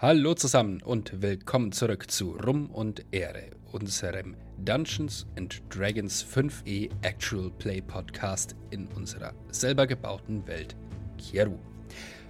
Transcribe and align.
Hallo 0.00 0.34
zusammen 0.34 0.80
und 0.80 1.22
willkommen 1.22 1.72
zurück 1.72 2.08
zu 2.08 2.36
Rum 2.46 2.70
und 2.70 3.04
Ehre, 3.10 3.50
unserem 3.72 4.36
Dungeons 4.64 5.26
and 5.36 5.60
Dragons 5.70 6.24
5e 6.24 6.88
Actual 7.02 7.50
Play 7.58 7.80
Podcast 7.80 8.54
in 8.70 8.86
unserer 8.94 9.32
selber 9.50 9.88
gebauten 9.88 10.46
Welt 10.46 10.76
Kieru. 11.18 11.58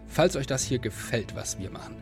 Falls 0.07 0.35
euch 0.37 0.47
das 0.47 0.65
hier 0.65 0.79
gefällt, 0.79 1.37
was 1.37 1.59
wir 1.59 1.69
machen, 1.69 1.97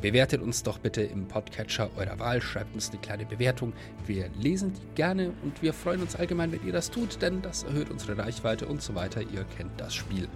bewertet 0.00 0.42
uns 0.42 0.64
doch 0.64 0.80
bitte 0.80 1.02
im 1.02 1.28
Podcatcher 1.28 1.88
eurer 1.96 2.18
Wahl, 2.18 2.42
schreibt 2.42 2.74
uns 2.74 2.90
eine 2.90 2.98
kleine 2.98 3.26
Bewertung. 3.26 3.74
Wir 4.06 4.28
lesen 4.30 4.72
die 4.72 4.94
gerne 4.96 5.32
und 5.44 5.62
wir 5.62 5.72
freuen 5.72 6.02
uns 6.02 6.16
allgemein, 6.16 6.50
wenn 6.50 6.66
ihr 6.66 6.72
das 6.72 6.90
tut, 6.90 7.22
denn 7.22 7.42
das 7.42 7.62
erhöht 7.62 7.90
unsere 7.90 8.18
Reichweite 8.18 8.66
und 8.66 8.82
so 8.82 8.96
weiter. 8.96 9.20
Ihr 9.20 9.44
kennt 9.56 9.80
das 9.80 9.94
Spiel. 9.94 10.26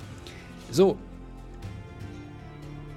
So, 0.70 0.96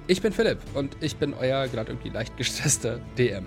ich 0.06 0.20
bin 0.22 0.32
Philipp 0.32 0.58
und 0.74 0.96
ich 1.00 1.16
bin 1.16 1.34
euer 1.34 1.68
gerade 1.68 1.92
irgendwie 1.92 2.10
leicht 2.10 2.36
gestresster 2.36 3.00
DM. 3.16 3.46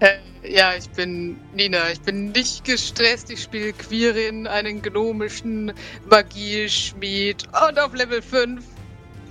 Äh, 0.00 0.18
ja, 0.46 0.74
ich 0.76 0.88
bin 0.90 1.38
Nina. 1.54 1.90
Ich 1.90 2.00
bin 2.00 2.32
nicht 2.32 2.64
gestresst. 2.64 3.30
Ich 3.30 3.42
spiele 3.42 3.72
Quirin, 3.72 4.46
einen 4.46 4.82
gnomischen 4.82 5.72
Magieschmied. 6.10 7.44
Und 7.68 7.78
auf 7.78 7.94
Level 7.94 8.20
5 8.20 8.62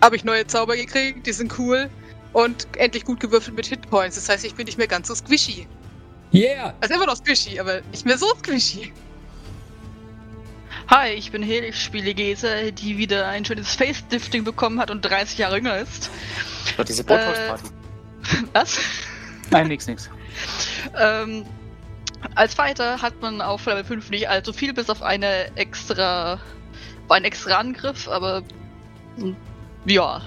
habe 0.01 0.15
ich 0.15 0.23
neue 0.23 0.47
Zauber 0.47 0.75
gekriegt. 0.75 1.27
Die 1.27 1.33
sind 1.33 1.57
cool. 1.59 1.89
Und 2.33 2.67
endlich 2.77 3.05
gut 3.05 3.19
gewürfelt 3.19 3.55
mit 3.55 3.67
Hitpoints. 3.67 4.15
Das 4.15 4.27
heißt, 4.27 4.43
ich 4.45 4.55
bin 4.55 4.65
nicht 4.65 4.77
mehr 4.77 4.87
ganz 4.87 5.07
so 5.07 5.15
squishy. 5.15 5.67
Yeah! 6.33 6.73
Also 6.81 6.95
immer 6.95 7.05
noch 7.05 7.17
squishy, 7.17 7.59
aber 7.59 7.81
nicht 7.91 8.05
mehr 8.05 8.17
so 8.17 8.25
squishy. 8.39 8.91
Hi, 10.89 11.09
ich 11.09 11.31
bin 11.31 11.41
Hel, 11.43 11.63
ich 11.63 11.81
spiele 11.81 12.13
Gese, 12.13 12.71
die 12.73 12.97
wieder 12.97 13.27
ein 13.27 13.45
schönes 13.45 13.75
Face-Difting 13.75 14.43
bekommen 14.43 14.79
hat 14.79 14.91
und 14.91 15.01
30 15.01 15.37
Jahre 15.37 15.57
jünger 15.57 15.77
ist. 15.77 16.11
Doch 16.77 16.83
diese 16.83 17.03
Botox-Party. 17.03 17.67
Äh, 17.67 18.47
was? 18.53 18.79
Nein, 19.49 19.67
nix, 19.67 19.87
nix. 19.87 20.09
Ähm, 20.99 21.45
als 22.35 22.55
Fighter 22.55 23.01
hat 23.01 23.21
man 23.21 23.41
auf 23.41 23.65
Level 23.65 23.83
5 23.83 24.09
nicht 24.09 24.27
allzu 24.27 24.51
viel, 24.51 24.73
bis 24.73 24.89
auf 24.89 25.01
eine 25.01 25.55
extra, 25.55 26.39
einen 27.09 27.25
extra 27.25 27.57
Angriff, 27.57 28.07
aber 28.07 28.43
hm, 29.17 29.35
ja, 29.85 30.21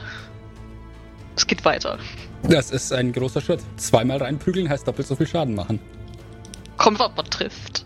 es 1.37 1.47
geht 1.47 1.65
weiter. 1.65 1.98
Das 2.43 2.70
ist 2.70 2.93
ein 2.93 3.13
großer 3.13 3.41
Schritt. 3.41 3.61
Zweimal 3.77 4.19
reinprügeln 4.19 4.69
heißt 4.69 4.87
doppelt 4.87 5.09
so 5.09 5.17
viel 5.17 5.27
Schaden 5.27 5.55
machen. 5.55 5.81
Kommt, 6.77 6.98
was 6.98 7.11
man 7.17 7.27
trifft. 7.27 7.85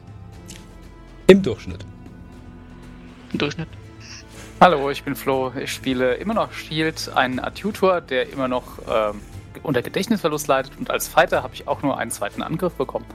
Im 1.27 1.43
Durchschnitt. 1.43 1.84
Im 3.33 3.39
Durchschnitt. 3.39 3.69
Hallo, 4.61 4.91
ich 4.91 5.03
bin 5.05 5.14
Flo. 5.14 5.53
Ich 5.59 5.73
spiele 5.73 6.14
immer 6.14 6.34
noch 6.34 6.53
Shield, 6.53 7.11
einen 7.14 7.39
Adjutor, 7.39 8.00
der 8.00 8.31
immer 8.31 8.48
noch 8.48 8.78
ähm, 8.89 9.20
unter 9.62 9.83
Gedächtnisverlust 9.83 10.48
leidet 10.48 10.72
und 10.78 10.91
als 10.91 11.09
Fighter 11.09 11.42
habe 11.42 11.55
ich 11.55 11.67
auch 11.67 11.83
nur 11.83 11.97
einen 11.98 12.11
zweiten 12.11 12.42
Angriff 12.42 12.75
bekommen. 12.75 13.06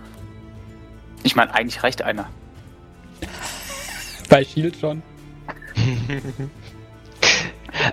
Ich 1.24 1.36
meine, 1.36 1.54
eigentlich 1.54 1.84
reicht 1.84 2.02
einer. 2.02 2.30
Bei 4.30 4.44
Shield 4.44 4.78
schon. 4.78 5.02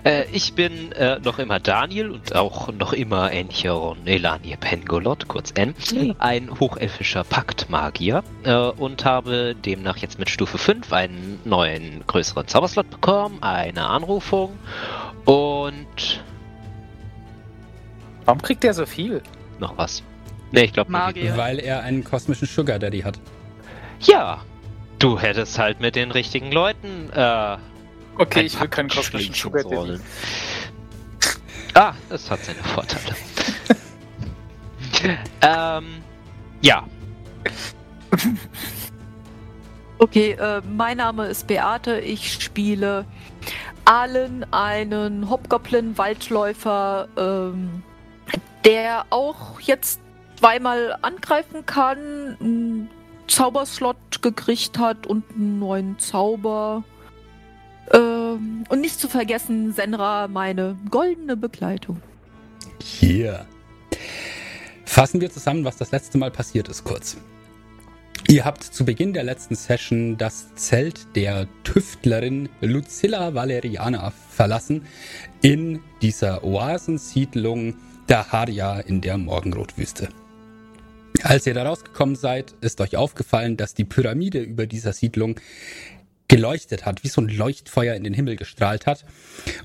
Äh, 0.03 0.25
ich 0.31 0.53
bin 0.53 0.91
äh, 0.93 1.19
noch 1.19 1.39
immer 1.39 1.59
Daniel 1.59 2.11
und 2.11 2.35
auch 2.35 2.71
noch 2.71 2.93
immer 2.93 3.31
Encheron 3.31 4.05
Elanie 4.05 4.55
Pengolot, 4.57 5.27
kurz 5.27 5.51
N, 5.55 5.75
ein 6.19 6.59
hochelfischer 6.59 7.23
Paktmagier 7.23 8.23
äh, 8.43 8.53
und 8.53 9.05
habe 9.05 9.55
demnach 9.55 9.97
jetzt 9.97 10.19
mit 10.19 10.29
Stufe 10.29 10.57
5 10.57 10.91
einen 10.93 11.39
neuen 11.45 12.03
größeren 12.07 12.47
Zauberslot 12.47 12.89
bekommen, 12.89 13.37
eine 13.41 13.87
Anrufung 13.87 14.57
und 15.25 16.23
Warum 18.25 18.41
kriegt 18.41 18.63
der 18.63 18.73
so 18.73 18.85
viel? 18.85 19.21
noch 19.59 19.77
was. 19.77 20.03
Ne, 20.51 20.65
ich 20.65 20.73
glaube 20.73 20.91
Magier. 20.91 21.35
Weil 21.37 21.59
er 21.59 21.81
einen 21.81 22.03
kosmischen 22.03 22.47
Sugar 22.47 22.79
Daddy 22.79 23.01
hat. 23.01 23.19
Ja, 24.01 24.41
du 24.99 25.19
hättest 25.19 25.57
halt 25.57 25.79
mit 25.79 25.95
den 25.95 26.11
richtigen 26.11 26.51
Leuten 26.51 27.09
äh, 27.11 27.57
Okay, 28.17 28.41
ein 28.41 28.45
ich 28.45 28.59
will 28.59 28.67
keinen 28.67 28.89
kosmischen 28.89 29.33
Sugar 29.33 29.63
Daddy. 29.63 29.99
Ah, 31.73 31.93
das 32.09 32.29
hat 32.29 32.43
seine 32.43 32.59
Vorteile. 32.59 33.15
ähm, 35.41 36.03
ja, 36.61 36.85
Okay, 39.97 40.31
äh, 40.31 40.61
mein 40.67 40.97
Name 40.97 41.27
ist 41.27 41.47
Beate. 41.47 41.99
Ich 41.99 42.43
spiele 42.43 43.05
Allen, 43.85 44.45
einen 44.51 45.29
Hobgoblin-Waldläufer, 45.29 47.07
ähm, 47.15 47.83
der 48.65 49.05
auch 49.11 49.59
jetzt 49.61 50.01
zweimal 50.39 50.97
angreifen 51.01 51.65
kann, 51.65 52.37
einen 52.39 52.89
Zauberslot 53.27 54.21
gekriegt 54.21 54.77
hat 54.77 55.07
und 55.07 55.23
einen 55.31 55.59
neuen 55.59 55.99
Zauber. 55.99 56.83
Ähm, 57.93 58.63
und 58.69 58.81
nicht 58.81 58.99
zu 58.99 59.07
vergessen, 59.07 59.73
Senra, 59.73 60.27
meine 60.27 60.77
goldene 60.89 61.37
Begleitung. 61.37 62.01
Hier. 62.81 63.45
Fassen 64.85 65.21
wir 65.21 65.31
zusammen, 65.31 65.65
was 65.65 65.77
das 65.77 65.91
letzte 65.91 66.17
Mal 66.17 66.31
passiert 66.31 66.67
ist, 66.69 66.83
kurz. 66.83 67.17
Ihr 68.27 68.45
habt 68.45 68.63
zu 68.63 68.85
Beginn 68.85 69.13
der 69.13 69.23
letzten 69.23 69.55
Session 69.55 70.17
das 70.17 70.55
Zelt 70.55 71.15
der 71.15 71.47
Tüftlerin 71.63 72.49
Lucilla 72.61 73.33
Valeriana 73.33 74.11
verlassen 74.11 74.85
in 75.41 75.81
dieser 76.01 76.43
Oasensiedlung 76.43 77.75
Daharia 78.07 78.79
in 78.79 79.01
der 79.01 79.17
Morgenrotwüste. 79.17 80.09
Als 81.21 81.45
ihr 81.47 81.53
da 81.53 81.63
rausgekommen 81.63 82.15
seid, 82.15 82.55
ist 82.61 82.81
euch 82.81 82.95
aufgefallen, 82.97 83.55
dass 83.55 83.73
die 83.73 83.85
Pyramide 83.85 84.39
über 84.39 84.67
dieser 84.67 84.93
Siedlung 84.93 85.39
geleuchtet 86.33 86.83
hat, 86.87 87.03
wie 87.03 87.09
so 87.09 87.21
ein 87.21 87.27
Leuchtfeuer 87.27 87.93
in 87.93 88.03
den 88.03 88.15
Himmel 88.15 88.35
gestrahlt 88.35 88.87
hat. 88.87 89.05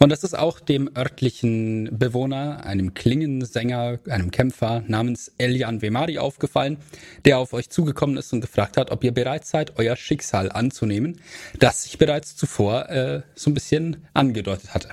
Und 0.01 0.11
das 0.11 0.23
ist 0.23 0.39
auch 0.39 0.61
dem 0.61 0.91
örtlichen 0.95 1.89
Bewohner, 1.99 2.63
einem 2.67 2.93
Klingensänger, 2.93 4.01
einem 4.07 4.31
Kämpfer 4.31 4.85
namens 4.87 5.33
Elian 5.39 5.81
Vemari 5.81 6.19
aufgefallen, 6.19 6.77
der 7.25 7.39
auf 7.39 7.55
euch 7.55 7.71
zugekommen 7.71 8.19
ist 8.19 8.35
und 8.35 8.43
gefragt 8.43 8.77
hat, 8.77 8.91
ob 8.91 9.03
ihr 9.03 9.13
bereit 9.13 9.47
seid, 9.47 9.79
euer 9.79 9.97
Schicksal 9.97 10.53
anzunehmen, 10.53 11.23
das 11.59 11.85
sich 11.85 11.97
bereits 11.97 12.37
zuvor 12.37 12.91
äh, 12.91 13.23
so 13.35 13.51
ein 13.51 13.55
bisschen 13.55 14.07
angedeutet 14.13 14.75
hatte. 14.75 14.91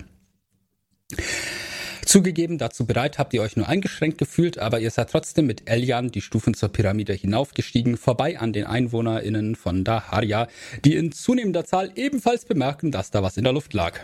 Zugegeben, 2.05 2.59
dazu 2.59 2.85
bereit 2.85 3.17
habt 3.17 3.33
ihr 3.33 3.41
euch 3.41 3.57
nur 3.57 3.67
eingeschränkt 3.67 4.19
gefühlt, 4.19 4.59
aber 4.59 4.79
ihr 4.79 4.91
seid 4.91 5.09
trotzdem 5.09 5.47
mit 5.47 5.67
Elian 5.67 6.11
die 6.11 6.21
Stufen 6.21 6.53
zur 6.53 6.69
Pyramide 6.69 7.13
hinaufgestiegen, 7.13 7.97
vorbei 7.97 8.39
an 8.39 8.53
den 8.53 8.65
EinwohnerInnen 8.65 9.55
von 9.55 9.83
Daharia, 9.83 10.47
die 10.85 10.95
in 10.95 11.11
zunehmender 11.11 11.65
Zahl 11.65 11.91
ebenfalls 11.95 12.45
bemerken, 12.45 12.91
dass 12.91 13.09
da 13.09 13.23
was 13.23 13.37
in 13.37 13.43
der 13.43 13.53
Luft 13.53 13.73
lag. 13.73 13.99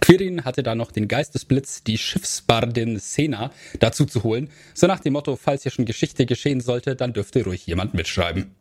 Quirin 0.00 0.44
hatte 0.44 0.62
da 0.62 0.74
noch 0.76 0.92
den 0.92 1.08
Geistesblitz, 1.08 1.82
die 1.82 1.98
Schiffsbardin 1.98 2.98
Sena 2.98 3.50
dazu 3.80 4.06
zu 4.06 4.22
holen, 4.22 4.48
so 4.72 4.86
nach 4.86 5.00
dem 5.00 5.12
Motto, 5.14 5.36
falls 5.36 5.64
hier 5.64 5.72
schon 5.72 5.84
Geschichte 5.84 6.26
geschehen 6.26 6.60
sollte, 6.60 6.94
dann 6.94 7.12
dürfte 7.12 7.44
ruhig 7.44 7.66
jemand 7.66 7.92
mitschreiben. 7.92 8.54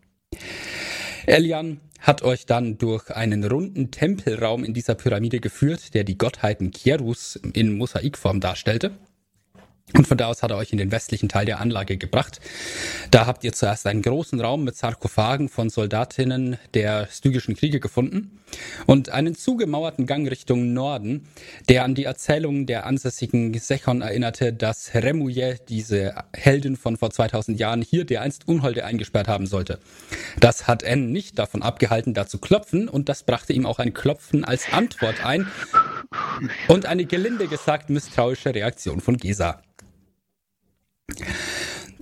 Elian 1.26 1.80
hat 2.00 2.24
euch 2.24 2.46
dann 2.46 2.78
durch 2.78 3.12
einen 3.12 3.44
runden 3.44 3.92
Tempelraum 3.92 4.64
in 4.64 4.74
dieser 4.74 4.96
Pyramide 4.96 5.40
geführt, 5.40 5.94
der 5.94 6.04
die 6.04 6.18
Gottheiten 6.18 6.72
Kierus 6.72 7.40
in 7.54 7.78
Mosaikform 7.78 8.40
darstellte. 8.40 8.92
Und 9.96 10.08
von 10.08 10.18
da 10.18 10.28
aus 10.28 10.44
hat 10.44 10.52
er 10.52 10.58
euch 10.58 10.72
in 10.72 10.78
den 10.78 10.92
westlichen 10.92 11.30
Teil 11.30 11.46
der 11.46 11.60
Anlage 11.60 11.98
gebracht. 11.98 12.40
Da 13.12 13.26
habt 13.26 13.44
ihr 13.44 13.54
zuerst 13.54 13.88
einen 13.88 14.02
großen 14.02 14.40
Raum 14.40 14.64
mit 14.64 14.76
Sarkophagen 14.76 15.50
von 15.50 15.70
Soldatinnen 15.70 16.58
der 16.74 17.08
stygischen 17.12 17.56
Kriege 17.56 17.80
gefunden 17.80 18.40
und 18.86 19.10
einen 19.10 19.36
zugemauerten 19.36 20.06
Gang 20.06 20.30
Richtung 20.30 20.74
Norden, 20.74 21.28
der 21.70 21.84
an 21.84 21.96
die 21.96 22.06
Erzählungen 22.06 22.66
der 22.66 22.86
ansässigen 22.86 23.54
Sechon 23.58 24.02
erinnerte, 24.02 24.54
dass 24.54 24.94
Remuye, 24.94 25.56
diese 25.70 26.16
Heldin 26.34 26.76
von 26.76 26.98
vor 26.98 27.12
2000 27.12 27.60
Jahren, 27.60 27.82
hier 27.82 28.06
dereinst 28.06 28.48
Unholde 28.48 28.86
eingesperrt 28.86 29.28
haben 29.28 29.46
sollte. 29.46 29.80
Das 30.40 30.68
hat 30.68 30.84
N 30.84 31.12
nicht 31.12 31.40
davon 31.40 31.62
abgehalten, 31.62 32.14
da 32.14 32.28
zu 32.28 32.40
klopfen 32.40 32.88
und 32.88 33.10
das 33.10 33.24
brachte 33.24 33.54
ihm 33.54 33.66
auch 33.66 33.80
ein 33.80 33.94
Klopfen 33.94 34.44
als 34.44 34.72
Antwort 34.72 35.26
ein 35.26 35.48
und 36.68 36.86
eine 36.86 37.06
gelinde 37.06 37.48
gesagt 37.48 37.90
misstrauische 37.90 38.54
Reaktion 38.54 39.02
von 39.02 39.18
Gesa. 39.18 39.62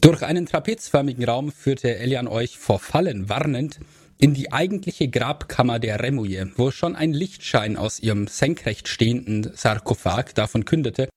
Durch 0.02 0.24
einen 0.24 0.46
trapezförmigen 0.46 1.26
Raum 1.26 1.52
führte 1.52 1.98
Elian 1.98 2.28
euch 2.28 2.58
vor 2.58 2.80
Fallen 2.80 3.30
warnend 3.30 3.80
in 4.18 4.34
die 4.34 4.52
eigentliche 4.52 5.08
Grabkammer 5.08 5.80
der 5.80 6.02
Remuye, 6.02 6.52
wo 6.58 6.72
schon 6.72 6.96
ein 6.96 7.14
Lichtschein 7.14 7.78
aus 7.78 8.00
ihrem 8.02 8.28
senkrecht 8.28 8.90
stehenden 8.90 9.52
Sarkophag 9.56 10.34
davon 10.36 10.66
kündete, 10.66 11.08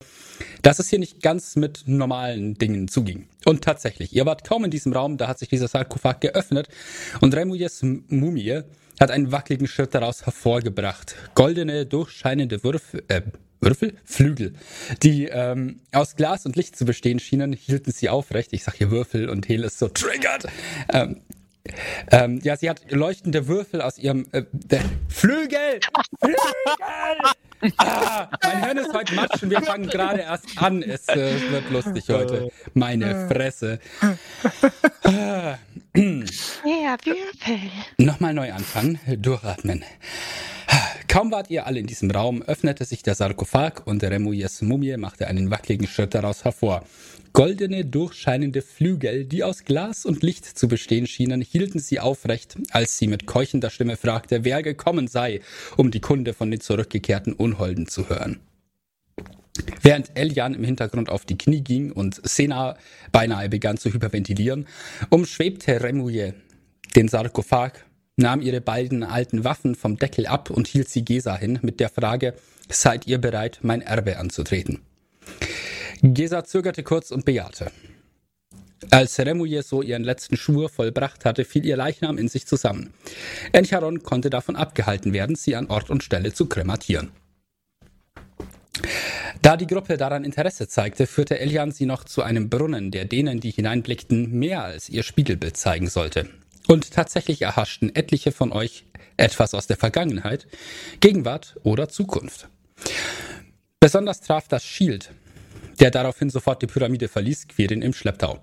dass 0.61 0.79
es 0.79 0.89
hier 0.89 0.99
nicht 0.99 1.21
ganz 1.21 1.57
mit 1.57 1.83
normalen 1.85 2.55
Dingen 2.55 2.87
zuging. 2.87 3.27
Und 3.45 3.63
tatsächlich, 3.63 4.15
ihr 4.15 4.25
wart 4.25 4.45
kaum 4.47 4.63
in 4.63 4.71
diesem 4.71 4.93
Raum, 4.93 5.17
da 5.17 5.27
hat 5.27 5.39
sich 5.39 5.49
dieser 5.49 5.67
Sarkophag 5.67 6.21
geöffnet 6.21 6.69
und 7.19 7.35
Remuyes 7.35 7.83
Mumie 7.83 8.61
hat 8.99 9.11
einen 9.11 9.33
wackeligen 9.33 9.67
Schritt 9.67 9.93
daraus 9.93 10.25
hervorgebracht. 10.25 11.15
Goldene, 11.35 11.85
durchscheinende 11.85 12.63
Würfel, 12.63 13.03
äh, 13.09 13.21
Würfel? 13.63 13.93
Flügel, 14.05 14.53
die 15.01 15.25
ähm, 15.25 15.79
aus 15.91 16.15
Glas 16.15 16.45
und 16.45 16.55
Licht 16.55 16.75
zu 16.75 16.85
bestehen 16.85 17.19
schienen, 17.19 17.53
hielten 17.53 17.91
sie 17.91 18.09
aufrecht. 18.09 18.53
Ich 18.53 18.63
sag 18.63 18.75
hier 18.75 18.91
Würfel 18.91 19.29
und 19.29 19.47
Hel 19.47 19.63
ist 19.63 19.79
so 19.79 19.87
triggert. 19.87 20.45
Ähm, 20.91 21.21
ähm, 22.11 22.41
ja, 22.43 22.57
sie 22.57 22.69
hat 22.69 22.91
leuchtende 22.91 23.47
Würfel 23.47 23.81
aus 23.81 23.97
ihrem 23.97 24.27
äh, 24.31 24.43
Flügel! 25.07 25.79
Flügel! 26.19 26.37
Ah, 27.77 28.27
mein 28.43 28.63
Hirn 28.65 28.77
ist 28.77 28.93
heute 28.93 29.15
matsch 29.15 29.41
und 29.41 29.49
wir 29.49 29.61
fangen 29.61 29.87
gerade 29.87 30.19
erst 30.19 30.61
an. 30.61 30.83
Es 30.83 31.07
äh, 31.07 31.39
wird 31.49 31.69
lustig 31.71 32.09
heute. 32.09 32.51
Meine 32.73 33.29
Fresse. 33.29 33.79
Ja, 35.05 35.57
Würfel. 35.93 37.59
Nochmal 37.97 38.33
neu 38.33 38.51
anfangen, 38.51 38.99
durchatmen. 39.17 39.85
Kaum 41.07 41.31
wart 41.31 41.51
ihr 41.51 41.67
alle 41.67 41.79
in 41.79 41.85
diesem 41.85 42.09
Raum, 42.09 42.41
öffnete 42.41 42.85
sich 42.85 43.03
der 43.03 43.13
Sarkophag 43.13 43.85
und 43.85 44.03
Remouilles 44.03 44.63
Mumie 44.63 44.97
machte 44.97 45.27
einen 45.27 45.51
wackeligen 45.51 45.87
Schritt 45.87 46.15
daraus 46.15 46.43
hervor. 46.43 46.83
Goldene, 47.33 47.85
durchscheinende 47.85 48.61
Flügel, 48.61 49.25
die 49.25 49.43
aus 49.43 49.63
Glas 49.63 50.05
und 50.05 50.23
Licht 50.23 50.45
zu 50.45 50.67
bestehen 50.67 51.05
schienen, 51.07 51.41
hielten 51.41 51.79
sie 51.79 51.99
aufrecht, 51.99 52.57
als 52.71 52.97
sie 52.97 53.07
mit 53.07 53.27
keuchender 53.27 53.69
Stimme 53.69 53.95
fragte, 53.95 54.43
wer 54.43 54.63
gekommen 54.63 55.07
sei, 55.07 55.41
um 55.77 55.91
die 55.91 56.01
Kunde 56.01 56.33
von 56.33 56.49
den 56.49 56.61
zurückgekehrten 56.61 57.33
Unholden 57.33 57.87
zu 57.87 58.09
hören. 58.09 58.39
Während 59.81 60.17
Elian 60.17 60.55
im 60.55 60.63
Hintergrund 60.63 61.09
auf 61.09 61.25
die 61.25 61.37
Knie 61.37 61.61
ging 61.61 61.91
und 61.91 62.21
Sena 62.27 62.77
beinahe 63.11 63.49
begann 63.49 63.77
zu 63.77 63.93
hyperventilieren, 63.93 64.67
umschwebte 65.09 65.81
Remouillet 65.81 66.33
den 66.95 67.07
Sarkophag, 67.07 67.85
nahm 68.15 68.41
ihre 68.41 68.61
beiden 68.61 69.03
alten 69.03 69.43
Waffen 69.43 69.75
vom 69.75 69.97
Deckel 69.97 70.27
ab 70.27 70.49
und 70.49 70.67
hielt 70.67 70.89
sie 70.89 71.05
Gesa 71.05 71.35
hin 71.35 71.59
mit 71.61 71.79
der 71.79 71.89
Frage, 71.89 72.33
seid 72.69 73.07
ihr 73.07 73.19
bereit, 73.19 73.59
mein 73.61 73.81
Erbe 73.81 74.17
anzutreten? 74.17 74.81
Gesa 76.01 76.43
zögerte 76.43 76.83
kurz 76.83 77.11
und 77.11 77.25
bejahte. 77.25 77.71
Als 78.91 79.17
Remouillet 79.17 79.65
so 79.65 79.81
ihren 79.81 80.03
letzten 80.03 80.35
Schwur 80.35 80.69
vollbracht 80.69 81.25
hatte, 81.25 81.45
fiel 81.45 81.65
ihr 81.65 81.77
Leichnam 81.77 82.17
in 82.17 82.27
sich 82.27 82.45
zusammen. 82.45 82.93
Encharon 83.53 84.03
konnte 84.03 84.29
davon 84.29 84.55
abgehalten 84.55 85.13
werden, 85.13 85.35
sie 85.35 85.55
an 85.55 85.67
Ort 85.67 85.89
und 85.89 86.03
Stelle 86.03 86.33
zu 86.33 86.47
krematieren. 86.47 87.11
Da 89.41 89.57
die 89.57 89.67
Gruppe 89.67 89.97
daran 89.97 90.23
Interesse 90.23 90.67
zeigte, 90.67 91.07
führte 91.07 91.39
Elian 91.39 91.71
sie 91.71 91.85
noch 91.85 92.03
zu 92.03 92.21
einem 92.21 92.49
Brunnen, 92.49 92.91
der 92.91 93.05
denen, 93.05 93.39
die 93.39 93.51
hineinblickten, 93.51 94.31
mehr 94.31 94.63
als 94.63 94.89
ihr 94.89 95.03
Spiegelbild 95.03 95.57
zeigen 95.57 95.89
sollte. 95.89 96.29
Und 96.67 96.91
tatsächlich 96.91 97.41
erhaschten 97.41 97.93
etliche 97.93 98.31
von 98.31 98.51
euch 98.51 98.85
etwas 99.17 99.53
aus 99.53 99.67
der 99.67 99.77
Vergangenheit, 99.77 100.47
Gegenwart 100.99 101.55
oder 101.63 101.89
Zukunft. 101.89 102.49
Besonders 103.79 104.21
traf 104.21 104.47
das 104.47 104.63
Shield, 104.63 105.11
der 105.79 105.91
daraufhin 105.91 106.29
sofort 106.29 106.61
die 106.61 106.67
Pyramide 106.67 107.07
verließ, 107.07 107.47
Quirin 107.49 107.81
im 107.81 107.93
Schlepptau. 107.93 108.41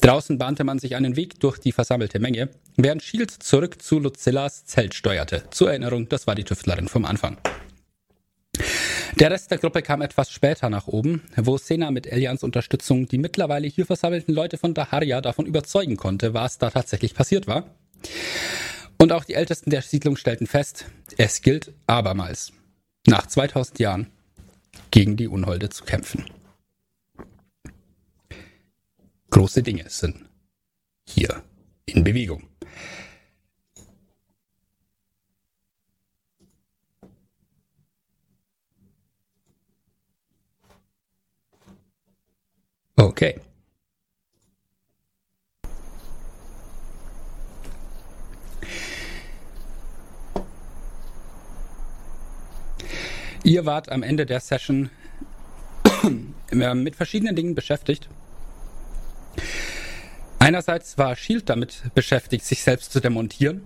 Draußen 0.00 0.38
bahnte 0.38 0.62
man 0.62 0.78
sich 0.78 0.94
einen 0.94 1.16
Weg 1.16 1.40
durch 1.40 1.58
die 1.58 1.72
versammelte 1.72 2.18
Menge, 2.18 2.50
während 2.76 3.02
Shield 3.02 3.30
zurück 3.30 3.82
zu 3.82 3.98
Lucillas 3.98 4.64
Zelt 4.66 4.94
steuerte. 4.94 5.44
Zur 5.50 5.70
Erinnerung, 5.70 6.08
das 6.08 6.26
war 6.26 6.34
die 6.34 6.44
Tüftlerin 6.44 6.88
vom 6.88 7.04
Anfang. 7.04 7.38
Der 9.18 9.30
Rest 9.30 9.50
der 9.50 9.56
Gruppe 9.56 9.80
kam 9.80 10.02
etwas 10.02 10.30
später 10.30 10.68
nach 10.68 10.88
oben, 10.88 11.22
wo 11.36 11.56
Sena 11.56 11.90
mit 11.90 12.06
Elians 12.06 12.42
Unterstützung 12.42 13.08
die 13.08 13.16
mittlerweile 13.16 13.66
hier 13.66 13.86
versammelten 13.86 14.34
Leute 14.34 14.58
von 14.58 14.74
Daharia 14.74 15.22
davon 15.22 15.46
überzeugen 15.46 15.96
konnte, 15.96 16.34
was 16.34 16.58
da 16.58 16.68
tatsächlich 16.68 17.14
passiert 17.14 17.46
war. 17.46 17.64
Und 18.98 19.12
auch 19.12 19.24
die 19.24 19.32
Ältesten 19.32 19.70
der 19.70 19.80
Siedlung 19.80 20.16
stellten 20.16 20.46
fest, 20.46 20.84
es 21.16 21.40
gilt 21.40 21.72
abermals, 21.86 22.52
nach 23.06 23.26
2000 23.26 23.78
Jahren, 23.78 24.10
gegen 24.90 25.16
die 25.16 25.28
Unholde 25.28 25.70
zu 25.70 25.84
kämpfen. 25.84 26.26
Große 29.30 29.62
Dinge 29.62 29.88
sind 29.88 30.26
hier 31.08 31.42
in 31.86 32.04
Bewegung. 32.04 32.42
Okay. 42.96 43.38
Ihr 53.44 53.64
wart 53.66 53.90
am 53.90 54.02
Ende 54.02 54.26
der 54.26 54.40
Session 54.40 54.90
mit 56.50 56.96
verschiedenen 56.96 57.36
Dingen 57.36 57.54
beschäftigt. 57.54 58.08
Einerseits 60.38 60.96
war 60.96 61.14
Shield 61.16 61.48
damit 61.48 61.82
beschäftigt, 61.94 62.44
sich 62.44 62.62
selbst 62.62 62.92
zu 62.92 63.00
demontieren, 63.00 63.62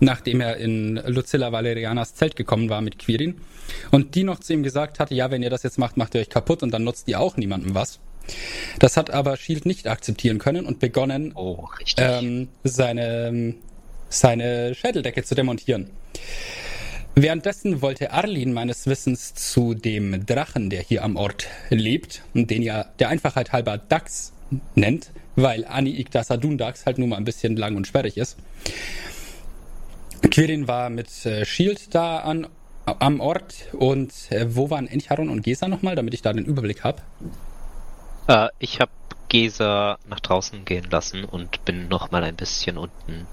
nachdem 0.00 0.40
er 0.40 0.56
in 0.56 0.96
Lucilla 1.06 1.52
Valerianas 1.52 2.14
Zelt 2.14 2.36
gekommen 2.36 2.70
war 2.70 2.80
mit 2.80 2.98
Quirin 2.98 3.40
und 3.90 4.14
die 4.14 4.24
noch 4.24 4.40
zu 4.40 4.54
ihm 4.54 4.62
gesagt 4.62 4.98
hatte, 4.98 5.14
ja, 5.14 5.30
wenn 5.30 5.42
ihr 5.42 5.50
das 5.50 5.62
jetzt 5.62 5.78
macht, 5.78 5.96
macht 5.96 6.14
ihr 6.14 6.20
euch 6.20 6.30
kaputt 6.30 6.62
und 6.62 6.70
dann 6.72 6.84
nutzt 6.84 7.06
ihr 7.08 7.20
auch 7.20 7.36
niemandem 7.36 7.74
was. 7.74 8.00
Das 8.78 8.96
hat 8.96 9.10
aber 9.10 9.36
Shield 9.36 9.66
nicht 9.66 9.86
akzeptieren 9.86 10.38
können 10.38 10.66
und 10.66 10.78
begonnen, 10.78 11.32
Oh, 11.34 11.68
ähm, 11.96 12.48
seine, 12.64 13.54
seine 14.08 14.74
Schädeldecke 14.74 15.22
zu 15.24 15.34
demontieren. 15.34 15.90
Währenddessen 17.14 17.82
wollte 17.82 18.12
Arlin 18.12 18.54
meines 18.54 18.86
Wissens 18.86 19.34
zu 19.34 19.74
dem 19.74 20.24
Drachen, 20.24 20.70
der 20.70 20.82
hier 20.82 21.04
am 21.04 21.16
Ort 21.16 21.46
lebt 21.68 22.22
und 22.32 22.50
den 22.50 22.62
ja 22.62 22.84
der 22.98 23.10
Einfachheit 23.10 23.52
halber 23.52 23.76
Dax 23.76 24.32
nennt, 24.74 25.10
weil 25.36 25.66
Ani 25.66 25.90
Igdasadun 25.90 26.56
Dax 26.56 26.86
halt 26.86 26.96
nur 26.96 27.08
mal 27.08 27.16
ein 27.16 27.24
bisschen 27.24 27.56
lang 27.56 27.76
und 27.76 27.86
sperrig 27.86 28.16
ist. 28.16 28.38
Quirin 30.30 30.68
war 30.68 30.88
mit 30.88 31.26
äh, 31.26 31.44
Shield 31.44 31.94
da 31.94 32.18
an, 32.18 32.46
am 32.86 33.20
Ort 33.20 33.54
und 33.72 34.12
äh, 34.30 34.54
wo 34.54 34.70
waren 34.70 34.86
Encharon 34.86 35.28
und 35.28 35.42
Gesa 35.42 35.68
nochmal, 35.68 35.96
damit 35.96 36.14
ich 36.14 36.22
da 36.22 36.32
den 36.32 36.46
Überblick 36.46 36.82
habe? 36.84 37.02
Äh, 38.28 38.48
ich 38.58 38.80
habe 38.80 38.90
Gesa 39.28 39.98
nach 40.06 40.20
draußen 40.20 40.64
gehen 40.64 40.88
lassen 40.90 41.24
und 41.24 41.64
bin 41.64 41.88
noch 41.88 42.10
mal 42.10 42.22
ein 42.22 42.36
bisschen 42.36 42.76
unten 42.78 43.26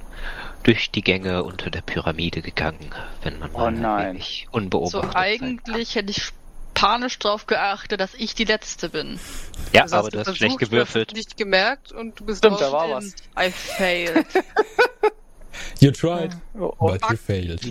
durch 0.64 0.92
die 0.92 1.02
Gänge 1.02 1.44
unter 1.44 1.70
der 1.70 1.82
Pyramide 1.82 2.42
gegangen, 2.42 2.92
wenn 3.24 3.40
man 3.40 3.50
Oh 3.54 3.70
mal 3.72 4.16
So 4.20 4.48
unbeobachtet 4.52 5.14
sein 5.14 5.16
eigentlich 5.16 5.96
hätte 5.96 6.12
ich 6.12 6.32
panisch 6.74 7.20
drauf 7.20 7.46
geachtet, 7.48 8.00
dass 8.00 8.14
ich 8.14 8.36
die 8.36 8.46
Letzte 8.46 8.90
bin. 8.90 9.20
Ja, 9.74 9.84
Das 9.84 9.94
aber 9.94 10.10
du 10.10 10.20
hast 10.20 10.26
versucht, 10.26 10.38
schlecht 10.38 10.56
du 10.56 10.62
hast 10.66 10.70
gewürfelt. 10.70 11.14
nicht 11.14 11.36
gemerkt 11.38 11.92
und 11.92 12.20
du 12.20 12.26
bist 12.26 12.40
Stimmt, 12.40 12.62
da 12.62 12.72
war 12.72 12.90
was. 12.90 13.14
I 13.38 13.52
failed. 13.52 14.26
You 15.82 15.92
tried, 15.92 16.36
Oh, 16.58 16.74
oh. 16.78 16.88
but 16.92 17.02
you 17.10 17.18
failed. 17.18 17.62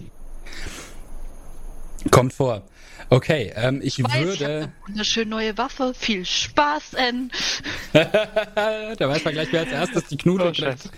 Kommt 2.11 2.33
vor. 2.33 2.63
Okay, 3.11 3.53
ähm, 3.57 3.81
ich, 3.83 3.99
Ich 3.99 4.05
weiß, 4.05 4.15
ich 4.15 4.25
würde. 4.41 4.47
eine 4.47 4.73
wunderschöne 4.87 5.31
neue 5.31 5.57
Waffe. 5.57 5.95
Viel 5.95 6.27
Spaß, 6.27 6.95
N. 6.95 7.31
da 7.93 9.09
weiß 9.09 9.25
man 9.25 9.33
gleich, 9.33 9.49
wer 9.51 9.61
als 9.61 9.71
erstes 9.73 10.05
die 10.09 10.17
Knute 10.19 10.53
Oh. 10.53 10.89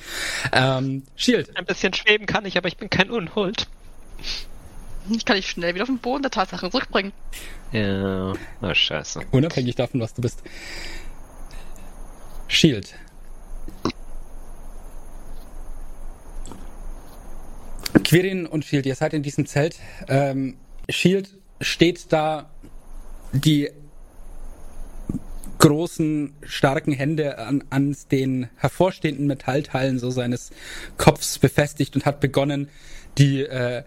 Ähm, 0.52 1.04
Shield. 1.16 1.56
Ein 1.56 1.66
bisschen 1.66 1.94
schweben 1.94 2.26
kann 2.26 2.44
ich, 2.46 2.56
aber 2.58 2.66
ich 2.68 2.76
bin 2.76 2.90
kein 2.90 3.10
Unhold. 3.10 3.68
Ich 5.08 5.24
kann 5.24 5.36
dich 5.36 5.48
schnell 5.48 5.74
wieder 5.74 5.84
auf 5.84 5.88
den 5.88 5.98
Boden 5.98 6.22
der 6.22 6.30
Tatsachen 6.30 6.70
zurückbringen. 6.70 7.12
Ja, 7.72 8.32
oh, 8.60 8.74
scheiße. 8.74 9.20
Unabhängig 9.30 9.76
davon, 9.76 10.00
was 10.00 10.12
du 10.14 10.22
bist. 10.22 10.42
Shield. 12.48 12.94
Quirin 18.04 18.46
und 18.46 18.64
Shield, 18.64 18.86
ihr 18.86 18.94
seid 18.94 19.14
in 19.14 19.22
diesem 19.22 19.46
Zelt. 19.46 19.76
Ähm, 20.08 20.56
Shield 20.88 21.39
steht 21.60 22.12
da, 22.12 22.50
die 23.32 23.70
großen, 25.58 26.32
starken 26.42 26.92
Hände 26.92 27.38
an, 27.38 27.62
an 27.70 27.94
den 28.10 28.48
hervorstehenden 28.56 29.26
Metallteilen 29.26 29.98
so 29.98 30.10
seines 30.10 30.50
Kopfs 30.96 31.38
befestigt 31.38 31.94
und 31.94 32.06
hat 32.06 32.20
begonnen, 32.20 32.68
die 33.18 33.42
äh, 33.42 33.82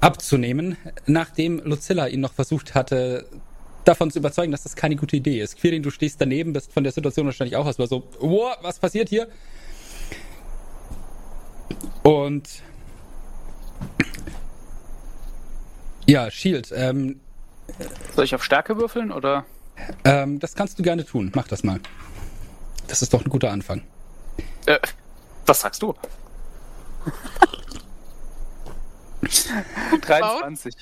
abzunehmen, 0.00 0.76
nachdem 1.06 1.58
Lucilla 1.64 2.06
ihn 2.06 2.20
noch 2.20 2.32
versucht 2.32 2.74
hatte, 2.74 3.26
davon 3.84 4.10
zu 4.10 4.18
überzeugen, 4.18 4.52
dass 4.52 4.62
das 4.62 4.76
keine 4.76 4.96
gute 4.96 5.16
Idee 5.16 5.40
ist. 5.40 5.56
Quirin, 5.56 5.82
du 5.82 5.90
stehst 5.90 6.20
daneben, 6.20 6.52
bist 6.52 6.72
von 6.72 6.84
der 6.84 6.92
Situation 6.92 7.26
wahrscheinlich 7.26 7.56
auch 7.56 7.66
erstmal 7.66 7.88
so, 7.88 8.04
wow, 8.20 8.56
was 8.62 8.78
passiert 8.78 9.08
hier? 9.08 9.28
Und 12.02 12.48
ja, 16.06 16.30
Shield, 16.30 16.72
ähm, 16.74 17.20
Soll 18.14 18.24
ich 18.24 18.34
auf 18.34 18.44
Stärke 18.44 18.76
würfeln 18.76 19.12
oder? 19.12 19.44
ähm, 20.04 20.38
das 20.38 20.54
kannst 20.54 20.78
du 20.78 20.82
gerne 20.82 21.04
tun. 21.04 21.32
Mach 21.34 21.48
das 21.48 21.62
mal. 21.62 21.80
Das 22.88 23.02
ist 23.02 23.12
doch 23.12 23.24
ein 23.24 23.28
guter 23.28 23.50
Anfang. 23.50 23.82
Äh, 24.66 24.78
was 25.44 25.60
sagst 25.60 25.82
du? 25.82 25.94
23. 30.00 30.74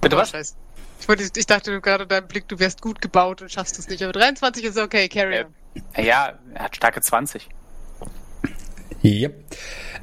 Bitte 0.00 0.16
was? 0.16 0.30
Scheiße. 0.30 0.54
Ich, 1.00 1.08
wollte, 1.08 1.30
ich 1.34 1.46
dachte 1.46 1.80
gerade 1.80 2.06
deinem 2.06 2.28
Blick, 2.28 2.48
du 2.48 2.58
wärst 2.58 2.82
gut 2.82 3.00
gebaut 3.00 3.40
und 3.42 3.50
schaffst 3.50 3.78
es 3.78 3.88
nicht. 3.88 4.02
Aber 4.02 4.12
23 4.12 4.64
ist 4.64 4.78
okay, 4.78 5.08
carry 5.08 5.46
Äh. 5.94 6.06
Ja, 6.06 6.38
er 6.54 6.64
hat 6.64 6.76
starke 6.76 7.00
20. 7.00 7.48
Yep. 9.02 9.44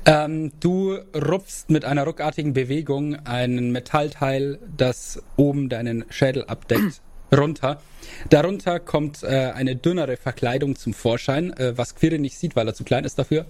Ähm, 0.05 0.51
du 0.59 0.97
rupfst 1.13 1.69
mit 1.69 1.85
einer 1.85 2.03
ruckartigen 2.05 2.53
Bewegung 2.53 3.15
ein 3.25 3.71
Metallteil, 3.71 4.57
das 4.75 5.21
oben 5.35 5.69
deinen 5.69 6.05
Schädel 6.09 6.45
abdeckt, 6.45 7.01
runter. 7.35 7.81
Darunter 8.29 8.79
kommt 8.79 9.21
äh, 9.23 9.51
eine 9.53 9.75
dünnere 9.75 10.17
Verkleidung 10.17 10.75
zum 10.75 10.93
Vorschein, 10.93 11.51
äh, 11.57 11.77
was 11.77 11.95
Quirin 11.95 12.21
nicht 12.21 12.37
sieht, 12.37 12.55
weil 12.55 12.67
er 12.67 12.73
zu 12.73 12.83
klein 12.83 13.03
ist 13.03 13.19
dafür. 13.19 13.45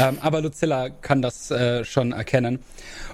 Ähm, 0.00 0.18
aber 0.20 0.40
Lucilla 0.40 0.90
kann 0.90 1.22
das 1.22 1.50
äh, 1.50 1.84
schon 1.84 2.12
erkennen. 2.12 2.60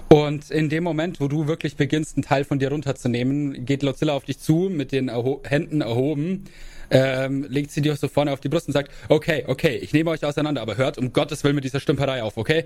Und 0.07 0.49
in 0.51 0.69
dem 0.69 0.83
Moment, 0.83 1.19
wo 1.19 1.27
du 1.27 1.47
wirklich 1.47 1.77
beginnst, 1.77 2.17
einen 2.17 2.23
Teil 2.23 2.43
von 2.43 2.59
dir 2.59 2.69
runterzunehmen, 2.69 3.65
geht 3.65 3.83
Lucilla 3.83 4.13
auf 4.13 4.25
dich 4.25 4.39
zu, 4.39 4.69
mit 4.71 4.91
den 4.91 5.09
erho 5.09 5.41
Händen 5.45 5.81
erhoben, 5.81 6.45
ähm, 6.91 7.45
legt 7.49 7.71
sie 7.71 7.81
dir 7.81 7.95
so 7.95 8.07
vorne 8.07 8.31
auf 8.31 8.39
die 8.39 8.49
Brust 8.49 8.67
und 8.67 8.73
sagt, 8.73 8.91
okay, 9.07 9.43
okay, 9.47 9.77
ich 9.77 9.93
nehme 9.93 10.09
euch 10.11 10.23
auseinander, 10.25 10.61
aber 10.61 10.77
hört 10.77 10.97
um 10.97 11.13
Gottes 11.13 11.43
Willen 11.43 11.55
mit 11.55 11.63
dieser 11.63 11.79
Stümperei 11.79 12.23
auf, 12.23 12.37
okay? 12.37 12.65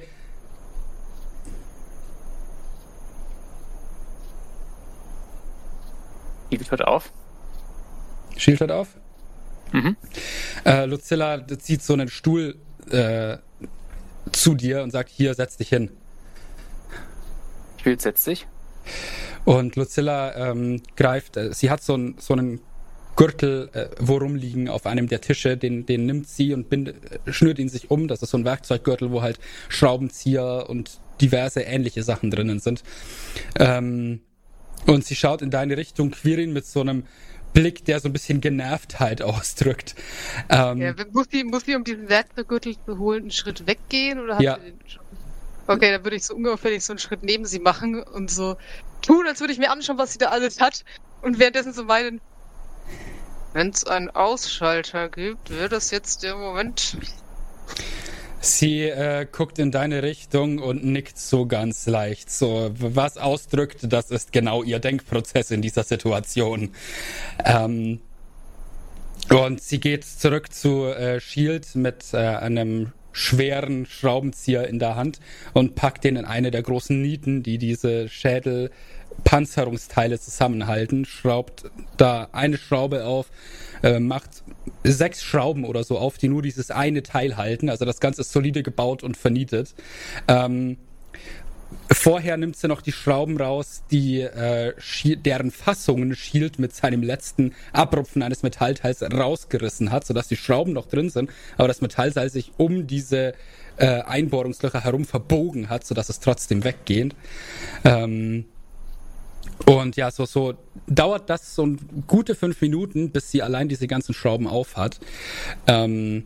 Shield 6.50 6.72
hört 6.72 6.88
auf. 6.88 7.12
Shield 8.38 8.60
hört 8.60 8.72
auf. 8.72 8.88
Mhm. 9.72 9.98
Äh, 10.66 10.86
Lucilla 10.86 11.46
zieht 11.48 11.82
so 11.82 11.94
einen 11.94 12.08
Stuhl 12.08 12.56
äh, 12.92 13.38
zu 14.32 14.54
dir 14.54 14.84
und 14.84 14.92
sagt, 14.92 15.10
hier, 15.10 15.34
setz 15.34 15.58
dich 15.58 15.70
hin. 15.70 15.90
Shield 17.82 18.02
setzt 18.02 18.24
sich. 18.24 18.48
Und 19.46 19.76
Lucilla 19.76 20.36
ähm, 20.36 20.82
greift, 20.96 21.38
äh, 21.38 21.54
sie 21.54 21.70
hat 21.70 21.82
so, 21.82 21.96
ein, 21.96 22.16
so 22.20 22.34
einen 22.34 22.62
Gürtel, 23.16 23.70
äh, 23.74 23.88
wo 24.00 24.18
rumliegen 24.18 24.70
auf 24.70 24.86
einem 24.86 25.08
der 25.08 25.22
Tische, 25.22 25.58
den, 25.58 25.86
den 25.86 26.06
nimmt 26.06 26.28
sie 26.28 26.54
und 26.54 26.70
bind, 26.70 26.94
schnürt 27.28 27.60
ihn 27.60 27.70
sich 27.70 27.92
um. 27.92 28.08
Das 28.08 28.22
ist 28.22 28.32
so 28.32 28.38
ein 28.38 28.46
Werkzeuggürtel, 28.46 29.12
wo 29.12 29.22
halt 29.22 29.40
Schraubenzieher 29.70 30.66
und 30.70 31.00
diverse 31.22 31.62
ähnliche 31.62 32.04
Sachen 32.04 32.32
drinnen 32.32 32.60
sind. 32.60 32.84
Ähm, 33.60 34.22
und 34.88 35.06
sie 35.06 35.16
schaut 35.16 35.42
in 35.42 35.52
deine 35.52 35.78
Richtung, 35.78 36.12
Quirin, 36.12 36.54
mit 36.54 36.66
so 36.66 36.82
einem 36.82 37.06
Blick, 37.54 37.86
der 37.86 38.00
so 38.00 38.10
ein 38.10 38.14
bisschen 38.14 38.42
Genervtheit 38.42 39.22
ausdrückt. 39.22 39.96
Ähm, 40.50 40.82
Ja, 40.82 40.94
muss 41.12 41.28
die, 41.30 41.44
muss 41.44 41.64
die, 41.64 41.76
um 41.76 41.84
diesen 41.84 42.10
Werkzeuggürtel 42.10 42.76
zu 42.86 42.98
holen, 42.98 43.24
einen 43.24 43.32
Schritt 43.32 43.68
weggehen? 43.68 44.20
Oder 44.20 44.36
hat 44.36 44.42
Ja. 44.42 44.56
sie 44.56 44.72
den 44.72 44.80
schon? 44.88 45.04
Okay, 45.66 45.92
dann 45.92 46.04
würde 46.04 46.18
ich 46.18 46.26
so 46.26 46.36
ungefährlich 46.36 46.84
so 46.84 46.92
einen 46.92 47.00
Schritt 47.00 47.24
neben 47.24 47.46
sie 47.46 47.60
machen 47.60 48.04
und 48.04 48.30
so 48.30 48.58
tun, 49.02 49.26
als 49.28 49.40
würde 49.40 49.54
ich 49.54 49.60
mir 49.60 49.72
anschauen, 49.72 49.98
was 49.98 50.12
sie 50.12 50.18
da 50.18 50.28
alles 50.30 50.60
hat. 50.60 50.84
Und 51.22 51.40
währenddessen 51.40 51.72
so 51.72 51.86
meinen, 51.86 52.20
wenn 53.54 53.70
es 53.70 53.86
einen 53.86 54.10
Ausschalter 54.10 55.10
gibt, 55.10 55.50
wäre 55.50 55.70
das 55.70 55.92
jetzt 55.92 56.24
der 56.24 56.36
Moment. 56.36 56.98
Sie 58.40 58.82
äh, 58.82 59.26
guckt 59.32 59.58
in 59.58 59.72
deine 59.72 60.04
Richtung 60.04 60.60
und 60.60 60.84
nickt 60.84 61.18
so 61.18 61.46
ganz 61.46 61.86
leicht. 61.86 62.30
So, 62.30 62.72
was 62.78 63.18
ausdrückt, 63.18 63.80
das 63.84 64.12
ist 64.12 64.34
genau 64.34 64.64
ihr 64.64 64.80
Denkprozess 64.80 65.52
in 65.52 65.62
dieser 65.62 65.84
Situation. 65.84 66.72
Ähm, 67.46 68.02
und 69.30 69.62
sie 69.62 69.80
geht 69.80 70.04
zurück 70.04 70.52
zu 70.52 70.88
äh, 70.88 71.22
Shield 71.22 71.76
mit 71.76 72.14
äh, 72.14 72.18
einem 72.18 72.92
schweren 73.14 73.86
Schraubenzieher 73.86 74.68
in 74.68 74.80
der 74.80 74.96
Hand 74.96 75.20
und 75.54 75.76
packt 75.76 76.04
den 76.04 76.18
in 76.18 76.26
eine 76.26 76.52
der 76.52 76.64
großen 76.64 77.02
Nieten, 77.02 77.44
die 77.44 77.58
diese 77.58 78.10
Schädelpanzerungsteile 79.34 80.20
zusammenhalten, 80.20 81.06
schraubt 81.06 81.66
da 81.98 82.28
eine 82.32 82.58
Schraube 82.58 83.06
auf, 83.06 83.28
äh, 83.82 84.00
macht 84.00 84.44
sechs 84.84 85.24
Schrauben 85.24 85.66
oder 85.66 85.84
so 85.84 85.98
auf, 85.98 86.18
die 86.18 86.30
nur 86.30 86.42
dieses 86.42 86.72
eine 86.72 87.04
Teil 87.04 87.38
halten. 87.38 87.70
Also 87.70 87.86
das 87.86 88.00
Ganze 88.00 88.22
ist 88.22 88.32
solide 88.32 88.64
gebaut 88.64 89.04
und 89.04 89.18
vernietet. 89.18 89.74
Ähm, 90.28 90.78
Vorher 91.92 92.38
nimmt 92.38 92.56
sie 92.56 92.68
noch 92.68 92.82
die 92.82 92.92
Schrauben 92.92 93.36
raus, 93.36 93.82
die 93.90 94.22
äh, 94.22 94.74
deren 95.18 95.50
Fassungen 95.50 96.16
Shield 96.16 96.60
mit 96.60 96.76
seinem 96.76 97.02
letzten 97.02 97.56
Abrupfen 97.72 98.22
eines 98.22 98.44
Metallteils 98.44 99.02
rausgerissen 99.02 99.92
hat, 99.92 100.06
sodass 100.06 100.28
die 100.28 100.38
Schrauben 100.38 100.74
noch 100.74 100.86
drin 100.88 101.10
sind, 101.10 101.32
aber 101.58 101.68
das 101.68 101.82
Metallteil 101.82 102.30
sich 102.30 102.52
um 102.58 102.86
diese 102.86 103.34
äh, 103.78 104.02
Einbohrungslöcher 104.02 104.84
herum 104.84 105.04
verbogen 105.04 105.70
hat, 105.70 105.84
sodass 105.84 106.10
es 106.10 106.20
trotzdem 106.20 106.64
weggeht. 106.64 107.16
Ähm, 107.84 108.46
und 109.66 109.96
ja, 109.96 110.12
so, 110.12 110.26
so 110.26 110.56
dauert 110.88 111.30
das 111.30 111.56
so 111.56 111.76
gute 112.08 112.36
fünf 112.36 112.62
Minuten, 112.62 113.12
bis 113.12 113.32
sie 113.32 113.42
allein 113.42 113.70
diese 113.70 113.88
ganzen 113.88 114.14
Schrauben 114.14 114.48
auf 114.48 114.76
hat. 114.76 115.00
Ähm, 115.68 116.26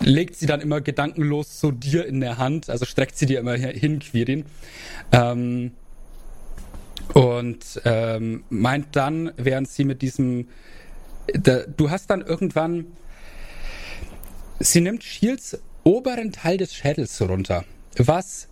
legt 0.00 0.36
sie 0.36 0.46
dann 0.46 0.60
immer 0.60 0.80
gedankenlos 0.80 1.60
so 1.60 1.70
dir 1.70 2.06
in 2.06 2.20
der 2.20 2.38
Hand, 2.38 2.70
also 2.70 2.84
streckt 2.84 3.16
sie 3.16 3.26
dir 3.26 3.40
immer 3.40 3.54
hin, 3.54 3.98
Quirin. 3.98 4.44
Ähm, 5.12 5.72
und 7.14 7.80
ähm, 7.84 8.44
meint 8.48 8.96
dann, 8.96 9.32
während 9.36 9.68
sie 9.68 9.84
mit 9.84 10.02
diesem, 10.02 10.48
da, 11.34 11.60
du 11.66 11.90
hast 11.90 12.08
dann 12.10 12.22
irgendwann, 12.22 12.86
sie 14.60 14.80
nimmt 14.80 15.04
Shields 15.04 15.58
oberen 15.84 16.32
Teil 16.32 16.56
des 16.56 16.74
Schädels 16.74 17.20
runter, 17.20 17.64
was 17.96 18.48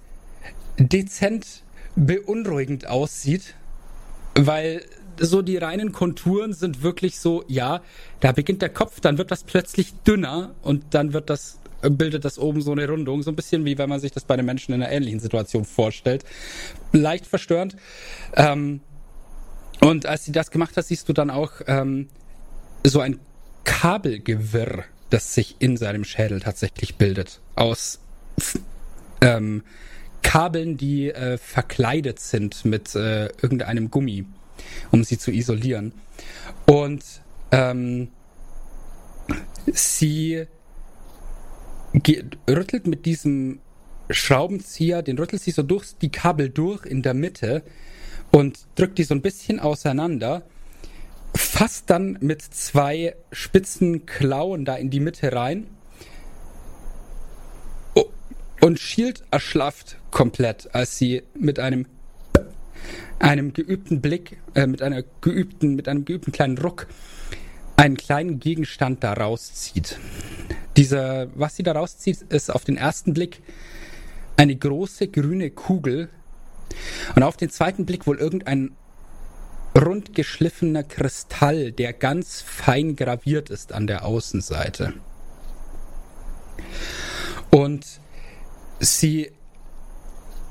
dezent 0.79 1.63
beunruhigend 1.97 2.87
aussieht, 2.87 3.55
weil 4.35 4.85
so 5.19 5.43
die 5.43 5.57
reinen 5.57 5.93
Konturen 5.93 6.53
sind 6.53 6.83
wirklich 6.83 7.19
so, 7.19 7.45
ja, 7.47 7.83
da 8.21 8.33
beginnt 8.33 8.63
der 8.63 8.71
Kopf, 8.71 9.01
dann 9.01 9.19
wird 9.19 9.31
das 9.31 9.45
plötzlich 9.45 9.93
dünner 10.07 10.55
und 10.63 10.83
dann 10.91 11.13
wird 11.13 11.31
das, 11.31 11.59
bildet 11.83 12.25
das 12.25 12.39
oben 12.39 12.63
so 12.63 12.73
eine 12.73 12.89
Rundung, 12.89 13.23
so 13.23 13.31
ein 13.31 13.37
bisschen 13.37 13.65
wie 13.65 13.77
wenn 13.79 13.89
man 13.89 14.01
sich 14.01 14.13
das 14.13 14.25
bei 14.25 14.35
einem 14.35 14.47
Menschen 14.47 14.75
in 14.75 14.83
einer 14.83 14.93
ähnlichen 14.93 15.21
Situation 15.21 15.65
vorstellt. 15.65 16.25
Leicht 16.93 17.27
verstörend. 17.27 17.77
Ähm, 18.35 18.81
und 19.81 20.07
als 20.07 20.25
sie 20.25 20.33
das 20.33 20.51
gemacht 20.51 20.77
hat, 20.77 20.87
siehst 20.87 21.09
du 21.09 21.13
dann 21.13 21.31
auch 21.31 21.53
ähm, 21.67 22.09
so 22.85 23.01
ein 23.01 23.19
Kabelgewirr, 23.65 24.85
das 25.11 25.35
sich 25.35 25.57
in 25.59 25.77
seinem 25.77 26.05
Schädel 26.05 26.41
tatsächlich 26.41 26.97
bildet. 26.97 27.41
Aus 27.57 28.01
ähm, 29.21 29.63
Kabeln, 30.23 30.77
die 30.77 31.11
äh, 31.11 31.39
verkleidet 31.39 32.21
sind 32.21 32.65
mit 32.65 32.95
äh, 32.95 33.27
irgendeinem 33.43 33.91
Gummi, 33.91 34.25
um 34.91 35.05
sie 35.05 35.19
zu 35.19 35.31
isolieren. 35.31 35.93
Und 36.67 37.05
ähm, 37.53 38.09
sie 39.67 40.47
rüttelt 42.49 42.87
mit 42.87 43.07
diesem 43.07 43.61
Schraubenzieher, 44.11 45.03
den 45.03 45.19
rüttelt 45.19 45.43
sie 45.43 45.51
so 45.51 45.63
durch 45.63 45.97
die 46.01 46.11
Kabel 46.11 46.49
durch 46.49 46.85
in 46.85 47.03
der 47.03 47.15
Mitte 47.15 47.63
und 48.31 48.67
drückt 48.75 48.99
die 48.99 49.05
so 49.05 49.15
ein 49.15 49.23
bisschen 49.23 49.61
auseinander, 49.61 50.43
fasst 51.35 51.91
dann 51.91 52.19
mit 52.21 52.43
zwei 52.43 53.17
spitzen 53.31 54.07
Klauen 54.07 54.65
da 54.65 54.77
in 54.77 54.91
die 54.91 55.01
Mitte 55.01 55.33
rein 55.33 55.69
und 58.61 58.79
Shield 58.79 59.23
erschlafft 59.31 59.97
komplett, 60.11 60.75
als 60.75 60.99
sie 60.99 61.23
mit 61.35 61.59
einem 61.59 61.87
einem 63.19 63.53
geübten 63.53 64.01
Blick, 64.01 64.39
äh, 64.55 64.67
mit 64.67 64.81
einer 64.83 65.03
geübten, 65.21 65.75
mit 65.75 65.89
einem 65.89 66.05
geübten 66.07 66.33
kleinen 66.33 66.57
Ruck 66.59 66.87
einen 67.77 67.97
kleinen 67.97 68.41
Gegenstand 68.41 69.05
da 69.05 69.13
rauszieht. 69.13 69.99
Dieser, 70.77 71.29
was 71.35 71.57
sie 71.57 71.63
da 71.63 71.73
rauszieht, 71.73 72.23
ist 72.29 72.51
auf 72.51 72.65
den 72.65 72.77
ersten 72.77 73.15
Blick 73.15 73.43
eine 74.37 74.57
große 74.57 75.09
grüne 75.09 75.51
Kugel 75.51 76.09
und 77.15 77.23
auf 77.23 77.37
den 77.37 77.51
zweiten 77.51 77.87
Blick 77.87 78.07
wohl 78.07 78.19
irgendein 78.19 78.73
rund 79.77 80.15
geschliffener 80.15 80.83
Kristall, 80.83 81.73
der 81.73 81.93
ganz 81.93 82.41
fein 82.41 82.97
graviert 82.97 83.51
ist 83.51 83.73
an 83.73 83.87
der 83.87 84.05
Außenseite. 84.05 84.95
Und 87.51 87.87
sie 88.81 89.31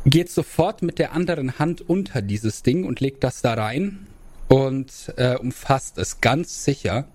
geht 0.06 0.32
sofort 0.32 0.82
mit 0.82 0.98
der 1.00 1.12
anderen 1.14 1.60
Hand 1.60 1.82
unter 1.82 2.22
dieses 2.22 2.64
Ding 2.64 2.86
und 2.86 3.00
legt 3.00 3.24
das 3.24 3.42
da 3.42 3.54
rein 3.56 4.08
und 4.48 5.14
äh, 5.18 5.36
umfasst 5.36 5.98
es 5.98 6.22
ganz 6.22 6.64
sicher 6.64 7.08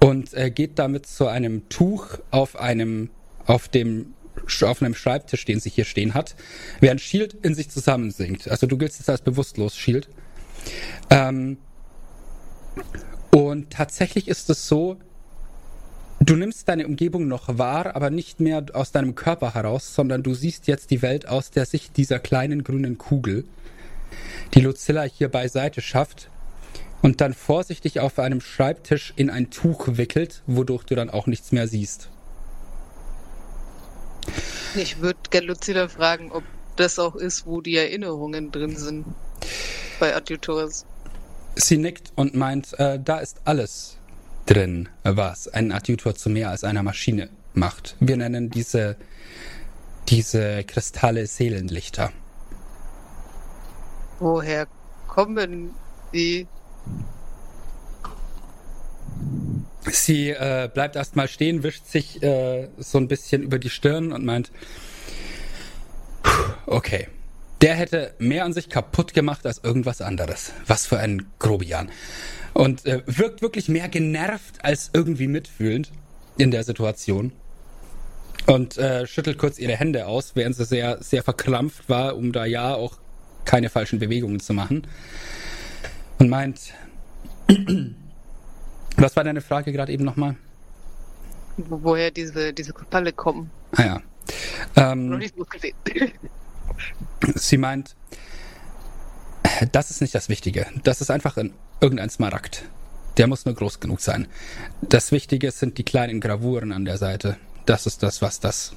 und 0.00 0.32
äh, 0.34 0.50
geht 0.50 0.78
damit 0.78 1.06
zu 1.06 1.26
einem 1.26 1.68
Tuch 1.68 2.18
auf 2.30 2.56
einem 2.56 3.10
auf 3.46 3.68
dem 3.68 4.14
auf 4.62 4.80
einem 4.80 4.94
Schreibtisch, 4.94 5.44
den 5.44 5.60
sie 5.60 5.70
hier 5.70 5.84
stehen 5.84 6.14
hat, 6.14 6.34
während 6.78 7.00
Shield 7.00 7.34
in 7.42 7.54
sich 7.54 7.68
zusammensinkt. 7.68 8.48
Also 8.48 8.66
du 8.66 8.78
giltst 8.78 9.00
jetzt 9.00 9.10
als 9.10 9.20
bewusstlos, 9.20 9.76
Shield. 9.76 10.08
Ähm, 11.10 11.58
und 13.30 13.70
tatsächlich 13.70 14.28
ist 14.28 14.48
es 14.48 14.66
so, 14.66 14.96
du 16.30 16.36
nimmst 16.36 16.68
deine 16.68 16.86
Umgebung 16.86 17.26
noch 17.26 17.58
wahr, 17.58 17.96
aber 17.96 18.08
nicht 18.08 18.38
mehr 18.38 18.64
aus 18.72 18.92
deinem 18.92 19.16
Körper 19.16 19.54
heraus, 19.54 19.96
sondern 19.96 20.22
du 20.22 20.32
siehst 20.32 20.68
jetzt 20.68 20.92
die 20.92 21.02
Welt 21.02 21.26
aus 21.26 21.50
der 21.50 21.66
Sicht 21.66 21.96
dieser 21.96 22.20
kleinen 22.20 22.62
grünen 22.62 22.98
Kugel, 22.98 23.44
die 24.54 24.60
Lucilla 24.60 25.02
hier 25.02 25.28
beiseite 25.28 25.80
schafft. 25.80 26.30
und 27.02 27.22
dann 27.22 27.32
vorsichtig 27.32 27.98
auf 27.98 28.18
einem 28.18 28.42
Schreibtisch 28.42 29.14
in 29.16 29.30
ein 29.30 29.48
Tuch 29.48 29.96
wickelt, 29.96 30.42
wodurch 30.46 30.84
du 30.84 30.94
dann 30.94 31.08
auch 31.08 31.26
nichts 31.26 31.50
mehr 31.50 31.66
siehst. 31.66 32.10
Ich 34.76 35.00
würde 35.00 35.18
gerne 35.30 35.46
Lucida 35.46 35.88
fragen, 35.88 36.30
ob 36.30 36.44
das 36.76 36.98
auch 36.98 37.16
ist, 37.16 37.46
wo 37.46 37.62
die 37.62 37.74
Erinnerungen 37.74 38.52
drin 38.52 38.76
sind. 38.76 39.06
Bei 39.98 40.14
Adjutores. 40.14 40.84
Sie 41.56 41.78
nickt 41.78 42.12
und 42.16 42.34
meint, 42.34 42.78
äh, 42.78 43.00
da 43.02 43.18
ist 43.18 43.40
alles 43.46 43.96
drin, 44.50 44.88
was 45.04 45.46
einen 45.48 45.70
Adjutor 45.70 46.14
zu 46.14 46.28
mehr 46.28 46.50
als 46.50 46.64
einer 46.64 46.82
Maschine 46.82 47.30
macht. 47.54 47.96
Wir 48.00 48.16
nennen 48.16 48.50
diese, 48.50 48.96
diese 50.08 50.64
Kristalle 50.64 51.26
Seelenlichter. 51.26 52.10
Woher 54.18 54.66
kommen 55.06 55.70
die? 56.12 56.46
Sie 59.90 60.30
äh, 60.30 60.68
bleibt 60.72 60.96
erstmal 60.96 61.28
stehen, 61.28 61.62
wischt 61.62 61.86
sich 61.86 62.22
äh, 62.22 62.68
so 62.78 62.98
ein 62.98 63.08
bisschen 63.08 63.42
über 63.42 63.58
die 63.58 63.70
Stirn 63.70 64.12
und 64.12 64.24
meint, 64.24 64.50
okay, 66.66 67.08
der 67.60 67.74
hätte 67.74 68.14
mehr 68.18 68.44
an 68.44 68.52
sich 68.52 68.68
kaputt 68.68 69.14
gemacht 69.14 69.46
als 69.46 69.62
irgendwas 69.62 70.00
anderes. 70.00 70.52
Was 70.66 70.86
für 70.86 70.98
ein 70.98 71.26
Grobian. 71.38 71.90
Und 72.54 72.86
äh, 72.86 73.02
wirkt 73.06 73.42
wirklich 73.42 73.68
mehr 73.68 73.88
genervt 73.88 74.64
als 74.64 74.90
irgendwie 74.92 75.28
mitfühlend 75.28 75.92
in 76.36 76.50
der 76.50 76.64
Situation. 76.64 77.32
Und 78.46 78.78
äh, 78.78 79.06
schüttelt 79.06 79.38
kurz 79.38 79.58
ihre 79.58 79.76
Hände 79.76 80.06
aus, 80.06 80.32
während 80.34 80.56
sie 80.56 80.64
sehr, 80.64 81.02
sehr 81.02 81.22
verkrampft 81.22 81.88
war, 81.88 82.16
um 82.16 82.32
da 82.32 82.44
ja 82.46 82.74
auch 82.74 82.98
keine 83.44 83.68
falschen 83.68 83.98
Bewegungen 83.98 84.40
zu 84.40 84.54
machen. 84.54 84.86
Und 86.18 86.28
meint, 86.28 86.74
was 88.96 89.16
war 89.16 89.24
deine 89.24 89.40
Frage 89.40 89.72
gerade 89.72 89.92
eben 89.92 90.04
nochmal? 90.04 90.36
Woher 91.56 92.10
diese, 92.10 92.52
diese 92.52 92.72
Kristalle 92.72 93.12
kommen. 93.12 93.50
Ah 93.72 93.82
ja. 93.82 94.00
Ähm. 94.76 95.20
Sie 97.34 97.58
meint, 97.58 97.96
das 99.72 99.90
ist 99.90 100.00
nicht 100.00 100.14
das 100.14 100.28
Wichtige. 100.28 100.66
Das 100.84 101.00
ist 101.00 101.10
einfach 101.10 101.36
ein, 101.36 101.52
irgendein 101.80 102.10
Smaragd. 102.10 102.64
Der 103.16 103.26
muss 103.26 103.44
nur 103.44 103.54
groß 103.54 103.80
genug 103.80 104.00
sein. 104.00 104.28
Das 104.80 105.12
Wichtige 105.12 105.50
sind 105.50 105.78
die 105.78 105.84
kleinen 105.84 106.20
Gravuren 106.20 106.72
an 106.72 106.84
der 106.84 106.96
Seite. 106.96 107.36
Das 107.66 107.86
ist 107.86 108.02
das, 108.02 108.22
was 108.22 108.40
das 108.40 108.72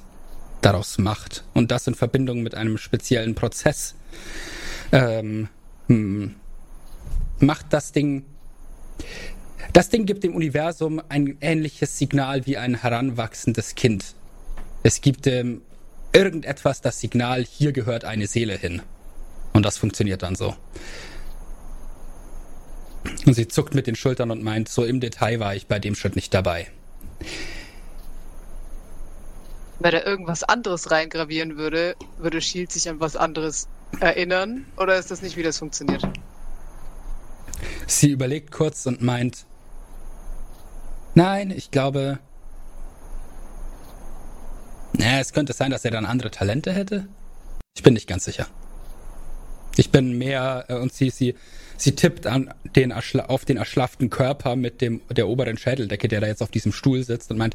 daraus 0.60 0.98
macht. 0.98 1.44
Und 1.54 1.70
das 1.70 1.86
in 1.86 1.94
Verbindung 1.94 2.42
mit 2.42 2.54
einem 2.54 2.78
speziellen 2.78 3.34
Prozess 3.34 3.94
ähm, 4.92 5.48
hm, 5.88 6.34
macht 7.38 7.72
das 7.72 7.92
Ding. 7.92 8.24
Das 9.72 9.88
Ding 9.88 10.06
gibt 10.06 10.24
dem 10.24 10.34
Universum 10.34 11.02
ein 11.08 11.36
ähnliches 11.40 11.98
Signal 11.98 12.46
wie 12.46 12.56
ein 12.56 12.74
heranwachsendes 12.74 13.74
Kind. 13.74 14.14
Es 14.82 15.00
gibt 15.00 15.26
dem 15.26 15.62
irgendetwas 16.12 16.80
das 16.80 17.00
Signal, 17.00 17.44
hier 17.44 17.72
gehört 17.72 18.04
eine 18.04 18.26
Seele 18.26 18.56
hin. 18.56 18.82
Und 19.52 19.64
das 19.64 19.78
funktioniert 19.78 20.22
dann 20.22 20.36
so. 20.36 20.54
Und 23.26 23.34
sie 23.34 23.48
zuckt 23.48 23.74
mit 23.74 23.86
den 23.86 23.96
Schultern 23.96 24.30
und 24.30 24.42
meint, 24.42 24.68
so 24.68 24.84
im 24.84 25.00
Detail 25.00 25.40
war 25.40 25.54
ich 25.54 25.66
bei 25.66 25.78
dem 25.78 25.94
Schritt 25.94 26.16
nicht 26.16 26.32
dabei. 26.32 26.68
Wenn 29.78 29.92
er 29.92 30.06
irgendwas 30.06 30.42
anderes 30.42 30.90
reingravieren 30.90 31.56
würde, 31.56 31.96
würde 32.18 32.40
Shield 32.40 32.72
sich 32.72 32.88
an 32.88 33.00
was 33.00 33.16
anderes 33.16 33.68
erinnern? 34.00 34.66
Oder 34.76 34.98
ist 34.98 35.10
das 35.10 35.20
nicht, 35.20 35.36
wie 35.36 35.42
das 35.42 35.58
funktioniert? 35.58 36.06
Sie 37.86 38.10
überlegt 38.10 38.50
kurz 38.50 38.86
und 38.86 39.02
meint, 39.02 39.44
nein, 41.14 41.50
ich 41.50 41.70
glaube, 41.70 42.18
na, 44.96 45.20
es 45.20 45.32
könnte 45.32 45.52
sein, 45.52 45.70
dass 45.70 45.84
er 45.84 45.90
dann 45.90 46.06
andere 46.06 46.30
Talente 46.30 46.72
hätte. 46.72 47.08
Ich 47.76 47.82
bin 47.82 47.94
nicht 47.94 48.08
ganz 48.08 48.24
sicher. 48.24 48.46
Ich 49.76 49.90
bin 49.90 50.16
mehr, 50.16 50.66
äh, 50.68 50.74
und 50.74 50.92
sie, 50.92 51.10
sie, 51.10 51.34
sie 51.76 51.94
tippt 51.94 52.26
an 52.26 52.52
den 52.76 52.92
auf 52.92 53.44
den 53.44 53.56
erschlafften 53.56 54.10
Körper 54.10 54.56
mit 54.56 54.80
dem, 54.80 55.00
der 55.10 55.28
oberen 55.28 55.58
Schädeldecke, 55.58 56.08
der 56.08 56.20
da 56.20 56.26
jetzt 56.26 56.42
auf 56.42 56.50
diesem 56.50 56.72
Stuhl 56.72 57.02
sitzt 57.02 57.30
und 57.30 57.38
meint, 57.38 57.54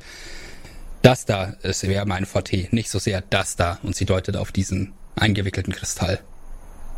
das 1.02 1.26
da 1.26 1.56
wäre 1.62 2.06
mein 2.06 2.26
Forte, 2.26 2.68
nicht 2.72 2.90
so 2.90 3.00
sehr 3.00 3.22
das 3.22 3.56
da. 3.56 3.80
Und 3.84 3.96
sie 3.96 4.06
deutet 4.06 4.36
auf 4.36 4.52
diesen 4.52 4.94
eingewickelten 5.16 5.74
Kristall. 5.74 6.20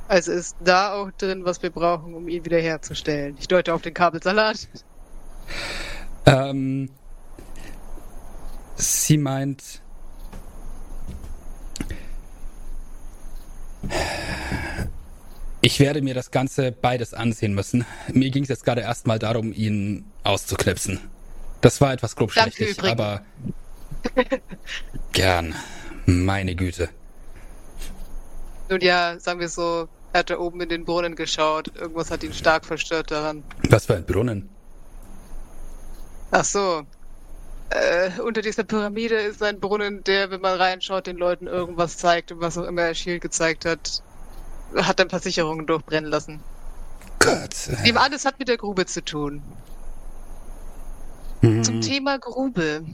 Also 0.07 0.31
ist 0.31 0.57
da 0.63 0.93
auch 0.93 1.11
drin, 1.11 1.45
was 1.45 1.63
wir 1.63 1.69
brauchen, 1.69 2.13
um 2.13 2.27
ihn 2.27 2.43
wiederherzustellen. 2.43 3.37
Ich 3.39 3.47
deute 3.47 3.73
auf 3.73 3.81
den 3.81 3.93
Kabelsalat. 3.93 4.67
Ähm, 6.25 6.89
sie 8.75 9.17
meint, 9.17 9.81
ich 15.61 15.79
werde 15.79 16.01
mir 16.01 16.13
das 16.13 16.31
Ganze 16.31 16.71
beides 16.71 17.13
ansehen 17.13 17.53
müssen. 17.53 17.85
Mir 18.11 18.31
ging 18.31 18.43
es 18.43 18.49
jetzt 18.49 18.65
gerade 18.65 18.81
erstmal 18.81 19.19
darum, 19.19 19.53
ihn 19.53 20.05
auszuknipsen. 20.23 20.99
Das 21.61 21.79
war 21.79 21.93
etwas 21.93 22.15
grobschlächtig, 22.15 22.83
aber 22.83 23.21
gern. 25.13 25.55
Meine 26.07 26.55
Güte. 26.55 26.89
Nun 28.69 28.81
ja, 28.81 29.19
sagen 29.19 29.39
wir 29.39 29.49
so, 29.49 29.87
er 30.13 30.19
hat 30.19 30.29
da 30.31 30.39
oben 30.39 30.59
in 30.61 30.69
den 30.69 30.85
Brunnen 30.85 31.15
geschaut. 31.15 31.71
Irgendwas 31.75 32.09
hat 32.09 32.23
ihn 32.23 32.33
stark 32.33 32.65
verstört 32.65 33.11
daran. 33.11 33.43
Was 33.69 33.85
für 33.85 33.95
ein 33.95 34.05
Brunnen? 34.05 34.49
Ach 36.31 36.43
so. 36.43 36.83
Äh, 37.69 38.19
unter 38.21 38.41
dieser 38.41 38.63
Pyramide 38.63 39.15
ist 39.15 39.43
ein 39.43 39.59
Brunnen, 39.59 40.03
der, 40.03 40.31
wenn 40.31 40.41
man 40.41 40.57
reinschaut, 40.57 41.07
den 41.07 41.17
Leuten 41.17 41.47
irgendwas 41.47 41.97
zeigt 41.97 42.31
und 42.31 42.41
was 42.41 42.57
auch 42.57 42.65
immer 42.65 42.81
er 42.81 42.95
Shield 42.95 43.21
gezeigt 43.21 43.63
hat, 43.63 44.01
hat 44.75 44.99
ein 45.01 45.07
paar 45.07 45.19
Sicherungen 45.19 45.65
durchbrennen 45.65 46.09
lassen. 46.09 46.39
Gott. 47.19 47.69
Dem 47.85 47.97
alles 47.97 48.25
hat 48.25 48.39
mit 48.39 48.47
der 48.47 48.57
Grube 48.57 48.85
zu 48.85 49.03
tun. 49.03 49.41
Hm. 51.41 51.63
Zum 51.63 51.81
Thema 51.81 52.17
Grube. 52.19 52.85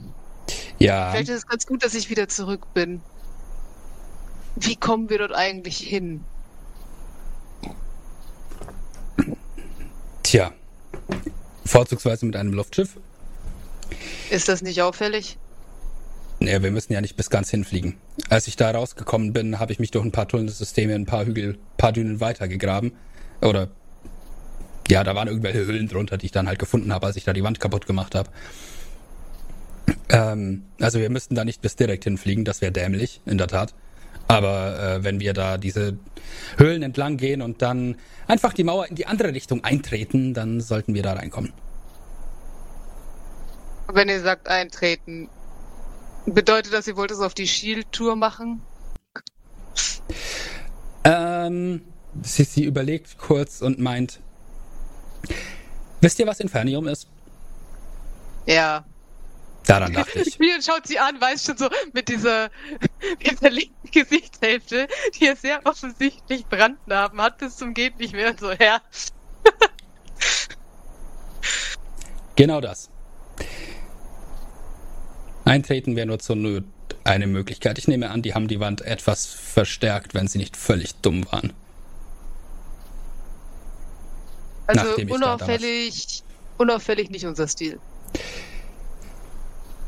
Ja. 0.78 1.10
Vielleicht 1.10 1.28
ist 1.30 1.36
es 1.36 1.46
ganz 1.46 1.66
gut, 1.66 1.84
dass 1.84 1.94
ich 1.94 2.10
wieder 2.10 2.28
zurück 2.28 2.72
bin. 2.74 3.00
Wie 4.56 4.76
kommen 4.76 5.08
wir 5.08 5.18
dort 5.18 5.32
eigentlich 5.32 5.78
hin? 5.78 6.24
Tja. 10.22 10.52
Vorzugsweise 11.64 12.26
mit 12.26 12.36
einem 12.36 12.52
Luftschiff. 12.52 12.96
Ist 14.30 14.48
das 14.48 14.62
nicht 14.62 14.82
auffällig? 14.82 15.38
Nee, 16.40 16.62
wir 16.62 16.70
müssen 16.70 16.92
ja 16.92 17.00
nicht 17.00 17.16
bis 17.16 17.30
ganz 17.30 17.50
hinfliegen. 17.50 17.96
Als 18.28 18.46
ich 18.46 18.56
da 18.56 18.70
rausgekommen 18.70 19.32
bin, 19.32 19.58
habe 19.58 19.72
ich 19.72 19.80
mich 19.80 19.90
durch 19.90 20.04
ein 20.04 20.12
paar 20.12 20.28
Tunnelsysteme 20.28 20.94
ein 20.94 21.06
paar 21.06 21.24
Hügel, 21.26 21.58
paar 21.76 21.92
Dünen 21.92 22.20
weitergegraben. 22.20 22.92
Oder 23.40 23.68
ja, 24.88 25.02
da 25.04 25.14
waren 25.14 25.28
irgendwelche 25.28 25.66
Höhlen 25.66 25.88
drunter, 25.88 26.16
die 26.16 26.26
ich 26.26 26.32
dann 26.32 26.46
halt 26.46 26.58
gefunden 26.58 26.92
habe, 26.92 27.06
als 27.06 27.16
ich 27.16 27.24
da 27.24 27.32
die 27.32 27.42
Wand 27.42 27.58
kaputt 27.60 27.86
gemacht 27.86 28.14
habe. 28.14 28.30
Ähm, 30.08 30.64
also 30.80 31.00
wir 31.00 31.10
müssten 31.10 31.34
da 31.34 31.44
nicht 31.44 31.60
bis 31.60 31.76
direkt 31.76 32.04
hinfliegen, 32.04 32.44
das 32.44 32.60
wäre 32.60 32.72
dämlich, 32.72 33.20
in 33.26 33.38
der 33.38 33.48
Tat. 33.48 33.74
Aber 34.28 34.78
äh, 34.78 35.04
wenn 35.04 35.20
wir 35.20 35.32
da 35.32 35.58
diese 35.58 35.98
Höhlen 36.56 36.82
entlang 36.82 37.16
gehen 37.16 37.42
und 37.42 37.62
dann 37.62 37.96
einfach 38.26 38.52
die 38.52 38.64
Mauer 38.64 38.86
in 38.86 38.94
die 38.94 39.06
andere 39.06 39.34
Richtung 39.34 39.64
eintreten, 39.64 40.34
dann 40.34 40.60
sollten 40.60 40.94
wir 40.94 41.02
da 41.02 41.14
reinkommen. 41.14 41.52
Wenn 43.90 44.08
ihr 44.08 44.20
sagt 44.20 44.48
eintreten, 44.48 45.30
bedeutet 46.34 46.72
das, 46.72 46.86
ihr 46.86 46.96
wollt 46.96 47.10
es 47.10 47.20
auf 47.20 47.34
die 47.34 47.46
Shield-Tour 47.46 48.16
machen? 48.16 48.62
Ähm, 51.04 51.82
sie, 52.22 52.64
überlegt 52.64 53.18
kurz 53.18 53.62
und 53.62 53.78
meint, 53.78 54.20
wisst 56.00 56.18
ihr, 56.18 56.26
was 56.26 56.40
Infernium 56.40 56.86
ist? 56.88 57.08
Ja. 58.46 58.84
Daran 59.66 59.92
dachte 59.92 60.18
ich. 60.22 60.34
Spielen 60.34 60.62
schaut 60.62 60.86
sie 60.86 60.98
an, 60.98 61.20
weiß 61.20 61.44
schon 61.44 61.58
so 61.58 61.68
mit 61.92 62.08
dieser, 62.08 62.50
mit 63.24 63.42
der 63.42 63.50
linken 63.50 63.90
Gesichtshälfte, 63.90 64.88
die 65.14 65.26
er 65.26 65.36
sehr 65.36 65.60
offensichtlich 65.64 66.46
Brandnarben 66.46 67.20
hat, 67.20 67.38
bis 67.38 67.56
zum 67.56 67.74
geht 67.74 67.98
nicht 67.98 68.14
mehr 68.14 68.34
so, 68.38 68.50
ja. 68.52 68.80
Genau 72.36 72.60
das. 72.60 72.88
Eintreten 75.48 75.96
wäre 75.96 76.06
nur 76.06 76.18
zur 76.18 76.36
Not 76.36 76.64
eine 77.04 77.26
Möglichkeit. 77.26 77.78
Ich 77.78 77.88
nehme 77.88 78.10
an, 78.10 78.22
die 78.22 78.34
haben 78.34 78.48
die 78.48 78.60
Wand 78.60 78.82
etwas 78.82 79.26
verstärkt, 79.26 80.14
wenn 80.14 80.28
sie 80.28 80.38
nicht 80.38 80.56
völlig 80.56 80.94
dumm 80.96 81.24
waren. 81.30 81.52
Also 84.66 84.98
ich 84.98 85.06
da 85.06 85.14
unauffällig, 85.14 86.22
unauffällig 86.58 87.10
nicht 87.10 87.24
unser 87.24 87.48
Stil. 87.48 87.80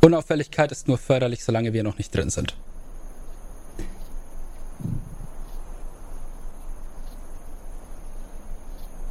Unauffälligkeit 0.01 0.73
ist 0.73 0.89
nur 0.89 0.97
förderlich, 0.97 1.45
solange 1.45 1.75
wir 1.75 1.83
noch 1.83 1.99
nicht 1.99 2.15
drin 2.15 2.31
sind. 2.31 2.57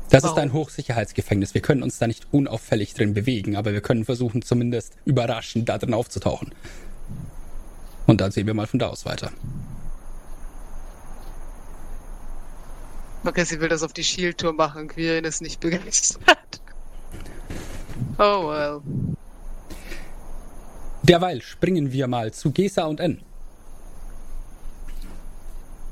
Das 0.10 0.24
ist 0.24 0.30
Warum? 0.32 0.40
ein 0.40 0.54
Hochsicherheitsgefängnis. 0.54 1.54
Wir 1.54 1.62
können 1.62 1.84
uns 1.84 2.00
da 2.00 2.08
nicht 2.08 2.28
unauffällig 2.32 2.96
drin 2.96 3.14
bewegen, 3.14 3.56
aber 3.56 3.74
wir 3.74 3.82
können 3.82 4.06
versuchen, 4.06 4.42
zumindest 4.42 4.94
überraschend 5.06 5.70
da 5.70 5.78
drin 5.78 5.94
aufzutauchen. 5.94 6.54
Und 8.08 8.22
dann 8.22 8.32
sehen 8.32 8.48
wir 8.48 8.56
mal 8.56 8.66
von 8.66 8.80
da 8.80 8.88
aus 8.88 9.06
weiter. 9.06 9.32
Okay, 13.24 13.44
sie 13.44 13.60
will 13.60 13.70
das 13.70 13.84
auf 13.84 13.94
die 13.94 14.04
Shield-Tour 14.04 14.54
machen. 14.54 14.88
Quirin 14.88 15.26
ist 15.26 15.42
nicht 15.42 15.60
begeistert. 15.60 16.62
Oh 18.18 18.50
well. 18.50 18.82
Derweil 21.04 21.42
springen 21.42 21.92
wir 21.92 22.08
mal 22.08 22.34
zu 22.34 22.52
Gesa 22.52 22.86
und 22.86 23.00
N. 23.00 23.22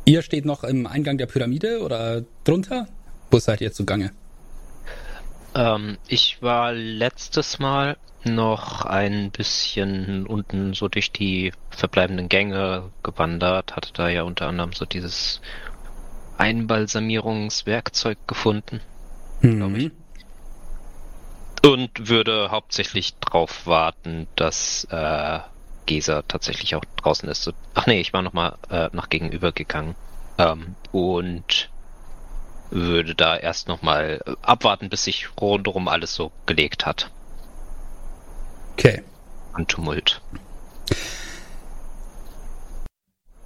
Ihr 0.05 0.21
steht 0.21 0.45
noch 0.45 0.63
im 0.63 0.87
Eingang 0.87 1.17
der 1.17 1.25
Pyramide 1.25 1.81
oder 1.81 2.23
drunter? 2.45 2.87
Wo 3.31 3.39
seid 3.39 3.61
ihr 3.61 3.71
zugange? 3.71 4.11
Ähm, 5.55 5.97
ich 6.07 6.41
war 6.41 6.73
letztes 6.73 7.59
Mal 7.59 7.97
noch 8.23 8.85
ein 8.85 9.31
bisschen 9.31 10.25
unten 10.27 10.73
so 10.73 10.87
durch 10.87 11.11
die 11.11 11.53
verbleibenden 11.69 12.29
Gänge 12.29 12.91
gewandert, 13.03 13.75
hatte 13.75 13.91
da 13.93 14.09
ja 14.09 14.23
unter 14.23 14.47
anderem 14.47 14.73
so 14.73 14.85
dieses 14.85 15.41
Einbalsamierungswerkzeug 16.37 18.17
gefunden 18.27 18.81
Glaub 19.41 19.75
ich. 19.75 19.91
und 21.65 22.09
würde 22.09 22.51
hauptsächlich 22.51 23.15
drauf 23.15 23.65
warten, 23.65 24.27
dass 24.35 24.87
äh, 24.91 25.39
Gesa 25.85 26.21
tatsächlich 26.27 26.75
auch 26.75 26.83
draußen 26.97 27.29
ist. 27.29 27.51
Ach 27.73 27.87
nee, 27.87 27.99
ich 27.99 28.13
war 28.13 28.21
nochmal 28.21 28.57
äh, 28.69 28.89
nach 28.91 29.09
gegenüber 29.09 29.51
gegangen 29.51 29.95
ähm, 30.37 30.75
und 30.91 31.69
würde 32.69 33.15
da 33.15 33.37
erst 33.37 33.67
nochmal 33.67 34.21
abwarten, 34.41 34.89
bis 34.89 35.03
sich 35.05 35.27
rundherum 35.39 35.87
alles 35.87 36.13
so 36.13 36.31
gelegt 36.45 36.85
hat 36.85 37.09
Okay. 38.77 39.01
an 39.53 39.65
Tumult. 39.65 40.21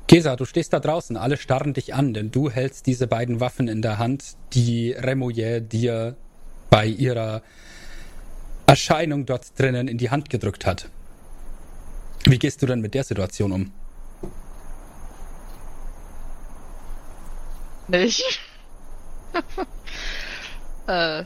Gesa, 0.07 0.35
du 0.35 0.43
stehst 0.43 0.73
da 0.73 0.81
draußen, 0.81 1.15
alle 1.15 1.37
starren 1.37 1.73
dich 1.73 1.93
an, 1.93 2.13
denn 2.13 2.31
du 2.31 2.49
hältst 2.49 2.85
diese 2.85 3.07
beiden 3.07 3.39
Waffen 3.39 3.69
in 3.69 3.81
der 3.81 3.97
Hand, 3.97 4.35
die 4.51 4.91
Remoyer 4.91 5.61
dir 5.61 6.17
bei 6.69 6.85
ihrer 6.85 7.41
Erscheinung 8.65 9.25
dort 9.25 9.57
drinnen 9.57 9.87
in 9.87 9.97
die 9.97 10.09
Hand 10.09 10.29
gedrückt 10.29 10.65
hat. 10.65 10.89
Wie 12.25 12.39
gehst 12.39 12.61
du 12.61 12.65
denn 12.65 12.81
mit 12.81 12.93
der 12.93 13.05
Situation 13.05 13.53
um? 13.53 13.71
Nicht. 17.87 18.41
Äh. 20.87 21.23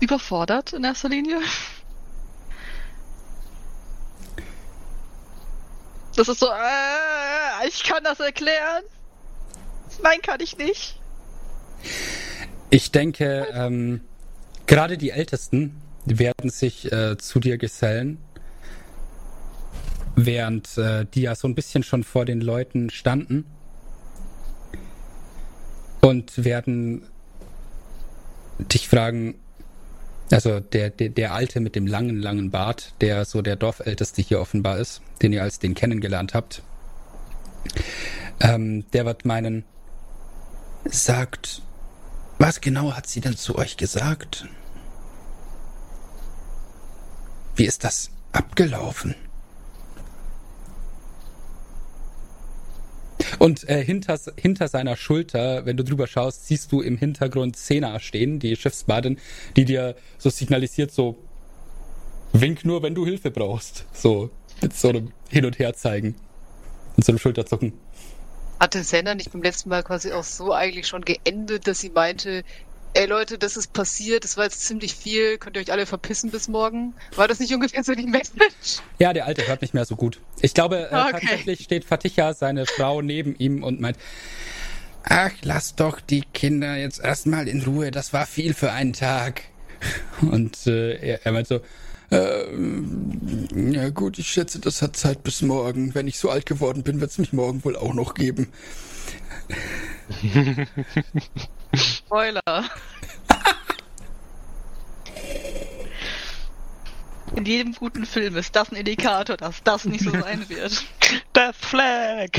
Überfordert 0.00 0.72
in 0.72 0.84
erster 0.84 1.08
Linie. 1.08 1.40
Das 6.16 6.28
ist 6.28 6.40
so, 6.40 6.46
äh, 6.46 7.68
ich 7.68 7.82
kann 7.82 8.04
das 8.04 8.20
erklären. 8.20 8.84
Nein, 10.02 10.20
kann 10.22 10.40
ich 10.40 10.56
nicht. 10.58 11.00
Ich 12.70 12.90
denke, 12.92 13.48
ähm, 13.52 14.00
gerade 14.66 14.98
die 14.98 15.10
Ältesten 15.10 15.80
werden 16.04 16.50
sich 16.50 16.90
äh, 16.92 17.16
zu 17.18 17.40
dir 17.40 17.58
gesellen, 17.58 18.18
während 20.16 20.78
äh, 20.78 21.06
die 21.12 21.22
ja 21.22 21.34
so 21.34 21.48
ein 21.48 21.54
bisschen 21.54 21.82
schon 21.82 22.04
vor 22.04 22.24
den 22.24 22.40
Leuten 22.40 22.90
standen 22.90 23.46
und 26.00 26.44
werden 26.44 27.06
dich 28.58 28.88
fragen, 28.88 29.36
also 30.30 30.60
der, 30.60 30.90
der, 30.90 31.08
der 31.08 31.34
Alte 31.34 31.60
mit 31.60 31.74
dem 31.74 31.86
langen, 31.86 32.18
langen 32.18 32.50
Bart, 32.50 32.94
der 33.00 33.24
so 33.24 33.42
der 33.42 33.56
Dorfälteste 33.56 34.22
hier 34.22 34.40
offenbar 34.40 34.78
ist, 34.78 35.02
den 35.22 35.32
ihr 35.32 35.42
als 35.42 35.58
den 35.58 35.74
kennengelernt 35.74 36.34
habt, 36.34 36.62
ähm, 38.40 38.84
der 38.92 39.06
wird 39.06 39.24
meinen, 39.24 39.64
sagt, 40.84 41.62
was 42.38 42.60
genau 42.60 42.92
hat 42.92 43.06
sie 43.06 43.20
denn 43.20 43.36
zu 43.36 43.56
euch 43.56 43.76
gesagt? 43.76 44.46
Wie 47.56 47.64
ist 47.64 47.84
das 47.84 48.10
abgelaufen? 48.32 49.14
Und 53.44 53.68
äh, 53.68 53.84
hinter, 53.84 54.18
hinter 54.38 54.68
seiner 54.68 54.96
Schulter, 54.96 55.66
wenn 55.66 55.76
du 55.76 55.84
drüber 55.84 56.06
schaust, 56.06 56.46
siehst 56.46 56.72
du 56.72 56.80
im 56.80 56.96
Hintergrund 56.96 57.56
Sena 57.56 58.00
stehen, 58.00 58.38
die 58.38 58.56
Schiffsbadin, 58.56 59.18
die 59.54 59.66
dir 59.66 59.96
so 60.16 60.30
signalisiert, 60.30 60.90
so 60.90 61.18
wink 62.32 62.64
nur, 62.64 62.82
wenn 62.82 62.94
du 62.94 63.04
Hilfe 63.04 63.30
brauchst. 63.30 63.84
So 63.92 64.30
mit 64.62 64.72
so 64.72 64.88
einem 64.88 65.12
Hin- 65.28 65.44
und 65.44 65.58
Herzeigen 65.58 66.14
und 66.96 67.04
so 67.04 67.12
einem 67.12 67.18
Schulterzucken. 67.18 67.74
Hatte 68.60 68.82
Senna 68.82 69.14
nicht 69.14 69.30
beim 69.30 69.42
letzten 69.42 69.68
Mal 69.68 69.82
quasi 69.82 70.12
auch 70.12 70.24
so 70.24 70.54
eigentlich 70.54 70.86
schon 70.86 71.04
geendet, 71.04 71.66
dass 71.66 71.80
sie 71.80 71.90
meinte, 71.90 72.44
ey 72.94 73.06
Leute, 73.06 73.38
das 73.38 73.56
ist 73.56 73.72
passiert, 73.72 74.24
das 74.24 74.36
war 74.36 74.44
jetzt 74.44 74.60
ziemlich 74.62 74.94
viel, 74.94 75.38
könnt 75.38 75.56
ihr 75.56 75.62
euch 75.62 75.72
alle 75.72 75.86
verpissen 75.86 76.30
bis 76.30 76.48
morgen? 76.48 76.94
War 77.16 77.28
das 77.28 77.40
nicht 77.40 77.52
ungefähr 77.52 77.84
so 77.84 77.94
die 77.94 78.06
Message? 78.06 78.80
Ja, 78.98 79.12
der 79.12 79.26
Alte 79.26 79.46
hört 79.46 79.62
nicht 79.62 79.74
mehr 79.74 79.84
so 79.84 79.96
gut. 79.96 80.20
Ich 80.40 80.54
glaube, 80.54 80.88
äh, 80.90 80.94
Okay. 80.96 81.10
tatsächlich 81.12 81.60
steht 81.64 81.84
Faticha, 81.84 82.34
seine 82.34 82.66
Frau, 82.66 83.02
neben 83.02 83.34
ihm 83.36 83.62
und 83.62 83.80
meint, 83.80 83.98
ach, 85.02 85.32
lass 85.42 85.74
doch 85.74 86.00
die 86.00 86.22
Kinder 86.32 86.76
jetzt 86.76 87.00
erstmal 87.00 87.48
in 87.48 87.62
Ruhe, 87.62 87.90
das 87.90 88.12
war 88.12 88.26
viel 88.26 88.54
für 88.54 88.72
einen 88.72 88.92
Tag. 88.92 89.42
Und 90.22 90.66
äh, 90.66 90.94
er, 90.96 91.26
er 91.26 91.32
meint 91.32 91.46
so, 91.46 91.60
äh, 92.10 92.44
ja 93.72 93.90
gut, 93.90 94.18
ich 94.18 94.28
schätze, 94.28 94.58
das 94.60 94.80
hat 94.80 94.96
Zeit 94.96 95.22
bis 95.24 95.42
morgen. 95.42 95.94
Wenn 95.94 96.06
ich 96.08 96.18
so 96.18 96.30
alt 96.30 96.46
geworden 96.46 96.82
bin, 96.84 97.00
wird 97.00 97.10
es 97.10 97.18
mich 97.18 97.34
morgen 97.34 97.62
wohl 97.64 97.76
auch 97.76 97.92
noch 97.92 98.14
geben. 98.14 98.48
Spoiler. 101.76 102.40
In 107.36 107.44
jedem 107.44 107.72
guten 107.72 108.06
Film 108.06 108.36
ist 108.36 108.54
das 108.54 108.70
ein 108.70 108.76
Indikator, 108.76 109.36
dass 109.36 109.62
das 109.64 109.84
nicht 109.84 110.04
so 110.04 110.10
sein 110.10 110.48
wird. 110.48 110.84
Death 111.34 111.56
Flag! 111.56 112.30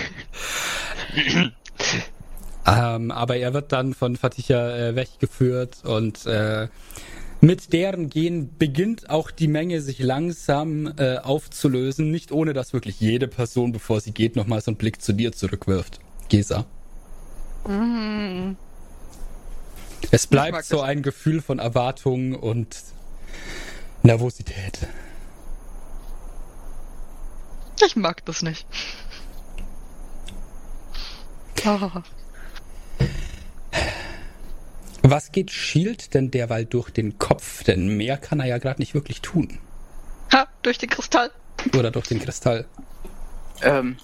Ähm, 2.66 3.12
aber 3.12 3.38
er 3.38 3.54
wird 3.54 3.72
dann 3.72 3.94
von 3.94 4.16
Faticha 4.16 4.76
äh, 4.76 4.96
weggeführt 4.96 5.84
und 5.84 6.26
äh, 6.26 6.68
mit 7.42 7.74
deren 7.74 8.10
Gehen 8.10 8.58
beginnt 8.58 9.10
auch 9.10 9.30
die 9.30 9.48
Menge 9.48 9.82
sich 9.82 10.00
langsam 10.00 10.92
äh, 10.98 11.18
aufzulösen, 11.18 12.10
nicht 12.10 12.32
ohne 12.32 12.54
dass 12.54 12.74
wirklich 12.74 13.00
jede 13.00 13.28
Person, 13.28 13.72
bevor 13.72 14.00
sie 14.00 14.12
geht, 14.12 14.36
nochmal 14.36 14.62
so 14.62 14.72
einen 14.72 14.78
Blick 14.78 15.02
zu 15.02 15.14
dir 15.14 15.32
zurückwirft. 15.32 16.00
Gesa. 16.30 16.66
Mhm. 17.68 18.58
Es 20.12 20.28
bleibt 20.28 20.66
so 20.66 20.82
ein 20.82 21.02
Gefühl 21.02 21.42
von 21.42 21.60
Erwartung 21.60 22.36
und 22.36 22.78
Nervosität. 24.04 24.88
Ich 27.86 27.96
mag 27.96 28.24
das 28.26 28.42
nicht. 28.42 28.66
Ah. 31.66 32.04
Was 35.02 35.32
geht 35.32 35.52
Shield 35.52 36.14
denn 36.14 36.32
derweil 36.32 36.66
durch 36.66 36.90
den 36.90 37.18
Kopf? 37.20 37.64
Denn 37.64 37.98
mehr 37.98 38.18
kann 38.18 38.40
er 38.40 38.48
ja 38.48 38.58
gerade 38.58 38.82
nicht 38.82 38.94
wirklich 38.94 39.22
tun. 39.22 39.60
Ha, 40.34 40.48
durch 40.62 40.78
den 40.78 40.90
Kristall. 40.90 41.32
Oder 41.78 41.92
durch 41.92 42.08
den 42.08 42.20
Kristall. 42.20 42.66
Ähm, 43.62 43.98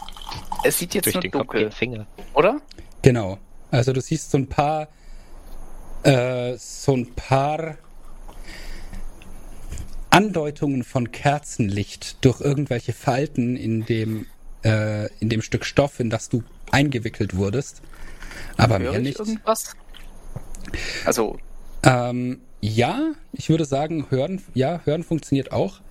es 0.63 0.77
sieht 0.79 0.93
jetzt 0.93 1.05
Durch 1.05 1.15
nur 1.15 1.21
den 1.21 1.31
Kopf 1.31 1.41
dunkel, 1.41 1.61
den 1.61 1.71
Finger. 1.71 2.05
oder? 2.33 2.61
Genau. 3.01 3.39
Also 3.71 3.93
du 3.93 4.01
siehst 4.01 4.31
so 4.31 4.37
ein 4.37 4.47
paar, 4.47 4.89
äh, 6.03 6.55
so 6.57 6.95
ein 6.95 7.13
paar 7.13 7.77
Andeutungen 10.09 10.83
von 10.83 11.11
Kerzenlicht 11.11 12.23
durch 12.23 12.41
irgendwelche 12.41 12.93
Falten 12.93 13.55
in 13.55 13.85
dem, 13.85 14.27
äh, 14.63 15.07
in 15.19 15.29
dem 15.29 15.41
Stück 15.41 15.65
Stoff, 15.65 15.99
in 15.99 16.09
das 16.09 16.29
du 16.29 16.43
eingewickelt 16.71 17.35
wurdest. 17.35 17.81
Aber 18.57 18.79
Höre 18.79 18.91
mehr 18.91 18.99
ich 18.99 19.07
nicht. 19.07 19.19
irgendwas? 19.19 19.75
Also, 21.05 21.37
Ähm, 21.83 22.41
ja, 22.61 23.13
ich 23.31 23.49
würde 23.49 23.65
sagen, 23.65 24.05
hören, 24.09 24.41
ja, 24.53 24.81
hören 24.85 25.03
funktioniert 25.03 25.51
auch. 25.51 25.81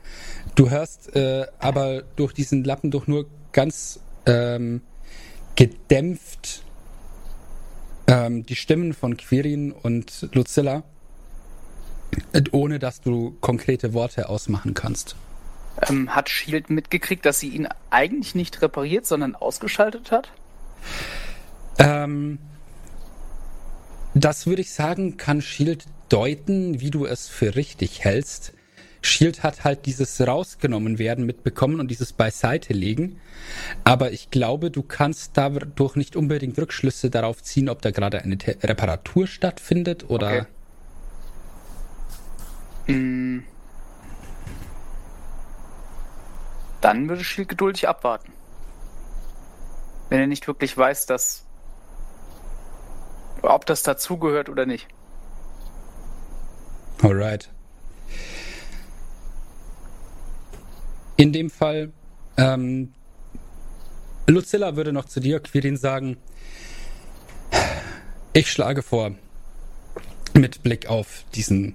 Du 0.55 0.71
hörst 0.71 1.17
äh, 1.17 1.47
aber 1.59 2.03
durch 2.17 2.33
diesen 2.33 2.63
Lappen 2.63 2.91
doch 2.93 3.09
nur 3.09 3.27
ganz 3.53 3.99
ähm, 4.27 4.83
gedämpft 5.57 6.63
ähm, 8.11 8.45
die 8.45 8.57
Stimmen 8.57 8.93
von 8.93 9.17
Quirin 9.17 9.73
und 9.73 10.29
Lucilla, 10.33 10.83
äh, 12.33 12.43
ohne 12.51 12.79
dass 12.79 13.01
du 13.01 13.37
konkrete 13.41 13.93
Worte 13.95 14.29
ausmachen 14.29 14.75
kannst. 14.75 15.17
ähm, 15.89 16.15
hat 16.15 16.29
Shield 16.29 16.69
mitgekriegt, 16.71 17.25
dass 17.25 17.41
sie 17.41 17.49
ihn 17.49 17.69
eigentlich 17.91 18.35
nicht 18.35 18.61
repariert, 18.63 19.07
sondern 19.07 19.37
ausgeschaltet 19.37 20.11
hat? 20.11 20.31
Ähm, 21.79 22.39
das 24.15 24.47
würde 24.47 24.63
ich 24.63 24.73
sagen, 24.73 25.17
kann 25.17 25.41
Shield 25.41 25.87
deuten, 26.09 26.81
wie 26.81 26.91
du 26.91 27.07
es 27.07 27.29
für 27.29 27.55
richtig 27.55 28.05
hältst. 28.05 28.53
Shield 29.03 29.43
hat 29.43 29.65
halt 29.65 29.87
dieses 29.87 30.21
rausgenommen 30.21 30.99
werden 30.99 31.25
mitbekommen 31.25 31.81
und 31.81 31.91
dieses 31.91 32.13
beiseite 32.13 32.73
legen. 32.73 33.21
Aber 33.85 34.13
ich 34.13 34.31
glaube, 34.31 34.71
du 34.71 34.83
kannst 34.83 35.37
dadurch 35.37 35.97
nicht 35.97 36.17
unbedingt 36.17 36.59
Rückschlüsse 36.59 37.11
darauf 37.11 37.43
ziehen, 37.43 37.69
ob 37.69 37.81
da 37.83 37.91
gerade 37.91 38.23
eine 38.23 38.37
Te 38.37 38.57
Reparatur 38.63 39.27
stattfindet 39.27 40.11
oder. 40.11 40.47
Okay. 42.87 42.93
Mm. 42.93 43.45
Dann 46.81 47.09
würde 47.09 47.25
Shield 47.25 47.49
geduldig 47.49 47.89
abwarten. 47.89 48.33
Wenn 50.09 50.21
er 50.21 50.27
nicht 50.27 50.47
wirklich 50.47 50.77
weiß, 50.77 51.07
dass. 51.07 51.47
ob 53.43 53.65
das 53.65 53.83
dazugehört 53.83 54.49
oder 54.49 54.67
nicht. 54.67 54.89
Alright. 57.03 57.51
In 61.21 61.35
dem 61.35 61.51
Fall, 61.51 61.93
ähm, 62.39 62.95
Lucilla 64.27 64.75
würde 64.77 64.91
noch 64.91 65.05
zu 65.05 65.21
dir, 65.21 65.39
Quirin, 65.39 65.77
sagen, 65.77 66.17
ich 68.33 68.51
schlage 68.51 68.83
vor, 68.83 69.15
mit 70.33 70.63
Blick 70.63 70.87
auf 70.87 71.27
diesen 71.35 71.75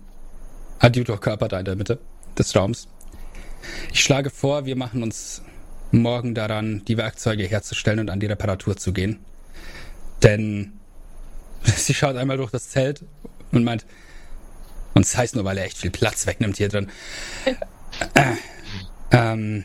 Adjutorkörper 0.80 1.48
da 1.48 1.60
in 1.60 1.66
der 1.66 1.76
Mitte 1.76 2.00
des 2.36 2.56
Raums, 2.56 2.88
ich 3.94 4.04
schlage 4.04 4.32
vor, 4.32 4.66
wir 4.66 4.76
machen 4.76 5.04
uns 5.04 5.44
morgen 5.92 6.34
daran, 6.34 6.84
die 6.86 6.98
Werkzeuge 6.98 7.44
herzustellen 7.44 8.00
und 8.00 8.10
an 8.10 8.20
die 8.20 8.26
Reparatur 8.26 8.78
zu 8.78 8.94
gehen. 8.94 9.20
Denn 10.24 10.74
sie 11.62 11.94
schaut 11.94 12.16
einmal 12.16 12.38
durch 12.38 12.50
das 12.50 12.70
Zelt 12.70 13.06
und 13.52 13.64
meint, 13.64 13.86
und 14.96 15.06
das 15.06 15.16
heißt 15.16 15.36
nur, 15.36 15.46
weil 15.46 15.60
er 15.60 15.66
echt 15.66 15.78
viel 15.78 15.92
Platz 15.92 16.26
wegnimmt 16.26 16.58
hier 16.58 16.70
drin. 16.70 16.90
Äh, 19.16 19.34
ähm. 19.34 19.64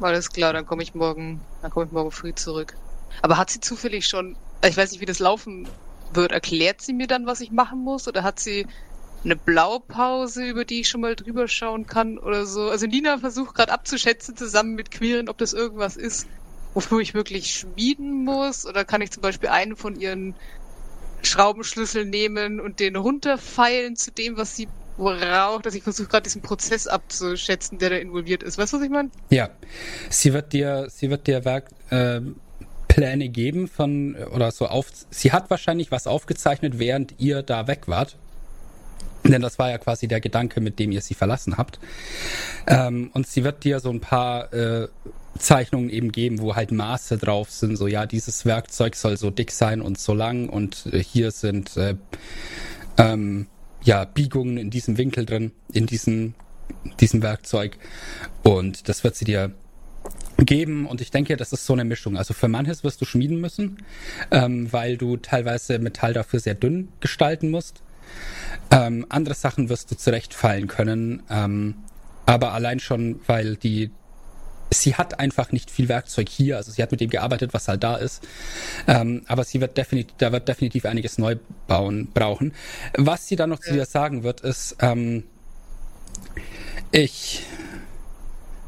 Alles 0.00 0.30
klar, 0.30 0.52
dann 0.52 0.66
komme 0.66 0.82
ich 0.82 0.94
morgen, 0.94 1.40
dann 1.62 1.70
komme 1.70 1.86
ich 1.86 1.92
morgen 1.92 2.10
früh 2.10 2.34
zurück. 2.34 2.74
Aber 3.22 3.38
hat 3.38 3.50
sie 3.50 3.60
zufällig 3.60 4.06
schon, 4.06 4.36
ich 4.66 4.76
weiß 4.76 4.90
nicht, 4.92 5.00
wie 5.00 5.06
das 5.06 5.18
laufen 5.18 5.68
wird, 6.12 6.32
erklärt 6.32 6.82
sie 6.82 6.92
mir 6.92 7.06
dann, 7.06 7.26
was 7.26 7.40
ich 7.40 7.50
machen 7.52 7.80
muss? 7.80 8.08
Oder 8.08 8.22
hat 8.22 8.40
sie 8.40 8.66
eine 9.24 9.36
Blaupause, 9.36 10.44
über 10.44 10.64
die 10.64 10.80
ich 10.80 10.88
schon 10.88 11.00
mal 11.00 11.16
drüber 11.16 11.48
schauen 11.48 11.86
kann 11.86 12.18
oder 12.18 12.44
so? 12.44 12.68
Also 12.68 12.86
Nina 12.86 13.18
versucht 13.18 13.54
gerade 13.54 13.72
abzuschätzen, 13.72 14.36
zusammen 14.36 14.74
mit 14.74 14.90
Queeren, 14.90 15.28
ob 15.28 15.38
das 15.38 15.52
irgendwas 15.52 15.96
ist, 15.96 16.26
wofür 16.74 17.00
ich 17.00 17.14
wirklich 17.14 17.52
schmieden 17.52 18.24
muss. 18.24 18.66
Oder 18.66 18.84
kann 18.84 19.00
ich 19.00 19.10
zum 19.12 19.22
Beispiel 19.22 19.48
einen 19.48 19.76
von 19.76 19.96
ihren 19.98 20.34
Schraubenschlüsseln 21.22 22.10
nehmen 22.10 22.60
und 22.60 22.80
den 22.80 22.96
runterfeilen 22.96 23.96
zu 23.96 24.10
dem, 24.12 24.36
was 24.36 24.56
sie 24.56 24.68
braucht. 24.96 25.66
Also 25.66 25.76
ich 25.76 25.84
versuche 25.84 26.08
gerade 26.08 26.24
diesen 26.24 26.42
Prozess 26.42 26.86
abzuschätzen, 26.86 27.78
der 27.78 27.90
da 27.90 27.96
involviert 27.96 28.42
ist. 28.42 28.58
Weißt 28.58 28.72
du, 28.72 28.78
was 28.78 28.84
ich 28.84 28.90
meine? 28.90 29.10
Ja. 29.30 29.50
Sie 30.10 30.32
wird 30.32 30.52
dir, 30.52 30.88
sie 30.90 31.10
wird 31.10 31.26
dir 31.26 31.44
Werk, 31.44 31.70
äh, 31.90 32.20
Pläne 32.88 33.28
geben 33.28 33.66
von, 33.66 34.14
oder 34.14 34.52
so 34.52 34.66
auf, 34.66 34.86
sie 35.10 35.32
hat 35.32 35.50
wahrscheinlich 35.50 35.90
was 35.90 36.06
aufgezeichnet, 36.06 36.78
während 36.78 37.14
ihr 37.18 37.42
da 37.42 37.66
weg 37.66 37.88
wart. 37.88 38.16
Denn 39.24 39.40
das 39.40 39.58
war 39.58 39.70
ja 39.70 39.78
quasi 39.78 40.06
der 40.06 40.20
Gedanke, 40.20 40.60
mit 40.60 40.78
dem 40.78 40.92
ihr 40.92 41.00
sie 41.00 41.14
verlassen 41.14 41.56
habt. 41.56 41.78
Ähm, 42.66 43.10
und 43.14 43.26
sie 43.26 43.42
wird 43.42 43.64
dir 43.64 43.80
so 43.80 43.90
ein 43.90 44.00
paar 44.00 44.52
äh, 44.52 44.88
Zeichnungen 45.38 45.88
eben 45.88 46.12
geben, 46.12 46.40
wo 46.40 46.54
halt 46.54 46.72
Maße 46.72 47.16
drauf 47.16 47.50
sind. 47.50 47.76
So, 47.76 47.86
ja, 47.86 48.06
dieses 48.06 48.44
Werkzeug 48.44 48.94
soll 48.94 49.16
so 49.16 49.30
dick 49.30 49.50
sein 49.50 49.80
und 49.80 49.98
so 49.98 50.12
lang. 50.12 50.48
Und 50.48 50.86
äh, 50.92 51.02
hier 51.02 51.30
sind 51.30 51.76
äh, 51.76 51.96
ähm, 52.98 53.46
ja, 53.84 54.04
Biegungen 54.04 54.56
in 54.56 54.70
diesem 54.70 54.98
Winkel 54.98 55.26
drin, 55.26 55.52
in 55.72 55.86
diesem, 55.86 56.34
diesem 57.00 57.22
Werkzeug. 57.22 57.76
Und 58.42 58.88
das 58.88 59.04
wird 59.04 59.14
sie 59.16 59.24
dir 59.24 59.52
geben 60.38 60.86
und 60.86 61.00
ich 61.00 61.10
denke, 61.10 61.36
das 61.36 61.52
ist 61.52 61.64
so 61.64 61.72
eine 61.72 61.84
Mischung. 61.84 62.16
Also 62.16 62.34
für 62.34 62.48
manches 62.48 62.84
wirst 62.84 63.00
du 63.00 63.04
schmieden 63.04 63.40
müssen, 63.40 63.78
ähm, 64.30 64.72
weil 64.72 64.96
du 64.96 65.16
teilweise 65.16 65.78
Metall 65.78 66.12
dafür 66.12 66.40
sehr 66.40 66.54
dünn 66.54 66.88
gestalten 67.00 67.50
musst. 67.50 67.82
Ähm, 68.70 69.06
andere 69.08 69.34
Sachen 69.34 69.68
wirst 69.68 69.90
du 69.90 69.96
zurechtfallen 69.96 70.66
können, 70.66 71.22
ähm, 71.30 71.76
aber 72.26 72.52
allein 72.52 72.80
schon, 72.80 73.20
weil 73.26 73.56
die 73.56 73.90
sie 74.74 74.94
hat 74.94 75.18
einfach 75.18 75.52
nicht 75.52 75.70
viel 75.70 75.88
Werkzeug 75.88 76.28
hier. 76.28 76.56
Also 76.56 76.72
sie 76.72 76.82
hat 76.82 76.90
mit 76.90 77.00
dem 77.00 77.10
gearbeitet, 77.10 77.54
was 77.54 77.68
halt 77.68 77.82
da 77.82 77.96
ist. 77.96 78.26
Ähm, 78.86 79.22
aber 79.26 79.44
sie 79.44 79.60
wird 79.60 79.76
definitiv, 79.76 80.14
da 80.18 80.32
wird 80.32 80.48
definitiv 80.48 80.84
einiges 80.84 81.18
neu 81.18 81.36
bauen 81.66 82.08
brauchen. 82.12 82.52
Was 82.96 83.26
sie 83.26 83.36
dann 83.36 83.50
noch 83.50 83.60
zu 83.60 83.72
dir 83.72 83.86
sagen 83.86 84.22
wird, 84.22 84.40
ist, 84.40 84.76
ähm, 84.80 85.24
ich 86.90 87.42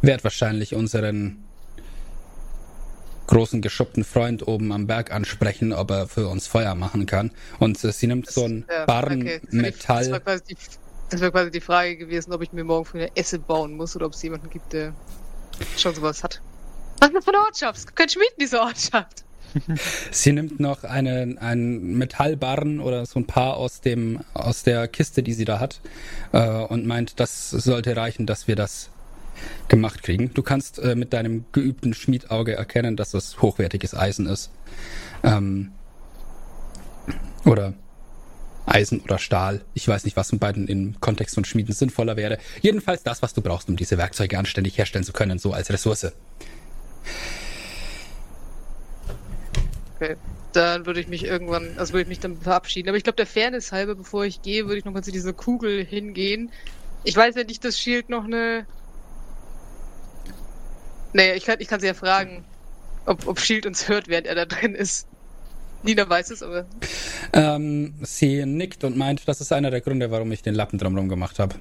werde 0.03 0.25
wahrscheinlich 0.25 0.75
unseren 0.75 1.43
großen 3.27 3.61
geschuppten 3.61 4.05
Freund 4.05 4.47
oben 4.47 4.73
am 4.73 4.87
Berg 4.87 5.13
ansprechen, 5.13 5.73
ob 5.73 5.91
er 5.91 6.07
für 6.07 6.29
uns 6.29 6.47
Feuer 6.47 6.75
machen 6.75 7.07
kann. 7.07 7.33
Und 7.59 7.83
äh, 7.83 7.93
sie 7.93 8.07
nimmt 8.07 8.29
das, 8.29 8.35
so 8.35 8.45
ein 8.45 8.65
ja, 8.71 8.85
Barren 8.85 9.23
okay. 9.23 9.41
Metall. 9.51 10.03
Das 10.05 11.21
war, 11.21 11.31
quasi 11.31 11.51
die, 11.51 11.61
Frage 11.61 11.97
gewesen, 11.97 12.33
ob 12.33 12.43
ich 12.43 12.53
mir 12.53 12.65
morgen 12.65 12.85
für 12.85 12.99
eine 12.99 13.17
Esse 13.17 13.39
bauen 13.39 13.77
muss 13.77 13.95
oder 13.97 14.07
ob 14.07 14.13
es 14.13 14.23
jemanden 14.23 14.51
gibt, 14.51 14.73
der 14.73 14.93
schon 15.77 15.95
sowas 15.95 16.23
hat. 16.23 16.41
Was 17.01 17.09
ist 17.09 17.17
das 17.17 17.25
für 17.25 17.31
eine 17.31 17.41
Ortschaft? 17.41 17.79
Es 17.79 17.87
gibt 17.87 17.97
keinen 17.97 18.09
Schmied 18.09 18.31
in 18.37 18.41
dieser 18.41 18.63
Ortschaft. 18.63 19.25
Sie 20.11 20.33
nimmt 20.33 20.61
noch 20.61 20.85
einen, 20.85 21.39
einen 21.39 21.97
Metallbarren 21.97 22.81
oder 22.81 23.07
so 23.07 23.19
ein 23.19 23.27
paar 23.27 23.57
aus 23.57 23.81
dem 23.81 24.21
aus 24.35 24.63
der 24.63 24.89
Kiste, 24.89 25.23
die 25.23 25.33
sie 25.33 25.45
da 25.45 25.61
hat, 25.61 25.81
äh, 26.33 26.47
und 26.49 26.87
meint, 26.87 27.21
das 27.21 27.51
sollte 27.51 27.97
reichen, 27.97 28.27
dass 28.27 28.49
wir 28.49 28.57
das 28.57 28.91
gemacht 29.69 30.03
kriegen. 30.03 30.33
Du 30.35 30.43
kannst 30.43 30.79
äh, 30.79 30.95
mit 30.95 31.13
deinem 31.13 31.45
geübten 31.53 31.95
Schmiedauge 31.95 32.55
erkennen, 32.55 32.97
dass 32.97 33.11
das 33.11 33.41
hochwertiges 33.43 33.95
Eisen 33.95 34.27
ist. 34.27 34.51
Ähm, 35.23 35.73
oder 37.45 37.75
Eisen 38.67 39.01
oder 39.01 39.19
Stahl. 39.19 39.65
Ich 39.75 39.87
weiß 39.87 40.05
nicht, 40.05 40.17
was 40.17 40.31
von 40.31 40.39
beiden 40.39 40.69
im 40.69 41.01
Kontext 41.01 41.35
von 41.35 41.45
Schmieden 41.45 41.75
sinnvoller 41.75 42.17
wäre. 42.17 42.39
Jedenfalls 42.61 43.03
das, 43.03 43.23
was 43.23 43.33
du 43.33 43.41
brauchst, 43.41 43.69
um 43.69 43.77
diese 43.77 43.97
Werkzeuge 43.97 44.39
anständig 44.39 44.77
herstellen 44.77 45.05
zu 45.05 45.13
können, 45.13 45.39
so 45.39 45.53
als 45.53 45.71
Ressource. 45.71 46.13
Okay. 49.97 50.17
Dann 50.53 50.87
würde 50.87 51.01
ich 51.01 51.09
mich 51.09 51.25
irgendwann, 51.25 51.79
also 51.79 51.93
würde 51.93 52.03
ich 52.03 52.09
mich 52.09 52.21
dann 52.21 52.41
verabschieden. 52.41 52.89
Aber 52.89 52.97
ich 52.97 53.05
glaube, 53.05 53.17
der 53.17 53.27
Fairness 53.27 53.73
halber, 53.73 53.95
bevor 53.95 54.25
ich 54.25 54.43
gehe, 54.43 54.65
würde 54.65 54.79
ich 54.79 54.85
noch 54.85 54.93
mal 54.93 55.05
zu 55.05 55.13
dieser 55.13 55.33
Kugel 55.33 55.85
hingehen. 55.85 56.51
Ich 57.05 57.15
weiß 57.15 57.35
ja 57.37 57.45
nicht, 57.45 57.65
dass 57.65 57.79
Shield 57.79 58.09
noch 58.09 58.25
eine. 58.25 58.67
Nee, 61.13 61.35
ich 61.35 61.45
kann, 61.45 61.57
ich 61.61 61.69
kann 61.69 61.81
sie 61.81 61.87
ja 61.87 61.95
fragen, 61.95 62.45
ob, 63.05 63.27
ob 63.27 63.39
Shield 63.39 63.67
uns 63.67 63.89
hört, 63.89 64.09
während 64.09 64.27
er 64.27 64.35
da 64.35 64.45
drin 64.45 64.75
ist. 64.75 65.07
Nina 65.87 66.09
weiß 66.09 66.31
es, 66.31 66.43
aber. 66.43 66.67
Ähm, 67.33 67.95
sie 68.03 68.45
nickt 68.45 68.85
und 68.85 68.97
meint, 68.97 69.27
das 69.27 69.41
ist 69.41 69.53
einer 69.53 69.71
der 69.71 69.81
Gründe, 69.81 70.11
warum 70.11 70.31
ich 70.33 70.43
den 70.43 70.55
Lappen 70.55 70.79
drumherum 70.79 71.09
gemacht 71.09 71.39
habe. 71.39 71.55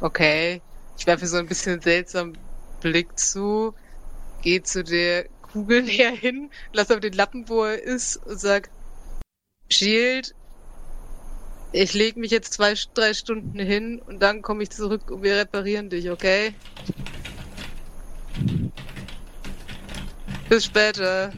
Okay. 0.00 0.62
Ich 0.98 1.06
werfe 1.06 1.26
so 1.26 1.38
ein 1.38 1.46
bisschen 1.46 1.80
seltsam 1.80 2.34
Blick 2.82 3.18
zu, 3.18 3.74
gehe 4.42 4.62
zu 4.62 4.84
der 4.84 5.26
Kugel 5.40 5.82
näher 5.82 6.12
hin, 6.12 6.50
lass 6.74 6.90
aber 6.90 7.00
den 7.00 7.14
Lappen, 7.14 7.48
wo 7.48 7.64
er 7.64 7.82
ist, 7.82 8.16
und 8.26 8.38
sag, 8.38 8.68
Shield, 9.70 10.34
ich 11.72 11.94
leg 11.94 12.16
mich 12.16 12.30
jetzt 12.30 12.52
zwei, 12.52 12.74
drei 12.94 13.14
Stunden 13.14 13.58
hin 13.58 14.00
und 14.06 14.20
dann 14.20 14.42
komme 14.42 14.62
ich 14.62 14.70
zurück 14.70 15.10
und 15.10 15.22
wir 15.22 15.36
reparieren 15.36 15.88
dich, 15.88 16.10
okay? 16.10 16.52
Bis 20.50 20.64
später. 20.64 21.32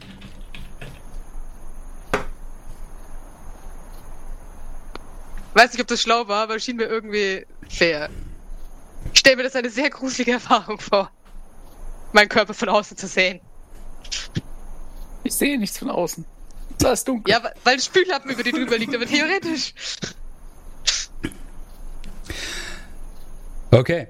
Weiß 5.53 5.71
nicht, 5.71 5.81
ob 5.81 5.87
das 5.87 6.01
schlau 6.01 6.27
war, 6.27 6.41
aber 6.43 6.59
schien 6.59 6.77
mir 6.77 6.85
irgendwie 6.85 7.45
fair. 7.69 8.09
Ich 9.13 9.19
stelle 9.19 9.35
mir 9.35 9.43
das 9.43 9.55
eine 9.55 9.69
sehr 9.69 9.91
gruselige 9.91 10.31
Erfahrung 10.39 10.79
vor, 10.79 11.11
meinen 12.11 12.27
Körper 12.27 12.55
von 12.55 12.69
außen 12.69 12.97
zu 12.97 13.05
sehen. 13.05 13.39
Ich 15.23 15.35
sehe 15.35 15.59
nichts 15.59 15.77
von 15.77 15.91
außen. 15.91 16.25
Da 16.79 16.93
ist 16.93 17.07
dunkel. 17.07 17.31
Ja, 17.31 17.43
weil 17.63 17.75
ein 17.75 17.79
Spüllappen 17.79 18.31
über 18.31 18.41
dir 18.41 18.51
drüber 18.51 18.79
liegt, 18.79 18.95
aber 18.95 19.05
theoretisch. 19.05 19.75
Okay. 23.69 24.07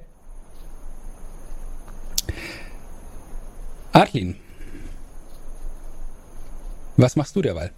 Arlin. 3.92 4.40
Was 7.04 7.18
machst 7.18 7.36
du 7.36 7.42
derweil? 7.42 7.74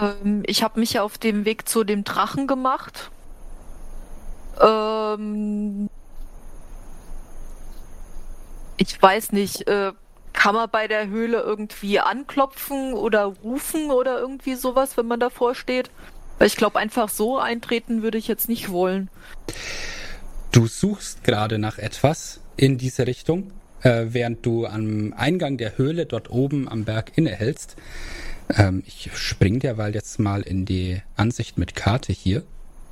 Ähm, 0.00 0.44
ich 0.46 0.62
habe 0.62 0.78
mich 0.78 1.00
auf 1.00 1.18
dem 1.18 1.44
Weg 1.44 1.68
zu 1.68 1.82
dem 1.82 2.04
Drachen 2.04 2.46
gemacht. 2.46 3.10
Ähm, 4.60 5.90
ich 8.76 9.02
weiß 9.02 9.32
nicht, 9.32 9.66
äh, 9.66 9.90
kann 10.32 10.54
man 10.54 10.70
bei 10.70 10.86
der 10.86 11.08
Höhle 11.08 11.40
irgendwie 11.40 11.98
anklopfen 11.98 12.92
oder 12.92 13.24
rufen 13.24 13.90
oder 13.90 14.20
irgendwie 14.20 14.54
sowas, 14.54 14.96
wenn 14.96 15.06
man 15.06 15.18
davor 15.18 15.56
steht? 15.56 15.90
Weil 16.38 16.46
ich 16.46 16.54
glaube, 16.54 16.78
einfach 16.78 17.08
so 17.08 17.40
eintreten 17.40 18.04
würde 18.04 18.18
ich 18.18 18.28
jetzt 18.28 18.48
nicht 18.48 18.70
wollen. 18.70 19.10
Du 20.52 20.68
suchst 20.68 21.24
gerade 21.24 21.58
nach 21.58 21.78
etwas 21.78 22.38
in 22.56 22.78
diese 22.78 23.08
Richtung, 23.08 23.50
äh, 23.84 24.06
während 24.08 24.44
du 24.44 24.66
am 24.66 25.12
Eingang 25.16 25.56
der 25.56 25.78
Höhle 25.78 26.06
dort 26.06 26.30
oben 26.30 26.68
am 26.68 26.84
Berg 26.84 27.12
innehältst. 27.16 27.76
Ähm, 28.56 28.82
ich 28.86 29.10
spring 29.14 29.60
derweil 29.60 29.94
jetzt 29.94 30.18
mal 30.18 30.42
in 30.42 30.64
die 30.64 31.00
Ansicht 31.16 31.58
mit 31.58 31.76
Karte 31.76 32.12
hier. 32.12 32.42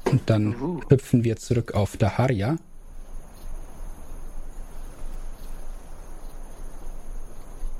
Und 0.05 0.23
dann 0.27 0.55
Uhu. 0.55 0.81
hüpfen 0.89 1.25
wir 1.25 1.37
zurück 1.37 1.75
auf 1.75 1.97
Daharia. 1.97 2.57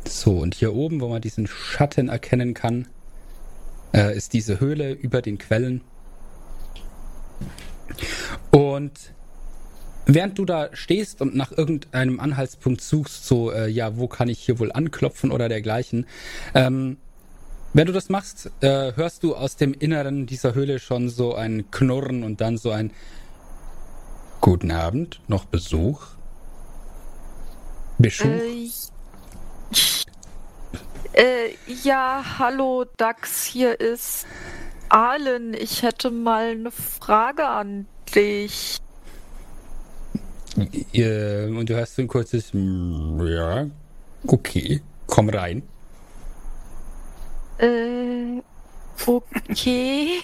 So, 0.07 0.39
und 0.39 0.55
hier 0.55 0.75
oben, 0.75 1.01
wo 1.01 1.09
man 1.09 1.21
diesen 1.21 1.47
Schatten 1.47 2.09
erkennen 2.09 2.55
kann, 2.55 2.87
äh, 3.93 4.17
ist 4.17 4.33
diese 4.33 4.61
Höhle 4.61 4.93
über 4.93 5.21
den 5.21 5.39
Quellen. 5.39 5.83
Und 8.51 9.13
während 10.07 10.39
du 10.39 10.45
da 10.45 10.71
stehst 10.73 11.21
und 11.21 11.35
nach 11.35 11.53
irgendeinem 11.53 12.21
Anhaltspunkt 12.21 12.81
suchst, 12.81 13.27
so, 13.27 13.53
äh, 13.53 13.69
ja, 13.69 13.97
wo 13.97 14.09
kann 14.09 14.29
ich 14.29 14.41
hier 14.41 14.59
wohl 14.59 14.73
anklopfen 14.73 15.31
oder 15.31 15.49
dergleichen, 15.49 16.07
ähm, 16.55 16.99
wenn 17.75 17.87
du 17.87 17.93
das 17.93 18.11
machst, 18.11 18.51
äh, 18.61 18.93
hörst 18.97 19.23
du 19.23 19.35
aus 19.35 19.57
dem 19.57 19.73
Inneren 19.73 20.27
dieser 20.27 20.55
Höhle 20.55 20.79
schon 20.79 21.09
so 21.09 21.35
ein 21.35 21.71
Knurren 21.71 22.23
und 22.23 22.41
dann 22.41 22.59
so 22.59 22.71
ein 22.71 22.91
Guten 24.43 24.73
Abend, 24.73 25.21
noch 25.29 25.45
Besuch? 25.45 26.05
Besuch? 27.97 28.27
Äh, 28.27 28.69
äh, 31.13 31.55
ja, 31.85 32.25
hallo 32.39 32.85
Dax, 32.97 33.45
hier 33.45 33.79
ist 33.79 34.27
Arlen. 34.89 35.55
Ich 35.55 35.83
hätte 35.83 36.11
mal 36.11 36.51
eine 36.51 36.73
Frage 36.73 37.47
an 37.47 37.87
dich. 38.15 38.79
Äh, 40.93 41.47
und 41.47 41.69
du 41.69 41.75
hörst 41.75 41.97
so 41.97 42.03
ein 42.03 42.09
kurzes 42.09 42.53
"Mm, 42.53 43.27
Ja, 43.27 43.67
okay, 44.27 44.81
komm 45.07 45.29
rein. 45.31 45.63
Äh, 47.59 48.43
okay. 49.07 50.21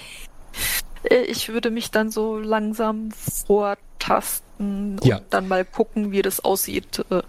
Äh, 1.05 1.23
Ich 1.29 1.49
würde 1.49 1.71
mich 1.71 1.91
dann 1.91 2.11
so 2.11 2.39
langsam 2.39 3.11
vortasten 3.13 4.99
Ja. 5.03 5.19
und 5.19 5.25
dann 5.31 5.49
mal 5.49 5.65
gucken, 5.65 6.11
wie 6.13 6.23
das 6.23 6.41
aussieht. 6.41 7.05
Äh, 7.11 7.23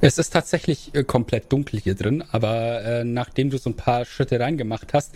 Es 0.00 0.16
ist 0.18 0.30
tatsächlich 0.30 0.92
komplett 1.08 1.50
dunkel 1.52 1.80
hier 1.80 1.96
drin, 1.96 2.22
aber 2.30 2.82
äh, 2.84 3.04
nachdem 3.04 3.50
du 3.50 3.58
so 3.58 3.70
ein 3.70 3.74
paar 3.76 4.04
Schritte 4.04 4.38
reingemacht 4.38 4.94
hast, 4.94 5.12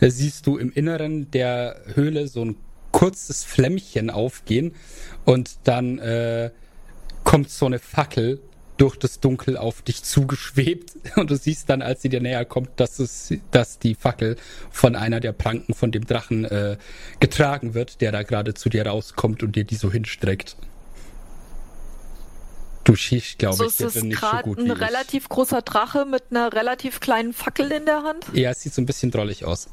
äh, 0.00 0.10
siehst 0.10 0.46
du 0.46 0.58
im 0.58 0.70
Inneren 0.72 1.30
der 1.30 1.80
Höhle 1.94 2.28
so 2.28 2.44
ein 2.44 2.56
kurzes 2.92 3.44
Flämmchen 3.44 4.10
aufgehen 4.10 4.74
und 5.24 5.56
dann 5.64 5.98
äh, 5.98 6.50
kommt 7.26 7.50
so 7.50 7.66
eine 7.66 7.80
Fackel 7.80 8.40
durch 8.76 8.96
das 8.96 9.20
Dunkel 9.20 9.56
auf 9.56 9.82
dich 9.82 10.02
zugeschwebt 10.02 10.92
und 11.16 11.28
du 11.30 11.36
siehst 11.36 11.68
dann, 11.68 11.82
als 11.82 12.00
sie 12.00 12.08
dir 12.08 12.20
näher 12.20 12.44
kommt, 12.44 12.70
dass 12.76 12.98
es, 12.98 13.34
dass 13.50 13.78
die 13.78 13.94
Fackel 13.94 14.36
von 14.70 14.94
einer 14.94 15.18
der 15.20 15.32
Pranken 15.32 15.74
von 15.74 15.90
dem 15.90 16.06
Drachen 16.06 16.44
äh, 16.44 16.76
getragen 17.20 17.74
wird, 17.74 18.00
der 18.00 18.12
da 18.12 18.22
gerade 18.22 18.54
zu 18.54 18.68
dir 18.68 18.86
rauskommt 18.86 19.42
und 19.42 19.56
dir 19.56 19.64
die 19.64 19.74
so 19.74 19.90
hinstreckt. 19.90 20.56
Du 22.84 22.94
schießt, 22.94 23.38
glaube 23.38 23.56
so 23.56 23.64
ich, 23.64 23.80
ist 23.80 24.04
nicht 24.04 24.20
so 24.20 24.26
gerade 24.26 24.42
gut 24.44 24.58
ein 24.58 24.66
wie 24.66 24.72
ich. 24.72 24.80
relativ 24.80 25.28
großer 25.28 25.62
Drache 25.62 26.04
mit 26.04 26.24
einer 26.30 26.52
relativ 26.52 27.00
kleinen 27.00 27.32
Fackel 27.32 27.72
in 27.72 27.86
der 27.86 28.04
Hand. 28.04 28.24
Ja, 28.34 28.50
es 28.50 28.60
sieht 28.60 28.72
so 28.72 28.80
ein 28.80 28.86
bisschen 28.86 29.10
drollig 29.10 29.44
aus. 29.44 29.68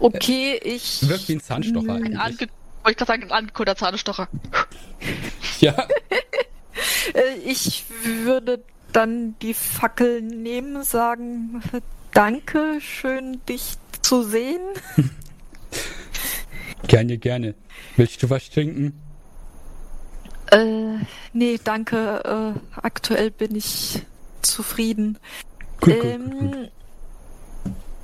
Okay, 0.00 0.60
ich. 0.62 1.08
Wirkt 1.08 1.28
wie 1.28 1.34
ein 1.36 1.40
Zahnstocher 1.40 1.94
Ein 1.94 2.04
Ein 2.04 2.16
eigentlich. 2.18 2.40
ange 2.42 2.59
wollte 2.90 3.02
ich 3.02 3.06
gerade 3.06 3.20
sagen, 3.20 3.22
ein 3.24 3.38
angekoder 3.38 3.76
Zahnstocher. 3.76 4.28
Ja, 5.60 5.86
Äh, 7.12 7.38
ich 7.44 7.84
würde 8.02 8.62
dann 8.92 9.34
die 9.42 9.52
Fackel 9.52 10.22
nehmen, 10.22 10.82
sagen, 10.84 11.62
danke, 12.12 12.80
schön 12.80 13.44
dich 13.46 13.74
zu 14.00 14.22
sehen. 14.22 14.60
gerne, 16.86 17.18
gerne. 17.18 17.54
Willst 17.96 18.22
du 18.22 18.30
was 18.30 18.48
trinken? 18.48 18.98
Äh, 20.50 21.04
nee, 21.34 21.60
danke, 21.62 22.54
äh, 22.56 22.78
aktuell 22.80 23.30
bin 23.30 23.54
ich 23.54 24.02
zufrieden. 24.40 25.18
Gut, 25.80 25.94
gut, 25.94 26.02
gut, 26.02 26.10
ähm, 26.10 26.30
gut. 26.30 26.70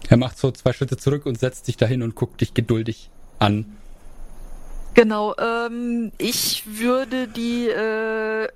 Er 0.08 0.16
macht 0.18 0.38
so 0.38 0.50
zwei 0.50 0.72
Schritte 0.72 0.96
zurück 0.98 1.24
und 1.24 1.40
setzt 1.40 1.66
sich 1.66 1.76
dahin 1.76 2.02
und 2.02 2.14
guckt 2.14 2.40
dich 2.40 2.52
geduldig 2.54 3.10
an. 3.38 3.76
Genau, 4.96 5.34
ähm, 5.36 6.10
ich 6.16 6.62
würde 6.66 7.28
die 7.28 7.68
äh, 7.68 8.48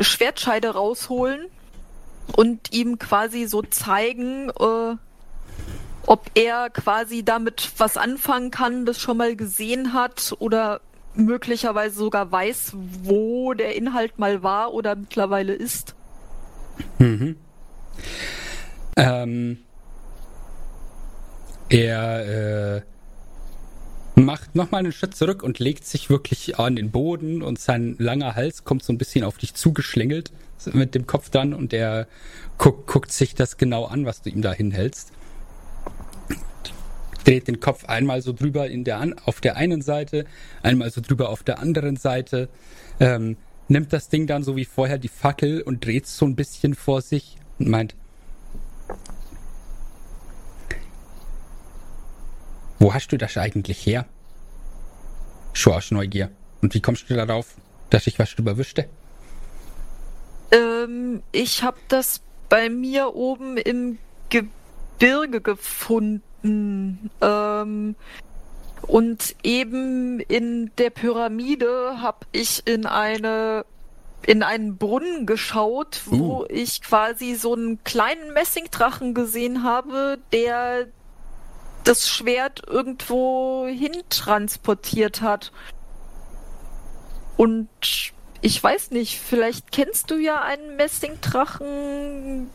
Schwertscheide 0.00 0.70
rausholen 0.70 1.46
und 2.34 2.72
ihm 2.72 2.98
quasi 2.98 3.46
so 3.46 3.62
zeigen, 3.62 4.50
äh, 4.50 4.96
ob 6.04 6.30
er 6.34 6.68
quasi 6.68 7.24
damit 7.24 7.70
was 7.78 7.96
anfangen 7.96 8.50
kann, 8.50 8.86
das 8.86 8.98
schon 8.98 9.16
mal 9.16 9.36
gesehen 9.36 9.92
hat 9.92 10.34
oder 10.40 10.80
möglicherweise 11.14 11.94
sogar 11.94 12.32
weiß, 12.32 12.72
wo 13.04 13.54
der 13.54 13.76
Inhalt 13.76 14.18
mal 14.18 14.42
war 14.42 14.74
oder 14.74 14.96
mittlerweile 14.96 15.52
ist. 15.52 15.94
Mhm. 16.98 17.36
Ähm, 18.96 19.58
er 21.68 22.78
äh, 22.78 22.82
macht 24.14 24.54
nochmal 24.54 24.80
einen 24.80 24.92
Schritt 24.92 25.14
zurück 25.14 25.42
und 25.42 25.58
legt 25.58 25.84
sich 25.84 26.10
wirklich 26.10 26.58
an 26.58 26.76
den 26.76 26.90
Boden 26.90 27.42
und 27.42 27.58
sein 27.58 27.96
langer 27.98 28.34
Hals 28.34 28.64
kommt 28.64 28.82
so 28.82 28.92
ein 28.92 28.98
bisschen 28.98 29.24
auf 29.24 29.38
dich 29.38 29.54
zugeschlängelt 29.54 30.32
mit 30.72 30.94
dem 30.94 31.06
Kopf 31.06 31.30
dran 31.30 31.54
und 31.54 31.72
er 31.72 32.06
guckt, 32.58 32.86
guckt 32.86 33.12
sich 33.12 33.34
das 33.34 33.56
genau 33.56 33.84
an, 33.84 34.04
was 34.06 34.22
du 34.22 34.30
ihm 34.30 34.42
da 34.42 34.52
hinhältst. 34.52 35.12
Dreht 37.24 37.48
den 37.48 37.60
Kopf 37.60 37.84
einmal 37.86 38.20
so 38.20 38.32
drüber 38.32 38.68
in 38.68 38.84
der 38.84 38.98
an, 38.98 39.14
auf 39.24 39.40
der 39.40 39.56
einen 39.56 39.80
Seite, 39.80 40.26
einmal 40.62 40.90
so 40.90 41.00
drüber 41.00 41.30
auf 41.30 41.42
der 41.42 41.60
anderen 41.60 41.96
Seite, 41.96 42.48
ähm, 43.00 43.36
nimmt 43.68 43.92
das 43.92 44.08
Ding 44.08 44.26
dann 44.26 44.42
so 44.42 44.56
wie 44.56 44.64
vorher 44.64 44.98
die 44.98 45.08
Fackel 45.08 45.62
und 45.62 45.84
dreht 45.84 46.06
so 46.06 46.26
ein 46.26 46.36
bisschen 46.36 46.74
vor 46.74 47.00
sich 47.00 47.36
und 47.58 47.68
meint, 47.68 47.94
Wo 52.82 52.92
hast 52.92 53.12
du 53.12 53.16
das 53.16 53.36
eigentlich 53.36 53.86
her? 53.86 54.06
Schon 55.52 55.74
aus 55.74 55.92
Neugier. 55.92 56.32
Und 56.62 56.74
wie 56.74 56.80
kommst 56.80 57.08
du 57.08 57.14
darauf, 57.14 57.54
dass 57.90 58.08
ich 58.08 58.18
was 58.18 58.34
drüber 58.34 58.58
wüsste? 58.58 58.88
Ähm, 60.50 61.22
ich 61.30 61.62
habe 61.62 61.76
das 61.86 62.22
bei 62.48 62.68
mir 62.68 63.14
oben 63.14 63.56
im 63.56 63.98
Gebirge 64.30 65.40
gefunden. 65.40 67.08
Ähm, 67.20 67.94
und 68.88 69.36
eben 69.44 70.18
in 70.18 70.72
der 70.76 70.90
Pyramide 70.90 72.00
habe 72.02 72.26
ich 72.32 72.66
in 72.66 72.86
eine 72.86 73.64
in 74.26 74.42
einen 74.42 74.76
Brunnen 74.76 75.26
geschaut, 75.26 76.02
wo 76.06 76.40
Uh. 76.40 76.46
ich 76.48 76.82
quasi 76.82 77.34
so 77.34 77.54
einen 77.54 77.82
kleinen 77.84 78.32
Messingdrachen 78.32 79.14
gesehen 79.14 79.62
habe, 79.62 80.18
der 80.32 80.88
das 81.84 82.08
Schwert 82.08 82.62
irgendwo 82.66 83.66
hin 83.66 83.92
transportiert 84.08 85.20
hat. 85.20 85.52
Und 87.36 87.68
ich 88.40 88.62
weiß 88.62 88.90
nicht, 88.90 89.18
vielleicht 89.18 89.72
kennst 89.72 90.10
du 90.10 90.16
ja 90.16 90.42
einen 90.42 90.76
Messingdrachen, 90.76 92.50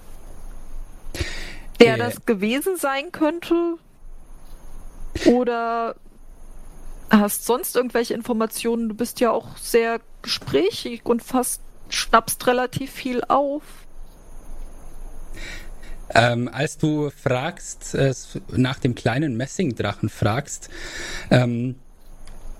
der 1.79 1.95
Äh. 1.95 1.97
das 1.97 2.25
gewesen 2.25 2.77
sein 2.77 3.11
könnte. 3.11 3.77
Oder 5.25 5.95
hast 7.09 7.45
sonst 7.45 7.75
irgendwelche 7.75 8.13
Informationen? 8.13 8.89
Du 8.89 8.95
bist 8.95 9.19
ja 9.19 9.31
auch 9.31 9.57
sehr 9.57 9.99
gesprächig 10.21 11.05
und 11.05 11.23
fast 11.23 11.61
schnappst 11.89 12.45
relativ 12.47 12.91
viel 12.91 13.23
auf. 13.27 13.63
Ähm, 16.13 16.49
als 16.51 16.77
du 16.77 17.09
fragst, 17.09 17.95
äh, 17.95 18.13
nach 18.51 18.79
dem 18.79 18.95
kleinen 18.95 19.35
Messingdrachen 19.35 20.09
fragst, 20.09 20.69
ähm, 21.29 21.75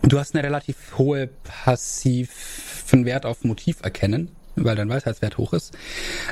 du 0.02 0.20
hast 0.20 0.36
eine 0.36 0.44
relativ 0.44 0.98
hohe 0.98 1.28
passiven 1.28 3.06
Wert 3.06 3.26
auf 3.26 3.44
Motiv 3.44 3.82
erkennen, 3.82 4.32
weil 4.56 4.76
dein 4.76 4.90
Weisheitswert 4.90 5.38
hoch 5.38 5.54
ist. 5.54 5.78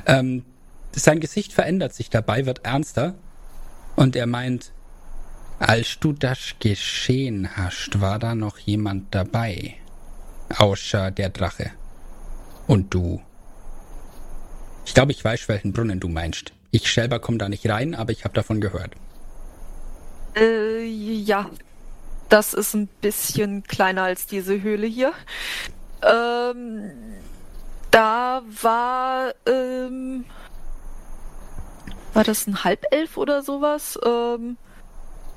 Ähm, 0.06 0.44
sein 0.92 1.20
Gesicht 1.20 1.54
verändert 1.54 1.94
sich 1.94 2.10
dabei, 2.10 2.46
wird 2.46 2.66
ernster 2.66 3.16
und 3.96 4.16
er 4.16 4.28
meint, 4.28 4.72
als 5.60 6.00
du 6.00 6.12
das 6.12 6.56
geschehen 6.60 7.50
hast, 7.56 8.02
war 8.02 8.20
da 8.20 8.36
noch 8.36 8.58
jemand 8.58 9.16
dabei, 9.16 9.76
außer 10.58 11.12
der 11.12 11.30
Drache 11.30 11.72
und 12.68 12.94
du. 12.94 13.22
Ich 14.86 14.94
glaube, 14.94 15.14
ich 15.14 15.24
weiß, 15.24 15.48
welchen 15.48 15.74
Brunnen 15.74 16.00
du 16.00 16.10
meinst. 16.10 16.52
Ich 16.76 16.92
selber 16.92 17.20
komme 17.20 17.38
da 17.38 17.48
nicht 17.48 17.70
rein, 17.70 17.96
aber 17.96 18.12
ich 18.12 18.26
habe 18.26 18.34
davon 18.34 18.60
gehört. 18.60 18.92
Äh, 20.36 20.84
ja. 20.84 21.50
Das 22.28 22.54
ist 22.54 22.74
ein 22.74 22.88
bisschen 23.00 23.64
kleiner 23.64 24.04
als 24.04 24.26
diese 24.28 24.62
Höhle 24.62 24.86
hier. 24.86 25.14
Ähm, 26.02 26.92
da 27.92 28.42
war, 28.62 29.34
ähm, 29.46 30.26
war 32.14 32.26
das 32.26 32.46
ein 32.46 32.66
Halbelf 32.66 33.16
oder 33.16 33.42
sowas? 33.42 33.98
Ähm, 34.06 34.58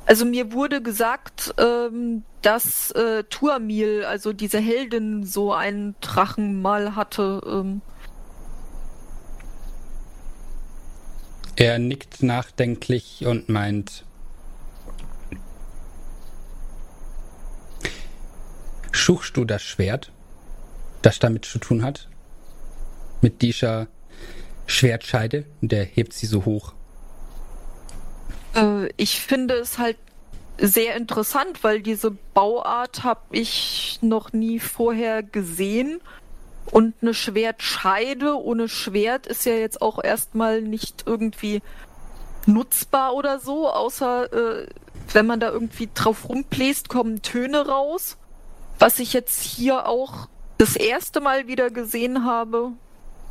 also 0.06 0.24
mir 0.24 0.52
wurde 0.52 0.82
gesagt, 0.82 1.54
ähm, 1.58 2.24
dass 2.42 2.90
äh, 2.92 3.22
Tuamil, 3.22 4.04
also 4.04 4.32
diese 4.32 4.58
Heldin, 4.58 5.24
so 5.24 5.52
einen 5.52 5.94
Drachen 6.00 6.60
mal 6.60 6.96
hatte. 6.96 7.40
Ähm. 7.46 7.80
Er 11.60 11.80
nickt 11.80 12.22
nachdenklich 12.22 13.26
und 13.26 13.48
meint, 13.48 14.04
Schuchst 18.92 19.36
du 19.36 19.44
das 19.44 19.62
Schwert, 19.62 20.12
das 21.02 21.18
damit 21.18 21.44
zu 21.44 21.58
tun 21.58 21.82
hat? 21.82 22.08
Mit 23.22 23.42
dieser 23.42 23.88
Schwertscheide? 24.66 25.46
Und 25.60 25.72
er 25.72 25.82
hebt 25.82 26.12
sie 26.12 26.26
so 26.26 26.44
hoch. 26.44 26.74
Äh, 28.54 28.90
ich 28.96 29.18
finde 29.20 29.54
es 29.54 29.78
halt 29.78 29.98
sehr 30.58 30.94
interessant, 30.94 31.64
weil 31.64 31.82
diese 31.82 32.12
Bauart 32.34 33.02
habe 33.02 33.22
ich 33.32 33.98
noch 34.00 34.32
nie 34.32 34.60
vorher 34.60 35.24
gesehen. 35.24 36.00
Und 36.70 36.94
eine 37.00 37.14
Schwertscheide 37.14 38.40
ohne 38.40 38.68
Schwert 38.68 39.26
ist 39.26 39.46
ja 39.46 39.54
jetzt 39.54 39.80
auch 39.80 40.02
erstmal 40.02 40.60
nicht 40.60 41.04
irgendwie 41.06 41.62
nutzbar 42.46 43.14
oder 43.14 43.38
so, 43.40 43.68
außer 43.68 44.32
äh, 44.32 44.66
wenn 45.12 45.26
man 45.26 45.40
da 45.40 45.50
irgendwie 45.50 45.88
drauf 45.92 46.28
rumbläst, 46.28 46.88
kommen 46.88 47.22
Töne 47.22 47.66
raus. 47.66 48.16
Was 48.78 48.98
ich 48.98 49.12
jetzt 49.12 49.42
hier 49.42 49.86
auch 49.86 50.28
das 50.58 50.76
erste 50.76 51.20
Mal 51.20 51.46
wieder 51.46 51.70
gesehen 51.70 52.24
habe 52.24 52.72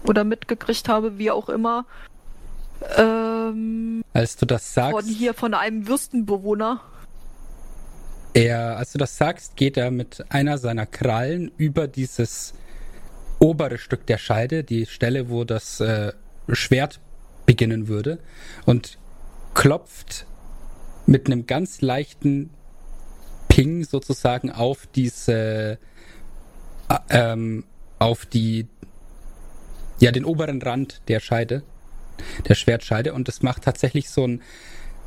oder 0.06 0.24
mitgekriegt 0.24 0.90
habe, 0.90 1.18
wie 1.18 1.32
auch 1.32 1.50
immer. 1.50 1.86
Ähm, 2.98 4.04
Als 4.14 4.36
du 4.38 4.46
das 4.46 4.74
sagst. 4.74 4.92
Von 4.92 5.06
hier 5.06 5.34
von 5.34 5.54
einem 5.54 5.88
Würstenbewohner. 5.88 6.82
Er, 8.34 8.78
als 8.78 8.92
du 8.92 8.98
das 8.98 9.18
sagst, 9.18 9.56
geht 9.56 9.78
er 9.78 9.90
mit 9.90 10.24
einer 10.30 10.58
seiner 10.58 10.86
Krallen 10.86 11.52
über 11.58 11.88
dieses 11.88 12.54
obere 13.40 13.78
Stück 13.78 14.06
der 14.06 14.18
Scheide, 14.18 14.64
die 14.64 14.86
Stelle, 14.86 15.30
wo 15.30 15.44
das 15.44 15.80
äh, 15.80 16.14
Schwert 16.50 17.00
beginnen 17.46 17.88
würde, 17.88 18.20
und 18.66 18.98
klopft 19.54 20.26
mit 21.06 21.28
einem 21.28 21.48
ganz 21.48 21.82
leichten 21.82 22.50
Ping 23.48 23.84
sozusagen 23.84 24.52
auf 24.52 24.88
diese, 24.94 25.80
äh, 26.90 26.98
ähm, 27.10 27.64
auf 28.00 28.26
die, 28.26 28.68
ja, 30.00 30.12
den 30.12 30.26
oberen 30.26 30.62
Rand 30.62 31.02
der 31.08 31.20
Scheide, 31.20 31.64
der 32.48 32.56
Schwertscheide 32.56 33.14
und 33.14 33.30
es 33.30 33.42
macht 33.42 33.64
tatsächlich 33.64 34.10
so 34.10 34.28
ein, 34.28 34.42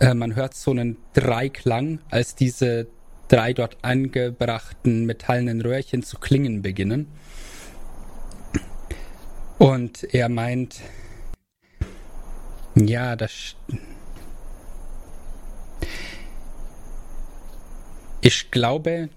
äh, 0.01 0.15
man 0.15 0.35
hört 0.35 0.55
so 0.55 0.71
einen 0.71 0.97
Dreiklang, 1.13 2.01
als 2.11 2.35
diese 2.35 2.87
drei 3.29 3.53
dort 3.53 3.77
angebrachten 3.83 5.07
metallenen 5.07 5.61
Röhrchen 5.61 6.03
zu 6.03 6.19
klingen 6.19 6.63
beginnen. 6.63 7.07
Und 9.61 10.15
er 10.15 10.31
meint, 10.31 10.81
ja, 12.75 13.15
das 13.15 13.57
Ich 18.23 18.51
glaube, 18.51 19.11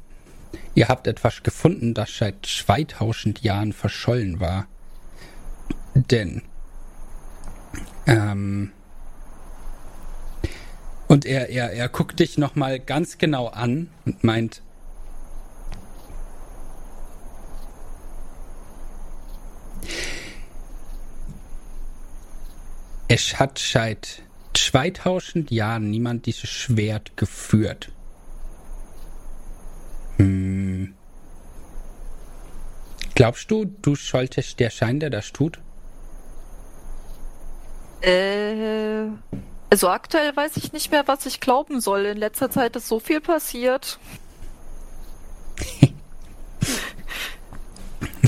ihr 0.76 0.89
habt 0.89 1.08
etwas 1.08 1.44
gefunden, 1.44 1.94
das 1.94 2.18
seit 2.18 2.46
2000 2.46 3.41
Jahren 3.41 3.72
verschollen 3.72 4.41
war. 4.41 4.68
Denn, 5.94 6.41
ähm, 8.06 8.74
und 11.08 11.26
er, 11.26 11.48
er, 11.50 11.72
er 11.72 11.88
guckt 11.88 12.20
dich 12.20 12.38
nochmal 12.38 12.82
ganz 12.82 13.18
genau 13.18 13.48
an 13.48 13.89
und 14.06 14.26
meint, 14.26 14.62
es 23.14 23.38
hat 23.38 23.59
seit 23.59 24.24
2000 24.55 25.51
Jahren 25.51 25.91
niemand 25.91 26.26
dieses 26.26 26.49
Schwert 26.49 27.16
geführt. 27.16 27.91
Hm. 30.18 30.95
Glaubst 33.14 33.51
du, 33.51 33.66
du 33.66 33.95
solltest 33.95 34.59
der 34.59 34.72
Schein, 34.72 34.99
der 34.99 35.11
das 35.11 35.32
tut? 35.32 35.59
Äh, 38.01 39.09
also 39.70 39.89
aktuell 39.89 40.36
weiß 40.36 40.57
ich 40.57 40.74
nicht 40.74 40.89
mehr, 40.89 41.07
was 41.07 41.28
ich 41.28 41.39
glauben 41.39 41.82
soll. 41.82 42.07
In 42.07 42.18
letzter 42.18 42.49
Zeit 42.49 42.76
ist 42.76 42.88
so 42.88 42.99
viel 42.99 43.22
passiert. 43.22 43.99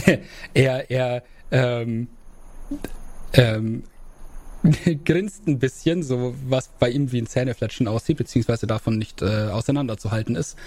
er, 0.54 0.92
er, 0.92 1.24
ähm, 1.50 2.08
ähm, 3.34 3.84
grinst 5.06 5.48
ein 5.48 5.60
bisschen, 5.60 6.04
so 6.04 6.36
was 6.48 6.70
bei 6.80 6.90
ihm 6.90 7.12
wie 7.12 7.22
ein 7.22 7.28
Zähnefletschen 7.28 7.88
aussieht, 7.88 8.18
beziehungsweise 8.18 8.68
davon 8.68 8.98
nicht 8.98 9.22
äh, 9.22 9.50
auseinanderzuhalten 9.50 10.36
ist. 10.36 10.58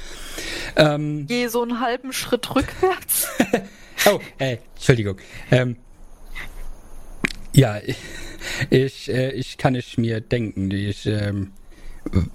Ähm, 0.77 1.27
Geh 1.27 1.49
so 1.49 1.63
einen 1.63 1.81
halben 1.81 2.13
Schritt 2.13 2.55
rückwärts. 2.55 3.29
oh, 4.07 4.21
äh, 4.39 4.59
Entschuldigung. 4.75 5.19
Ähm, 5.51 5.77
ja, 7.55 7.81
ich, 8.71 9.09
äh, 9.09 9.33
ich 9.33 9.59
kann 9.59 9.75
es 9.75 9.97
mir 9.97 10.21
denken. 10.21 10.71
Ich, 10.71 11.07
ähm, 11.07 11.53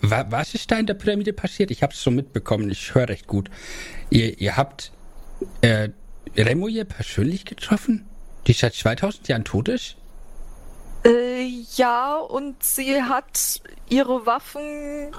was 0.02 0.54
ist 0.54 0.70
da 0.72 0.78
in 0.78 0.86
der 0.86 0.94
Pyramide 0.96 1.34
passiert? 1.34 1.72
Ich 1.72 1.82
habe 1.82 1.94
es 1.94 2.02
schon 2.02 2.16
mitbekommen. 2.16 2.70
Ich 2.70 2.94
höre 2.94 3.10
recht 3.10 3.28
gut. 3.28 3.50
Ihr, 4.10 4.40
ihr 4.40 4.58
habt 4.58 4.92
äh, 5.62 5.90
Remoje 6.36 6.86
persönlich 6.86 7.46
getroffen? 7.46 8.06
Die 8.48 8.54
seit 8.54 8.74
2000 8.74 9.28
Jahren 9.30 9.46
tot 9.46 9.70
ist? 9.70 9.96
Äh, 11.06 11.46
ja, 11.76 12.16
und 12.16 12.64
sie 12.64 13.04
hat 13.04 13.62
ihre 13.90 14.26
Waffen 14.26 15.12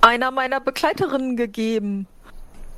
einer 0.00 0.30
meiner 0.30 0.60
Begleiterinnen 0.60 1.36
gegeben 1.36 2.06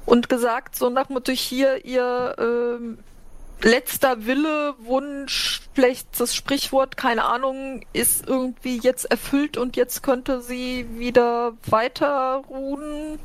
und 0.07 0.29
gesagt, 0.29 0.77
so 0.77 0.91
nach 0.91 1.09
Motto 1.09 1.33
hier 1.33 1.85
ihr 1.85 2.35
äh, 2.39 3.67
letzter 3.67 4.27
Wille, 4.27 4.75
Wunsch, 4.79 5.63
vielleicht 5.73 6.21
das 6.21 6.35
Sprichwort, 6.35 6.97
keine 6.97 7.25
Ahnung, 7.25 7.85
ist 7.93 8.27
irgendwie 8.27 8.79
jetzt 8.79 9.07
erfüllt 9.07 9.57
und 9.57 9.77
jetzt 9.77 10.03
könnte 10.03 10.41
sie 10.41 10.87
wieder 10.99 11.55
weiter 11.67 12.43
ruhen, 12.49 13.19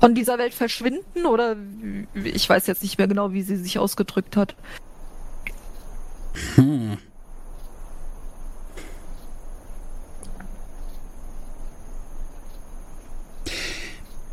von 0.00 0.14
dieser 0.14 0.38
Welt 0.38 0.54
verschwinden 0.54 1.26
oder 1.26 1.56
ich 2.14 2.48
weiß 2.48 2.66
jetzt 2.66 2.82
nicht 2.82 2.96
mehr 2.96 3.06
genau, 3.06 3.32
wie 3.32 3.42
sie 3.42 3.56
sich 3.56 3.78
ausgedrückt 3.78 4.36
hat. 4.36 4.54
Hm. 6.54 6.79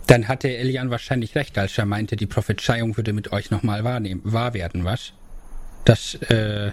Dann 0.07 0.29
hatte 0.29 0.47
Elian 0.47 0.89
wahrscheinlich 0.89 1.35
recht, 1.35 1.57
als 1.57 1.77
er 1.77 1.85
meinte, 1.85 2.15
die 2.15 2.27
Prophezeiung 2.27 2.95
würde 2.95 3.11
mit 3.11 3.33
euch 3.33 3.51
nochmal 3.51 3.83
wahrnehmen, 3.83 4.21
wahr 4.23 4.53
werden, 4.53 4.85
was? 4.85 5.11
Das, 5.83 6.15
äh, 6.29 6.71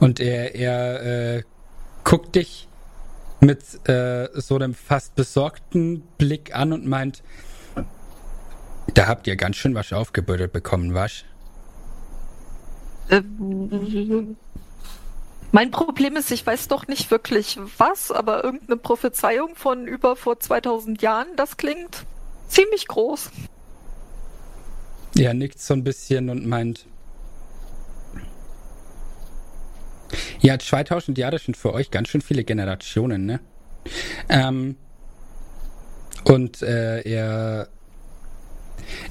und 0.00 0.18
er, 0.18 0.54
er, 0.56 1.36
äh, 1.36 1.42
guckt 2.02 2.34
dich 2.34 2.68
mit, 3.40 3.88
äh, 3.88 4.28
so 4.34 4.56
einem 4.56 4.74
fast 4.74 5.14
besorgten 5.14 6.02
Blick 6.18 6.54
an 6.54 6.72
und 6.72 6.86
meint, 6.86 7.22
da 8.94 9.06
habt 9.06 9.26
ihr 9.28 9.36
ganz 9.36 9.56
schön 9.56 9.74
was 9.74 9.92
aufgebürdet 9.92 10.52
bekommen, 10.52 10.92
was? 10.92 11.24
Ähm, 13.10 14.36
mein 15.52 15.70
Problem 15.70 16.16
ist, 16.16 16.32
ich 16.32 16.44
weiß 16.44 16.66
doch 16.66 16.88
nicht 16.88 17.12
wirklich 17.12 17.58
was, 17.78 18.10
aber 18.10 18.42
irgendeine 18.42 18.76
Prophezeiung 18.76 19.54
von 19.54 19.86
über 19.86 20.16
vor 20.16 20.40
2000 20.40 21.00
Jahren, 21.00 21.28
das 21.36 21.56
klingt 21.56 22.06
ziemlich 22.48 22.88
groß. 22.88 23.30
Er 25.16 25.34
nickt 25.34 25.60
so 25.60 25.74
ein 25.74 25.84
bisschen 25.84 26.28
und 26.28 26.46
meint, 26.46 26.86
ja, 30.40 30.58
2000 30.58 31.16
Jahre 31.18 31.38
sind 31.38 31.56
für 31.56 31.72
euch 31.72 31.90
ganz 31.90 32.08
schön 32.08 32.20
viele 32.20 32.44
Generationen, 32.44 33.26
ne? 33.26 33.40
Ähm, 34.28 34.76
und 36.24 36.62
äh, 36.62 37.02
er, 37.02 37.68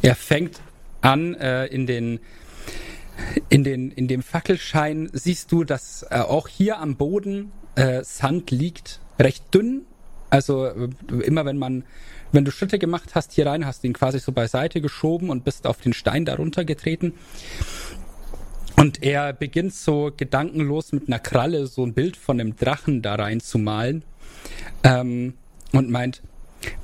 er 0.02 0.16
fängt 0.16 0.60
an, 1.02 1.36
äh, 1.36 1.68
in 1.68 1.86
den 1.86 2.20
in, 3.50 3.64
den, 3.64 3.92
in 3.92 4.08
dem 4.08 4.24
Fackelschein 4.24 5.10
siehst 5.14 5.52
du, 5.52 5.64
dass 5.64 6.04
äh, 6.10 6.20
auch 6.20 6.48
hier 6.48 6.80
am 6.80 6.96
Boden 6.96 7.52
äh, 7.76 8.04
Sand 8.04 8.52
liegt, 8.52 9.00
recht 9.20 9.54
dünn. 9.54 9.86
Also 10.30 10.66
äh, 10.66 10.90
immer 11.24 11.46
wenn 11.46 11.58
man, 11.58 11.84
wenn 12.34 12.46
du 12.46 12.52
Schritte 12.52 12.80
gemacht 12.80 13.16
hast 13.16 13.32
hier 13.32 13.46
rein, 13.46 13.66
hast 13.66 13.84
du 13.84 13.88
ihn 13.88 13.94
quasi 13.94 14.20
so 14.20 14.32
beiseite 14.32 14.82
geschoben 14.82 15.30
und 15.30 15.44
bist 15.46 15.66
auf 15.66 15.80
den 15.80 15.94
Stein 15.94 16.26
darunter 16.26 16.66
getreten. 16.66 17.14
Und 18.76 19.04
er 19.04 19.34
beginnt 19.34 19.74
so 19.74 20.12
gedankenlos 20.16 20.92
mit 20.92 21.08
einer 21.08 21.20
Kralle 21.20 21.68
so 21.68 21.86
ein 21.86 21.94
Bild 21.94 22.18
von 22.18 22.40
einem 22.40 22.56
Drachen 22.56 23.02
da 23.02 23.16
rein 23.16 23.40
zu 23.40 23.60
malen. 23.60 24.04
Ähm, 24.84 25.36
und 25.72 25.90
meint, 25.90 26.22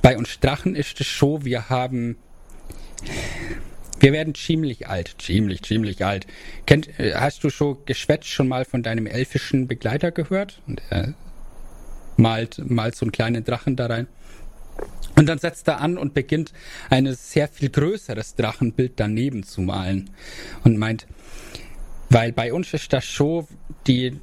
bei 0.00 0.16
uns 0.16 0.40
Drachen 0.40 0.74
ist 0.74 1.00
es 1.00 1.18
so, 1.18 1.44
wir 1.44 1.68
haben 1.68 2.16
wir 4.00 4.12
werden 4.12 4.34
ziemlich 4.34 4.88
alt, 4.88 5.16
ziemlich, 5.18 5.62
ziemlich 5.62 6.04
alt. 6.04 6.26
Kennt, 6.64 6.88
hast 6.98 7.44
du 7.44 7.50
schon 7.50 7.78
geschwätzt 7.84 8.28
schon 8.28 8.48
mal 8.48 8.64
von 8.64 8.82
deinem 8.82 9.06
elfischen 9.06 9.68
Begleiter 9.68 10.10
gehört? 10.10 10.62
Und 10.66 10.80
er 10.88 11.14
malt, 12.16 12.62
malt 12.64 12.96
so 12.96 13.04
einen 13.04 13.12
kleinen 13.12 13.44
Drachen 13.44 13.76
da 13.76 13.86
rein. 13.86 14.06
Und 15.20 15.26
dann 15.26 15.36
setzt 15.36 15.68
er 15.68 15.82
an 15.82 15.98
und 15.98 16.14
beginnt 16.14 16.54
ein 16.88 17.12
sehr 17.12 17.46
viel 17.46 17.68
größeres 17.68 18.36
Drachenbild 18.36 18.94
daneben 18.96 19.42
zu 19.42 19.60
malen. 19.60 20.08
Und 20.64 20.78
meint, 20.78 21.06
weil 22.08 22.32
bei 22.32 22.54
uns 22.54 22.72
ist 22.72 22.94
das 22.94 23.04
so, 23.04 23.46
die, 23.86 24.18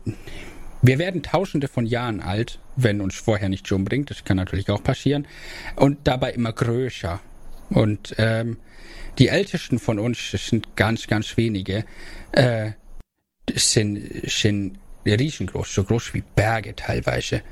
wir 0.82 0.98
werden 0.98 1.22
tausende 1.22 1.68
von 1.68 1.86
Jahren 1.86 2.20
alt, 2.20 2.58
wenn 2.76 3.00
uns 3.00 3.14
vorher 3.14 3.48
nicht 3.48 3.68
schon 3.68 3.86
bringt, 3.86 4.10
das 4.10 4.24
kann 4.24 4.38
natürlich 4.38 4.72
auch 4.72 4.82
passieren, 4.82 5.28
und 5.76 6.00
dabei 6.06 6.32
immer 6.32 6.52
größer. 6.52 7.20
Und 7.70 8.16
ähm, 8.18 8.58
die 9.20 9.28
ältesten 9.28 9.78
von 9.78 10.00
uns, 10.00 10.32
das 10.32 10.48
sind 10.48 10.76
ganz, 10.76 11.06
ganz 11.06 11.38
wenige, 11.38 11.86
äh, 12.32 12.72
sind, 13.54 14.28
sind 14.28 14.80
riesengroß, 15.06 15.76
so 15.76 15.84
groß 15.84 16.16
wie 16.16 16.24
Berge 16.36 16.76
teilweise. 16.76 17.44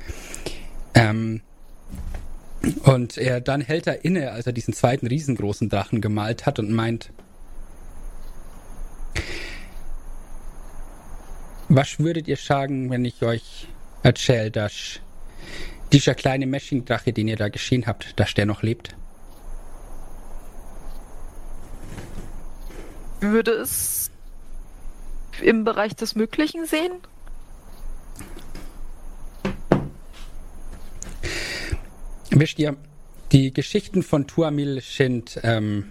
Ähm, 0.94 1.42
und 2.84 3.18
er, 3.18 3.40
dann 3.40 3.60
hält 3.60 3.86
er 3.86 4.04
inne, 4.04 4.32
als 4.32 4.46
er 4.46 4.52
diesen 4.52 4.74
zweiten 4.74 5.06
riesengroßen 5.06 5.68
Drachen 5.68 6.00
gemalt 6.00 6.46
hat 6.46 6.58
und 6.58 6.70
meint, 6.70 7.10
was 11.68 11.98
würdet 11.98 12.28
ihr 12.28 12.36
sagen, 12.36 12.90
wenn 12.90 13.04
ich 13.04 13.22
euch 13.22 13.66
erzähle, 14.02 14.50
dass 14.50 15.00
dieser 15.92 16.14
kleine 16.14 16.46
Meshing-Drache, 16.46 17.12
den 17.12 17.28
ihr 17.28 17.36
da 17.36 17.48
gesehen 17.48 17.86
habt, 17.86 18.18
dass 18.18 18.34
der 18.34 18.46
noch 18.46 18.62
lebt? 18.62 18.94
würde 23.20 23.52
es 23.52 24.10
im 25.42 25.64
Bereich 25.64 25.94
des 25.96 26.14
Möglichen 26.14 26.66
sehen? 26.66 26.92
Wisst 32.30 32.58
ihr, 32.58 32.76
die 33.32 33.52
Geschichten 33.52 34.02
von 34.02 34.26
Tuamil 34.26 34.80
sind, 34.80 35.40
ähm, 35.42 35.86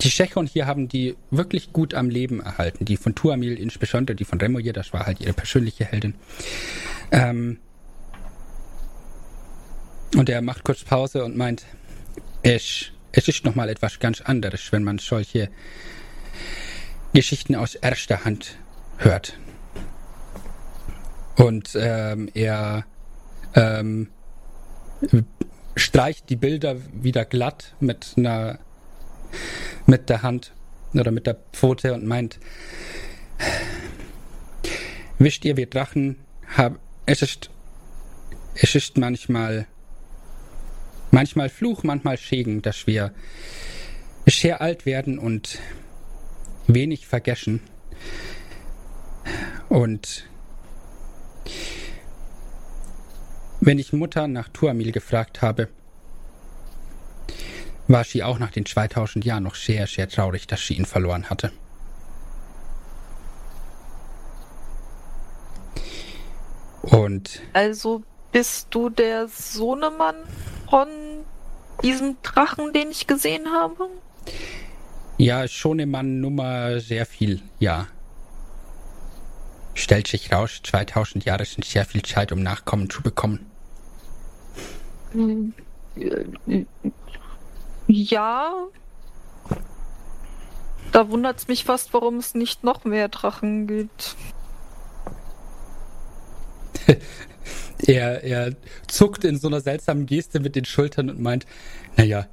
die 0.00 0.08
Tschechon 0.10 0.46
hier 0.46 0.66
haben 0.66 0.88
die 0.88 1.16
wirklich 1.30 1.72
gut 1.72 1.94
am 1.94 2.10
Leben 2.10 2.40
erhalten. 2.40 2.84
Die 2.84 2.96
von 2.96 3.14
Tuamil 3.14 3.58
insbesondere, 3.58 4.14
die 4.14 4.24
von 4.24 4.40
Remoje, 4.40 4.72
das 4.72 4.92
war 4.92 5.06
halt 5.06 5.20
ihre 5.20 5.32
persönliche 5.32 5.84
Heldin. 5.84 6.14
Ähm, 7.10 7.58
und 10.16 10.28
er 10.28 10.42
macht 10.42 10.64
kurz 10.64 10.84
Pause 10.84 11.24
und 11.24 11.36
meint, 11.36 11.64
ich 12.42 12.92
es 13.16 13.28
ist 13.28 13.44
nochmal 13.44 13.68
etwas 13.68 14.00
ganz 14.00 14.20
anderes, 14.20 14.72
wenn 14.72 14.82
man 14.82 14.98
solche 14.98 15.48
Geschichten 17.12 17.54
aus 17.54 17.76
erster 17.76 18.24
Hand 18.24 18.56
hört. 18.98 19.38
Und 21.36 21.70
ähm, 21.76 22.28
er 22.34 22.84
ähm, 23.54 24.08
streicht 25.76 26.28
die 26.30 26.36
Bilder 26.36 26.76
wieder 26.92 27.24
glatt 27.24 27.74
mit 27.80 28.14
einer 28.16 28.58
mit 29.86 30.08
der 30.08 30.22
Hand 30.22 30.52
oder 30.94 31.10
mit 31.10 31.26
der 31.26 31.36
Pfote 31.52 31.92
und 31.92 32.06
meint, 32.06 32.38
wisst 35.18 35.44
ihr, 35.44 35.56
wir 35.56 35.66
Drachen 35.66 36.16
haben, 36.46 36.78
es 37.04 37.20
ist, 37.20 37.50
es 38.54 38.74
ist 38.74 38.96
manchmal 38.96 39.66
Manchmal 41.14 41.48
Fluch, 41.48 41.84
manchmal 41.84 42.18
Schägen, 42.18 42.60
dass 42.60 42.88
wir 42.88 43.14
sehr 44.26 44.60
alt 44.60 44.84
werden 44.84 45.16
und 45.16 45.60
wenig 46.66 47.06
vergessen. 47.06 47.60
Und 49.68 50.24
wenn 53.66 53.78
ich 53.78 53.92
Mutter 53.92 54.28
nach 54.28 54.48
Tuamil 54.48 54.92
gefragt 54.92 55.40
habe, 55.40 55.68
war 57.88 58.04
sie 58.04 58.22
auch 58.22 58.38
nach 58.38 58.50
den 58.50 58.66
2000 58.66 59.24
Jahren 59.24 59.44
noch 59.44 59.54
sehr, 59.54 59.86
sehr 59.86 60.08
traurig, 60.08 60.46
dass 60.46 60.66
sie 60.66 60.74
ihn 60.74 60.84
verloren 60.84 61.30
hatte. 61.30 61.50
Und. 66.82 67.40
Also 67.54 68.02
bist 68.32 68.68
du 68.70 68.90
der 68.90 69.28
Sohnemann 69.28 70.16
von 70.68 70.88
diesem 71.82 72.16
Drachen, 72.22 72.72
den 72.72 72.90
ich 72.90 73.06
gesehen 73.06 73.46
habe? 73.50 73.88
Ja, 75.16 75.48
schon 75.48 75.78
im 75.78 75.90
Mann 75.90 76.20
Nummer 76.20 76.80
sehr 76.80 77.06
viel, 77.06 77.40
ja. 77.58 77.86
Stellt 79.74 80.06
sich 80.06 80.32
raus, 80.32 80.60
2000 80.62 81.24
Jahre 81.24 81.44
sind 81.44 81.64
sehr 81.64 81.84
viel 81.84 82.02
Zeit, 82.02 82.30
um 82.32 82.42
Nachkommen 82.42 82.90
zu 82.90 83.02
bekommen. 83.02 83.50
Ja. 87.86 88.66
Da 90.92 91.10
wundert 91.10 91.38
es 91.38 91.48
mich 91.48 91.64
fast, 91.64 91.92
warum 91.92 92.18
es 92.18 92.34
nicht 92.34 92.62
noch 92.64 92.84
mehr 92.84 93.08
Drachen 93.08 93.66
gibt. 93.66 94.16
Er, 97.86 98.22
er 98.24 98.54
zuckt 98.86 99.24
in 99.24 99.36
so 99.36 99.48
einer 99.48 99.60
seltsamen 99.60 100.06
Geste 100.06 100.40
mit 100.40 100.56
den 100.56 100.64
Schultern 100.64 101.10
und 101.10 101.20
meint, 101.20 101.44
naja, 101.96 102.26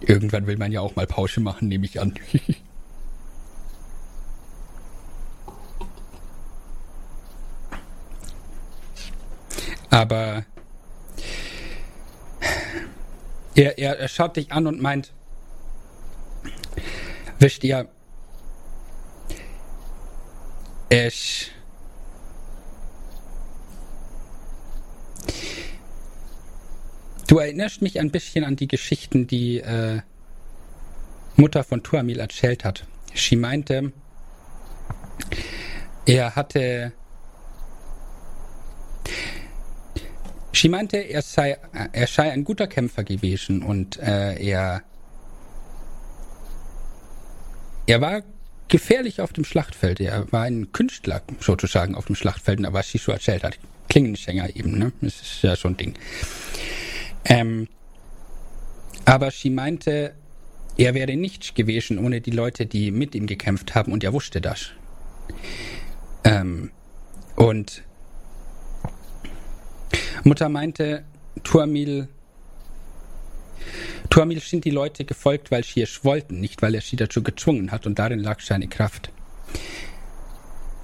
irgendwann 0.00 0.46
will 0.46 0.56
man 0.56 0.72
ja 0.72 0.80
auch 0.80 0.96
mal 0.96 1.06
Pause 1.06 1.40
machen, 1.40 1.68
nehme 1.68 1.84
ich 1.84 2.00
an. 2.00 2.14
Aber 9.90 10.46
er, 13.54 13.78
er, 13.78 13.98
er 13.98 14.08
schaut 14.08 14.36
dich 14.36 14.52
an 14.52 14.66
und 14.66 14.80
meint, 14.80 15.12
wisst 17.38 17.64
ihr, 17.64 17.88
es 20.88 21.50
Du 27.26 27.38
erinnerst 27.38 27.82
mich 27.82 27.98
ein 27.98 28.12
bisschen 28.12 28.44
an 28.44 28.54
die 28.54 28.68
Geschichten, 28.68 29.26
die 29.26 29.58
äh, 29.58 30.00
Mutter 31.34 31.64
von 31.64 31.82
Tuamil 31.82 32.20
erzählt 32.20 32.64
hat. 32.64 32.86
Sie 33.14 33.34
meinte, 33.34 33.92
er 36.06 36.36
hatte. 36.36 36.92
Sie 40.56 40.70
meinte, 40.70 40.96
er 40.96 41.20
sei, 41.20 41.58
er 41.92 42.06
sei 42.06 42.32
ein 42.32 42.42
guter 42.42 42.66
Kämpfer 42.66 43.04
gewesen 43.04 43.62
und 43.62 43.98
äh, 43.98 44.42
er. 44.42 44.82
Er 47.86 48.00
war 48.00 48.22
gefährlich 48.68 49.20
auf 49.20 49.34
dem 49.34 49.44
Schlachtfeld. 49.44 50.00
Er 50.00 50.32
war 50.32 50.44
ein 50.44 50.72
Künstler 50.72 51.22
sozusagen 51.40 51.94
auf 51.94 52.06
dem 52.06 52.16
Schlachtfeld, 52.16 52.60
was 52.72 52.90
sie 52.90 52.98
so 52.98 53.12
erzählt 53.12 53.44
hat. 53.44 53.58
Klingenschänger 53.90 54.56
eben, 54.56 54.78
ne? 54.78 54.92
Das 55.02 55.20
ist 55.20 55.42
ja 55.42 55.54
so 55.56 55.68
ein 55.68 55.76
Ding. 55.76 55.94
Ähm, 57.26 57.68
aber 59.04 59.30
sie 59.30 59.50
meinte, 59.50 60.14
er 60.78 60.94
wäre 60.94 61.16
nichts 61.16 61.52
gewesen 61.52 61.98
ohne 61.98 62.22
die 62.22 62.30
Leute, 62.30 62.64
die 62.64 62.90
mit 62.90 63.14
ihm 63.14 63.26
gekämpft 63.26 63.74
haben 63.74 63.92
und 63.92 64.02
er 64.02 64.14
wusste 64.14 64.40
das. 64.40 64.70
Ähm, 66.24 66.70
und 67.36 67.82
Mutter 70.24 70.48
meinte, 70.48 71.04
Tuamil, 71.42 72.08
Tuamil 74.10 74.40
sind 74.40 74.64
die 74.64 74.70
Leute 74.70 75.04
gefolgt, 75.04 75.50
weil 75.50 75.64
sie 75.64 75.82
es 75.82 76.04
wollten, 76.04 76.40
nicht 76.40 76.62
weil 76.62 76.74
er 76.74 76.80
sie 76.80 76.96
dazu 76.96 77.22
gezwungen 77.22 77.72
hat 77.72 77.86
und 77.86 77.98
darin 77.98 78.20
lag 78.20 78.40
seine 78.40 78.68
Kraft. 78.68 79.10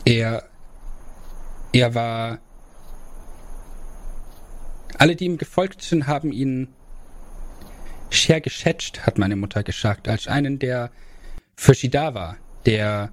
Er, 0.05 0.45
er 1.73 1.95
war 1.95 2.39
alle, 4.99 5.17
die 5.17 5.25
ihm 5.25 5.39
gefolgt 5.39 5.83
sind, 5.83 6.07
haben 6.07 6.33
ihn 6.33 6.69
sehr 8.11 8.41
geschätzt, 8.41 9.07
hat 9.07 9.19
meine 9.19 9.37
Mutter 9.37 9.63
gesagt, 9.63 10.07
als 10.09 10.29
einen, 10.29 10.59
der 10.59 10.91
für 11.57 11.75
sie 11.75 11.89
da 11.89 12.15
war, 12.15 12.37
der 12.67 13.11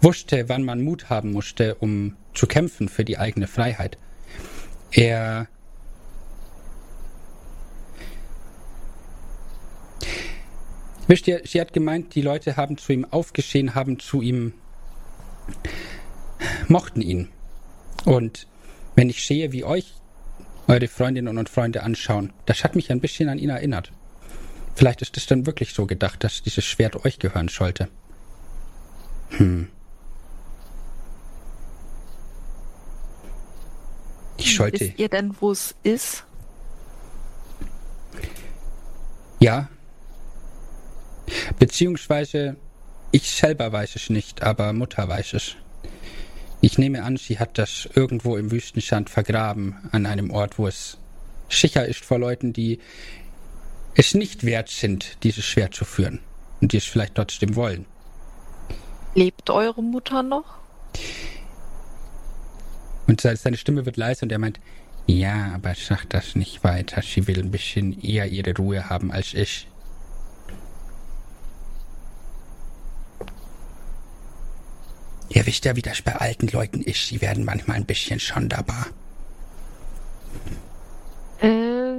wusste, 0.00 0.48
wann 0.48 0.64
man 0.64 0.82
Mut 0.82 1.10
haben 1.10 1.32
musste, 1.32 1.74
um 1.74 2.16
zu 2.32 2.46
kämpfen 2.46 2.88
für 2.88 3.04
die 3.04 3.18
eigene 3.18 3.46
Freiheit. 3.46 3.98
Er 4.92 5.48
Wisst 11.10 11.26
ihr, 11.26 11.40
sie 11.44 11.60
hat 11.60 11.72
gemeint, 11.72 12.14
die 12.14 12.22
Leute 12.22 12.56
haben 12.56 12.78
zu 12.78 12.92
ihm 12.92 13.04
aufgeschehen, 13.04 13.74
haben 13.74 13.98
zu 13.98 14.22
ihm, 14.22 14.52
mochten 16.68 17.02
ihn. 17.02 17.30
Und 18.04 18.46
wenn 18.94 19.10
ich 19.10 19.26
sehe, 19.26 19.50
wie 19.50 19.64
euch 19.64 19.94
eure 20.68 20.86
Freundinnen 20.86 21.36
und 21.36 21.48
Freunde 21.48 21.82
anschauen, 21.82 22.32
das 22.46 22.62
hat 22.62 22.76
mich 22.76 22.92
ein 22.92 23.00
bisschen 23.00 23.28
an 23.28 23.38
ihn 23.38 23.50
erinnert. 23.50 23.90
Vielleicht 24.76 25.02
ist 25.02 25.16
es 25.16 25.26
dann 25.26 25.46
wirklich 25.46 25.74
so 25.74 25.86
gedacht, 25.86 26.22
dass 26.22 26.42
dieses 26.42 26.64
Schwert 26.64 27.04
euch 27.04 27.18
gehören 27.18 27.48
sollte. 27.48 27.88
Hm. 29.30 29.66
Ich 34.40 34.56
sollte. 34.56 34.80
Wisst 34.80 34.98
ihr 34.98 35.08
denn, 35.08 35.34
wo 35.40 35.52
es 35.52 35.74
ist? 35.82 36.24
Ja. 39.38 39.68
Beziehungsweise 41.58 42.56
ich 43.12 43.30
selber 43.30 43.72
weiß 43.72 43.96
es 43.96 44.10
nicht, 44.10 44.42
aber 44.42 44.72
Mutter 44.72 45.08
weiß 45.08 45.34
es. 45.34 45.56
Ich 46.60 46.78
nehme 46.78 47.02
an, 47.02 47.16
sie 47.16 47.38
hat 47.38 47.58
das 47.58 47.88
irgendwo 47.94 48.36
im 48.36 48.50
Wüstenstand 48.50 49.08
vergraben, 49.08 49.76
an 49.92 50.06
einem 50.06 50.30
Ort, 50.30 50.58
wo 50.58 50.66
es 50.66 50.98
sicher 51.48 51.86
ist 51.86 52.04
vor 52.04 52.18
Leuten, 52.18 52.52
die 52.52 52.80
es 53.94 54.14
nicht 54.14 54.44
wert 54.44 54.68
sind, 54.68 55.16
dieses 55.22 55.44
Schwert 55.44 55.74
zu 55.74 55.84
führen 55.84 56.20
und 56.60 56.72
die 56.72 56.76
es 56.76 56.84
vielleicht 56.84 57.14
trotzdem 57.14 57.56
wollen. 57.56 57.86
Lebt 59.14 59.50
eure 59.50 59.82
Mutter 59.82 60.22
noch? 60.22 60.58
Und 63.10 63.20
seine 63.20 63.56
Stimme 63.56 63.86
wird 63.86 63.96
leise 63.96 64.24
und 64.24 64.30
er 64.30 64.38
meint, 64.38 64.60
ja, 65.08 65.50
aber 65.56 65.74
sag 65.74 66.08
das 66.10 66.36
nicht 66.36 66.62
weiter. 66.62 67.02
Sie 67.02 67.26
will 67.26 67.40
ein 67.40 67.50
bisschen 67.50 68.00
eher 68.00 68.28
ihre 68.28 68.54
Ruhe 68.54 68.88
haben 68.88 69.10
als 69.10 69.34
ich. 69.34 69.66
Ihr 75.28 75.44
wisst 75.44 75.64
ja, 75.64 75.74
wie 75.74 75.82
das 75.82 76.02
bei 76.02 76.14
alten 76.14 76.46
Leuten 76.46 76.82
ist. 76.82 77.08
Sie 77.08 77.20
werden 77.20 77.44
manchmal 77.44 77.78
ein 77.78 77.84
bisschen 77.84 78.20
sonderbar. 78.20 78.86
Äh, 81.40 81.92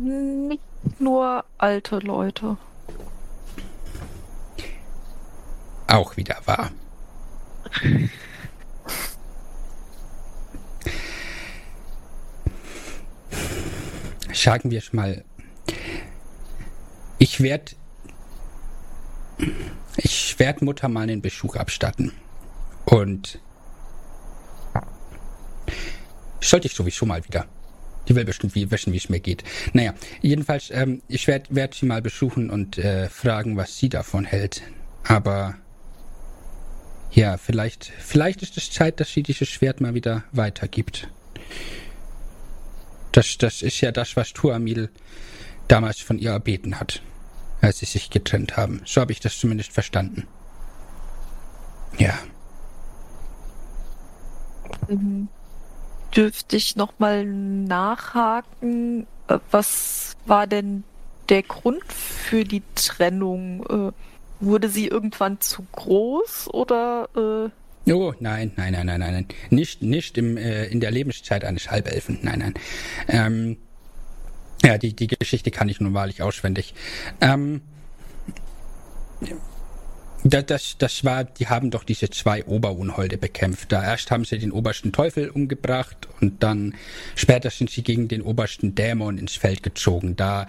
nicht 0.00 0.62
nur 0.98 1.44
alte 1.58 1.98
Leute. 1.98 2.56
Auch 5.88 6.16
wieder 6.16 6.38
wahr. 6.46 6.70
Sagen 14.34 14.70
wir 14.70 14.78
es 14.78 14.92
mal. 14.92 15.24
Ich 17.18 17.40
werde. 17.40 17.72
Ich 19.96 20.38
werde 20.38 20.64
Mutter 20.64 20.88
mal 20.88 21.02
einen 21.02 21.22
Besuch 21.22 21.56
abstatten. 21.56 22.12
Und 22.84 23.38
sollte 26.40 26.66
ich 26.66 26.74
sowieso 26.74 27.06
mal 27.06 27.24
wieder. 27.24 27.46
Die 28.08 28.14
will 28.14 28.24
bestimmt 28.24 28.54
wie, 28.54 28.70
wissen, 28.70 28.92
wie 28.92 28.98
es 28.98 29.08
mir 29.08 29.20
geht. 29.20 29.44
Naja, 29.72 29.94
jedenfalls, 30.20 30.70
ähm, 30.70 31.00
ich 31.08 31.26
werde 31.26 31.54
werd 31.54 31.74
sie 31.74 31.86
mal 31.86 32.02
besuchen 32.02 32.50
und 32.50 32.76
äh, 32.76 33.08
fragen, 33.08 33.56
was 33.56 33.78
sie 33.78 33.88
davon 33.88 34.24
hält. 34.24 34.62
Aber 35.04 35.54
ja, 37.12 37.38
vielleicht, 37.38 37.92
vielleicht 37.98 38.42
ist 38.42 38.56
es 38.58 38.70
Zeit, 38.70 39.00
dass 39.00 39.12
sie 39.12 39.22
dieses 39.22 39.48
Schwert 39.48 39.80
mal 39.80 39.94
wieder 39.94 40.24
weitergibt. 40.32 41.08
Das, 43.14 43.38
das 43.38 43.62
ist 43.62 43.80
ja 43.80 43.92
das, 43.92 44.16
was 44.16 44.32
Tuamil 44.32 44.90
damals 45.68 46.00
von 46.00 46.18
ihr 46.18 46.32
erbeten 46.32 46.80
hat, 46.80 47.00
als 47.60 47.78
sie 47.78 47.86
sich 47.86 48.10
getrennt 48.10 48.56
haben. 48.56 48.82
So 48.86 49.00
habe 49.00 49.12
ich 49.12 49.20
das 49.20 49.38
zumindest 49.38 49.72
verstanden. 49.72 50.26
Ja. 51.96 52.18
Mhm. 54.88 55.28
Dürfte 56.16 56.56
ich 56.56 56.74
nochmal 56.74 57.24
nachhaken? 57.24 59.06
Äh, 59.28 59.38
Was 59.52 60.16
war 60.26 60.48
denn 60.48 60.82
der 61.28 61.44
Grund 61.44 61.84
für 61.92 62.42
die 62.42 62.64
Trennung? 62.74 63.64
Äh, 63.66 63.92
Wurde 64.40 64.68
sie 64.68 64.88
irgendwann 64.88 65.40
zu 65.40 65.64
groß 65.70 66.52
oder 66.52 67.08
äh, 67.14 67.50
Oh, 67.86 68.14
nein, 68.18 68.52
nein, 68.56 68.72
nein, 68.72 68.86
nein, 68.86 68.98
nein. 68.98 69.26
Nicht, 69.50 69.82
nicht 69.82 70.16
im, 70.16 70.36
äh, 70.36 70.66
in 70.66 70.80
der 70.80 70.90
Lebenszeit 70.90 71.44
eines 71.44 71.70
Halbelfen. 71.70 72.18
Nein, 72.22 72.38
nein. 72.38 72.54
Ähm, 73.08 73.56
ja, 74.64 74.78
die, 74.78 74.94
die 74.94 75.08
Geschichte 75.08 75.50
kann 75.50 75.68
ich 75.68 75.80
nun 75.80 75.92
wahrlich 75.92 76.22
auswendig. 76.22 76.74
Ähm, 77.20 77.60
das, 80.26 80.46
das, 80.46 80.76
das 80.78 81.04
war, 81.04 81.24
die 81.24 81.48
haben 81.48 81.70
doch 81.70 81.84
diese 81.84 82.08
zwei 82.08 82.46
Oberunholde 82.46 83.18
bekämpft. 83.18 83.72
Da 83.72 83.84
erst 83.84 84.10
haben 84.10 84.24
sie 84.24 84.38
den 84.38 84.52
obersten 84.52 84.90
Teufel 84.90 85.28
umgebracht 85.28 86.08
und 86.22 86.42
dann 86.42 86.74
später 87.14 87.50
sind 87.50 87.68
sie 87.68 87.82
gegen 87.82 88.08
den 88.08 88.22
obersten 88.22 88.74
Dämon 88.74 89.18
ins 89.18 89.36
Feld 89.36 89.62
gezogen. 89.62 90.16
Da, 90.16 90.46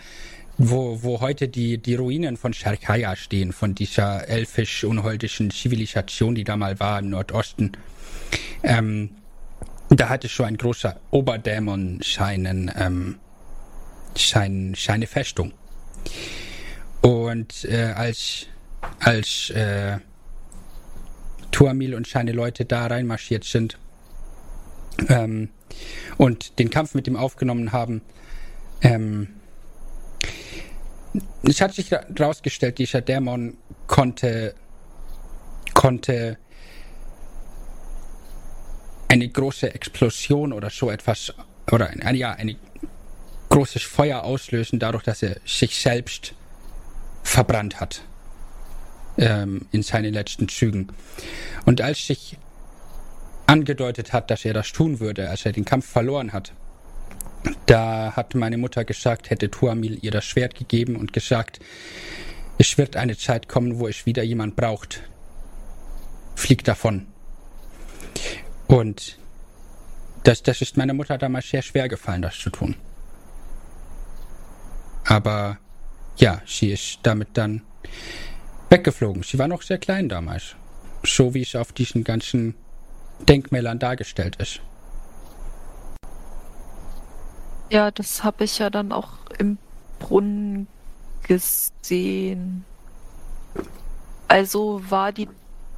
wo, 0.57 1.03
wo 1.03 1.21
heute 1.21 1.47
die, 1.47 1.77
die 1.77 1.95
Ruinen 1.95 2.37
von 2.37 2.53
Sharkaya 2.53 3.15
stehen, 3.15 3.51
von 3.51 3.75
dieser 3.75 4.27
elfisch-unholdischen 4.27 5.51
Zivilisation, 5.51 6.35
die 6.35 6.43
da 6.43 6.55
mal 6.57 6.79
war 6.79 6.99
im 6.99 7.09
Nordosten. 7.09 7.73
Ähm, 8.63 9.11
da 9.89 10.09
hatte 10.09 10.29
schon 10.29 10.45
ein 10.45 10.57
großer 10.57 10.99
Oberdämon 11.11 11.99
seinen, 12.03 12.71
ähm, 12.75 13.19
sein, 14.17 14.73
seine 14.77 15.07
Festung. 15.07 15.53
Und 17.01 17.65
äh, 17.65 17.93
als 17.95 18.47
als 18.99 19.49
äh, 19.51 19.97
Tuamil 21.51 21.95
und 21.95 22.07
seine 22.07 22.31
Leute 22.31 22.65
da 22.65 22.87
reinmarschiert 22.87 23.43
sind 23.43 23.77
ähm, 25.07 25.49
und 26.17 26.59
den 26.59 26.69
Kampf 26.69 26.93
mit 26.93 27.07
ihm 27.07 27.15
aufgenommen 27.15 27.71
haben. 27.71 28.01
Ähm, 28.81 29.29
es 31.43 31.61
hat 31.61 31.73
sich 31.73 31.91
herausgestellt, 31.91 32.77
dieser 32.77 33.01
Dämon 33.01 33.57
konnte, 33.87 34.55
konnte 35.73 36.37
eine 39.07 39.27
große 39.29 39.73
Explosion 39.73 40.53
oder 40.53 40.69
so 40.69 40.89
etwas, 40.89 41.33
oder 41.71 41.89
ein, 41.89 42.15
ja, 42.15 42.31
ein 42.31 42.55
großes 43.49 43.83
Feuer 43.83 44.23
auslösen, 44.23 44.79
dadurch, 44.79 45.03
dass 45.03 45.21
er 45.23 45.37
sich 45.45 45.79
selbst 45.79 46.33
verbrannt 47.23 47.79
hat 47.79 48.01
ähm, 49.17 49.67
in 49.71 49.83
seinen 49.83 50.13
letzten 50.13 50.49
Zügen. 50.49 50.89
Und 51.65 51.81
als 51.81 52.07
sich 52.07 52.37
angedeutet 53.47 54.13
hat, 54.13 54.31
dass 54.31 54.43
er 54.45 54.53
das 54.53 54.71
tun 54.71 54.99
würde, 54.99 55.29
als 55.29 55.45
er 55.45 55.51
den 55.51 55.65
Kampf 55.65 55.85
verloren 55.85 56.33
hat, 56.33 56.53
da 57.65 58.13
hat 58.15 58.35
meine 58.35 58.57
Mutter 58.57 58.85
gesagt, 58.85 59.29
hätte 59.29 59.49
Tuamil 59.49 59.99
ihr 60.01 60.11
das 60.11 60.25
Schwert 60.25 60.55
gegeben 60.55 60.95
und 60.95 61.13
gesagt, 61.13 61.59
es 62.57 62.77
wird 62.77 62.95
eine 62.95 63.17
Zeit 63.17 63.47
kommen, 63.47 63.79
wo 63.79 63.87
es 63.87 64.05
wieder 64.05 64.23
jemand 64.23 64.55
braucht. 64.55 65.03
Flieg 66.35 66.63
davon. 66.63 67.07
Und 68.67 69.17
das, 70.23 70.43
das 70.43 70.61
ist 70.61 70.77
meiner 70.77 70.93
Mutter 70.93 71.17
damals 71.17 71.49
sehr 71.49 71.61
schwer 71.61 71.89
gefallen, 71.89 72.21
das 72.21 72.37
zu 72.39 72.49
tun. 72.49 72.75
Aber 75.05 75.59
ja, 76.17 76.41
sie 76.45 76.71
ist 76.71 76.99
damit 77.03 77.29
dann 77.33 77.61
weggeflogen. 78.69 79.23
Sie 79.23 79.37
war 79.37 79.47
noch 79.47 79.61
sehr 79.61 79.77
klein 79.77 80.09
damals. 80.09 80.55
So 81.03 81.33
wie 81.33 81.43
es 81.43 81.55
auf 81.55 81.71
diesen 81.73 82.03
ganzen 82.03 82.55
Denkmälern 83.27 83.79
dargestellt 83.79 84.37
ist. 84.37 84.61
Ja, 87.69 87.91
das 87.91 88.23
habe 88.23 88.43
ich 88.43 88.59
ja 88.59 88.69
dann 88.69 88.91
auch 88.91 89.09
im 89.39 89.57
Brunnen 89.99 90.67
gesehen. 91.23 92.63
Also 94.27 94.81
war 94.89 95.11
die 95.11 95.29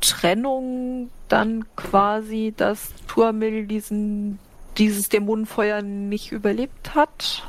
Trennung 0.01 1.09
dann 1.27 1.65
quasi, 1.75 2.53
dass 2.55 2.93
Tuamil 3.07 3.67
diesen, 3.67 4.39
dieses 4.77 5.09
Dämonenfeuer 5.09 5.81
nicht 5.81 6.31
überlebt 6.31 6.95
hat? 6.95 7.43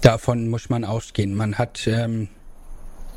Davon 0.00 0.48
muss 0.48 0.68
man 0.68 0.84
ausgehen. 0.84 1.34
Man 1.34 1.56
hat, 1.56 1.86
ähm, 1.86 2.28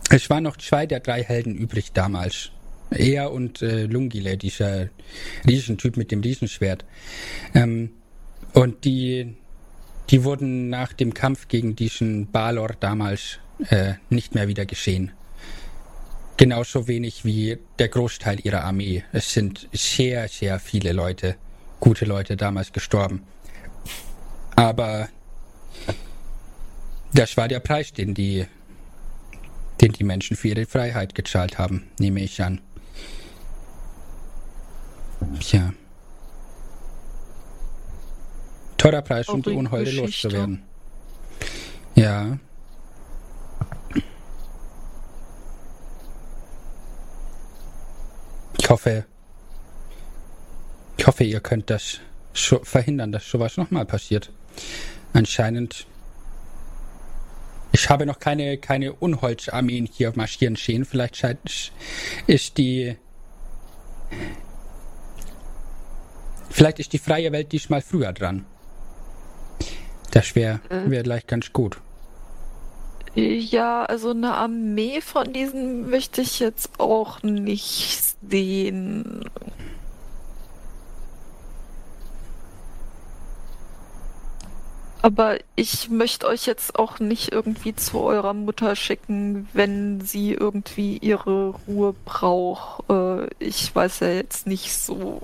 es 0.10 0.30
waren 0.30 0.44
noch 0.44 0.58
zwei 0.58 0.86
der 0.86 1.02
drei 1.02 1.22
Helden 1.22 1.56
übrig 1.56 1.92
damals. 1.92 2.52
Er 2.90 3.32
und 3.34 3.62
äh, 3.62 3.84
Lungile, 3.84 4.38
dieser 4.38 4.90
Riesentyp 5.46 5.98
mit 5.98 6.12
dem 6.12 6.22
Riesenschwert. 6.22 6.86
Ähm, 7.54 7.92
und 8.58 8.86
die, 8.86 9.36
die 10.10 10.24
wurden 10.24 10.70
nach 10.70 10.92
dem 10.92 11.14
Kampf 11.14 11.48
gegen 11.48 11.76
diesen 11.76 12.32
Balor 12.32 12.70
damals 12.80 13.38
äh, 13.70 13.94
nicht 14.10 14.34
mehr 14.34 14.48
wieder 14.48 14.66
geschehen. 14.66 15.12
Genauso 16.38 16.88
wenig 16.88 17.24
wie 17.24 17.60
der 17.78 17.88
Großteil 17.90 18.40
ihrer 18.44 18.64
Armee. 18.64 19.04
Es 19.12 19.32
sind 19.32 19.70
sehr, 19.74 20.28
sehr 20.28 20.60
viele 20.60 20.92
Leute, 20.92 21.36
gute 21.80 22.06
Leute 22.06 22.36
damals 22.36 22.72
gestorben. 22.72 23.22
Aber 24.56 25.08
das 27.14 27.38
war 27.38 27.48
der 27.48 27.60
Preis, 27.60 27.94
den 27.94 28.16
die, 28.16 28.48
den 29.82 29.92
die 29.92 30.04
Menschen 30.04 30.36
für 30.36 30.48
ihre 30.48 30.66
Freiheit 30.66 31.14
gezahlt 31.14 31.60
haben, 31.60 31.84
nehme 32.00 32.22
ich 32.22 32.42
an. 32.42 32.60
Tja. 35.40 35.74
Teurer 38.78 39.02
Preis, 39.02 39.28
um 39.28 39.42
die 39.42 39.50
Unholde 39.50 39.92
loszuwerden. 39.92 40.64
Ja. 41.96 42.38
Ich 48.60 48.70
hoffe, 48.70 49.06
ich 50.98 51.08
hoffe, 51.08 51.24
ihr 51.24 51.40
könnt 51.40 51.70
das 51.70 52.00
verhindern, 52.34 53.12
dass 53.12 53.30
sowas 53.30 53.58
nochmal 53.58 53.86
passiert. 53.86 54.32
Anscheinend. 55.14 55.88
Ich 57.72 57.90
habe 57.90 58.06
noch 58.06 58.20
keine, 58.20 58.58
keine 58.58 58.94
Unholzarmeen 58.94 59.88
hier 59.92 60.12
marschieren 60.16 60.56
sehen. 60.56 60.86
Vielleicht 60.86 61.18
scheint, 61.18 61.72
ist 62.28 62.58
die. 62.58 62.98
Vielleicht 66.50 66.80
ist 66.80 66.94
die 66.94 67.00
freie 67.00 67.32
Welt 67.32 67.52
diesmal 67.52 67.82
früher 67.82 68.14
dran. 68.14 68.46
Das 70.18 70.34
wäre 70.34 70.60
Äh. 70.70 70.90
wär 70.90 71.04
gleich 71.04 71.28
ganz 71.28 71.54
gut. 71.54 71.78
Ja, 73.14 73.86
also 73.86 74.10
eine 74.10 74.34
Armee 74.34 75.00
von 75.00 75.32
diesen 75.32 75.92
möchte 75.92 76.22
ich 76.22 76.40
jetzt 76.40 76.80
auch 76.80 77.22
nicht 77.22 78.16
sehen. 78.28 79.30
Aber 85.04 85.38
ich 85.56 85.90
möchte 85.92 86.26
euch 86.26 86.48
jetzt 86.48 86.80
auch 86.80 87.00
nicht 87.00 87.32
irgendwie 87.32 87.76
zu 87.76 88.00
eurer 88.00 88.34
Mutter 88.34 88.76
schicken, 88.76 89.48
wenn 89.54 90.02
sie 90.02 90.34
irgendwie 90.34 90.98
ihre 90.98 91.54
Ruhe 91.68 91.94
braucht. 92.06 92.90
Äh, 92.90 93.28
ich 93.38 93.74
weiß 93.76 94.00
ja 94.00 94.10
jetzt 94.10 94.48
nicht 94.48 94.74
so. 94.74 95.22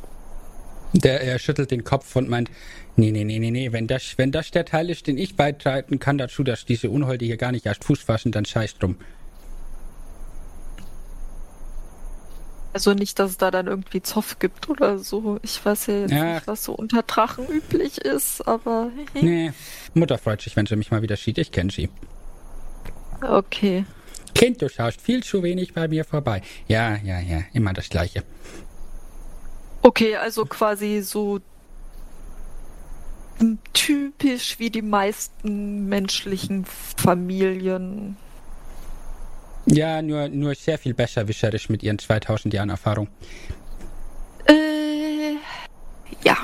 Der, 0.94 1.22
er 1.22 1.40
schüttelt 1.40 1.72
den 1.72 1.84
Kopf 1.84 2.16
und 2.16 2.30
meint, 2.30 2.52
nee, 2.96 3.12
nee, 3.12 3.24
nee, 3.24 3.40
nee, 3.40 3.52
nee, 3.52 3.72
wenn 3.72 3.88
das, 3.88 4.18
wenn 4.18 4.32
das 4.32 4.52
der 4.52 4.66
Teil 4.66 4.90
ist, 4.90 5.08
den 5.08 5.18
ich 5.18 5.36
beitreten 5.36 6.00
kann 6.00 6.18
dazu, 6.18 6.44
dass 6.44 6.66
diese 6.66 6.90
Unholde 6.90 7.26
hier 7.26 7.38
gar 7.38 7.52
nicht 7.52 7.66
erst 7.66 7.84
Fuß 7.84 8.02
fassen, 8.02 8.32
dann 8.32 8.46
scheiß 8.46 8.78
drum. 8.78 8.98
Also 12.74 12.94
nicht, 12.96 13.20
dass 13.20 13.32
es 13.32 13.38
da 13.38 13.52
dann 13.52 13.68
irgendwie 13.68 14.02
Zoff 14.02 14.40
gibt 14.40 14.68
oder 14.68 14.98
so. 14.98 15.40
Ich 15.44 15.64
weiß 15.64 15.88
ja 15.88 16.00
jetzt 16.02 16.12
Ja. 16.12 16.34
nicht, 16.36 16.48
was 16.48 16.64
so 16.64 16.74
unter 16.74 17.04
Drachen 17.04 17.48
üblich 17.48 18.00
ist, 18.00 18.42
aber. 18.48 18.90
Nee, 19.22 19.52
Mutter 19.94 20.18
freut 20.18 20.42
sich, 20.42 20.56
wenn 20.56 20.66
sie 20.66 20.76
mich 20.76 20.90
mal 20.90 21.04
wieder 21.04 21.16
sieht. 21.16 21.38
Ich 21.38 21.52
kenne 21.52 21.72
sie. 21.72 21.90
Okay. 23.22 23.86
Kind, 24.34 24.62
du 24.64 24.70
schaust 24.70 25.00
viel 25.02 25.24
zu 25.24 25.44
wenig 25.44 25.74
bei 25.76 25.88
mir 25.88 26.04
vorbei. 26.04 26.42
Ja, 26.68 26.96
ja, 26.98 27.20
ja, 27.20 27.42
immer 27.54 27.74
das 27.74 27.90
Gleiche. 27.90 28.24
Okay, 29.84 30.16
also 30.16 30.46
quasi 30.46 31.02
so 31.02 31.40
typisch 33.74 34.60
wie 34.60 34.70
die 34.70 34.82
meisten 34.82 35.88
menschlichen 35.88 36.66
Familien. 36.66 38.18
Ja, 39.66 40.02
nur, 40.02 40.28
nur 40.30 40.56
sehr 40.56 40.78
viel 40.78 40.94
besserwischerisch 40.94 41.70
mit 41.70 41.84
ihren 41.84 42.00
2000 42.00 42.54
Jahren 42.54 42.70
Erfahrung. 42.70 43.08
Äh, 44.46 45.36
ja. 46.24 46.38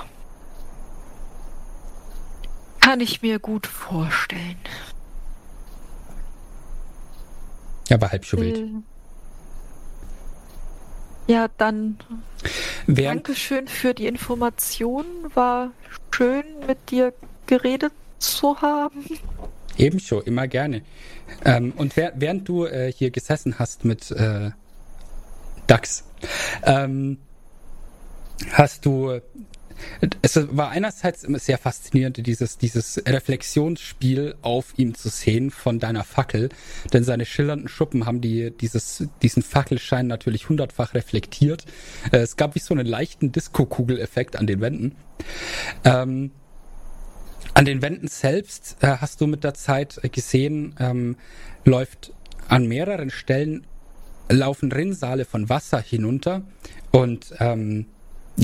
Kann 2.79 3.01
ich 3.01 3.21
mir 3.21 3.39
gut 3.39 3.67
vorstellen. 3.67 4.57
Aber 7.91 8.11
halb 8.11 8.25
so 8.25 8.37
wild. 8.37 8.57
Äh, 8.57 8.98
ja, 11.29 11.47
dann 11.57 11.97
Während, 12.87 13.27
Dankeschön 13.27 13.67
für 13.67 13.93
die 13.93 14.07
Information. 14.07 15.05
War 15.35 15.71
schön, 16.11 16.43
mit 16.65 16.89
dir 16.89 17.13
geredet 17.45 17.93
zu 18.17 18.59
haben. 18.61 19.05
Ebenso, 19.77 20.21
immer 20.21 20.47
gerne. 20.47 20.81
Ähm, 21.45 21.71
und 21.77 21.95
wer, 21.95 22.13
während 22.15 22.49
du 22.49 22.65
äh, 22.65 22.91
hier 22.91 23.11
gesessen 23.11 23.59
hast 23.59 23.85
mit 23.85 24.09
äh, 24.09 24.49
Dax, 25.67 26.03
ähm, 26.63 27.19
hast 28.51 28.85
du. 28.85 29.21
Es 30.21 30.39
war 30.55 30.69
einerseits 30.69 31.23
immer 31.23 31.39
sehr 31.39 31.57
faszinierend, 31.57 32.25
dieses, 32.25 32.57
dieses 32.57 33.01
Reflexionsspiel 33.07 34.35
auf 34.41 34.73
ihm 34.77 34.95
zu 34.95 35.09
sehen 35.09 35.51
von 35.51 35.79
deiner 35.79 36.03
Fackel, 36.03 36.49
denn 36.93 37.03
seine 37.03 37.25
schillernden 37.25 37.67
Schuppen 37.67 38.05
haben 38.05 38.21
die, 38.21 38.51
dieses, 38.51 39.07
diesen 39.21 39.43
Fackelschein 39.43 40.07
natürlich 40.07 40.49
hundertfach 40.49 40.93
reflektiert. 40.93 41.65
Äh, 42.11 42.17
es 42.17 42.37
gab 42.37 42.55
wie 42.55 42.59
so 42.59 42.73
einen 42.73 42.87
leichten 42.87 43.31
Disco-Kugel-Effekt 43.31 44.35
an 44.35 44.47
den 44.47 44.61
Wänden. 44.61 44.95
Ähm, 45.83 46.31
an 47.53 47.65
den 47.65 47.81
Wänden 47.81 48.07
selbst 48.07 48.77
äh, 48.81 48.87
hast 48.87 49.21
du 49.21 49.27
mit 49.27 49.43
der 49.43 49.53
Zeit 49.53 49.99
gesehen, 50.11 50.75
ähm, 50.79 51.15
läuft 51.65 52.13
an 52.47 52.67
mehreren 52.67 53.09
Stellen 53.09 53.65
laufen 54.29 54.71
Rinnsale 54.71 55.25
von 55.25 55.49
Wasser 55.49 55.81
hinunter 55.81 56.43
und 56.91 57.33
ähm, 57.39 57.87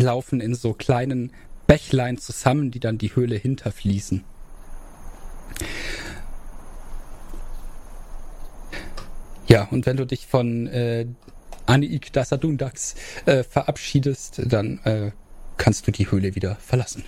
laufen 0.02 0.42
in 0.42 0.56
so 0.56 0.74
kleinen 0.74 1.32
Bächlein 1.68 2.18
zusammen, 2.18 2.72
die 2.72 2.80
dann 2.80 2.98
die 2.98 3.16
Höhle 3.16 3.36
hinterfließen. 3.36 4.24
Ja, 9.48 9.68
und 9.70 9.86
wenn 9.86 9.98
du 9.98 10.06
dich 10.06 10.28
von 10.28 10.68
äh, 10.68 11.06
Aniik 11.66 12.12
Dasadundax 12.14 12.96
äh, 13.26 13.44
verabschiedest, 13.44 14.42
dann 14.46 14.80
äh, 14.84 15.12
kannst 15.58 15.88
du 15.88 15.92
die 15.92 16.10
Höhle 16.10 16.36
wieder 16.36 16.56
verlassen. 16.56 17.04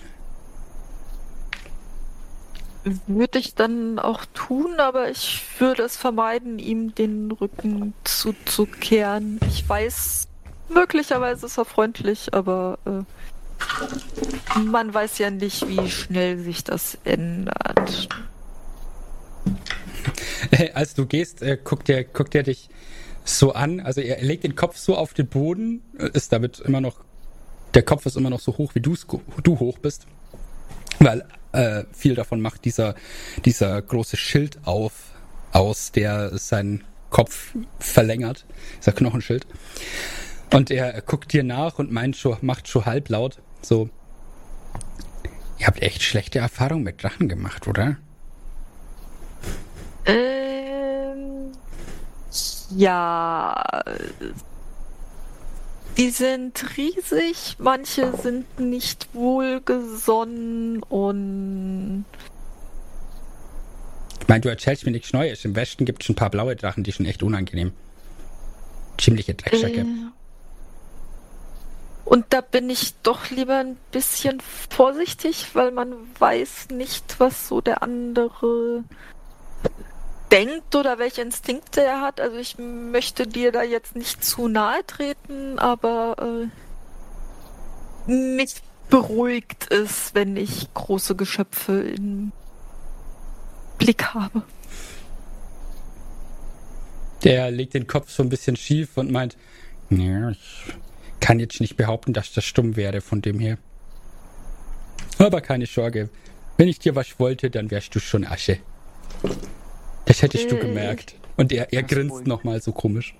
Würde 3.06 3.38
ich 3.38 3.54
dann 3.54 3.98
auch 3.98 4.24
tun, 4.32 4.78
aber 4.78 5.10
ich 5.10 5.42
würde 5.58 5.82
es 5.82 5.96
vermeiden, 5.96 6.58
ihm 6.58 6.94
den 6.94 7.30
Rücken 7.30 7.92
zuzukehren. 8.04 9.40
Ich 9.48 9.68
weiß, 9.68 10.28
möglicherweise 10.68 11.46
ist 11.46 11.58
er 11.58 11.64
freundlich, 11.64 12.34
aber 12.34 12.78
äh, 12.86 14.58
man 14.60 14.92
weiß 14.92 15.18
ja 15.18 15.30
nicht, 15.30 15.66
wie 15.68 15.90
schnell 15.90 16.38
sich 16.38 16.64
das 16.64 16.98
ändert. 17.04 18.08
Als 20.74 20.94
du 20.94 21.06
gehst, 21.06 21.42
äh, 21.42 21.58
guckt 21.62 21.88
er 21.88 22.04
guckt 22.04 22.34
dich 22.34 22.68
so 23.24 23.52
an. 23.52 23.80
Also 23.80 24.00
er 24.00 24.22
legt 24.22 24.44
den 24.44 24.56
Kopf 24.56 24.76
so 24.76 24.96
auf 24.96 25.14
den 25.14 25.26
Boden, 25.26 25.82
äh, 25.98 26.10
ist 26.12 26.32
damit 26.32 26.60
immer 26.60 26.80
noch, 26.80 26.96
der 27.74 27.82
Kopf 27.82 28.06
ist 28.06 28.16
immer 28.16 28.30
noch 28.30 28.40
so 28.40 28.56
hoch, 28.56 28.74
wie 28.74 28.80
du 28.80 29.58
hoch 29.58 29.78
bist. 29.78 30.06
Weil 30.98 31.26
äh, 31.52 31.84
viel 31.92 32.14
davon 32.14 32.40
macht 32.40 32.64
dieser, 32.64 32.94
dieser 33.44 33.80
große 33.80 34.16
Schild 34.16 34.58
auf, 34.64 34.92
aus, 35.52 35.92
der 35.92 36.36
seinen 36.38 36.84
Kopf 37.10 37.54
verlängert. 37.78 38.44
Dieser 38.80 38.92
Knochenschild. 38.92 39.46
Und 40.50 40.70
er 40.70 41.00
guckt 41.02 41.32
dir 41.32 41.42
nach 41.44 41.78
und 41.78 41.92
meint 41.92 42.16
schon, 42.16 42.38
macht 42.40 42.68
schon 42.68 42.86
halblaut 42.86 43.38
so, 43.62 43.88
ihr 45.58 45.66
habt 45.66 45.82
echt 45.82 46.02
schlechte 46.02 46.38
Erfahrungen 46.38 46.84
mit 46.84 47.02
Drachen 47.02 47.28
gemacht, 47.28 47.66
oder? 47.66 47.96
Ähm, 50.06 51.52
ja. 52.70 53.82
Die 55.96 56.10
sind 56.10 56.76
riesig, 56.76 57.56
manche 57.58 58.16
sind 58.16 58.60
nicht 58.60 59.08
wohlgesonnen 59.12 60.82
und 60.84 62.04
Ich 64.20 64.28
meine, 64.28 64.40
du 64.42 64.48
erzählst 64.48 64.86
mir 64.86 64.92
nichts 64.92 65.12
Neues. 65.12 65.44
Im 65.44 65.56
Westen 65.56 65.84
gibt 65.84 66.04
es 66.04 66.08
ein 66.08 66.14
paar 66.14 66.30
blaue 66.30 66.54
Drachen, 66.54 66.84
die 66.84 66.92
sind 66.92 67.06
echt 67.06 67.24
unangenehm. 67.24 67.72
Ziemliche 68.96 69.34
Drecksäcke. 69.34 69.80
Äh, 69.80 69.86
und 72.08 72.24
da 72.30 72.40
bin 72.40 72.70
ich 72.70 72.94
doch 73.02 73.28
lieber 73.28 73.58
ein 73.58 73.76
bisschen 73.92 74.40
vorsichtig, 74.70 75.48
weil 75.52 75.72
man 75.72 75.92
weiß 76.18 76.68
nicht, 76.72 77.20
was 77.20 77.48
so 77.48 77.60
der 77.60 77.82
andere 77.82 78.82
denkt 80.32 80.74
oder 80.74 80.98
welche 80.98 81.20
Instinkte 81.20 81.82
er 81.82 82.00
hat. 82.00 82.18
Also 82.18 82.38
ich 82.38 82.56
möchte 82.56 83.26
dir 83.26 83.52
da 83.52 83.62
jetzt 83.62 83.94
nicht 83.94 84.24
zu 84.24 84.48
nahe 84.48 84.86
treten, 84.86 85.58
aber 85.58 86.48
äh, 88.06 88.10
mich 88.10 88.54
beruhigt 88.88 89.70
es, 89.70 90.14
wenn 90.14 90.38
ich 90.38 90.72
große 90.72 91.14
Geschöpfe 91.14 91.78
im 91.78 92.32
Blick 93.76 94.14
habe. 94.14 94.44
Der 97.22 97.50
legt 97.50 97.74
den 97.74 97.86
Kopf 97.86 98.10
so 98.10 98.22
ein 98.22 98.30
bisschen 98.30 98.56
schief 98.56 98.96
und 98.96 99.10
meint, 99.10 99.36
ja, 99.90 100.30
ich 100.30 100.72
kann 101.20 101.40
jetzt 101.40 101.60
nicht 101.60 101.76
behaupten, 101.76 102.12
dass 102.12 102.32
das 102.32 102.44
stumm 102.44 102.76
wäre 102.76 103.00
von 103.00 103.20
dem 103.22 103.38
her. 103.38 103.58
Aber 105.18 105.40
keine 105.40 105.66
Sorge, 105.66 106.10
wenn 106.56 106.68
ich 106.68 106.78
dir 106.78 106.94
was 106.94 107.18
wollte, 107.18 107.50
dann 107.50 107.70
wärst 107.70 107.94
du 107.94 108.00
schon 108.00 108.24
Asche. 108.24 108.58
Das 110.04 110.22
hättest 110.22 110.50
du 110.50 110.56
Äh. 110.56 110.60
gemerkt. 110.60 111.14
Und 111.36 111.52
er, 111.52 111.72
er 111.72 111.82
grinst 111.84 112.26
nochmal 112.26 112.60
so 112.60 112.72
komisch. 112.72 113.14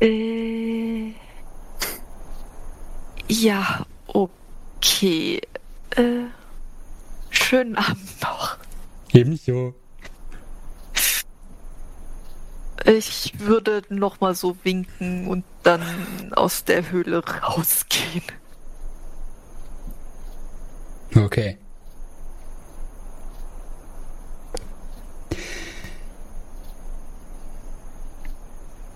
Äh. 0.00 1.12
Ja, 3.28 3.86
okay. 4.06 5.40
Äh. 5.96 6.24
Schönen 7.30 7.76
Abend 7.76 8.20
noch. 8.22 8.56
Ebenso. 9.12 9.74
Ich 12.84 13.32
würde 13.38 13.82
noch 13.88 14.20
mal 14.20 14.34
so 14.34 14.56
winken 14.62 15.26
und 15.26 15.44
dann 15.62 15.82
aus 16.32 16.64
der 16.64 16.90
Höhle 16.90 17.24
rausgehen. 17.26 18.22
Okay. 21.16 21.56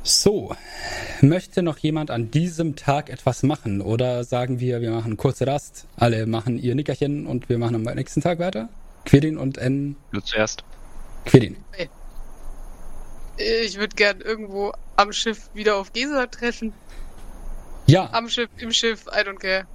So, 0.02 0.54
möchte 1.20 1.62
noch 1.62 1.78
jemand 1.78 2.10
an 2.10 2.30
diesem 2.30 2.76
Tag 2.76 3.10
etwas 3.10 3.42
machen? 3.42 3.80
Oder 3.80 4.24
sagen 4.24 4.58
wir, 4.58 4.80
wir 4.80 4.90
machen 4.90 5.16
kurze 5.16 5.46
Rast, 5.46 5.86
alle 5.96 6.26
machen 6.26 6.58
ihr 6.58 6.74
Nickerchen 6.74 7.26
und 7.26 7.48
wir 7.48 7.58
machen 7.58 7.74
am 7.74 7.82
nächsten 7.94 8.20
Tag 8.20 8.38
weiter? 8.38 8.68
Quirin 9.04 9.36
und 9.36 9.58
N. 9.58 9.96
Du 10.12 10.20
zuerst. 10.20 10.64
Quirin. 11.24 11.56
Ich 13.38 13.78
würde 13.78 13.94
gern 13.94 14.20
irgendwo 14.20 14.72
am 14.96 15.12
Schiff 15.12 15.48
wieder 15.54 15.76
auf 15.76 15.92
Gesa 15.92 16.26
treffen. 16.26 16.72
Ja, 17.86 18.10
Am 18.12 18.28
Schiff, 18.28 18.50
im 18.58 18.72
Schiff, 18.72 19.06
I 19.06 19.20
don't 19.20 19.38
care. 19.38 19.66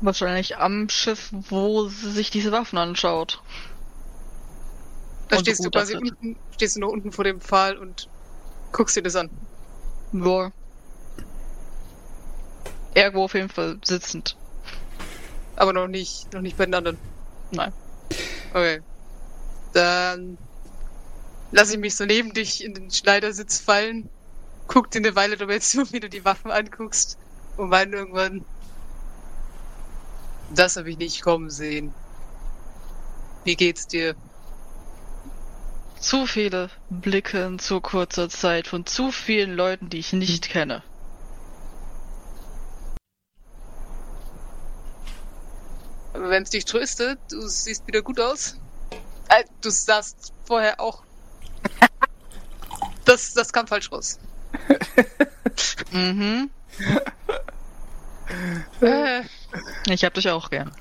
Wahrscheinlich 0.00 0.58
am 0.58 0.88
Schiff, 0.88 1.30
wo 1.32 1.88
sie 1.88 2.12
sich 2.12 2.30
diese 2.30 2.52
Waffen 2.52 2.78
anschaut. 2.78 3.42
Da 5.28 5.36
Und 5.36 5.42
stehst 5.42 5.64
du 5.64 5.70
quasi 5.70 5.96
unten, 5.96 6.36
stehst 6.54 6.76
du 6.76 6.80
noch 6.80 6.90
unten 6.90 7.10
vor 7.10 7.24
dem 7.24 7.40
Pfahl 7.40 7.76
und 7.76 8.08
guckst 8.72 8.94
dir 8.94 9.02
das 9.02 9.16
an. 9.16 9.30
Ja. 10.12 10.52
Irgendwo 12.94 13.24
auf 13.24 13.34
jeden 13.34 13.48
Fall 13.48 13.78
sitzend. 13.82 14.36
Aber 15.56 15.72
noch 15.72 15.88
nicht, 15.88 16.32
noch 16.32 16.42
nicht 16.42 16.56
bei 16.56 16.66
den 16.66 16.74
anderen. 16.74 16.98
Nein. 17.50 17.72
Okay. 18.50 18.82
Dann 19.76 20.38
lass 21.52 21.70
ich 21.70 21.78
mich 21.78 21.96
so 21.96 22.06
neben 22.06 22.32
dich 22.32 22.64
in 22.64 22.72
den 22.72 22.90
Schneidersitz 22.90 23.60
fallen, 23.60 24.08
guck 24.68 24.90
dir 24.90 25.00
eine 25.00 25.14
Weile 25.14 25.36
dabei 25.36 25.58
zu, 25.58 25.92
wie 25.92 26.00
du 26.00 26.08
die 26.08 26.24
Waffen 26.24 26.50
anguckst 26.50 27.18
und 27.58 27.68
mein 27.68 27.92
irgendwann. 27.92 28.42
Das 30.54 30.78
habe 30.78 30.88
ich 30.88 30.96
nicht 30.96 31.20
kommen 31.20 31.50
sehen. 31.50 31.92
Wie 33.44 33.54
geht's 33.54 33.86
dir? 33.86 34.16
Zu 36.00 36.26
viele 36.26 36.70
Blicke 36.88 37.44
in 37.44 37.58
zu 37.58 37.82
kurzer 37.82 38.30
Zeit 38.30 38.68
von 38.68 38.86
zu 38.86 39.12
vielen 39.12 39.52
Leuten, 39.56 39.90
die 39.90 39.98
ich 39.98 40.14
nicht 40.14 40.48
kenne. 40.48 40.82
Aber 46.14 46.30
wenn 46.30 46.44
es 46.44 46.48
dich 46.48 46.64
tröstet, 46.64 47.18
du 47.30 47.46
siehst 47.46 47.86
wieder 47.86 48.00
gut 48.00 48.18
aus. 48.18 48.56
Äh, 49.28 49.44
du 49.60 49.70
sahst 49.70 50.32
vorher 50.44 50.80
auch. 50.80 51.02
Das, 53.04 53.34
das 53.34 53.52
kam 53.52 53.66
falsch 53.66 53.90
raus. 53.92 54.18
Mhm. 55.92 56.50
Äh, 58.80 59.22
Ich 59.88 60.04
hab 60.04 60.14
dich 60.14 60.28
auch 60.28 60.50
gern. 60.50 60.72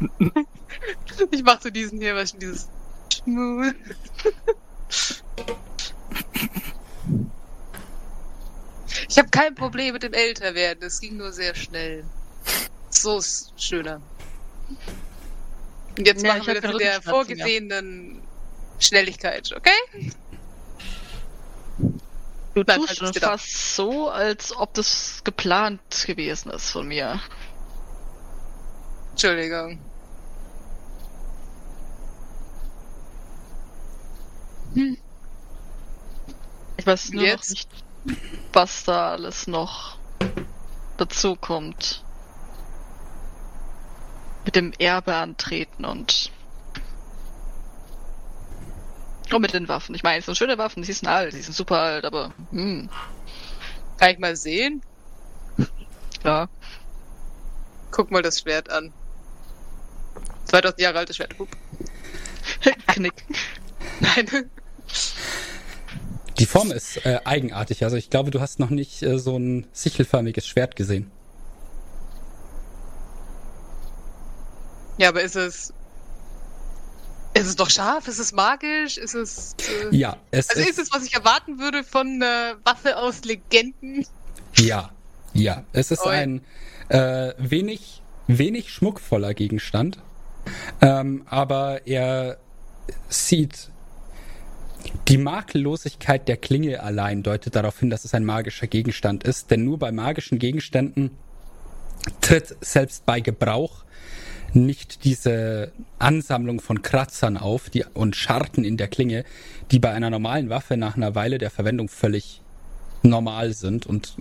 ich 1.30 1.42
mach 1.42 1.60
so 1.60 1.70
diesen 1.70 2.00
hier, 2.00 2.14
was 2.14 2.32
dieses. 2.32 2.68
Schmu. 3.12 3.72
Ich 9.08 9.18
habe 9.18 9.28
kein 9.30 9.54
Problem 9.54 9.94
mit 9.94 10.02
dem 10.02 10.12
Älterwerden. 10.12 10.84
Es 10.84 11.00
ging 11.00 11.16
nur 11.16 11.32
sehr 11.32 11.54
schnell. 11.54 12.04
So 12.90 13.18
ist 13.18 13.52
schöner. 13.56 14.00
Und 15.98 16.06
jetzt 16.06 16.22
Ja, 16.22 16.28
machen 16.28 16.42
ich 16.42 16.46
wir 16.46 16.54
das 16.54 16.64
in 16.64 16.78
keine 16.78 16.78
der 16.78 17.02
vorgesehenen 17.02 18.22
Schnelligkeit, 18.78 19.52
okay? 19.52 19.70
Du 22.54 22.64
Bleib 22.64 22.76
tust 22.76 22.88
halt 22.88 22.98
schon 22.98 23.06
bitte 23.08 23.20
da. 23.20 23.32
fast 23.32 23.74
so, 23.76 24.08
als 24.08 24.56
ob 24.56 24.74
das 24.74 25.22
geplant 25.24 26.04
gewesen 26.06 26.50
ist 26.50 26.70
von 26.70 26.86
mir. 26.88 27.20
Entschuldigung. 29.12 29.80
Ich 36.76 36.86
weiß 36.86 37.12
nur 37.12 37.24
Jetzt? 37.24 37.50
noch 37.50 37.50
nicht, 37.50 37.68
was 38.52 38.84
da 38.84 39.12
alles 39.12 39.46
noch 39.46 39.98
dazu 40.96 41.36
kommt. 41.36 42.04
Mit 44.48 44.56
dem 44.56 44.72
Erbe 44.78 45.14
antreten 45.14 45.84
und. 45.84 46.32
Und 49.30 49.42
mit 49.42 49.52
den 49.52 49.68
Waffen. 49.68 49.94
Ich 49.94 50.02
meine, 50.02 50.20
es 50.20 50.24
sind 50.24 50.38
schöne 50.38 50.56
Waffen, 50.56 50.82
die 50.82 50.90
sind 50.90 51.06
alt, 51.06 51.34
die 51.34 51.42
sind 51.42 51.52
super 51.52 51.76
alt, 51.76 52.06
aber. 52.06 52.32
Hm, 52.50 52.88
Kann 53.98 54.10
ich 54.10 54.18
mal 54.18 54.36
sehen? 54.36 54.80
klar. 56.22 56.48
Guck 57.90 58.10
mal 58.10 58.22
das 58.22 58.40
Schwert 58.40 58.70
an. 58.70 58.94
2000 60.46 60.80
Jahre 60.80 61.00
altes 61.00 61.16
Schwert. 61.16 61.38
Hup. 61.38 61.50
Knick. 62.86 63.26
Nein. 64.00 64.50
die 66.38 66.46
Form 66.46 66.72
ist 66.72 67.04
äh, 67.04 67.20
eigenartig. 67.26 67.84
Also 67.84 67.98
ich 67.98 68.08
glaube, 68.08 68.30
du 68.30 68.40
hast 68.40 68.60
noch 68.60 68.70
nicht 68.70 69.02
äh, 69.02 69.18
so 69.18 69.38
ein 69.38 69.66
sichelförmiges 69.74 70.46
Schwert 70.46 70.74
gesehen. 70.74 71.10
Ja, 74.98 75.08
aber 75.08 75.22
ist 75.22 75.36
es. 75.36 75.72
Ist 77.34 77.46
es 77.46 77.56
doch 77.56 77.70
scharf? 77.70 78.08
Ist 78.08 78.18
es 78.18 78.32
magisch? 78.32 78.98
Ist 78.98 79.14
es. 79.14 79.54
Äh, 79.92 79.96
Ja, 79.96 80.16
es 80.30 80.50
also 80.50 80.62
ist, 80.62 80.70
ist 80.70 80.78
es, 80.78 80.92
was 80.92 81.04
ich 81.04 81.14
erwarten 81.14 81.58
würde 81.58 81.84
von 81.84 82.06
einer 82.06 82.56
Waffe 82.64 82.96
aus 82.96 83.24
Legenden? 83.24 84.06
Ja, 84.56 84.90
ja. 85.34 85.62
Es 85.72 85.90
ist 85.90 86.04
Oi. 86.04 86.10
ein 86.10 86.44
äh, 86.88 87.32
wenig, 87.38 88.02
wenig 88.26 88.72
schmuckvoller 88.72 89.34
Gegenstand. 89.34 89.98
Ähm, 90.80 91.22
aber 91.26 91.86
er 91.86 92.38
sieht. 93.08 93.70
Die 95.08 95.18
Makellosigkeit 95.18 96.28
der 96.28 96.36
Klinge 96.36 96.82
allein 96.82 97.22
deutet 97.22 97.56
darauf 97.56 97.78
hin, 97.80 97.90
dass 97.90 98.04
es 98.04 98.14
ein 98.14 98.24
magischer 98.24 98.66
Gegenstand 98.68 99.24
ist, 99.24 99.50
denn 99.50 99.64
nur 99.64 99.78
bei 99.78 99.92
magischen 99.92 100.38
Gegenständen 100.38 101.10
tritt 102.20 102.56
selbst 102.60 103.04
bei 103.04 103.20
Gebrauch 103.20 103.84
nicht 104.54 105.04
diese 105.04 105.72
Ansammlung 105.98 106.60
von 106.60 106.82
Kratzern 106.82 107.36
auf 107.36 107.70
die, 107.70 107.84
und 107.94 108.16
Scharten 108.16 108.64
in 108.64 108.76
der 108.76 108.88
Klinge, 108.88 109.24
die 109.70 109.78
bei 109.78 109.92
einer 109.92 110.10
normalen 110.10 110.48
Waffe 110.48 110.76
nach 110.76 110.96
einer 110.96 111.14
Weile 111.14 111.38
der 111.38 111.50
Verwendung 111.50 111.88
völlig 111.88 112.40
normal 113.02 113.52
sind 113.52 113.86
und 113.86 114.16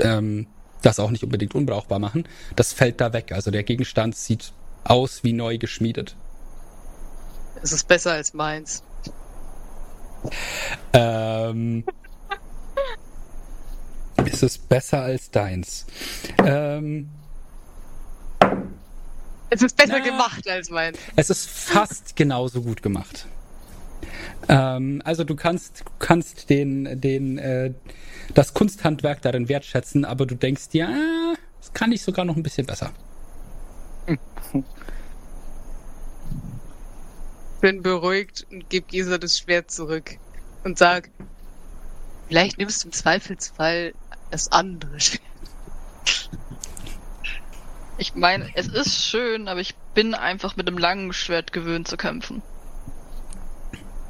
ähm, 0.00 0.46
das 0.82 1.00
auch 1.00 1.10
nicht 1.10 1.24
unbedingt 1.24 1.54
unbrauchbar 1.54 1.98
machen. 1.98 2.28
Das 2.54 2.72
fällt 2.72 3.00
da 3.00 3.12
weg. 3.12 3.32
Also 3.32 3.50
der 3.50 3.64
Gegenstand 3.64 4.16
sieht 4.16 4.52
aus 4.84 5.24
wie 5.24 5.32
neu 5.32 5.58
geschmiedet. 5.58 6.16
Es 7.62 7.72
ist 7.72 7.88
besser 7.88 8.12
als 8.12 8.34
meins. 8.34 8.82
Ähm, 10.92 11.84
ist 14.24 14.42
es 14.42 14.58
besser 14.58 15.02
als 15.02 15.30
deins? 15.30 15.86
Ähm, 16.44 17.08
Es 19.50 19.62
ist 19.62 19.76
besser 19.76 19.98
Na. 19.98 20.04
gemacht 20.04 20.48
als 20.48 20.70
meins. 20.70 20.98
Es 21.14 21.30
ist 21.30 21.48
fast 21.48 22.16
genauso 22.16 22.62
gut 22.62 22.82
gemacht. 22.82 23.26
Ähm, 24.48 25.02
also 25.04 25.24
du 25.24 25.36
kannst, 25.36 25.80
du 25.80 25.84
kannst 25.98 26.50
den, 26.50 27.00
den, 27.00 27.38
äh, 27.38 27.72
das 28.34 28.54
Kunsthandwerk 28.54 29.22
darin 29.22 29.48
wertschätzen, 29.48 30.04
aber 30.04 30.26
du 30.26 30.34
denkst 30.34 30.68
dir, 30.70 30.88
ah, 30.88 31.34
das 31.60 31.72
kann 31.72 31.92
ich 31.92 32.02
sogar 32.02 32.24
noch 32.24 32.36
ein 32.36 32.42
bisschen 32.42 32.66
besser. 32.66 32.92
Bin 37.60 37.82
beruhigt 37.82 38.46
und 38.50 38.68
gebe 38.70 38.86
Gesa 38.86 39.18
das 39.18 39.38
Schwert 39.38 39.70
zurück. 39.70 40.18
Und 40.62 40.78
sag, 40.78 41.10
vielleicht 42.28 42.58
nimmst 42.58 42.84
du 42.84 42.88
im 42.88 42.92
Zweifelsfall 42.92 43.94
das 44.30 44.52
andere 44.52 45.00
Schwert. 45.00 45.22
Ich 47.98 48.14
meine, 48.14 48.50
es 48.54 48.68
ist 48.68 49.04
schön, 49.04 49.48
aber 49.48 49.60
ich 49.60 49.74
bin 49.94 50.14
einfach 50.14 50.56
mit 50.56 50.68
einem 50.68 50.78
langen 50.78 51.12
Schwert 51.12 51.52
gewöhnt 51.52 51.88
zu 51.88 51.96
kämpfen. 51.96 52.42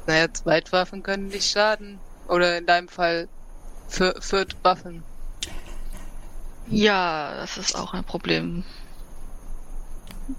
Naja, 0.07 0.33
Zweitwaffen 0.33 1.03
können 1.03 1.27
nicht 1.27 1.49
schaden. 1.49 1.99
Oder 2.27 2.57
in 2.57 2.65
deinem 2.65 2.89
Fall 2.89 3.29
für 3.87 4.15
Waffen. 4.63 5.03
Ja, 6.69 7.35
das 7.35 7.57
ist 7.57 7.75
auch 7.75 7.93
ein 7.93 8.03
Problem. 8.03 8.65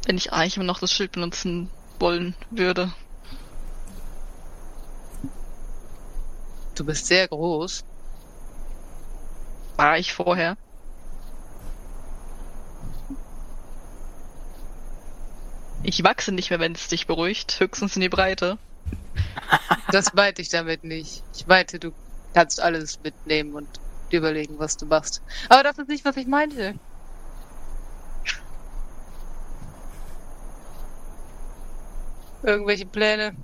Wenn 0.04 0.18
ich 0.18 0.32
eigentlich 0.32 0.56
immer 0.56 0.66
noch 0.66 0.80
das 0.80 0.92
Schild 0.92 1.12
benutzen 1.12 1.70
wollen 1.98 2.34
würde. 2.50 2.92
Du 6.74 6.84
bist 6.84 7.06
sehr 7.06 7.26
groß. 7.26 7.84
War 9.76 9.98
ich 9.98 10.12
vorher? 10.12 10.58
Ich 15.82 16.02
wachse 16.02 16.32
nicht 16.32 16.50
mehr, 16.50 16.60
wenn 16.60 16.72
es 16.72 16.88
dich 16.88 17.06
beruhigt. 17.06 17.60
Höchstens 17.60 17.96
in 17.96 18.02
die 18.02 18.08
Breite. 18.08 18.58
Das 19.90 20.12
meinte 20.12 20.42
ich 20.42 20.50
damit 20.50 20.84
nicht. 20.84 21.22
Ich 21.34 21.46
meinte, 21.46 21.78
du 21.78 21.92
kannst 22.34 22.60
alles 22.60 23.02
mitnehmen 23.02 23.54
und 23.54 23.68
dir 24.12 24.18
überlegen, 24.18 24.58
was 24.58 24.76
du 24.76 24.84
machst. 24.84 25.22
Aber 25.48 25.62
das 25.62 25.78
ist 25.78 25.88
nicht, 25.88 26.04
was 26.04 26.16
ich 26.18 26.26
meinte. 26.26 26.74
Irgendwelche 32.42 32.86
Pläne? 32.86 33.34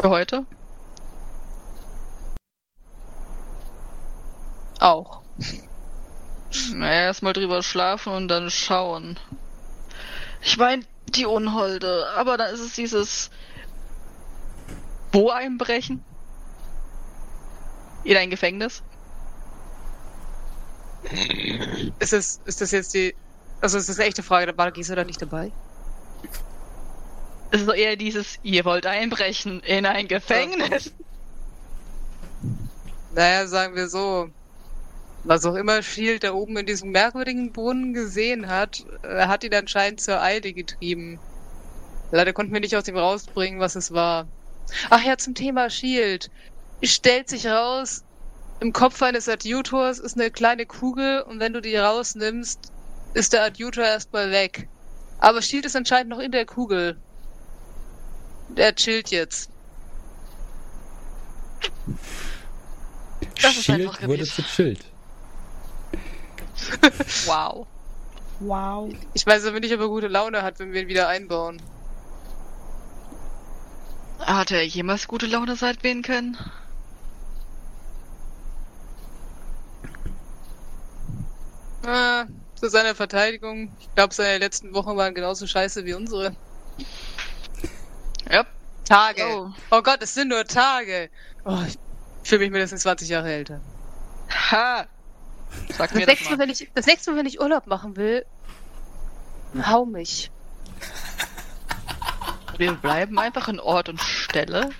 Für 0.00 0.10
heute? 0.10 0.46
Auch. 4.80 5.20
Naja, 6.74 7.04
erstmal 7.04 7.32
drüber 7.32 7.62
schlafen 7.62 8.12
und 8.12 8.28
dann 8.28 8.50
schauen. 8.50 9.18
Ich 10.42 10.56
meine, 10.56 10.84
die 11.10 11.26
Unholde, 11.26 12.08
aber 12.16 12.36
dann 12.36 12.54
ist 12.54 12.60
es 12.60 12.74
dieses 12.74 13.30
Wo 15.12 15.30
einbrechen? 15.30 16.04
In 18.04 18.16
ein 18.16 18.30
Gefängnis? 18.30 18.82
Ist 21.98 22.12
das, 22.12 22.40
ist 22.44 22.60
das 22.60 22.70
jetzt 22.70 22.94
die. 22.94 23.14
Also 23.60 23.78
ist 23.78 23.88
das 23.88 23.98
eine 23.98 24.08
echte 24.08 24.22
Frage, 24.22 24.46
da 24.46 24.56
war 24.56 24.70
Gisa 24.70 24.94
da 24.94 25.04
nicht 25.04 25.22
dabei? 25.22 25.50
Es 27.50 27.62
ist 27.62 27.68
eher 27.68 27.96
dieses, 27.96 28.38
ihr 28.42 28.64
wollt 28.64 28.86
einbrechen 28.86 29.60
in 29.60 29.86
ein 29.86 30.08
Gefängnis. 30.08 30.92
Naja, 33.14 33.46
sagen 33.46 33.74
wir 33.74 33.88
so. 33.88 34.30
Was 35.26 35.44
auch 35.44 35.56
immer 35.56 35.82
Shield 35.82 36.22
da 36.22 36.32
oben 36.32 36.56
in 36.56 36.66
diesem 36.66 36.92
merkwürdigen 36.92 37.50
Brunnen 37.52 37.92
gesehen 37.92 38.46
hat, 38.46 38.84
äh, 39.02 39.26
hat 39.26 39.42
ihn 39.42 39.54
anscheinend 39.54 40.00
zur 40.00 40.22
Eile 40.22 40.52
getrieben. 40.52 41.18
Leider 42.12 42.32
konnten 42.32 42.52
wir 42.52 42.60
nicht 42.60 42.76
aus 42.76 42.86
ihm 42.86 42.96
rausbringen, 42.96 43.58
was 43.58 43.74
es 43.74 43.92
war. 43.92 44.28
Ach 44.88 45.02
ja, 45.02 45.18
zum 45.18 45.34
Thema 45.34 45.68
Shield. 45.68 46.30
Stellt 46.80 47.28
sich 47.28 47.48
raus, 47.48 48.04
im 48.60 48.72
Kopf 48.72 49.02
eines 49.02 49.28
Adjutors 49.28 49.98
ist 49.98 50.16
eine 50.16 50.30
kleine 50.30 50.64
Kugel 50.64 51.22
und 51.22 51.40
wenn 51.40 51.52
du 51.52 51.60
die 51.60 51.76
rausnimmst, 51.76 52.70
ist 53.14 53.32
der 53.32 53.42
Adjutor 53.42 53.82
erstmal 53.82 54.30
weg. 54.30 54.68
Aber 55.18 55.42
Shield 55.42 55.66
ist 55.66 55.74
anscheinend 55.74 56.10
noch 56.10 56.20
in 56.20 56.30
der 56.30 56.46
Kugel. 56.46 56.96
Der 58.50 58.76
chillt 58.76 59.10
jetzt. 59.10 59.50
Das 63.42 63.56
ist 63.56 63.64
Shield 63.64 63.88
einfach 63.88 64.06
wurde 64.06 64.24
zu 64.24 64.42
Schild. 64.42 64.84
Wow. 67.26 67.66
Wow. 68.40 68.92
Ich 69.14 69.26
weiß 69.26 69.46
aber 69.46 69.60
nicht, 69.60 69.72
ob 69.74 69.80
er 69.80 69.88
gute 69.88 70.08
Laune 70.08 70.42
hat, 70.42 70.58
wenn 70.58 70.72
wir 70.72 70.82
ihn 70.82 70.88
wieder 70.88 71.08
einbauen. 71.08 71.60
Hat 74.20 74.50
er 74.50 74.62
jemals 74.66 75.08
gute 75.08 75.26
Laune 75.26 75.56
seit 75.56 75.82
wen 75.82 76.02
können? 76.02 76.36
Ah, 81.86 82.26
zu 82.56 82.68
seiner 82.68 82.94
Verteidigung. 82.94 83.70
Ich 83.78 83.94
glaube, 83.94 84.12
seine 84.12 84.38
letzten 84.38 84.74
Wochen 84.74 84.96
waren 84.96 85.14
genauso 85.14 85.46
scheiße 85.46 85.84
wie 85.84 85.94
unsere. 85.94 86.34
Ja. 88.30 88.44
Tage. 88.84 89.22
Oh. 89.24 89.50
Oh, 89.70 89.82
Gott, 89.82 90.02
es 90.02 90.14
sind 90.14 90.28
nur 90.28 90.44
Tage. 90.44 91.10
Oh, 91.44 91.58
ich 91.66 91.78
fühle 92.28 92.40
mich 92.40 92.50
mindestens 92.50 92.82
20 92.82 93.08
Jahre 93.08 93.32
älter. 93.32 93.60
Ha! 94.50 94.86
Sag 95.76 95.90
Das 95.90 95.94
mir 95.94 96.06
das 96.06 96.08
nächste, 96.08 96.24
Mal, 96.30 96.36
mal. 96.36 96.42
wenn 96.42 96.50
ich, 96.50 96.70
das 96.74 96.86
nächste 96.86 97.10
Mal, 97.10 97.18
wenn 97.18 97.26
ich 97.26 97.40
Urlaub 97.40 97.66
machen 97.66 97.96
will, 97.96 98.24
hau 99.66 99.84
mich. 99.84 100.30
Wir 102.58 102.72
bleiben 102.72 103.18
einfach 103.18 103.48
in 103.48 103.60
Ort 103.60 103.88
und 103.88 104.00
Stelle. 104.00 104.70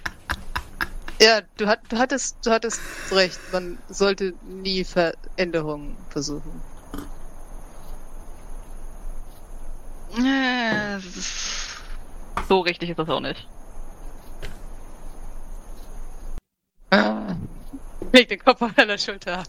Ja, 1.21 1.41
du, 1.57 1.67
hat, 1.67 1.81
du, 1.89 1.99
hattest, 1.99 2.37
du 2.45 2.51
hattest 2.51 2.81
recht. 3.11 3.39
Man 3.53 3.79
sollte 3.89 4.35
nie 4.43 4.85
Veränderungen 4.85 5.97
versuchen. 6.11 6.61
Äh, 10.19 10.99
So 12.49 12.61
richtig 12.61 12.91
ist 12.91 12.99
das 12.99 13.09
auch 13.09 13.21
nicht. 13.21 13.47
Ah. 16.91 17.35
Leg 18.13 18.29
den 18.29 18.39
Kopf 18.39 18.63
auf 18.63 18.73
deiner 18.75 18.97
Schulter 18.99 19.41
ab. 19.41 19.47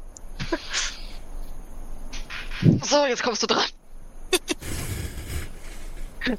So, 2.83 3.05
jetzt 3.05 3.23
kommst 3.23 3.43
du 3.43 3.47
dran. 3.47 3.65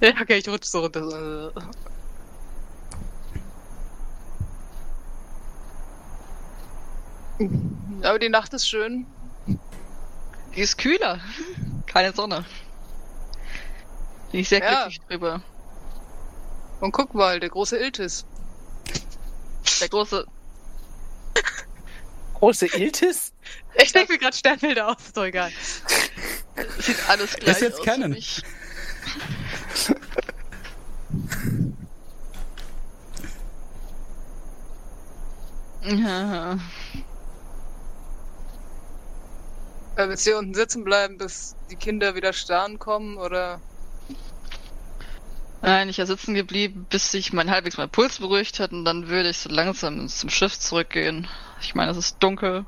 Ja, 0.00 0.10
okay, 0.20 0.38
ich 0.38 0.48
rutsch 0.48 0.64
so 0.64 0.80
runter. 0.80 1.52
Aber 8.02 8.18
die 8.18 8.28
Nacht 8.28 8.52
ist 8.54 8.68
schön. 8.68 9.06
Die 10.54 10.60
ist 10.60 10.76
kühler. 10.78 11.20
Keine 11.86 12.12
Sonne. 12.12 12.44
Bin 14.32 14.40
ich 14.40 14.48
sehr 14.48 14.60
Ja. 14.60 14.82
glücklich 14.82 15.00
drüber. 15.08 15.42
Und 16.80 16.92
guck 16.92 17.14
mal, 17.14 17.40
der 17.40 17.48
große 17.48 17.76
Iltis. 17.76 18.24
Der 19.80 19.88
große. 19.88 20.26
Große 22.38 22.66
Iltis? 22.66 23.32
Ich 23.74 23.92
denke 23.92 24.12
mir 24.12 24.18
gerade 24.18 24.36
Sternbilder 24.36 24.88
aus, 24.88 24.96
ist 25.06 25.16
doch 25.16 25.24
egal. 25.24 25.50
Sieht 26.78 27.08
alles 27.08 27.34
gleich 27.34 27.60
jetzt 27.60 27.80
aus 27.80 27.84
Canon. 27.84 28.12
für 28.12 28.18
mich. 28.18 28.42
Ja. 35.82 36.58
Willst 39.96 40.26
du 40.26 40.30
hier 40.30 40.38
unten 40.38 40.54
sitzen 40.54 40.84
bleiben, 40.84 41.18
bis 41.18 41.56
die 41.70 41.76
Kinder 41.76 42.14
wieder 42.14 42.32
starren 42.32 42.78
kommen, 42.78 43.16
oder? 43.16 43.60
Nein, 45.60 45.88
ich 45.88 45.98
war 45.98 46.06
sitzen 46.06 46.34
geblieben, 46.34 46.86
bis 46.88 47.10
sich 47.10 47.32
mein 47.32 47.50
halbwegs 47.50 47.78
mein 47.78 47.90
Puls 47.90 48.18
beruhigt 48.18 48.60
hat 48.60 48.70
und 48.70 48.84
dann 48.84 49.08
würde 49.08 49.30
ich 49.30 49.38
so 49.38 49.48
langsam 49.48 50.08
zum 50.08 50.30
Schiff 50.30 50.56
zurückgehen. 50.58 51.26
Ich 51.60 51.74
meine, 51.74 51.90
es 51.90 51.96
ist 51.96 52.16
dunkel. 52.20 52.64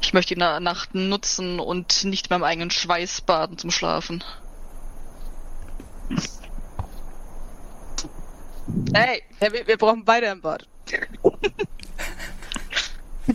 Ich 0.00 0.12
möchte 0.12 0.34
die 0.34 0.40
Na 0.40 0.60
Nacht 0.60 0.94
nutzen 0.94 1.60
und 1.60 2.04
nicht 2.04 2.26
in 2.26 2.34
meinem 2.34 2.44
eigenen 2.44 2.70
Schweiß 2.70 3.20
baden 3.22 3.58
zum 3.58 3.70
Schlafen. 3.70 4.24
Hey, 8.92 9.22
Ja, 9.40 9.52
wir, 9.52 9.66
wir 9.66 9.76
brauchen 9.76 10.04
beide 10.04 10.30
ein 10.30 10.40
Bad. 10.40 10.66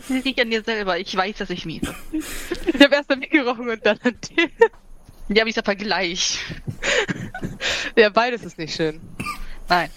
liegt 0.08 0.40
an 0.40 0.50
dir 0.50 0.62
selber. 0.62 0.98
Ich 0.98 1.14
weiß, 1.16 1.36
dass 1.38 1.50
ich 1.50 1.64
miese. 1.64 1.94
Ich 2.66 2.84
habe 2.84 2.94
erst 2.94 3.10
an 3.10 3.18
mich 3.18 3.30
gerochen 3.30 3.68
und 3.68 3.84
dann 3.84 3.98
an 4.04 4.16
dir. 4.20 4.48
Ja, 5.28 5.44
wie 5.44 5.48
ist 5.48 5.56
der 5.56 5.64
Vergleich? 5.64 6.38
Ja, 7.96 8.08
beides 8.10 8.44
ist 8.44 8.56
nicht 8.58 8.74
schön. 8.76 9.00
Nein. 9.68 9.90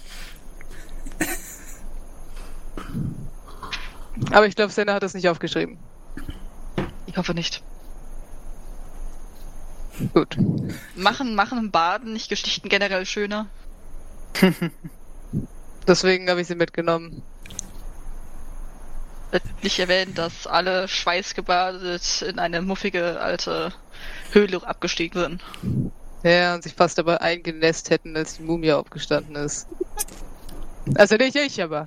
Aber 4.30 4.46
ich 4.46 4.56
glaube, 4.56 4.72
Senna 4.72 4.94
hat 4.94 5.04
das 5.04 5.14
nicht 5.14 5.28
aufgeschrieben. 5.28 5.78
Ich 7.08 7.18
hoffe 7.18 7.34
nicht. 7.34 7.64
Gut. 10.14 10.38
Machen, 10.96 11.36
machen 11.36 11.72
Baden 11.72 12.14
nicht 12.14 12.30
Geschichten 12.30 12.70
generell 12.70 13.06
schöner? 13.06 13.48
Deswegen 15.88 16.30
habe 16.30 16.42
ich 16.42 16.48
sie 16.48 16.56
mitgenommen. 16.56 17.24
Nicht 19.62 19.80
erwähnt, 19.80 20.18
dass 20.18 20.46
alle 20.46 20.88
schweißgebadet 20.88 22.22
in 22.24 22.40
eine 22.40 22.62
muffige 22.62 23.22
alte 23.22 23.72
Höhle 24.32 24.66
abgestiegen 24.66 25.22
sind. 25.22 25.44
Ja, 26.24 26.54
und 26.54 26.64
sich 26.64 26.74
fast 26.74 26.98
dabei 26.98 27.22
eingenässt 27.22 27.90
hätten, 27.90 28.16
als 28.16 28.38
die 28.38 28.44
Mumie 28.44 28.74
aufgestanden 28.74 29.36
ist. 29.36 29.68
Also 30.96 31.16
nicht 31.16 31.36
ich, 31.36 31.62
aber. 31.62 31.86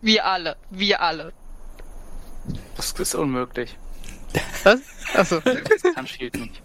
Wir 0.00 0.26
alle, 0.26 0.56
wir 0.70 1.00
alle. 1.00 1.32
Das 2.76 2.92
ist 2.92 3.14
unmöglich. 3.14 3.76
Was? 4.64 4.80
Achso. 5.14 5.40
Das 5.40 5.82
kann 5.94 6.06
Shield 6.06 6.34
nicht. 6.36 6.62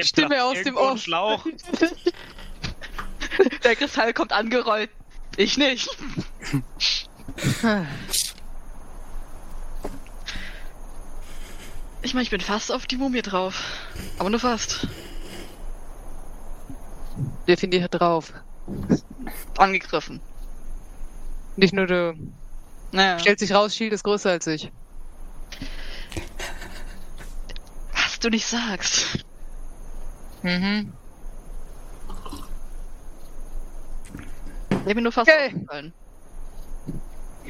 Stimme 0.00 0.44
aus 0.44 0.62
dem 0.62 0.76
Off. 0.76 1.00
Schlauch. 1.00 1.44
Der 3.64 3.76
Kristall 3.76 4.12
kommt 4.12 4.32
angerollt. 4.32 4.90
Ich 5.36 5.56
nicht. 5.56 5.88
Ich 12.04 12.14
meine, 12.14 12.24
ich 12.24 12.30
bin 12.30 12.40
fast 12.40 12.72
auf 12.72 12.86
die 12.86 12.96
Mumie 12.96 13.22
drauf. 13.22 13.62
Aber 14.18 14.28
nur 14.28 14.40
fast. 14.40 14.88
Definiert 17.46 17.94
drauf. 17.94 18.32
Angegriffen. 19.56 20.20
Nicht 21.56 21.74
nur 21.74 21.86
du. 21.86 22.14
Naja. 22.92 23.18
Stellt 23.18 23.38
sich 23.38 23.52
raus, 23.52 23.74
Shield 23.74 23.92
ist 23.92 24.04
größer 24.04 24.30
als 24.30 24.46
ich. 24.46 24.70
Was 27.94 28.18
du 28.20 28.28
nicht 28.30 28.46
sagst. 28.46 29.24
Mhm. 30.42 30.92
Ich 34.86 34.94
bin 34.94 35.04
nur 35.04 35.12
fast 35.12 35.30
Okay. 35.30 35.46
aufgefallen. 35.46 35.92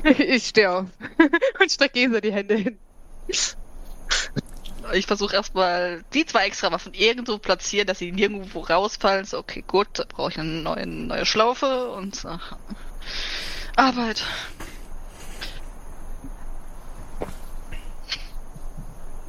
Ich 0.05 0.49
stehe 0.49 0.71
auf 0.71 0.87
und 1.61 1.71
strecke 1.71 1.93
Gesa 2.01 2.21
die 2.21 2.33
Hände 2.33 2.57
hin. 2.57 2.79
Ich 4.95 5.07
versuche 5.07 5.37
erstmal 5.37 6.03
die 6.13 6.27
zwei 6.27 6.47
extra 6.47 6.73
Waffen 6.73 6.93
irgendwo 6.93 7.39
platzieren, 7.39 7.87
dass 7.87 7.99
sie 8.01 8.11
nirgendwo 8.11 8.61
rausfallen. 8.61 9.25
So, 9.27 9.39
okay, 9.39 9.63
gut, 9.65 9.87
da 9.93 10.05
brauche 10.09 10.31
ich 10.33 10.41
eine 10.41 10.49
neue, 10.49 10.87
neue 10.87 11.25
Schlaufe 11.25 11.91
und 11.91 12.25
ach, 12.27 12.57
Arbeit. 13.77 14.25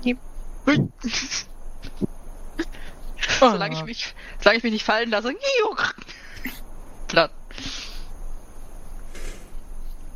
Yep. 0.06 0.18
Hui. 0.66 0.90
solange, 3.52 3.76
ich 3.76 3.84
mich, 3.84 4.16
solange 4.40 4.58
ich 4.58 4.64
mich 4.64 4.74
nicht 4.74 4.86
fallen 4.86 5.10
lasse. 5.10 5.34
Platt. 7.08 7.32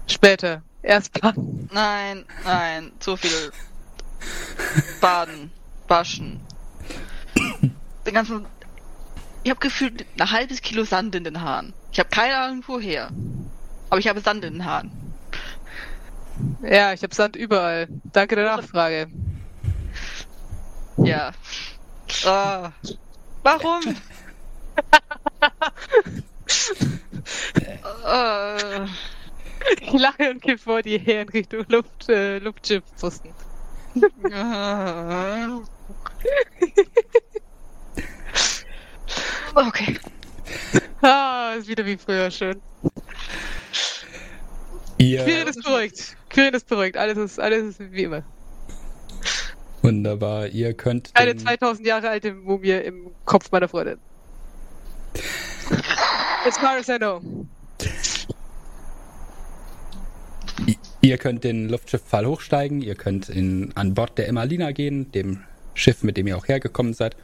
Später. 0.08 0.62
Erst 0.82 1.14
planen. 1.14 1.70
Nein, 1.74 2.26
nein, 2.46 2.92
zu 3.00 3.18
viel 3.18 3.52
Baden, 5.02 5.52
Waschen. 5.88 6.40
Den 8.06 8.14
ganzen. 8.14 8.46
Ich 9.44 9.50
habe 9.50 9.60
gefühlt 9.60 10.06
ein 10.20 10.32
halbes 10.32 10.62
Kilo 10.62 10.86
Sand 10.86 11.16
in 11.16 11.24
den 11.24 11.42
Haaren. 11.42 11.74
Ich 11.92 12.00
habe 12.00 12.10
keine 12.10 12.38
Ahnung 12.38 12.64
woher. 12.68 13.10
Aber 13.90 14.00
ich 14.00 14.08
habe 14.08 14.20
Sand 14.22 14.44
in 14.44 14.54
den 14.54 14.66
Haaren. 14.66 14.92
Ja, 16.62 16.94
ich 16.94 17.04
habe 17.04 17.16
Sand 17.16 17.36
überall. 17.36 17.88
Danke 18.12 18.36
der 18.36 18.46
Nachfrage. 18.46 19.08
Ja. 20.98 21.32
Ah. 22.26 22.72
Warum? 23.44 23.82
äh, 28.06 28.86
Ich 29.82 29.94
lache 29.94 30.30
und 30.30 30.42
gehe 30.42 30.58
vor 30.58 30.82
dir 30.82 31.00
her 31.00 31.24
in 31.24 31.30
Richtung 31.30 31.66
Luft, 31.70 32.10
äh, 32.10 32.40
Luftschiffpfosten. 32.40 33.32
äh. 34.24 35.48
okay. 39.56 40.00
Ah, 41.02 41.54
ist 41.58 41.68
wieder 41.68 41.86
wie 41.86 41.98
früher 41.98 42.32
schön. 42.32 42.60
Ihr, 44.98 45.24
Quirin 45.24 45.48
ist 45.48 45.64
beruhigt. 45.64 46.18
Quirin 46.30 46.54
ist 46.56 46.68
beruhigt. 46.68 46.98
Alles 46.98 47.18
ist, 47.18 47.40
alles 47.40 47.80
ist 47.80 47.92
wie 47.92 48.04
immer. 48.04 48.24
wunderbar, 49.84 50.48
ihr 50.48 50.74
könnt 50.74 51.12
Eine 51.14 51.36
den, 51.36 51.40
2000 51.40 51.86
Jahre 51.86 52.10
alte 52.10 52.34
Mumie 52.34 52.72
im 52.72 53.12
Kopf 53.26 53.52
meiner 53.52 53.68
Freundin. 53.68 54.00
As 56.48 56.58
far 56.58 56.78
as 56.78 56.90
I 56.90 56.98
know. 56.98 57.22
ihr 61.02 61.18
könnt 61.18 61.44
den 61.44 61.70
Luftschifffall 61.70 62.26
hochsteigen, 62.26 62.82
ihr 62.82 62.96
könnt 62.96 63.30
in, 63.30 63.72
an 63.76 63.94
Bord 63.94 64.18
der 64.18 64.28
Emmalina 64.28 64.72
gehen, 64.72 65.12
dem 65.12 65.44
Schiff, 65.74 66.04
mit 66.04 66.18
dem 66.18 66.28
ihr 66.28 66.38
auch 66.38 66.48
hergekommen 66.48 66.94
seid. 66.94 67.16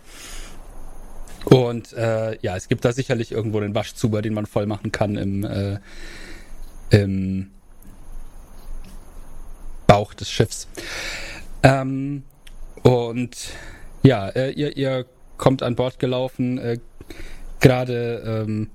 Und 1.46 1.94
äh, 1.94 2.38
ja, 2.42 2.56
es 2.56 2.68
gibt 2.68 2.86
da 2.86 2.94
sicherlich 2.94 3.32
irgendwo 3.32 3.60
einen 3.60 3.76
Waschzuber, 3.76 4.22
den 4.22 4.34
man 4.34 4.46
voll 4.46 4.66
machen 4.66 4.92
kann 4.92 5.18
im, 5.18 5.44
äh, 5.44 5.80
im 6.90 7.52
Bauch 9.88 10.14
des 10.14 10.32
Schiffs. 10.32 10.68
Ähm, 11.64 12.24
und 12.84 13.36
ja, 14.04 14.30
äh, 14.30 14.52
ihr, 14.52 14.76
ihr 14.78 15.06
kommt 15.38 15.64
an 15.64 15.76
Bord 15.76 16.00
gelaufen, 16.00 16.58
äh, 16.58 16.80
gerade 17.60 18.46
ähm, 18.48 18.70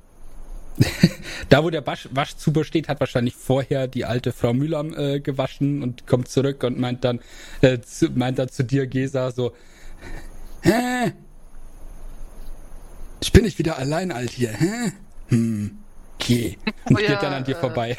da, 1.49 1.65
wo 1.65 1.71
der 1.71 1.87
Wasch, 1.87 2.09
Waschzuber 2.13 2.65
steht, 2.65 2.89
hat 2.89 3.01
wahrscheinlich 3.01 3.35
vorher 3.35 3.89
die 3.89 4.05
alte 4.05 4.33
Frau 4.33 4.53
Mühlern 4.53 4.95
äh, 4.95 5.21
gewaschen 5.21 5.83
und 5.83 6.07
kommt 6.07 6.29
zurück 6.29 6.63
und 6.63 6.79
meint 6.79 7.05
dann, 7.05 7.21
äh, 7.61 7.81
zu, 7.81 8.11
meint 8.11 8.39
dann 8.39 8.49
zu 8.49 8.65
dir, 8.65 8.87
Gesa, 8.87 9.31
so, 9.31 9.53
hä? 10.63 11.13
Ich 13.21 13.33
bin 13.33 13.45
nicht 13.45 13.59
wieder 13.59 13.79
allein 13.79 14.13
alt 14.13 14.31
hier, 14.31 14.51
hä? 14.51 14.93
Hm, 15.29 15.79
okay. 16.15 16.59
Und 16.85 16.97
Oh 16.97 17.01
ja, 17.01 17.09
geht 17.09 17.23
dann 17.23 17.33
an 17.33 17.45
dir 17.45 17.57
äh, 17.57 17.61
vorbei. 17.61 17.99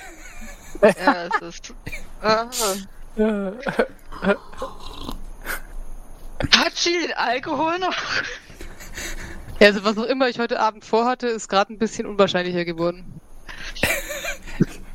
Ja, 0.82 1.28
es 1.28 1.42
ist. 1.42 1.74
Ah. 2.22 2.50
Hat 6.52 6.76
sie 6.76 7.00
den 7.02 7.14
Alkohol 7.14 7.80
noch? 7.80 7.96
Ja, 9.60 9.68
also 9.68 9.84
was 9.84 9.98
auch 9.98 10.06
immer 10.06 10.30
ich 10.30 10.40
heute 10.40 10.60
Abend 10.60 10.86
vorhatte, 10.86 11.28
ist 11.28 11.50
gerade 11.50 11.74
ein 11.74 11.78
bisschen 11.78 12.06
unwahrscheinlicher 12.06 12.64
geworden. 12.66 13.20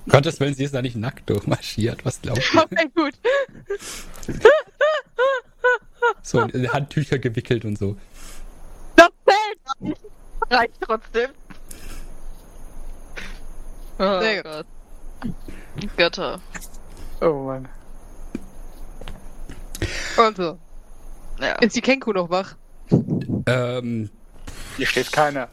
Gottes 0.09 0.41
Willen, 0.41 0.55
sie 0.55 0.65
ist 0.65 0.75
da 0.75 0.83
nicht 0.83 0.97
nackt 0.97 1.29
durchmarschiert, 1.29 2.05
was 2.05 2.21
glaubt 2.23 2.41
ihr? 2.55 2.63
Okay, 2.71 2.91
gut. 2.95 3.15
So, 6.23 6.43
in 6.43 6.73
Handtücher 6.73 7.19
gewickelt 7.19 7.65
und 7.65 7.79
so. 7.79 7.97
Das 8.97 9.09
zählt! 9.27 9.97
Reicht 10.51 10.75
trotzdem. 10.81 11.31
Oh 13.99 14.21
Sehr 14.21 14.43
gut. 14.43 14.53
Gott. 14.53 14.67
Götter. 15.97 16.41
Oh 17.21 17.45
Mann. 17.45 17.69
Und 20.17 20.37
so. 20.37 20.59
Ja. 21.41 21.55
Ist 21.57 21.77
die 21.77 21.81
Kenku 21.81 22.13
noch 22.13 22.31
wach? 22.31 22.57
Ähm, 23.47 24.11
Hier 24.77 24.87
steht 24.87 25.11
keiner. 25.13 25.49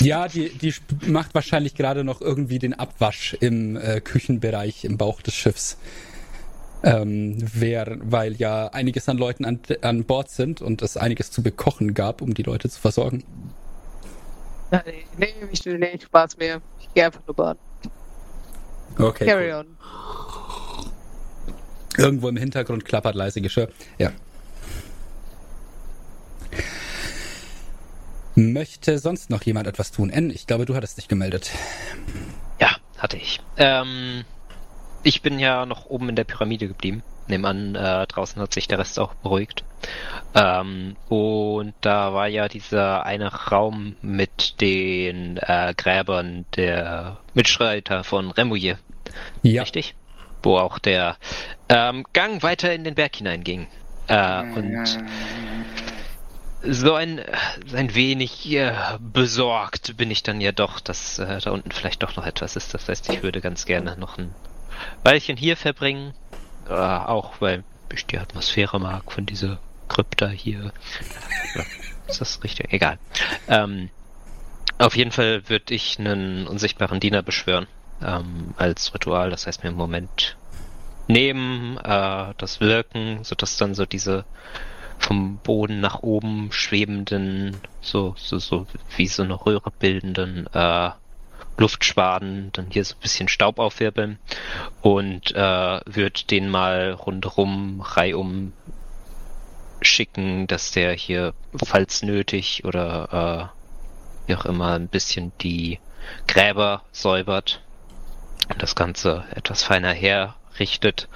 Ja, 0.00 0.28
die, 0.28 0.50
die 0.50 0.74
macht 1.06 1.34
wahrscheinlich 1.34 1.74
gerade 1.74 2.04
noch 2.04 2.20
irgendwie 2.20 2.58
den 2.58 2.74
Abwasch 2.74 3.34
im 3.40 3.76
äh, 3.76 4.00
Küchenbereich 4.00 4.84
im 4.84 4.98
Bauch 4.98 5.22
des 5.22 5.34
Schiffs. 5.34 5.78
Ähm, 6.82 7.36
wer, 7.38 7.98
weil 8.00 8.34
ja 8.34 8.68
einiges 8.68 9.08
an 9.08 9.18
Leuten 9.18 9.44
an, 9.44 9.60
an 9.82 10.04
Bord 10.04 10.30
sind 10.30 10.60
und 10.60 10.80
es 10.82 10.96
einiges 10.96 11.30
zu 11.30 11.42
bekochen 11.42 11.94
gab, 11.94 12.22
um 12.22 12.34
die 12.34 12.44
Leute 12.44 12.68
zu 12.68 12.80
versorgen. 12.80 13.24
Ja, 14.70 14.82
nee, 14.86 15.04
nee, 15.16 15.34
ich, 15.50 15.64
nee, 15.64 15.98
Spaß 16.00 16.36
mehr. 16.36 16.60
Ich 16.80 16.92
gehe 16.94 17.06
einfach 17.06 17.22
nur 17.26 17.34
baden. 17.34 17.58
Okay. 18.98 19.26
Carry 19.26 19.52
cool. 19.52 19.60
on. 19.60 19.66
Irgendwo 21.96 22.28
im 22.28 22.36
Hintergrund 22.36 22.84
klappert 22.84 23.16
leise 23.16 23.40
Geschirr. 23.40 23.70
Ja. 23.98 24.12
Möchte 28.36 29.00
sonst 29.00 29.30
noch 29.30 29.42
jemand 29.42 29.66
etwas 29.66 29.90
tun? 29.90 30.10
N, 30.10 30.30
ich 30.30 30.46
glaube, 30.46 30.64
du 30.64 30.76
hattest 30.76 30.98
dich 30.98 31.08
gemeldet. 31.08 31.50
Ja, 32.60 32.76
hatte 32.96 33.16
ich. 33.16 33.40
Ähm, 33.56 34.24
ich 35.02 35.22
bin 35.22 35.38
ja 35.38 35.66
noch 35.66 35.86
oben 35.86 36.08
in 36.10 36.16
der 36.16 36.24
Pyramide 36.24 36.68
geblieben. 36.68 37.02
Nehmen 37.28 37.44
an, 37.44 37.74
äh, 37.74 38.06
draußen 38.06 38.40
hat 38.40 38.54
sich 38.54 38.68
der 38.68 38.78
Rest 38.78 38.98
auch 38.98 39.14
beruhigt. 39.14 39.62
Ähm, 40.34 40.96
und 41.08 41.74
da 41.82 42.14
war 42.14 42.26
ja 42.26 42.48
dieser 42.48 43.04
eine 43.04 43.32
Raum 43.32 43.96
mit 44.00 44.60
den 44.60 45.36
äh, 45.36 45.74
Gräbern 45.76 46.46
der 46.56 47.18
Mitstreiter 47.34 48.02
von 48.04 48.30
Remouillet, 48.30 48.78
Ja. 49.42 49.62
richtig? 49.62 49.94
Wo 50.42 50.56
auch 50.56 50.78
der 50.78 51.16
ähm, 51.68 52.04
Gang 52.12 52.42
weiter 52.42 52.72
in 52.72 52.84
den 52.84 52.94
Berg 52.94 53.16
hineinging. 53.16 53.66
Äh, 54.06 54.40
und 54.54 54.98
so 56.62 56.94
ein, 56.94 57.20
ein 57.74 57.94
wenig 57.94 58.50
äh, 58.52 58.72
besorgt 59.00 59.96
bin 59.96 60.10
ich 60.10 60.22
dann 60.22 60.40
ja 60.40 60.52
doch, 60.52 60.80
dass 60.80 61.18
äh, 61.18 61.40
da 61.40 61.50
unten 61.50 61.70
vielleicht 61.70 62.02
doch 62.02 62.16
noch 62.16 62.26
etwas 62.26 62.56
ist. 62.56 62.74
Das 62.74 62.88
heißt, 62.88 63.10
ich 63.12 63.22
würde 63.22 63.40
ganz 63.40 63.64
gerne 63.64 63.96
noch 63.96 64.18
ein 64.18 64.34
Weilchen 65.02 65.36
hier 65.36 65.56
verbringen. 65.56 66.14
Äh, 66.68 66.72
auch 66.72 67.40
weil 67.40 67.64
ich 67.92 68.06
die 68.06 68.18
Atmosphäre 68.18 68.78
mag 68.78 69.10
von 69.10 69.26
dieser 69.26 69.58
Krypta 69.88 70.28
hier. 70.28 70.72
Ja, 71.54 71.64
ist 72.06 72.20
das 72.20 72.42
richtig? 72.44 72.72
Egal. 72.72 72.98
Ähm, 73.48 73.90
auf 74.78 74.96
jeden 74.96 75.12
Fall 75.12 75.48
würde 75.48 75.74
ich 75.74 75.98
einen 75.98 76.46
unsichtbaren 76.46 77.00
Diener 77.00 77.22
beschwören. 77.22 77.66
Ähm, 78.02 78.54
als 78.56 78.94
Ritual. 78.94 79.30
Das 79.30 79.46
heißt 79.46 79.64
mir 79.64 79.70
im 79.70 79.76
Moment 79.76 80.36
nehmen, 81.08 81.78
äh, 81.78 82.34
das 82.36 82.60
Wirken, 82.60 83.24
sodass 83.24 83.56
dann 83.56 83.74
so 83.74 83.86
diese 83.86 84.24
vom 84.98 85.38
Boden 85.38 85.80
nach 85.80 86.02
oben 86.02 86.50
schwebenden, 86.52 87.56
so, 87.80 88.14
so, 88.16 88.38
so 88.38 88.66
wie 88.96 89.06
so 89.06 89.22
eine 89.22 89.34
Röhre 89.34 89.70
bildenden 89.70 90.48
äh, 90.52 90.90
Luftschwaden, 91.58 92.50
dann 92.52 92.70
hier 92.70 92.84
so 92.84 92.94
ein 92.94 93.00
bisschen 93.00 93.28
Staub 93.28 93.58
aufwirbeln 93.58 94.18
und 94.80 95.34
äh, 95.34 95.80
wird 95.84 96.30
den 96.30 96.48
mal 96.48 96.92
rundherum, 96.92 97.80
reihum 97.80 98.52
schicken, 99.82 100.46
dass 100.46 100.70
der 100.70 100.92
hier, 100.92 101.34
falls 101.64 102.02
nötig 102.02 102.64
oder 102.64 103.52
äh, 104.24 104.28
wie 104.28 104.36
auch 104.36 104.44
immer, 104.44 104.74
ein 104.74 104.88
bisschen 104.88 105.32
die 105.40 105.78
Gräber 106.26 106.82
säubert 106.92 107.60
und 108.48 108.62
das 108.62 108.74
Ganze 108.74 109.24
etwas 109.34 109.62
feiner 109.62 109.92
herrichtet 109.92 111.08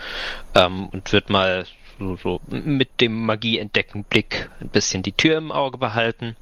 ähm, 0.54 0.88
und 0.88 1.12
wird 1.12 1.30
mal 1.30 1.66
so, 1.98 2.16
so 2.16 2.40
mit 2.48 3.00
dem 3.00 3.24
Magie-entdecken 3.26 4.04
Blick 4.04 4.50
ein 4.60 4.68
bisschen 4.68 5.02
die 5.02 5.12
Tür 5.12 5.38
im 5.38 5.52
Auge 5.52 5.78
behalten. 5.78 6.36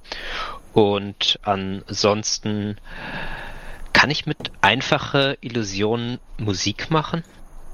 Und 0.72 1.38
ansonsten 1.42 2.76
kann 3.92 4.10
ich 4.10 4.26
mit 4.26 4.52
einfache 4.60 5.36
Illusionen 5.40 6.18
Musik 6.38 6.90
machen? 6.90 7.24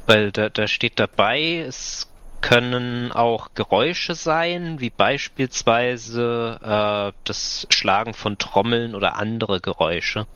Weil 0.07 0.33
da, 0.33 0.49
da 0.49 0.67
steht 0.69 0.99
dabei, 0.99 1.65
es 1.67 2.09
können 2.41 3.13
auch 3.13 3.49
Geräusche 3.55 4.15
sein, 4.15 4.79
wie 4.79 4.91
beispielsweise 4.91 6.61
äh, 6.63 7.13
das 7.25 7.67
Schlagen 7.71 8.15
von 8.15 8.39
Trommeln 8.39 8.95
oder 8.95 9.17
andere 9.17 9.61
Geräusche. 9.61 10.27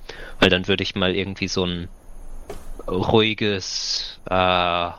Weil 0.40 0.50
dann 0.50 0.66
würde 0.66 0.82
ich 0.82 0.94
mal 0.94 1.14
irgendwie 1.14 1.48
so 1.48 1.64
ein 1.64 1.88
ruhiges 2.88 4.18
äh, 4.28 4.90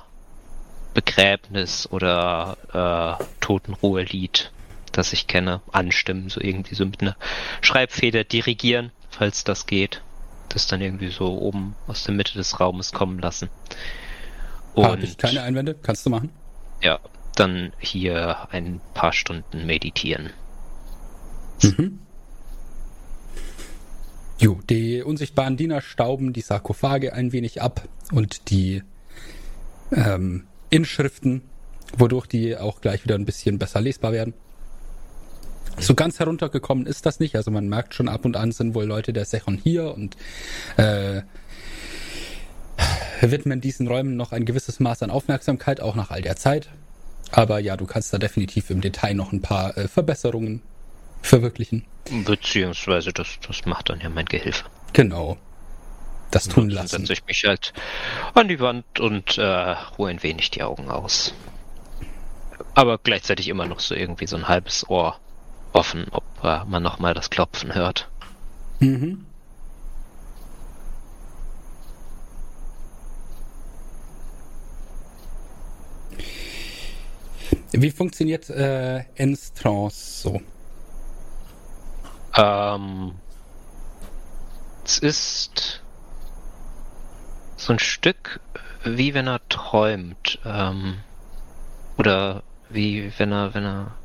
Begräbnis 0.94 1.88
oder 1.92 3.18
äh, 3.20 3.24
Totenruhelied, 3.40 4.52
das 4.92 5.14
ich 5.14 5.28
kenne, 5.28 5.62
anstimmen, 5.72 6.30
so 6.30 6.40
irgendwie 6.42 6.76
so 6.76 6.86
mit 6.86 7.02
einer 7.02 7.16
Schreibfeder 7.62 8.24
dirigieren, 8.24 8.92
falls 9.10 9.44
das 9.44 9.66
geht. 9.66 10.02
Das 10.54 10.68
dann 10.68 10.82
irgendwie 10.82 11.10
so 11.10 11.38
oben 11.40 11.76
aus 11.88 12.04
der 12.04 12.14
Mitte 12.14 12.34
des 12.34 12.60
Raumes 12.60 12.92
kommen 12.92 13.20
lassen. 13.20 13.50
Und 14.74 14.86
Habe 14.86 15.02
ich 15.02 15.18
keine 15.18 15.44
Einwände? 15.44 15.76
Kannst 15.82 16.06
du 16.06 16.10
machen? 16.10 16.30
Ja, 16.82 17.00
dann 17.36 17.72
hier 17.80 18.50
ein 18.52 18.82
paar 18.94 19.14
Stunden 19.14 19.66
meditieren. 19.66 20.32
Mhm. 21.62 22.00
Jo, 24.40 24.60
die 24.70 25.04
unsichtbaren 25.04 25.56
Diener 25.56 25.82
stauben 25.82 26.34
die 26.34 26.42
Sarkophage 26.42 27.14
ein 27.14 27.32
wenig 27.32 27.62
ab 27.62 27.88
und 28.12 28.50
die 28.50 28.82
ähm, 29.92 30.48
Inschriften, 30.70 31.44
wodurch 31.96 32.26
die 32.26 32.58
auch 32.58 32.82
gleich 32.82 33.04
wieder 33.04 33.16
ein 33.16 33.26
bisschen 33.26 33.60
besser 33.60 33.82
lesbar 33.82 34.12
werden. 34.12 34.34
So 35.78 35.96
ganz 35.96 36.20
heruntergekommen 36.20 36.86
ist 36.86 37.06
das 37.06 37.20
nicht. 37.20 37.36
Also 37.36 37.52
man 37.52 37.68
merkt 37.68 37.94
schon 37.94 38.08
ab 38.08 38.26
und 38.26 38.38
an 38.38 38.52
sind 38.52 38.76
wohl 38.76 38.86
Leute 38.86 39.14
der 39.14 39.26
Sechon 39.26 39.58
hier 39.58 39.94
und 39.94 40.16
äh, 40.78 41.22
widmen 43.22 43.62
diesen 43.62 43.88
Räumen 43.88 44.16
noch 44.16 44.32
ein 44.32 44.46
gewisses 44.46 44.80
Maß 44.80 45.04
an 45.04 45.12
Aufmerksamkeit, 45.12 45.82
auch 45.82 45.96
nach 45.96 46.12
all 46.12 46.22
der 46.22 46.36
Zeit. 46.36 46.70
Aber 47.32 47.60
ja, 47.60 47.78
du 47.78 47.86
kannst 47.86 48.14
da 48.14 48.18
definitiv 48.18 48.70
im 48.70 48.82
Detail 48.82 49.14
noch 49.14 49.32
ein 49.32 49.42
paar 49.42 49.78
äh, 49.78 49.88
Verbesserungen 49.88 50.62
verwirklichen. 51.22 51.86
Beziehungsweise 52.26 53.14
das, 53.14 53.28
das 53.48 53.66
macht 53.66 53.90
dann 53.90 54.02
ja 54.02 54.10
mein 54.10 54.26
Gehilfe. 54.26 54.66
Genau. 54.94 55.38
Das 56.32 56.48
tun 56.48 56.70
Dann 56.70 56.78
lassen. 56.78 57.00
setze 57.02 57.14
ich 57.14 57.26
mich 57.26 57.44
halt 57.44 57.74
an 58.34 58.48
die 58.48 58.60
Wand 58.60 59.00
und 59.00 59.38
äh, 59.38 59.44
ruhe 59.98 60.10
ein 60.10 60.24
wenig 60.24 60.50
die 60.52 60.64
Augen 60.64 60.90
aus. 60.90 61.34
Aber 62.74 62.98
gleichzeitig 62.98 63.50
immer 63.50 63.66
noch 63.66 63.82
so 63.82 63.96
irgendwie 63.96 64.28
so 64.28 64.38
ein 64.38 64.48
halbes 64.48 64.90
Ohr 64.90 65.20
offen, 65.74 66.08
ob 66.12 66.24
äh, 66.44 66.64
man 66.66 66.84
nochmal 66.84 67.14
das 67.14 67.30
Klopfen 67.30 67.74
hört. 67.74 68.10
Mhm. 68.80 69.26
Wie 77.74 77.92
funktioniert 77.92 78.50
äh, 78.50 79.06
Enstrance 79.16 80.24
so? 80.24 80.42
Ähm, 82.36 83.14
es 84.84 85.00
ist 85.00 85.82
so 87.56 87.74
ein 87.74 87.80
Stück 87.80 88.42
wie 88.84 89.14
wenn 89.14 89.28
er 89.28 89.48
träumt. 89.48 90.40
Ähm, 90.46 91.00
oder 91.98 92.44
wie 92.70 93.12
wenn 93.18 93.32
er, 93.32 93.54
wenn 93.54 93.66
er. 93.66 93.96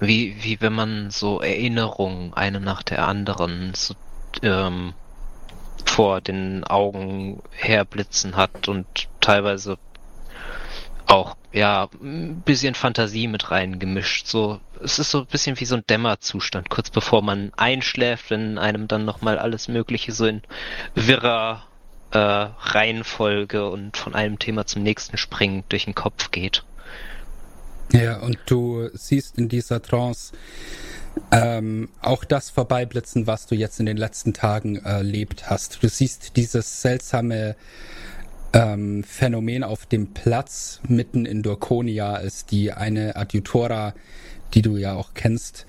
Wie, 0.00 0.36
wie 0.42 0.60
wenn 0.60 0.72
man 0.72 1.10
so 1.10 1.40
Erinnerungen 1.40 2.32
eine 2.34 2.60
nach 2.60 2.82
der 2.82 3.06
anderen 3.06 3.72
so, 3.74 3.94
ähm, 4.42 4.94
vor 5.84 6.20
den 6.20 6.64
Augen 6.64 7.42
herblitzen 7.52 8.36
hat 8.36 8.68
und 8.68 8.86
teilweise 9.20 9.78
auch, 11.06 11.36
ja, 11.52 11.88
ein 12.02 12.42
bisschen 12.42 12.74
Fantasie 12.74 13.26
mit 13.26 13.50
reingemischt. 13.50 14.26
So, 14.26 14.60
es 14.82 14.98
ist 14.98 15.10
so 15.10 15.20
ein 15.20 15.26
bisschen 15.26 15.58
wie 15.58 15.64
so 15.64 15.76
ein 15.76 15.86
Dämmerzustand, 15.88 16.68
kurz 16.68 16.90
bevor 16.90 17.22
man 17.22 17.52
einschläft, 17.56 18.30
wenn 18.30 18.58
einem 18.58 18.88
dann 18.88 19.04
nochmal 19.04 19.38
alles 19.38 19.68
Mögliche 19.68 20.12
so 20.12 20.26
in 20.26 20.42
wirrer 20.94 21.64
äh, 22.10 22.18
Reihenfolge 22.18 23.68
und 23.68 23.96
von 23.96 24.14
einem 24.14 24.38
Thema 24.38 24.66
zum 24.66 24.82
nächsten 24.82 25.16
springend 25.16 25.72
durch 25.72 25.86
den 25.86 25.94
Kopf 25.94 26.30
geht. 26.30 26.64
Ja, 27.92 28.20
und 28.20 28.38
du 28.46 28.90
siehst 28.92 29.38
in 29.38 29.48
dieser 29.48 29.80
Trance 29.80 30.32
ähm, 31.30 31.88
auch 32.00 32.24
das 32.24 32.50
vorbeiblitzen, 32.50 33.26
was 33.26 33.46
du 33.46 33.54
jetzt 33.54 33.80
in 33.80 33.86
den 33.86 33.96
letzten 33.96 34.34
Tagen 34.34 34.76
erlebt 34.76 35.48
hast. 35.48 35.82
Du 35.82 35.88
siehst 35.88 36.36
dieses 36.36 36.82
seltsame 36.82 37.56
ähm, 38.52 39.04
Phänomen 39.04 39.64
auf 39.64 39.86
dem 39.86 40.12
Platz 40.12 40.80
mitten 40.86 41.26
in 41.26 41.42
Dorkonia, 41.42 42.12
als 42.12 42.46
die 42.46 42.72
eine 42.72 43.16
Adjutora, 43.16 43.94
die 44.54 44.62
du 44.62 44.76
ja 44.76 44.94
auch 44.94 45.14
kennst, 45.14 45.66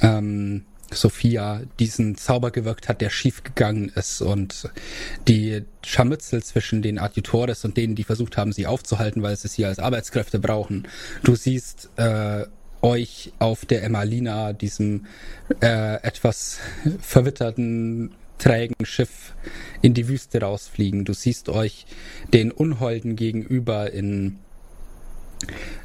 ähm, 0.00 0.64
Sophia, 0.94 1.62
diesen 1.78 2.16
Zauber 2.16 2.50
gewirkt 2.50 2.88
hat, 2.88 3.00
der 3.00 3.10
schief 3.10 3.42
gegangen 3.42 3.90
ist 3.94 4.20
und 4.22 4.70
die 5.28 5.62
Scharmützel 5.84 6.42
zwischen 6.42 6.82
den 6.82 6.98
Adjutores 6.98 7.64
und 7.64 7.76
denen, 7.76 7.94
die 7.94 8.04
versucht 8.04 8.36
haben, 8.36 8.52
sie 8.52 8.66
aufzuhalten, 8.66 9.22
weil 9.22 9.36
sie 9.36 9.48
sie 9.48 9.64
als 9.64 9.78
Arbeitskräfte 9.78 10.38
brauchen. 10.38 10.88
Du 11.22 11.34
siehst 11.34 11.90
äh, 11.96 12.44
euch 12.82 13.32
auf 13.38 13.64
der 13.64 13.82
Emmalina, 13.82 14.52
diesem 14.52 15.06
äh, 15.60 16.02
etwas 16.02 16.58
verwitterten 17.00 18.14
trägen 18.38 18.84
Schiff 18.84 19.34
in 19.80 19.94
die 19.94 20.08
Wüste 20.08 20.40
rausfliegen. 20.40 21.04
Du 21.04 21.14
siehst 21.14 21.48
euch 21.48 21.86
den 22.32 22.50
Unholden 22.50 23.16
gegenüber 23.16 23.92
in 23.92 24.38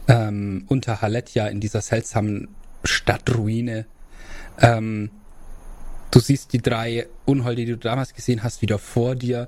ähm, 0.07 0.65
unter 0.68 1.02
Haletja 1.02 1.48
in 1.48 1.60
dieser 1.60 1.81
seltsamen 1.81 2.49
Stadtruine. 2.84 3.86
Ähm, 4.61 5.11
du 6.11 6.19
siehst 6.19 6.53
die 6.53 6.61
drei 6.61 7.07
Unholde, 7.26 7.65
die 7.65 7.72
du 7.72 7.77
damals 7.77 8.14
gesehen 8.14 8.44
hast, 8.44 8.61
wieder 8.61 8.80
vor 8.80 9.15
dir. 9.15 9.48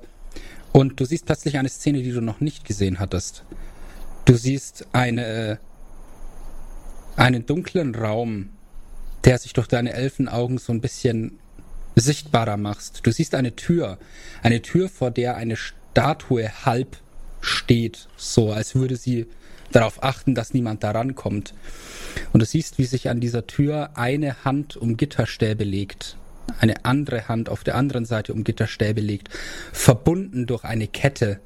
Und 0.72 1.00
du 1.00 1.04
siehst 1.04 1.26
plötzlich 1.26 1.58
eine 1.58 1.68
Szene, 1.68 2.02
die 2.02 2.12
du 2.12 2.20
noch 2.20 2.40
nicht 2.40 2.64
gesehen 2.64 2.98
hattest. 2.98 3.44
Du 4.24 4.34
siehst 4.34 4.86
eine, 4.92 5.58
einen 7.16 7.44
dunklen 7.44 7.94
Raum, 7.94 8.50
der 9.24 9.38
sich 9.38 9.52
durch 9.52 9.68
deine 9.68 9.92
Elfenaugen 9.92 10.58
so 10.58 10.72
ein 10.72 10.80
bisschen 10.80 11.38
sichtbarer 11.94 12.56
machst. 12.56 13.00
Du 13.02 13.12
siehst 13.12 13.34
eine 13.34 13.54
Tür, 13.54 13.98
eine 14.42 14.62
Tür, 14.62 14.88
vor 14.88 15.10
der 15.10 15.36
eine 15.36 15.56
Statue 15.56 16.48
halb 16.64 16.96
steht, 17.40 18.08
so 18.16 18.52
als 18.52 18.74
würde 18.74 18.96
sie 18.96 19.26
darauf 19.72 20.02
achten, 20.02 20.34
dass 20.34 20.54
niemand 20.54 20.84
da 20.84 20.92
rankommt. 20.92 21.54
Und 22.32 22.40
du 22.40 22.46
siehst, 22.46 22.78
wie 22.78 22.84
sich 22.84 23.08
an 23.08 23.20
dieser 23.20 23.46
Tür 23.46 23.90
eine 23.94 24.44
Hand 24.44 24.76
um 24.76 24.96
Gitterstäbe 24.96 25.64
legt, 25.64 26.16
eine 26.60 26.84
andere 26.84 27.28
Hand 27.28 27.48
auf 27.48 27.64
der 27.64 27.76
anderen 27.76 28.04
Seite 28.04 28.32
um 28.32 28.44
Gitterstäbe 28.44 29.00
legt, 29.00 29.30
verbunden 29.72 30.46
durch 30.46 30.64
eine 30.64 30.86
Kette. 30.86 31.40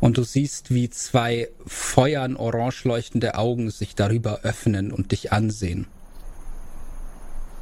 Und 0.00 0.16
du 0.16 0.22
siehst, 0.22 0.72
wie 0.72 0.90
zwei 0.90 1.48
feuern 1.66 2.36
orange 2.36 2.84
leuchtende 2.84 3.34
Augen 3.36 3.70
sich 3.70 3.94
darüber 3.94 4.40
öffnen 4.42 4.92
und 4.92 5.12
dich 5.12 5.32
ansehen. 5.32 5.86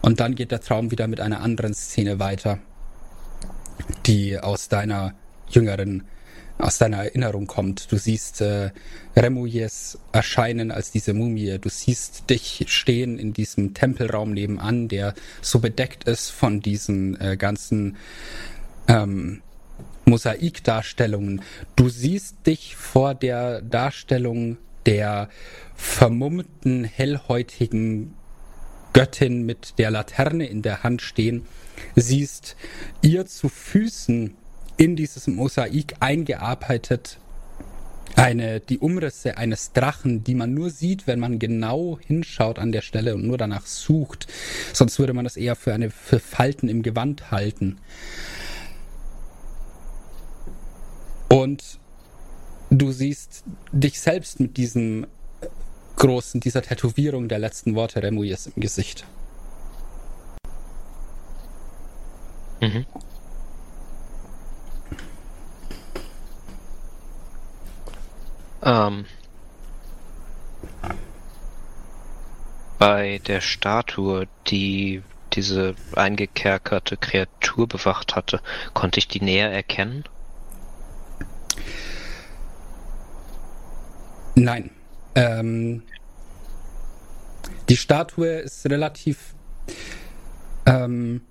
Und 0.02 0.20
dann 0.20 0.34
geht 0.34 0.50
der 0.50 0.60
Traum 0.60 0.90
wieder 0.90 1.08
mit 1.08 1.20
einer 1.20 1.40
anderen 1.40 1.74
Szene 1.74 2.18
weiter, 2.18 2.58
die 4.06 4.38
aus 4.38 4.68
deiner 4.68 5.14
jüngeren, 5.48 6.04
aus 6.58 6.78
deiner 6.78 7.04
Erinnerung 7.04 7.46
kommt. 7.46 7.90
Du 7.92 7.96
siehst 7.96 8.40
äh, 8.40 8.70
Remouilles 9.14 9.98
erscheinen 10.12 10.70
als 10.70 10.90
diese 10.90 11.12
Mumie. 11.12 11.58
Du 11.58 11.68
siehst 11.68 12.30
dich 12.30 12.64
stehen 12.68 13.18
in 13.18 13.32
diesem 13.32 13.74
Tempelraum 13.74 14.32
nebenan, 14.32 14.88
der 14.88 15.14
so 15.42 15.58
bedeckt 15.58 16.04
ist 16.04 16.30
von 16.30 16.60
diesen 16.60 17.20
äh, 17.20 17.36
ganzen 17.36 17.96
ähm, 18.88 19.42
Mosaikdarstellungen. 20.06 21.42
Du 21.74 21.88
siehst 21.88 22.46
dich 22.46 22.76
vor 22.76 23.14
der 23.14 23.60
Darstellung 23.60 24.56
der 24.86 25.28
vermummten, 25.74 26.84
hellhäutigen 26.84 28.14
Göttin 28.92 29.44
mit 29.44 29.74
der 29.78 29.90
Laterne 29.90 30.46
in 30.46 30.62
der 30.62 30.82
Hand 30.82 31.02
stehen, 31.02 31.44
siehst 31.96 32.56
ihr 33.02 33.26
zu 33.26 33.48
Füßen 33.48 34.34
in 34.76 34.96
dieses 34.96 35.26
Mosaik 35.26 35.96
eingearbeitet 36.00 37.18
eine, 38.16 38.60
die 38.60 38.78
Umrisse 38.78 39.36
eines 39.36 39.72
Drachen, 39.72 40.24
die 40.24 40.34
man 40.34 40.54
nur 40.54 40.70
sieht, 40.70 41.06
wenn 41.06 41.20
man 41.20 41.38
genau 41.38 41.98
hinschaut 42.06 42.58
an 42.58 42.72
der 42.72 42.80
Stelle 42.80 43.14
und 43.14 43.26
nur 43.26 43.36
danach 43.36 43.66
sucht. 43.66 44.26
Sonst 44.72 44.98
würde 44.98 45.12
man 45.12 45.24
das 45.24 45.36
eher 45.36 45.54
für 45.54 45.74
eine 45.74 45.90
für 45.90 46.18
Falten 46.18 46.68
im 46.68 46.82
Gewand 46.82 47.30
halten. 47.30 47.78
Und 51.28 51.78
du 52.70 52.90
siehst 52.92 53.44
dich 53.72 54.00
selbst 54.00 54.40
mit 54.40 54.56
diesem 54.56 55.06
großen, 55.96 56.40
dieser 56.40 56.62
Tätowierung 56.62 57.28
der 57.28 57.38
letzten 57.38 57.74
Worte 57.74 58.02
Remuiers 58.02 58.46
im 58.46 58.62
Gesicht. 58.62 59.04
Mhm. 62.60 62.86
Ähm, 68.62 69.04
bei 72.78 73.20
der 73.26 73.40
Statue, 73.40 74.26
die 74.46 75.02
diese 75.32 75.74
eingekerkerte 75.94 76.96
Kreatur 76.96 77.68
bewacht 77.68 78.16
hatte, 78.16 78.40
konnte 78.74 78.98
ich 78.98 79.08
die 79.08 79.22
näher 79.22 79.50
erkennen? 79.50 80.04
Nein. 84.34 84.70
Ähm, 85.14 85.82
die 87.68 87.76
Statue 87.76 88.28
ist 88.28 88.66
relativ 88.66 89.34
ähm, 90.66 91.22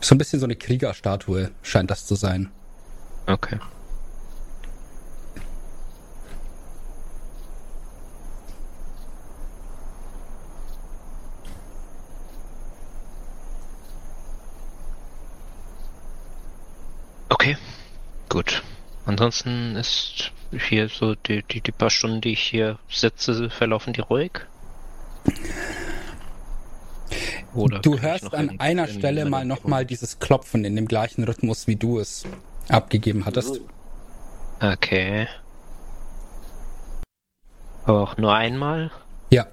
so 0.00 0.14
ein 0.14 0.18
bisschen 0.18 0.40
so 0.40 0.46
eine 0.46 0.56
Kriegerstatue 0.56 1.50
scheint 1.62 1.90
das 1.90 2.06
zu 2.06 2.14
sein. 2.14 2.50
Okay. 3.28 3.58
Okay, 17.28 17.56
gut. 18.30 18.62
Ansonsten 19.04 19.76
ist 19.76 20.32
hier 20.50 20.88
so 20.88 21.14
die, 21.14 21.42
die, 21.42 21.60
die 21.60 21.70
paar 21.70 21.90
Stunden, 21.90 22.22
die 22.22 22.32
ich 22.32 22.40
hier 22.40 22.78
sitze, 22.88 23.50
verlaufen 23.50 23.92
die 23.92 24.00
ruhig? 24.00 24.32
Oder 27.54 27.80
du 27.80 27.98
hörst 28.00 28.34
an 28.34 28.58
einer 28.58 28.86
Stelle 28.88 29.26
mal 29.26 29.44
nochmal 29.44 29.84
dieses 29.84 30.18
Klopfen 30.18 30.64
in 30.64 30.76
dem 30.76 30.88
gleichen 30.88 31.24
Rhythmus, 31.24 31.66
wie 31.66 31.76
du 31.76 31.98
es 31.98 32.24
abgegeben 32.68 33.24
hattest. 33.24 33.60
Okay. 34.60 35.28
Auch 37.86 38.16
nur 38.16 38.34
einmal? 38.34 38.90
Ja. 39.30 39.46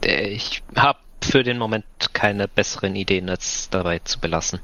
Ich 0.00 0.62
habe 0.76 0.98
für 1.22 1.42
den 1.42 1.58
Moment 1.58 1.84
keine 2.12 2.48
besseren 2.48 2.96
Ideen, 2.96 3.30
als 3.30 3.68
dabei 3.70 4.00
zu 4.00 4.18
belassen. 4.18 4.60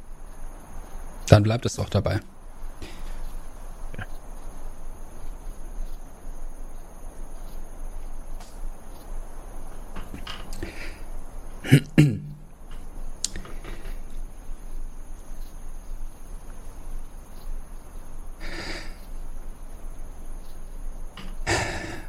Dann 1.28 1.42
bleibt 1.42 1.66
es 1.66 1.78
auch 1.78 1.88
dabei. 1.88 2.20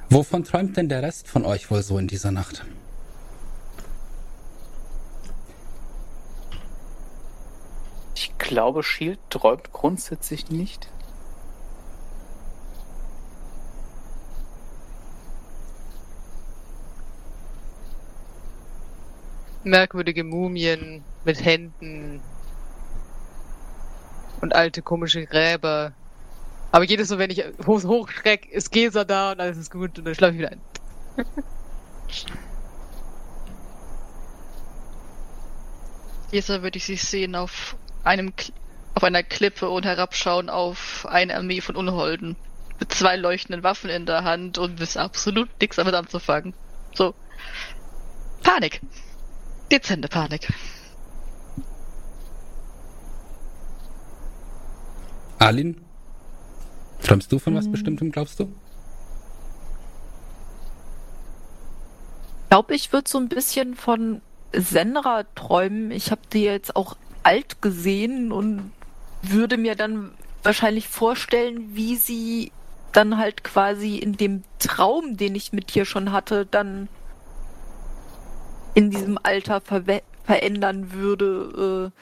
Wovon 0.10 0.44
träumt 0.44 0.78
denn 0.78 0.88
der 0.88 1.04
Rest 1.04 1.28
von 1.28 1.46
euch 1.46 1.70
wohl 1.70 1.84
so 1.84 1.98
in 1.98 2.08
dieser 2.08 2.32
Nacht? 2.32 2.66
Ich 8.16 8.38
glaube, 8.38 8.82
Shield 8.84 9.20
träumt 9.30 9.72
grundsätzlich 9.74 10.50
nicht. 10.50 10.90
Merkwürdige 19.64 20.24
Mumien 20.24 21.04
mit 21.26 21.44
Händen 21.44 22.22
und 24.42 24.56
alte 24.56 24.82
komische 24.82 25.26
Gräber. 25.26 25.94
Aber 26.72 26.86
jedes 26.86 27.10
Mal, 27.10 27.20
wenn 27.20 27.32
ich 27.32 27.44
hoch, 27.66 27.84
hochschreck, 27.84 28.48
ist 28.48 28.72
Gesa 28.72 29.04
da 29.04 29.32
und 29.32 29.42
alles 29.42 29.58
ist 29.58 29.72
gut 29.72 29.98
und 29.98 30.06
dann 30.06 30.16
schlafe 30.16 30.34
ich 30.34 30.40
wieder 30.40 30.52
ein. 30.52 30.62
Gesa 36.32 36.62
würde 36.62 36.78
ich 36.78 36.86
sie 36.86 36.96
sehen 36.96 37.36
auf 37.36 37.76
einem 38.04 38.34
auf 38.96 39.04
einer 39.04 39.24
Klippe 39.24 39.70
und 39.70 39.86
herabschauen 39.86 40.50
auf 40.50 41.06
eine 41.10 41.36
Armee 41.36 41.62
von 41.62 41.76
Unholden. 41.76 42.36
Mit 42.80 42.94
zwei 42.94 43.16
leuchtenden 43.16 43.64
Waffen 43.64 43.90
in 43.90 44.06
der 44.06 44.24
Hand 44.24 44.58
und 44.58 44.80
wissen 44.80 45.00
absolut 45.00 45.50
nichts 45.60 45.78
damit 45.78 45.96
anzufangen. 45.96 46.54
So. 46.94 47.14
Panik. 48.44 48.82
Dezente 49.72 50.08
Panik. 50.08 50.48
Alin? 55.38 55.78
Träumst 57.02 57.32
du 57.32 57.40
von 57.40 57.56
was 57.56 57.66
hm. 57.66 57.72
Bestimmtem, 57.72 58.12
glaubst 58.12 58.40
du? 58.40 58.52
Ich 62.44 62.50
glaube, 62.50 62.76
ich 62.76 62.92
würde 62.92 63.10
so 63.10 63.18
ein 63.20 63.30
bisschen 63.30 63.76
von 63.76 64.22
Senra 64.54 65.24
träumen. 65.36 65.92
Ich 65.92 66.12
habe 66.12 66.22
die 66.34 66.44
jetzt 66.44 66.76
auch 66.76 66.98
alt 67.24 67.62
gesehen 67.62 68.32
und 68.32 68.72
würde 69.22 69.58
mir 69.58 69.76
dann 69.76 70.12
wahrscheinlich 70.44 70.88
vorstellen, 70.88 71.76
wie 71.76 71.96
sie 71.96 72.52
dann 72.92 73.18
halt 73.18 73.44
quasi 73.44 73.98
in 73.98 74.18
dem 74.18 74.44
Traum, 74.58 75.16
den 75.16 75.36
ich 75.36 75.54
mit 75.54 75.76
dir 75.76 75.86
schon 75.86 76.12
hatte, 76.12 76.46
dann 76.46 76.90
in 78.74 78.92
diesem 78.92 79.18
Alter 79.22 79.62
ver 79.62 79.84
verändern 80.24 80.92
würde. 80.94 81.92
Äh 81.94 82.00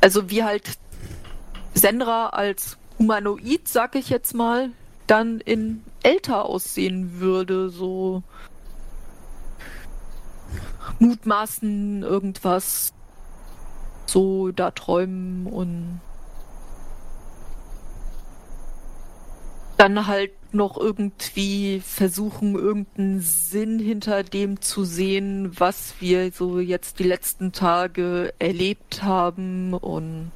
also 0.00 0.30
wie 0.30 0.44
halt 0.44 0.78
Senra 1.74 2.28
als 2.28 2.76
Humanoid, 2.98 3.66
sag 3.66 3.94
ich 3.94 4.08
jetzt 4.10 4.34
mal, 4.34 4.70
dann 5.06 5.40
in 5.40 5.82
älter 6.02 6.44
aussehen 6.44 7.20
würde, 7.20 7.70
so 7.70 8.22
mutmaßen 10.98 12.02
irgendwas 12.02 12.92
so 14.06 14.52
da 14.52 14.70
träumen 14.70 15.46
und 15.46 16.00
dann 19.76 20.06
halt 20.06 20.32
noch 20.54 20.76
irgendwie 20.76 21.80
versuchen, 21.80 22.54
irgendeinen 22.54 23.20
Sinn 23.20 23.78
hinter 23.78 24.22
dem 24.22 24.60
zu 24.60 24.84
sehen, 24.84 25.52
was 25.58 25.94
wir 26.00 26.30
so 26.30 26.60
jetzt 26.60 26.98
die 26.98 27.04
letzten 27.04 27.52
Tage 27.52 28.34
erlebt 28.38 29.02
haben 29.02 29.74
und 29.74 30.30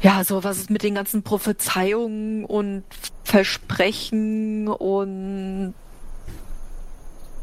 ja, 0.00 0.22
so 0.22 0.44
was 0.44 0.58
ist 0.58 0.70
mit 0.70 0.84
den 0.84 0.94
ganzen 0.94 1.24
Prophezeiungen 1.24 2.44
und 2.44 2.84
Versprechen 3.24 4.68
und 4.68 5.74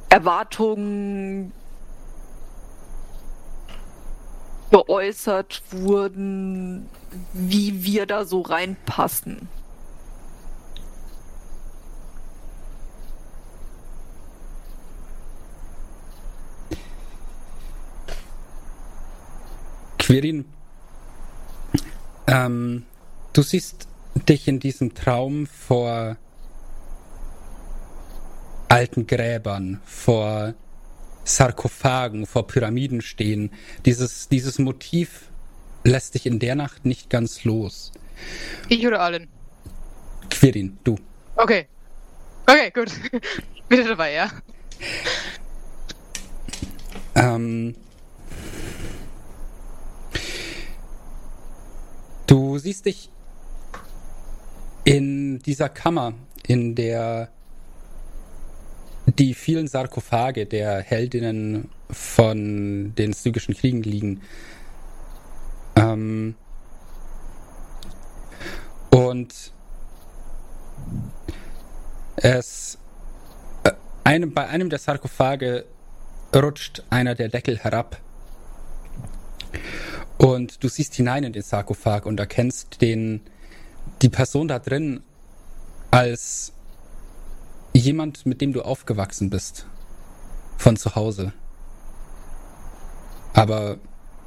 Erwartungen 0.10 1.52
geäußert 4.72 5.62
wurden, 5.72 6.90
wie 7.34 7.84
wir 7.84 8.06
da 8.06 8.24
so 8.24 8.42
reinpassen. 8.42 9.50
Quirin, 20.06 20.46
ähm, 22.28 22.86
du 23.34 23.42
siehst 23.42 23.88
dich 24.30 24.48
in 24.48 24.60
diesem 24.60 24.94
Traum 24.94 25.48
vor 25.48 26.18
alten 28.70 29.08
Gräbern, 29.08 29.82
vor 29.84 30.54
Sarkophagen, 31.24 32.28
vor 32.28 32.46
Pyramiden 32.46 33.02
stehen. 33.02 33.50
Dieses, 33.88 34.30
dieses 34.30 34.60
Motiv 34.60 35.32
lässt 35.84 36.14
dich 36.14 36.28
in 36.28 36.38
der 36.38 36.54
Nacht 36.54 36.86
nicht 36.86 37.10
ganz 37.10 37.44
los. 37.44 37.92
Ich 38.70 38.86
oder 38.86 39.02
Allen? 39.02 39.28
Quirin, 40.30 40.78
du. 40.84 41.00
Okay. 41.36 41.66
Okay, 42.46 42.70
gut. 42.70 42.92
Bitte 43.70 43.86
dabei, 43.86 44.14
ja. 44.14 44.30
Ähm, 47.16 47.76
du 52.36 52.58
siehst 52.58 52.86
dich 52.86 53.10
in 54.84 55.40
dieser 55.40 55.70
Kammer, 55.70 56.16
in 56.46 56.76
der 56.76 57.30
die 59.06 59.34
vielen 59.34 59.68
Sarkophage 59.70 60.46
der 60.46 60.82
Heldinnen 60.82 61.70
von 61.90 62.94
den 62.96 63.14
Stygischen 63.14 63.56
Kriegen 63.56 63.84
liegen. 63.84 64.22
Ähm, 65.78 66.36
und 68.90 69.54
es 72.18 72.78
äh, 73.64 73.72
einem, 74.04 74.34
bei 74.34 74.46
einem 74.48 74.70
der 74.70 74.80
Sarkophage 74.80 75.64
rutscht 76.36 76.84
einer 76.90 77.16
der 77.16 77.30
Deckel 77.30 77.58
herab. 77.58 78.02
Und 80.18 80.64
du 80.64 80.70
siehst 80.70 80.96
hinein 80.96 81.24
in 81.24 81.34
den 81.34 81.44
Sarkophag 81.44 82.06
und 82.06 82.20
erkennst 82.20 82.82
den, 82.82 83.22
die 84.02 84.10
Person 84.10 84.48
da 84.48 84.60
drin 84.60 85.02
als 85.92 86.54
jemand, 87.74 88.26
mit 88.26 88.42
dem 88.42 88.54
du 88.54 88.62
aufgewachsen 88.62 89.30
bist. 89.30 89.66
Von 90.58 90.78
zu 90.78 90.96
Hause. 90.96 91.34
Aber 93.34 93.78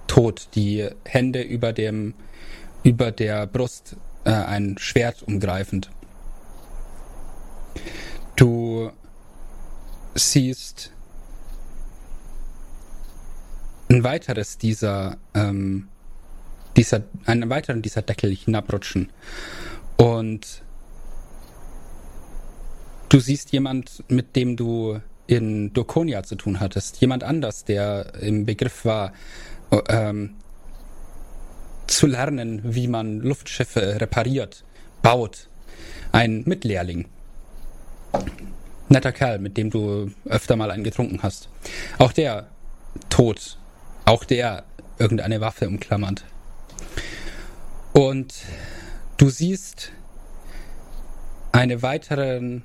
tot, 0.07 0.49
die 0.55 0.89
Hände 1.05 1.43
über 1.43 1.73
dem, 1.73 2.15
über 2.83 3.11
der 3.11 3.47
Brust, 3.47 3.97
äh, 4.25 4.31
ein 4.31 4.77
Schwert 4.79 5.23
umgreifend. 5.23 5.91
Du 8.37 8.91
siehst 10.15 10.93
ein 13.89 14.05
weiteres 14.05 14.59
dieser, 14.59 15.17
ähm, 15.35 15.89
dieser, 16.77 17.03
einen 17.25 17.49
weiteren 17.51 17.83
dieser 17.83 18.03
Deckel 18.03 18.35
hinabrutschen. 18.35 19.11
Und 19.97 20.63
du 23.09 23.21
siehst 23.21 23.53
jemand, 23.53 24.05
mit 24.09 24.37
dem 24.37 24.57
du 24.57 25.01
in 25.27 25.73
Dokonia 25.73 26.23
zu 26.23 26.37
tun 26.37 26.61
hattest. 26.61 27.01
Jemand 27.01 27.25
anders, 27.25 27.65
der 27.65 28.15
im 28.21 28.47
Begriff 28.47 28.85
war, 28.85 29.13
ähm, 29.89 30.35
zu 31.87 32.07
lernen, 32.07 32.61
wie 32.65 32.87
man 32.89 33.21
Luftschiffe 33.21 34.01
repariert, 34.01 34.65
baut. 35.03 35.49
Ein 36.13 36.43
Mitlehrling. 36.47 37.07
Netter 38.89 39.13
Kerl, 39.13 39.39
mit 39.39 39.57
dem 39.57 39.71
du 39.71 40.11
öfter 40.25 40.57
mal 40.57 40.71
einen 40.71 40.85
getrunken 40.85 41.23
hast. 41.23 41.49
Auch 41.99 42.13
der 42.13 42.49
tot 43.11 43.59
auch 44.09 44.25
der 44.25 44.65
irgendeine 44.99 45.41
Waffe 45.41 45.69
umklammernd. 45.69 46.25
Und 47.93 48.35
du 49.19 49.29
siehst 49.29 49.93
eine 51.53 51.83
weiteren, 51.83 52.65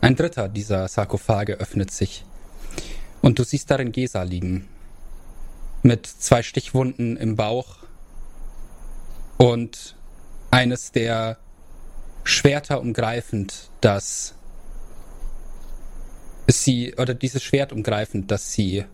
ein 0.00 0.14
dritter 0.14 0.48
dieser 0.48 0.86
Sarkophage 0.86 1.54
öffnet 1.54 1.90
sich. 1.90 2.24
Und 3.20 3.38
du 3.38 3.44
siehst 3.44 3.70
darin 3.70 3.90
Gesa 3.90 4.22
liegen. 4.22 4.68
Mit 5.82 6.06
zwei 6.06 6.42
Stichwunden 6.42 7.16
im 7.16 7.34
Bauch 7.34 7.78
und 9.38 9.96
eines 10.50 10.92
der 10.92 11.38
Schwerter 12.22 12.80
umgreifend, 12.80 13.70
das 13.80 14.34
sie, 16.46 16.94
oder 16.94 17.14
dieses 17.14 17.42
Schwert 17.42 17.72
umgreifend, 17.72 18.30
das 18.30 18.52
sie 18.52 18.84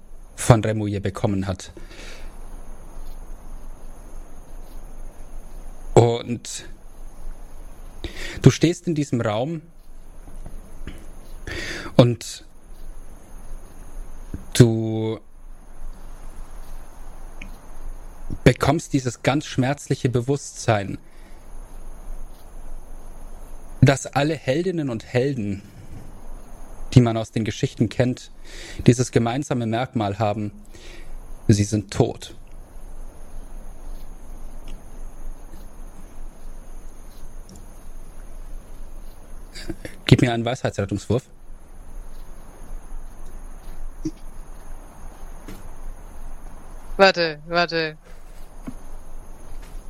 von 0.43 0.62
Remouille 0.64 1.01
bekommen 1.01 1.47
hat. 1.47 1.73
Und 5.94 6.66
du 8.43 8.51
stehst 8.51 8.86
in 8.86 8.94
diesem 8.94 9.20
Raum 9.20 9.62
und 11.97 12.44
du 14.55 15.20
bekommst 18.44 18.93
dieses 18.93 19.23
ganz 19.23 19.47
schmerzliche 19.47 20.09
Bewusstsein, 20.09 20.98
dass 23.81 24.06
alle 24.06 24.35
Heldinnen 24.35 24.90
und 24.90 25.05
Helden 25.05 25.62
die 26.94 27.01
man 27.01 27.16
aus 27.16 27.31
den 27.31 27.44
Geschichten 27.44 27.89
kennt, 27.89 28.31
dieses 28.86 29.10
gemeinsame 29.10 29.66
Merkmal 29.66 30.19
haben, 30.19 30.52
sie 31.48 31.64
sind 31.64 31.93
tot. 31.93 32.35
Gib 40.05 40.20
mir 40.20 40.32
einen 40.32 40.44
Weisheitsrettungswurf. 40.44 41.24
Warte, 46.98 47.40
warte. 47.48 47.97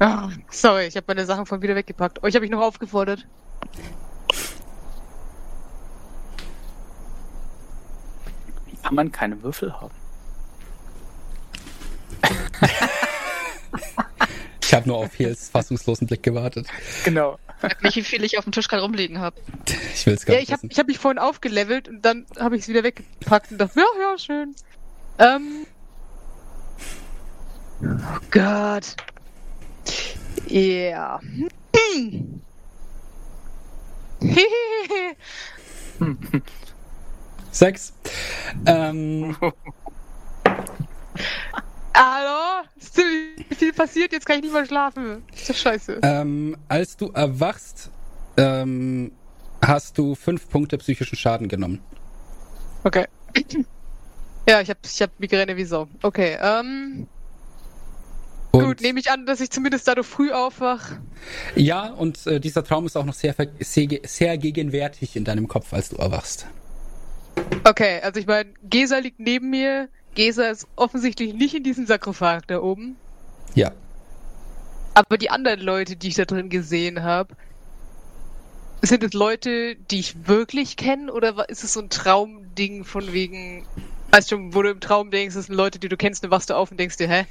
Oh, 0.01 0.29
sorry, 0.51 0.87
ich 0.87 0.97
habe 0.97 1.05
meine 1.09 1.27
Sachen 1.27 1.47
von 1.47 1.61
wieder 1.61 1.74
weggepackt. 1.74 2.23
Euch 2.23 2.35
habe 2.35 2.45
ich 2.45 2.51
noch 2.51 2.61
aufgefordert. 2.62 3.27
Kann 8.93 8.97
man 8.97 9.10
keine 9.10 9.43
Würfel 9.43 9.73
haben? 9.81 9.94
ich 14.62 14.74
habe 14.74 14.86
nur 14.86 14.98
auf 14.98 15.14
Hils 15.14 15.48
fassungslosen 15.48 16.06
Blick 16.06 16.23
gewartet. 16.23 16.66
Genau. 17.02 17.39
Sag 17.62 17.82
nicht, 17.82 17.97
wie 17.97 18.02
viel 18.02 18.23
ich 18.23 18.36
auf 18.36 18.44
dem 18.44 18.52
Tisch 18.52 18.69
gerade 18.69 18.82
rumliegen 18.82 19.19
habe. 19.19 19.40
Ich 19.94 20.05
will 20.05 20.12
es 20.12 20.27
gar 20.27 20.35
ja, 20.35 20.40
nicht 20.40 20.51
ich 20.51 20.55
habe 20.55 20.69
hab 20.69 20.86
mich 20.89 20.98
vorhin 20.98 21.19
aufgelevelt 21.19 21.89
und 21.89 22.02
dann 22.02 22.27
habe 22.39 22.56
ich 22.56 22.62
es 22.62 22.69
wieder 22.69 22.82
weggepackt 22.82 23.52
und 23.52 23.59
dachte, 23.59 23.81
ja, 23.81 23.86
ja, 23.98 24.19
schön. 24.19 24.55
Ähm. 25.19 25.66
Oh 27.82 28.19
Gott. 28.31 28.94
Ja. 30.48 30.60
Yeah. 30.60 31.20
Sechs. 37.53 37.93
Ähm. 38.66 39.37
Hallo? 41.95 42.66
Ist 42.77 42.99
viel 43.59 43.73
passiert? 43.74 44.12
Jetzt 44.12 44.27
kann 44.27 44.37
ich 44.37 44.43
nicht 44.43 44.55
mehr 44.55 44.65
schlafen. 44.65 45.23
Ist 45.33 45.51
das 45.51 45.61
scheiße. 45.61 46.01
Ähm, 46.03 46.57
als 46.69 46.97
du 46.97 47.11
erwachst, 47.11 47.91
ähm, 48.39 49.12
hast 49.61 49.99
du 49.99 50.15
fünf 50.15 50.49
Punkte 50.49 50.79
psychischen 50.79 51.16
Schaden 51.16 51.49
genommen. 51.49 51.81
Okay. 52.83 53.07
Ja, 54.49 54.61
ich 54.61 54.70
hab, 54.70 54.79
ich 54.85 55.01
hab 55.01 55.20
Migräne 55.20 55.57
wie 55.57 55.65
Sau. 55.65 55.87
Okay, 56.03 56.37
ähm. 56.43 57.07
Und 58.51 58.65
gut, 58.65 58.81
nehme 58.81 58.99
ich 58.99 59.09
an, 59.09 59.24
dass 59.24 59.41
ich 59.41 59.51
zumindest 59.51 59.87
dadurch 59.87 60.09
früh 60.09 60.33
aufwach. 60.33 60.97
Ja, 61.55 61.93
und 61.93 62.27
äh, 62.27 62.41
dieser 62.41 62.65
Traum 62.65 62.87
ist 62.87 62.97
auch 62.97 63.05
noch 63.05 63.15
sehr, 63.15 63.37
sehr, 63.61 63.89
sehr 64.05 64.39
gegenwärtig 64.39 65.15
in 65.15 65.24
deinem 65.24 65.47
Kopf, 65.47 65.73
als 65.73 65.91
du 65.91 65.97
erwachst. 65.97 66.49
Okay, 67.65 68.01
also 68.03 68.19
ich 68.19 68.27
meine, 68.27 68.51
Gesa 68.65 68.99
liegt 68.99 69.21
neben 69.21 69.51
mir. 69.51 69.89
Gesa 70.15 70.49
ist 70.49 70.67
offensichtlich 70.77 71.35
nicht 71.35 71.55
in 71.55 71.63
diesem 71.63 71.87
Sarkophag 71.87 72.43
da 72.47 72.61
oben. 72.61 72.97
Ja. 73.55 73.73
Aber 74.95 75.17
die 75.17 75.31
anderen 75.31 75.61
Leute, 75.61 75.97
die 75.97 76.09
ich 76.09 76.15
da 76.15 76.25
drin 76.25 76.51
gesehen 76.51 77.03
habe, 77.03 77.35
sind 78.83 79.05
es 79.05 79.13
Leute, 79.13 79.77
die 79.77 80.01
ich 80.01 80.27
wirklich 80.27 80.77
kenne 80.77 81.13
oder 81.13 81.49
ist 81.49 81.65
es 81.65 81.73
so 81.73 81.81
ein 81.81 81.89
Traumding 81.89 82.85
von 82.85 83.13
wegen, 83.13 83.65
weißt 84.11 84.33
du, 84.33 84.55
wo 84.55 84.63
du 84.63 84.71
im 84.71 84.81
Traum 84.81 85.11
denkst, 85.11 85.37
das 85.37 85.47
sind 85.47 85.55
Leute, 85.55 85.79
die 85.79 85.89
du 85.89 85.97
kennst, 85.97 86.25
dann 86.25 86.31
wachst 86.31 86.51
du 86.51 86.55
auf 86.55 86.71
und 86.71 86.79
denkst 86.79 86.97
dir, 86.97 87.09
hä? 87.09 87.27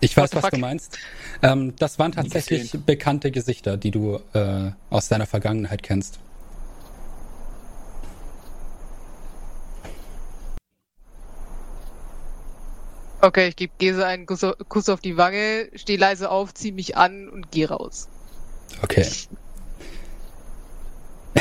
Ich 0.00 0.16
weiß, 0.16 0.34
was 0.34 0.42
fuck? 0.42 0.50
du 0.50 0.58
meinst. 0.58 0.98
Ähm, 1.42 1.74
das 1.78 1.98
waren 1.98 2.12
tatsächlich 2.12 2.72
bekannte 2.86 3.30
Gesichter, 3.30 3.76
die 3.76 3.90
du 3.90 4.20
äh, 4.32 4.70
aus 4.88 5.08
deiner 5.08 5.26
Vergangenheit 5.26 5.82
kennst. 5.82 6.18
Okay, 13.22 13.48
ich 13.48 13.56
gebe 13.56 13.72
Gese 13.78 14.06
einen 14.06 14.26
Kuss 14.26 14.88
auf 14.88 15.00
die 15.00 15.16
Wange, 15.16 15.68
stehe 15.74 15.98
leise 15.98 16.30
auf, 16.30 16.54
ziehe 16.54 16.72
mich 16.72 16.96
an 16.96 17.28
und 17.28 17.50
gehe 17.50 17.68
raus. 17.68 18.08
Okay. 18.82 19.06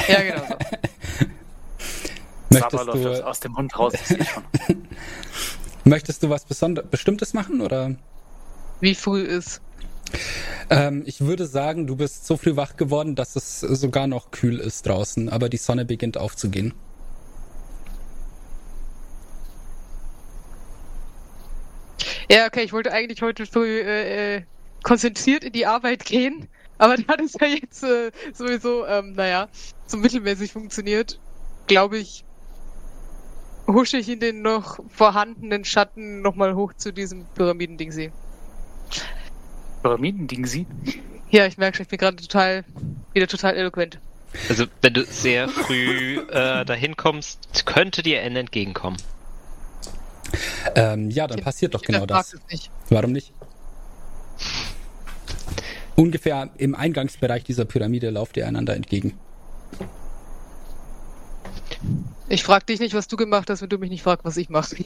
Ja, 0.08 0.22
genau 0.22 0.46
so. 0.48 0.58
Möchtest 2.50 2.88
du... 2.88 3.28
aus 3.28 3.40
dem 3.40 3.52
Mund 3.54 3.78
raus, 3.78 3.94
sehe 4.04 4.26
schon. 4.26 4.44
Möchtest 5.84 6.22
du 6.24 6.30
was 6.30 6.46
Besonder 6.46 6.84
Bestimmtes 6.84 7.34
machen 7.34 7.62
oder? 7.62 7.96
Wie 8.82 8.96
früh 8.96 9.22
ist? 9.22 9.62
Ähm, 10.70 11.04
ich 11.06 11.22
würde 11.22 11.46
sagen, 11.46 11.88
du 11.88 11.96
bist 11.96 12.26
so 12.28 12.38
früh 12.38 12.56
wach 12.56 12.76
geworden, 12.76 13.16
dass 13.16 13.36
es 13.36 13.60
sogar 13.62 14.08
noch 14.08 14.32
kühl 14.32 14.60
ist 14.60 14.86
draußen, 14.86 15.30
aber 15.30 15.50
die 15.50 15.58
Sonne 15.58 15.86
beginnt 15.86 16.18
aufzugehen. 16.18 16.74
Ja, 22.32 22.46
okay, 22.46 22.62
ich 22.62 22.74
wollte 22.74 22.92
eigentlich 22.92 23.22
heute 23.24 23.46
früh 23.48 23.80
äh, 23.82 24.38
äh, 24.38 24.42
konzentriert 24.84 25.44
in 25.44 25.52
die 25.52 25.66
Arbeit 25.66 26.06
gehen, 26.06 26.48
aber 26.78 26.96
da 27.08 27.18
das 27.18 27.34
ja 27.40 27.48
jetzt 27.48 27.84
äh, 27.84 28.12
sowieso, 28.34 28.86
ähm, 28.86 29.14
naja, 29.14 29.50
so 29.88 29.98
mittelmäßig 29.98 30.54
funktioniert, 30.54 31.20
glaube 31.68 31.98
ich, 31.98 32.24
husche 33.68 33.98
ich 33.98 34.10
in 34.10 34.20
den 34.20 34.42
noch 34.42 34.80
vorhandenen 34.90 35.66
Schatten 35.66 36.22
nochmal 36.22 36.56
hoch 36.56 36.74
zu 36.74 36.94
diesem 36.94 37.26
Pyramidendingsi. 37.36 38.12
Pyramidendingsi? 39.82 40.68
Ja, 41.32 41.46
ich 41.46 41.58
merke 41.58 41.78
schon, 41.78 41.84
ich 41.84 41.90
bin 41.90 42.00
gerade 42.00 42.18
total, 42.18 42.64
wieder 43.14 43.28
total 43.28 43.56
eloquent. 43.56 44.00
Also, 44.48 44.66
wenn 44.82 44.94
du 44.94 45.04
sehr 45.06 45.50
früh 45.50 46.20
äh, 46.30 46.64
dahin 46.64 46.96
kommst, 46.96 47.66
könnte 47.66 48.04
dir 48.04 48.22
N 48.22 48.36
entgegenkommen. 48.36 48.98
Ähm, 50.76 51.10
ja, 51.10 51.28
dann 51.28 51.40
Ich- 51.40 51.44
passiert 51.44 51.74
doch 51.74 51.82
ich 51.82 51.88
genau 51.88 52.06
das. 52.06 52.36
nicht. 52.52 52.70
Warum 52.90 53.12
nicht? 53.12 53.34
Ungefähr 55.96 56.50
im 56.58 56.76
Eingangsbereich 56.76 57.44
dieser 57.44 57.66
Pyramide 57.66 58.10
lauft 58.10 58.38
ihr 58.38 58.48
einander 58.48 58.76
entgegen. 58.76 59.18
Ich 62.30 62.44
frag 62.44 62.66
dich 62.68 62.80
nicht, 62.80 62.94
was 62.94 63.08
du 63.08 63.18
gemacht 63.18 63.50
hast, 63.50 63.62
wenn 63.62 63.70
du 63.70 63.78
mich 63.78 63.90
nicht 63.90 64.04
fragst, 64.04 64.24
was 64.26 64.38
ich 64.38 64.50
mache. 64.50 64.76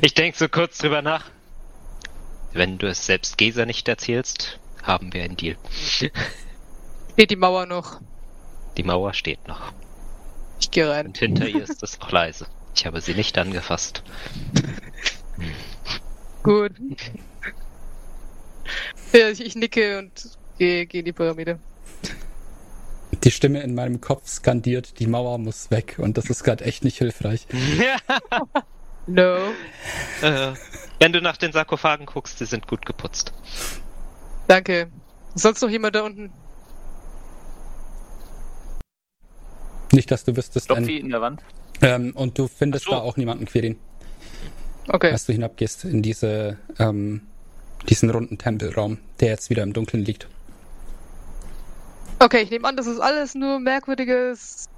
Ich 0.00 0.14
denke 0.14 0.36
so 0.38 0.48
kurz 0.48 0.78
drüber 0.78 1.02
nach. 1.02 1.26
Wenn 2.52 2.78
du 2.78 2.86
es 2.88 3.06
selbst 3.06 3.38
Gesa 3.38 3.66
nicht 3.66 3.86
erzählst, 3.88 4.58
haben 4.82 5.12
wir 5.12 5.22
einen 5.22 5.36
Deal. 5.36 5.56
Steht 5.80 6.12
die 7.30 7.36
Mauer 7.36 7.66
noch. 7.66 8.00
Die 8.76 8.82
Mauer 8.82 9.14
steht 9.14 9.46
noch. 9.46 9.72
Ich 10.62 10.70
gehe 10.70 10.88
rein. 10.88 11.08
Und 11.08 11.18
hinter 11.18 11.48
ihr 11.48 11.64
ist 11.64 11.82
es 11.82 11.98
noch 11.98 12.12
leise. 12.12 12.46
Ich 12.76 12.86
habe 12.86 13.00
sie 13.00 13.14
nicht 13.14 13.36
angefasst. 13.36 14.04
Gut. 16.44 16.70
Ja, 19.12 19.28
ich, 19.28 19.40
ich 19.40 19.56
nicke 19.56 19.98
und 19.98 20.38
gehe 20.58 20.86
geh 20.86 21.00
in 21.00 21.04
die 21.04 21.12
Pyramide. 21.12 21.58
Die 23.24 23.32
Stimme 23.32 23.60
in 23.62 23.74
meinem 23.74 24.00
Kopf 24.00 24.28
skandiert, 24.28 25.00
die 25.00 25.08
Mauer 25.08 25.38
muss 25.38 25.72
weg 25.72 25.96
und 25.98 26.16
das 26.16 26.30
ist 26.30 26.44
gerade 26.44 26.64
echt 26.64 26.84
nicht 26.84 26.98
hilfreich. 26.98 27.46
No. 29.08 29.34
äh, 30.20 30.52
wenn 31.00 31.12
du 31.12 31.20
nach 31.20 31.36
den 31.36 31.50
Sarkophagen 31.50 32.06
guckst, 32.06 32.38
sie 32.38 32.46
sind 32.46 32.68
gut 32.68 32.86
geputzt. 32.86 33.32
Danke. 34.46 34.92
Sonst 35.34 35.60
noch 35.60 35.68
jemand 35.68 35.96
da 35.96 36.02
unten? 36.02 36.32
Nicht, 39.92 40.10
dass 40.10 40.24
du 40.24 40.36
wüsstest. 40.36 40.66
Klopfi 40.66 40.96
in 40.98 41.10
der 41.10 41.20
Wand. 41.20 41.42
ähm, 41.82 42.12
und 42.16 42.38
du 42.38 42.48
findest 42.48 42.86
so. 42.86 42.92
da 42.92 42.98
auch 42.98 43.16
niemanden, 43.16 43.44
Quirin, 43.46 43.76
Okay. 44.88 45.10
als 45.12 45.26
du 45.26 45.32
hinabgehst 45.32 45.84
in 45.84 46.02
diese, 46.02 46.56
ähm, 46.78 47.22
diesen 47.88 48.10
runden 48.10 48.38
Tempelraum, 48.38 48.98
der 49.20 49.28
jetzt 49.30 49.50
wieder 49.50 49.62
im 49.62 49.72
Dunkeln 49.72 50.04
liegt. 50.04 50.28
Okay, 52.18 52.42
ich 52.42 52.50
nehme 52.50 52.68
an, 52.68 52.76
das 52.76 52.86
ist 52.86 53.00
alles 53.00 53.34
nur 53.34 53.58
merkwürdiges, 53.58 54.68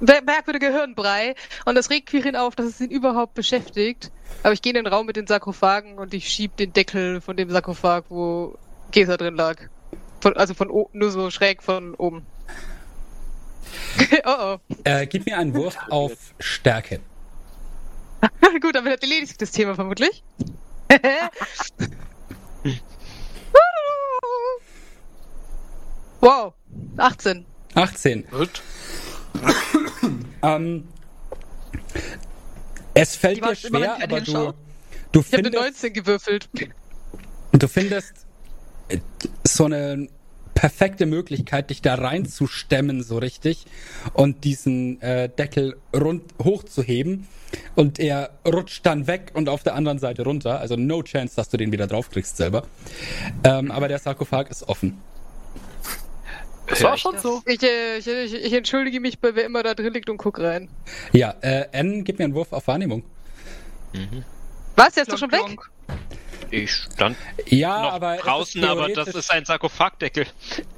mer- 0.00 0.22
merkwürdiger 0.22 0.70
Hirnbrei. 0.72 1.34
Und 1.66 1.74
das 1.74 1.90
regt 1.90 2.08
Quirin 2.08 2.34
auf, 2.34 2.56
dass 2.56 2.66
es 2.66 2.80
ihn 2.80 2.90
überhaupt 2.90 3.34
beschäftigt. 3.34 4.10
Aber 4.42 4.54
ich 4.54 4.62
gehe 4.62 4.70
in 4.72 4.76
den 4.82 4.86
Raum 4.86 5.06
mit 5.06 5.16
den 5.16 5.26
Sarkophagen 5.26 5.98
und 5.98 6.14
ich 6.14 6.28
schieb 6.28 6.56
den 6.56 6.72
Deckel 6.72 7.20
von 7.20 7.36
dem 7.36 7.50
Sarkophag, 7.50 8.04
wo 8.08 8.56
Gesa 8.90 9.16
drin 9.18 9.34
lag. 9.36 9.56
Von, 10.20 10.34
also 10.36 10.54
von 10.54 10.68
nur 10.92 11.10
so 11.10 11.30
schräg 11.30 11.62
von 11.62 11.94
oben. 11.94 12.24
oh 14.24 14.36
oh. 14.38 14.58
Äh, 14.84 15.06
gib 15.06 15.26
mir 15.26 15.38
einen 15.38 15.54
Wurf 15.54 15.76
auf 15.90 16.12
Stärke. 16.38 17.00
Gut, 18.60 18.74
damit 18.74 18.92
hat 18.92 19.02
erledigt 19.02 19.28
sich 19.28 19.38
das 19.38 19.50
Thema 19.52 19.74
vermutlich. 19.74 20.22
wow, 26.20 26.52
18. 26.96 27.44
18. 27.74 28.26
Gut. 28.30 28.62
Ähm, 30.42 30.88
es 32.94 33.16
fällt 33.16 33.44
dir 33.44 33.56
schwer, 33.56 33.98
aber 34.02 34.20
du, 34.20 34.54
du 35.12 35.20
Ich 35.20 35.26
habe 35.32 35.38
eine 35.38 35.50
findest, 35.50 35.82
19 35.82 35.92
gewürfelt. 35.92 36.48
du 37.52 37.68
findest 37.68 38.12
äh, 38.88 38.98
so 39.44 39.64
eine 39.64 40.08
perfekte 40.54 41.06
Möglichkeit, 41.06 41.70
dich 41.70 41.82
da 41.82 41.94
reinzustemmen 41.94 43.02
so 43.02 43.18
richtig 43.18 43.66
und 44.12 44.44
diesen 44.44 45.00
äh, 45.02 45.28
Deckel 45.28 45.76
rund 45.94 46.22
hochzuheben 46.42 47.26
und 47.74 47.98
er 47.98 48.30
rutscht 48.46 48.86
dann 48.86 49.06
weg 49.06 49.32
und 49.34 49.48
auf 49.48 49.62
der 49.62 49.74
anderen 49.74 49.98
Seite 49.98 50.24
runter. 50.24 50.60
Also 50.60 50.76
no 50.76 51.02
chance, 51.02 51.36
dass 51.36 51.48
du 51.48 51.56
den 51.56 51.72
wieder 51.72 51.86
draufkriegst 51.86 52.36
selber. 52.36 52.66
Ähm, 53.44 53.70
aber 53.70 53.88
der 53.88 53.98
Sarkophag 53.98 54.50
ist 54.50 54.68
offen. 54.68 55.00
Das 56.66 56.82
war 56.82 56.96
schon 56.96 57.18
so. 57.18 57.42
Ich, 57.44 57.62
äh, 57.62 57.98
ich, 57.98 58.06
ich, 58.06 58.34
ich 58.34 58.52
entschuldige 58.52 59.00
mich 59.00 59.18
bei 59.18 59.34
wer 59.34 59.44
immer 59.44 59.62
da 59.62 59.74
drin 59.74 59.92
liegt 59.92 60.08
und 60.08 60.16
guck 60.16 60.40
rein. 60.40 60.68
Ja, 61.12 61.34
äh, 61.42 61.66
N, 61.72 62.04
gib 62.04 62.18
mir 62.18 62.24
einen 62.24 62.34
Wurf 62.34 62.52
auf 62.52 62.66
Wahrnehmung. 62.66 63.02
Mhm. 63.92 64.24
Was, 64.76 64.94
der 64.94 65.02
ist 65.02 65.12
doch 65.12 65.18
schon 65.18 65.30
weg? 65.30 65.40
Klonk, 65.40 65.70
Ich 66.54 66.70
stand 66.70 67.16
Ja, 67.46 67.90
aber 67.90 68.16
draußen, 68.16 68.62
aber 68.64 68.88
das 68.88 69.08
ist 69.08 69.30
ein 69.32 69.44
Sarkophagdeckel. 69.44 70.26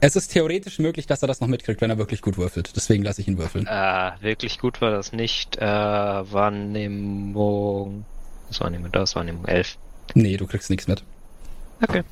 Es 0.00 0.16
ist 0.16 0.28
theoretisch 0.28 0.78
möglich, 0.78 1.06
dass 1.06 1.22
er 1.22 1.28
das 1.28 1.40
noch 1.40 1.48
mitkriegt, 1.48 1.82
wenn 1.82 1.90
er 1.90 1.98
wirklich 1.98 2.22
gut 2.22 2.38
würfelt. 2.38 2.72
Deswegen 2.74 3.02
lasse 3.02 3.20
ich 3.20 3.28
ihn 3.28 3.36
würfeln. 3.36 3.66
Äh, 3.66 4.12
wirklich 4.20 4.58
gut 4.58 4.80
war 4.80 4.90
das 4.90 5.12
nicht. 5.12 5.58
Äh, 5.58 5.62
Wahrnehmung. 6.32 7.26
Was 8.48 8.60
Wahrnehmung? 8.60 8.90
Das 8.90 9.14
Wahrnehmung 9.16 9.44
11. 9.44 9.76
Nee, 10.14 10.38
du 10.38 10.46
kriegst 10.46 10.70
nichts 10.70 10.88
mit. 10.88 11.02
Okay. 11.82 12.02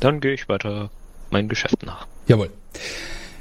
Dann 0.00 0.20
gehe 0.20 0.32
ich 0.32 0.48
weiter 0.48 0.90
mein 1.30 1.48
Geschäft 1.48 1.82
nach. 1.84 2.06
Jawohl. 2.26 2.50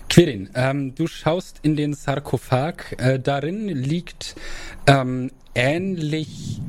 Quirin, 0.09 0.49
ähm, 0.55 0.93
du 0.95 1.07
schaust 1.07 1.59
in 1.61 1.77
den 1.77 1.93
Sarkophag. 1.93 2.97
Äh, 2.97 3.19
darin 3.19 3.69
liegt 3.69 4.35
ähm, 4.85 5.31
ähnlich 5.55 6.59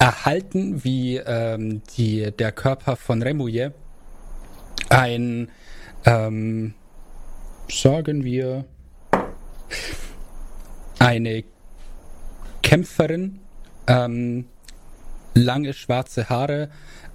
erhalten 0.00 0.82
wie 0.82 1.18
ähm, 1.18 1.82
die, 1.96 2.32
der 2.32 2.50
Körper 2.50 2.96
von 2.96 3.22
Remouillet 3.22 3.72
ein, 4.88 5.50
ähm, 6.06 6.74
sagen 7.70 8.24
wir, 8.24 8.64
eine 10.98 11.44
Kämpferin, 12.62 13.40
ähm, 13.86 14.46
lange 15.34 15.74
schwarze 15.74 16.28
Haare, 16.30 16.70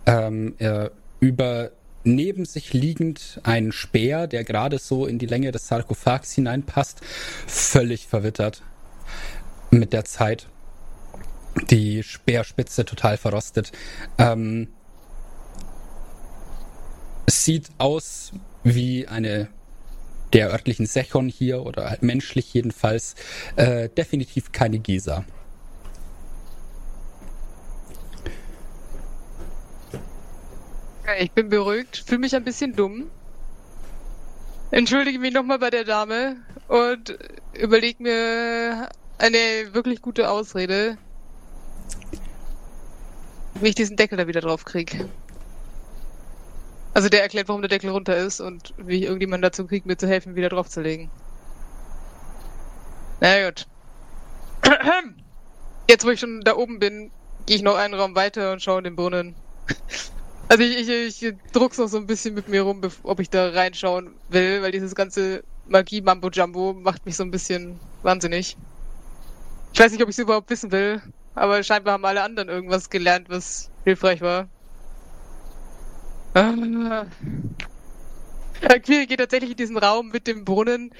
ähm, 0.06 0.56
äh, 0.60 0.90
über 1.20 1.72
neben 2.03 2.45
sich 2.45 2.72
liegend 2.74 3.40
ein 3.41 3.72
Speer, 3.72 4.28
der 4.28 4.44
gerade 4.44 4.78
so 4.78 5.07
in 5.07 5.18
die 5.18 5.26
Länge 5.26 5.52
des 5.52 5.68
Sarkophags 5.68 6.34
hineinpasst, 6.34 7.02
völlig 7.48 8.06
verwittert 8.06 8.62
mit 9.72 9.91
der 9.91 10.06
Zeit. 10.06 10.48
Die 11.69 12.03
Speerspitze 12.03 12.86
total 12.86 13.18
verrostet. 13.18 13.72
Ähm, 14.18 14.68
sieht 17.27 17.69
aus 17.77 18.34
wie 18.64 19.07
eine 19.07 19.48
der 20.34 20.52
örtlichen 20.52 20.86
Sechon 20.86 21.30
hier 21.30 21.65
oder 21.65 21.90
halt 21.90 22.03
menschlich 22.03 22.53
jedenfalls. 22.53 23.15
Äh, 23.56 23.90
definitiv 23.90 24.52
keine. 24.52 24.77
Okay, 24.77 25.26
ich 31.19 31.32
bin 31.32 31.49
beruhigt, 31.49 32.03
fühle 32.06 32.19
mich 32.19 32.36
ein 32.36 32.44
bisschen 32.44 32.76
dumm. 32.76 33.10
Entschuldige 34.72 35.19
mich 35.19 35.34
nochmal 35.34 35.60
bei 35.60 35.69
der 35.69 35.86
Dame 35.86 36.38
und 36.68 37.18
überleg 37.53 37.99
mir 37.99 38.90
eine 39.18 39.38
wirklich 39.73 40.02
gute 40.02 40.30
Ausrede, 40.30 40.98
wie 43.61 43.69
ich 43.69 43.76
diesen 43.76 43.95
Deckel 43.95 44.18
da 44.18 44.27
wieder 44.27 44.41
drauf 44.41 44.65
krieg. 44.65 45.06
Also 46.94 47.10
der 47.10 47.23
erklärt, 47.23 47.48
warum 47.49 47.61
der 47.61 47.69
Deckel 47.69 47.90
runter 47.90 48.15
ist 48.15 48.40
und 48.40 48.73
wie 48.77 48.98
ich 48.98 49.03
irgendjemand 49.03 49.44
dazu 49.44 49.68
kriege, 49.68 49.88
mir 49.88 49.98
zu 49.98 50.07
helfen, 50.07 50.36
wieder 50.36 50.49
draufzulegen. 50.49 51.10
Na 53.19 53.45
gut. 53.45 53.68
Jetzt, 55.90 56.06
wo 56.06 56.10
ich 56.10 56.19
schon 56.19 56.41
da 56.41 56.56
oben 56.56 56.80
bin, 56.80 57.11
gehe 57.45 57.57
ich 57.57 57.64
noch 57.64 57.76
einen 57.76 57.94
Raum 57.94 58.15
weiter 58.15 58.53
und 58.53 58.61
schaue 58.61 58.80
in 58.80 58.86
den 58.86 58.95
Brunnen. 58.95 59.36
Also 60.48 60.64
ich, 60.64 60.88
ich, 60.88 61.23
ich 61.23 61.34
druck's 61.53 61.80
noch 61.80 61.88
so 61.88 61.98
ein 61.98 62.06
bisschen 62.06 62.36
mit 62.36 62.48
mir 62.48 62.61
rum, 62.61 62.80
ob 63.02 63.19
ich 63.19 63.32
da 63.32 63.49
reinschauen 63.49 64.14
will, 64.30 64.61
weil 64.61 64.72
dieses 64.72 64.94
ganze 64.94 65.44
Magie-Mambo-Jumbo 65.68 66.73
macht 66.73 67.03
mich 67.07 67.15
so 67.15 67.23
ein 67.23 67.32
bisschen 67.32 67.80
wahnsinnig. 68.03 68.56
Ich 69.73 69.80
weiß 69.80 69.91
nicht, 69.91 70.03
ob 70.03 70.10
ich 70.10 70.14
es 70.14 70.19
überhaupt 70.19 70.52
wissen 70.52 70.72
will, 70.72 71.02
aber 71.36 71.62
scheinbar 71.64 71.94
haben 71.94 72.06
alle 72.06 72.24
anderen 72.24 72.49
irgendwas 72.49 72.90
gelernt, 72.90 73.30
was 73.30 73.70
hilfreich 73.84 74.22
war. 74.22 74.48
Ah. 76.34 77.06
Quiri 78.84 79.06
geht 79.06 79.20
tatsächlich 79.20 79.52
in 79.52 79.57
diesen 79.57 79.78
Raum 79.78 80.10
mit 80.10 80.28
dem 80.28 80.44
Brunnen, 80.44 80.94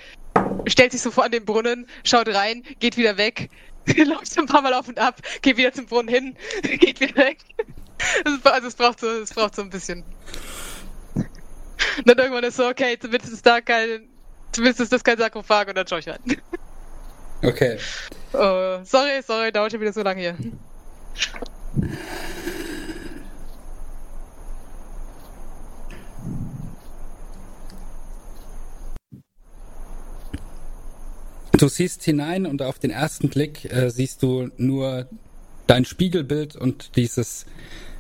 stellt 0.68 0.92
sich 0.92 1.02
so 1.02 1.12
vor 1.12 1.26
an 1.26 1.32
den 1.32 1.46
Brunnen, 1.46 1.88
schaut 2.04 2.28
rein, 2.30 2.64
geht 2.80 2.98
wieder 2.98 3.18
weg, 3.18 3.50
läuft 3.96 4.38
ein 4.38 4.46
paar 4.46 4.62
Mal 4.62 4.74
auf 4.74 4.88
und 4.88 5.00
ab, 5.00 5.22
geht 5.42 5.58
wieder 5.58 5.74
zum 5.74 5.86
Brunnen 5.86 6.08
hin, 6.08 6.38
geht 6.80 7.00
wieder 7.00 7.16
weg. 7.16 7.40
Also 8.24 8.68
es 8.68 8.76
braucht 8.76 9.00
so, 9.00 9.08
es 9.08 9.34
braucht 9.34 9.56
so 9.56 9.62
ein 9.62 9.70
bisschen. 9.70 10.04
Und 11.16 12.10
dann 12.10 12.18
irgendwann 12.18 12.44
ist 12.44 12.58
so, 12.58 12.68
okay, 12.68 12.98
zumindest 13.00 13.34
ist 13.34 13.46
da 13.46 13.62
kein, 13.62 14.10
zumindest 14.52 14.82
ist 14.82 14.92
das 14.92 15.04
kein 15.04 15.18
Sarkophag 15.18 15.68
und 15.70 15.76
dann 15.76 15.88
schau 15.88 15.98
ich 15.98 16.08
rein. 16.08 16.20
Okay. 17.46 17.78
Oh, 18.34 18.80
sorry, 18.84 19.22
sorry, 19.22 19.52
dauert 19.52 19.72
schon 19.72 19.80
wieder 19.80 19.94
so 19.94 20.02
lange 20.02 20.20
hier. 20.20 20.36
Du 31.58 31.70
siehst 31.70 32.04
hinein 32.04 32.46
und 32.48 32.62
auf 32.62 32.80
den 32.80 32.92
ersten 32.92 33.30
Blick 33.30 33.72
äh, 33.72 33.90
siehst 33.90 34.24
du 34.24 34.50
nur 34.58 35.08
dein 35.68 35.86
Spiegelbild 35.86 36.56
und 36.56 36.96
dieses, 36.98 37.46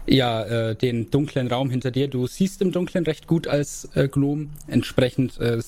ja, 0.07 0.43
äh, 0.43 0.75
den 0.75 1.11
dunklen 1.11 1.47
Raum 1.47 1.69
hinter 1.69 1.91
dir. 1.91 2.07
Du 2.07 2.27
siehst 2.27 2.61
im 2.61 2.71
Dunkeln 2.71 3.05
recht 3.05 3.27
gut 3.27 3.47
als 3.47 3.89
äh, 3.93 4.07
Gnome. 4.07 4.49
Entsprechend 4.67 5.39
äh, 5.39 5.59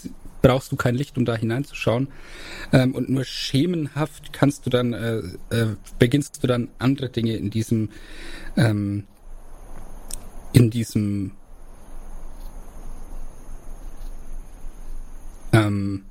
brauchst 0.42 0.72
du 0.72 0.76
kein 0.76 0.96
Licht, 0.96 1.18
um 1.18 1.26
da 1.26 1.36
hineinzuschauen. 1.36 2.08
Ähm, 2.72 2.96
und 2.96 3.10
nur 3.10 3.24
schemenhaft 3.24 4.34
kannst 4.34 4.66
du 4.66 4.70
dann, 4.70 4.94
äh, 4.94 5.18
äh, 5.50 5.76
beginnst 6.00 6.44
du 6.44 6.48
dann 6.48 6.70
andere 6.80 7.10
Dinge 7.10 7.36
in 7.36 7.50
diesem, 7.50 7.90
ähm, 8.56 9.06
in 10.54 10.70
diesem, 10.70 11.32
ähm, 15.52 16.06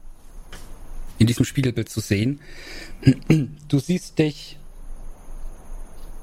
in 1.19 1.27
diesem 1.27 1.45
Spiegelbild 1.45 1.89
zu 1.89 2.01
sehen. 2.01 2.41
Du 3.69 3.79
siehst 3.79 4.19
dich 4.19 4.59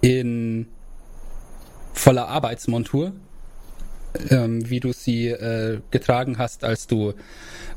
in 0.02 0.68
voller 1.94 2.28
Arbeitsmontur, 2.28 3.14
ähm, 4.30 4.70
wie 4.70 4.80
du 4.80 4.94
sie 4.94 5.28
äh, 5.28 5.80
getragen 5.92 6.38
hast, 6.38 6.64
als 6.64 6.88
du 6.88 7.14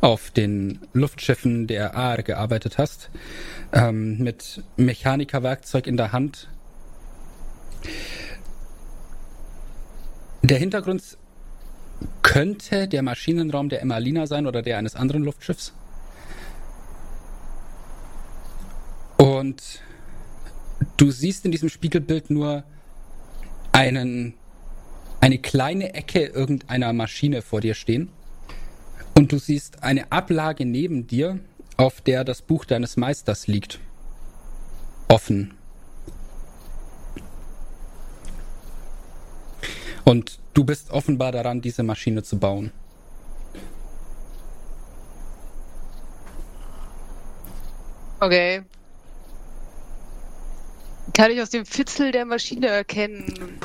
auf 0.01 0.31
den 0.31 0.81
Luftschiffen 0.93 1.67
der 1.67 1.97
AR 1.97 2.23
gearbeitet 2.23 2.79
hast, 2.79 3.11
ähm, 3.73 4.19
mit 4.19 4.63
Mechanikerwerkzeug 4.77 5.87
in 5.87 5.97
der 5.97 6.13
Hand. 6.13 6.49
Der 10.43 10.59
Hintergrund 10.59 11.03
könnte 12.23 12.89
der 12.89 13.03
Maschinenraum 13.03 13.69
der 13.69 13.81
Emmalina 13.81 14.27
sein 14.27 14.47
oder 14.47 14.63
der 14.63 14.79
eines 14.79 14.95
anderen 14.95 15.25
Luftschiffs. 15.25 15.73
Und 19.17 19.81
du 20.99 21.11
siehst 21.11 21.45
in 21.47 21.53
diesem 21.53 21.69
Spiegelbild 21.69 22.31
nur 22.31 22.65
einen, 23.73 24.35
eine 25.27 25.39
kleine 25.39 25.93
Ecke 25.93 26.25
irgendeiner 26.27 26.93
Maschine 26.93 27.43
vor 27.43 27.61
dir 27.61 27.75
stehen. 27.75 28.11
Und 29.17 29.33
du 29.33 29.41
siehst 29.41 29.83
eine 29.83 30.13
Ablage 30.13 30.65
neben 30.65 31.09
dir, 31.09 31.41
auf 31.77 32.01
der 32.01 32.23
das 32.23 32.43
Buch 32.43 32.65
deines 32.65 32.97
Meisters 32.97 33.49
liegt. 33.49 33.81
Offen. 35.09 35.53
Und 40.05 40.39
du 40.55 40.63
bist 40.63 40.93
offenbar 40.93 41.33
daran, 41.33 41.61
diese 41.61 41.83
Maschine 41.83 42.23
zu 42.23 42.39
bauen. 42.39 42.71
Okay. 48.21 48.63
Kann 51.15 51.33
ich 51.33 51.43
aus 51.43 51.51
dem 51.51 51.67
Fitzel 51.67 52.13
der 52.13 52.27
Maschine 52.27 52.69
erkennen, 52.69 53.59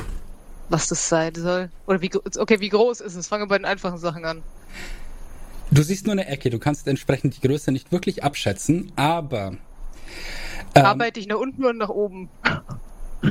was 0.71 0.87
das 0.87 1.07
sein 1.09 1.35
soll? 1.35 1.69
Oder 1.85 2.01
wie, 2.01 2.09
okay, 2.15 2.59
wie 2.59 2.69
groß 2.69 3.01
ist 3.01 3.15
es? 3.15 3.27
Fangen 3.27 3.43
wir 3.43 3.47
bei 3.47 3.57
den 3.57 3.65
einfachen 3.65 3.97
Sachen 3.97 4.25
an. 4.25 4.41
Du 5.69 5.83
siehst 5.83 6.05
nur 6.05 6.13
eine 6.13 6.27
Ecke, 6.27 6.49
du 6.49 6.59
kannst 6.59 6.87
entsprechend 6.87 7.37
die 7.37 7.47
Größe 7.47 7.71
nicht 7.71 7.91
wirklich 7.91 8.23
abschätzen, 8.23 8.91
aber. 8.95 9.57
Ähm, 10.75 10.85
Arbeite 10.85 11.19
ich 11.19 11.27
nach 11.27 11.37
unten 11.37 11.63
oder 11.63 11.73
nach 11.73 11.89
oben? 11.89 12.29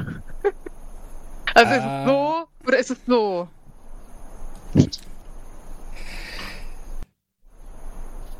also 1.54 1.72
äh, 1.72 1.78
ist 1.78 1.84
es 1.84 2.06
so 2.06 2.46
oder 2.66 2.78
ist 2.78 2.90
es 2.90 2.98
so? 3.06 3.48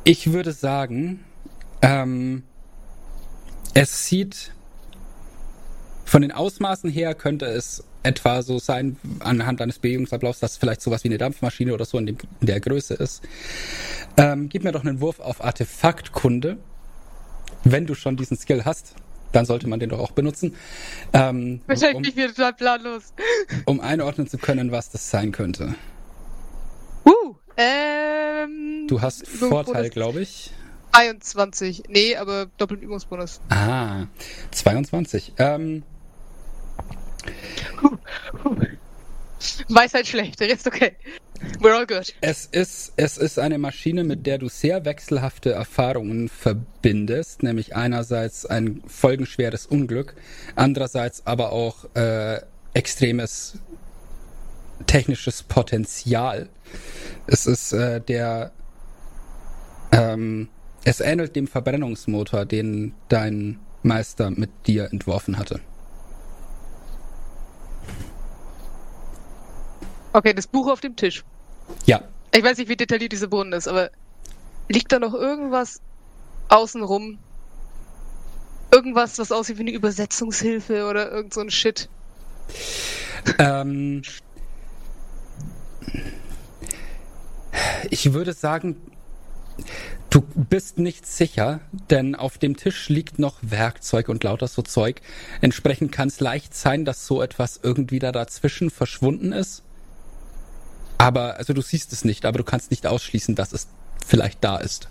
Ich 0.03 0.33
würde 0.33 0.51
sagen, 0.51 1.23
ähm, 1.81 2.43
es 3.73 4.07
sieht 4.07 4.51
von 6.05 6.21
den 6.21 6.31
Ausmaßen 6.31 6.89
her 6.89 7.15
könnte 7.15 7.45
es 7.45 7.83
etwa 8.03 8.41
so 8.41 8.59
sein, 8.59 8.97
anhand 9.19 9.61
eines 9.61 9.79
Bewegungsablaufs, 9.79 10.39
dass 10.39 10.57
vielleicht 10.57 10.81
sowas 10.81 11.03
wie 11.03 11.09
eine 11.09 11.17
Dampfmaschine 11.17 11.73
oder 11.73 11.85
so 11.85 11.97
in, 11.97 12.07
dem, 12.07 12.17
in 12.39 12.47
der 12.47 12.59
Größe 12.59 12.95
ist. 12.95 13.21
Ähm, 14.17 14.49
gib 14.49 14.63
mir 14.63 14.71
doch 14.71 14.83
einen 14.83 15.01
Wurf 15.01 15.19
auf 15.19 15.43
Artefaktkunde. 15.43 16.57
Wenn 17.63 17.85
du 17.85 17.93
schon 17.93 18.17
diesen 18.17 18.37
Skill 18.37 18.65
hast, 18.65 18.95
dann 19.31 19.45
sollte 19.45 19.67
man 19.67 19.79
den 19.79 19.89
doch 19.89 19.99
auch 19.99 20.11
benutzen. 20.11 20.55
Ähm, 21.13 21.61
Wahrscheinlich 21.67 22.11
um, 22.11 22.17
wieder 22.17 22.27
total 22.29 22.53
planlos. 22.53 23.13
Um 23.65 23.79
einordnen 23.79 24.27
zu 24.27 24.37
können, 24.37 24.71
was 24.71 24.89
das 24.89 25.09
sein 25.09 25.31
könnte. 25.31 25.75
Uh, 27.05 27.35
ähm. 27.57 28.87
Du 28.87 29.01
hast 29.01 29.27
Vorteil, 29.27 29.89
glaube 29.89 30.21
ich. 30.21 30.51
22. 30.93 31.83
Nee, 31.87 32.15
aber 32.15 32.47
doppelten 32.57 32.85
Übungsbonus. 32.85 33.39
Ah, 33.49 34.07
22. 34.51 35.33
Ähm, 35.37 35.83
Weisheit 39.69 40.07
schlecht, 40.07 40.39
der 40.39 40.49
Rest 40.49 40.67
okay. 40.67 40.93
We're 41.59 41.75
all 41.75 41.87
good. 41.87 42.13
Es 42.21 42.45
ist, 42.45 42.93
es 42.97 43.17
ist 43.17 43.39
eine 43.39 43.57
Maschine, 43.57 44.03
mit 44.03 44.27
der 44.27 44.37
du 44.37 44.47
sehr 44.47 44.85
wechselhafte 44.85 45.51
Erfahrungen 45.51 46.29
verbindest, 46.29 47.41
nämlich 47.41 47.75
einerseits 47.75 48.45
ein 48.45 48.83
folgenschweres 48.85 49.65
Unglück, 49.65 50.13
andererseits 50.55 51.25
aber 51.25 51.51
auch 51.51 51.85
äh, 51.95 52.41
extremes 52.73 53.57
technisches 54.85 55.43
Potenzial. 55.43 56.49
Es 57.27 57.45
ist 57.45 57.73
äh, 57.73 58.01
der, 58.01 58.51
ähm, 59.91 60.49
es 60.83 60.99
ähnelt 60.99 61.35
dem 61.35 61.47
Verbrennungsmotor, 61.47 62.45
den 62.45 62.93
dein 63.09 63.59
Meister 63.83 64.29
mit 64.31 64.49
dir 64.67 64.91
entworfen 64.91 65.37
hatte. 65.37 65.59
Okay, 70.13 70.33
das 70.33 70.47
Buch 70.47 70.67
auf 70.69 70.81
dem 70.81 70.95
Tisch. 70.95 71.23
Ja. 71.85 72.01
Ich 72.33 72.43
weiß 72.43 72.57
nicht, 72.57 72.69
wie 72.69 72.75
detailliert 72.75 73.11
diese 73.11 73.27
Brunnen 73.27 73.53
ist, 73.53 73.67
aber 73.67 73.91
liegt 74.69 74.91
da 74.91 74.99
noch 74.99 75.13
irgendwas 75.13 75.81
außenrum? 76.49 77.17
Irgendwas, 78.73 79.19
was 79.19 79.31
aussieht 79.31 79.57
wie 79.57 79.61
eine 79.61 79.71
Übersetzungshilfe 79.71 80.85
oder 80.87 81.11
irgend 81.11 81.33
so 81.33 81.41
ein 81.41 81.51
Shit? 81.51 81.89
Ähm, 83.37 84.01
ich 87.89 88.13
würde 88.13 88.33
sagen, 88.33 88.77
du 90.09 90.21
bist 90.21 90.77
nicht 90.77 91.05
sicher, 91.05 91.59
denn 91.89 92.15
auf 92.15 92.37
dem 92.37 92.55
Tisch 92.55 92.87
liegt 92.89 93.19
noch 93.19 93.37
Werkzeug 93.41 94.07
und 94.07 94.23
lauter 94.23 94.47
so 94.47 94.61
Zeug. 94.61 95.01
Entsprechend 95.41 95.91
kann 95.91 96.07
es 96.07 96.19
leicht 96.19 96.55
sein, 96.55 96.85
dass 96.85 97.05
so 97.05 97.21
etwas 97.21 97.59
irgendwie 97.61 97.99
da 97.99 98.11
dazwischen 98.11 98.69
verschwunden 98.69 99.33
ist. 99.33 99.63
Aber, 101.01 101.37
also 101.37 101.53
du 101.53 101.63
siehst 101.63 101.91
es 101.93 102.05
nicht, 102.05 102.25
aber 102.25 102.37
du 102.37 102.43
kannst 102.43 102.69
nicht 102.69 102.85
ausschließen, 102.85 103.33
dass 103.33 103.53
es 103.53 103.67
vielleicht 104.05 104.43
da 104.43 104.57
ist. 104.57 104.87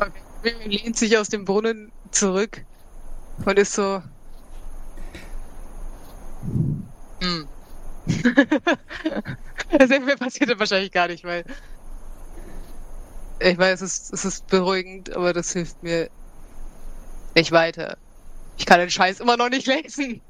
Okay. 0.00 0.10
Vivian 0.42 0.70
lehnt 0.70 0.96
sich 0.96 1.16
aus 1.16 1.28
dem 1.28 1.44
Brunnen 1.44 1.92
zurück 2.10 2.64
und 3.44 3.56
ist 3.56 3.74
so. 3.74 4.02
Hm. 7.20 7.46
das 9.78 10.18
passiert 10.18 10.58
wahrscheinlich 10.58 10.90
gar 10.90 11.06
nicht, 11.06 11.22
weil. 11.22 11.44
Ich 13.38 13.56
weiß, 13.56 13.80
es 13.80 13.94
ist, 13.94 14.12
es 14.12 14.24
ist 14.24 14.48
beruhigend, 14.48 15.14
aber 15.14 15.32
das 15.32 15.52
hilft 15.52 15.80
mir 15.84 16.10
nicht 17.36 17.52
weiter. 17.52 17.96
Ich 18.58 18.66
kann 18.66 18.80
den 18.80 18.90
Scheiß 18.90 19.20
immer 19.20 19.36
noch 19.36 19.50
nicht 19.50 19.68
lesen. 19.68 20.20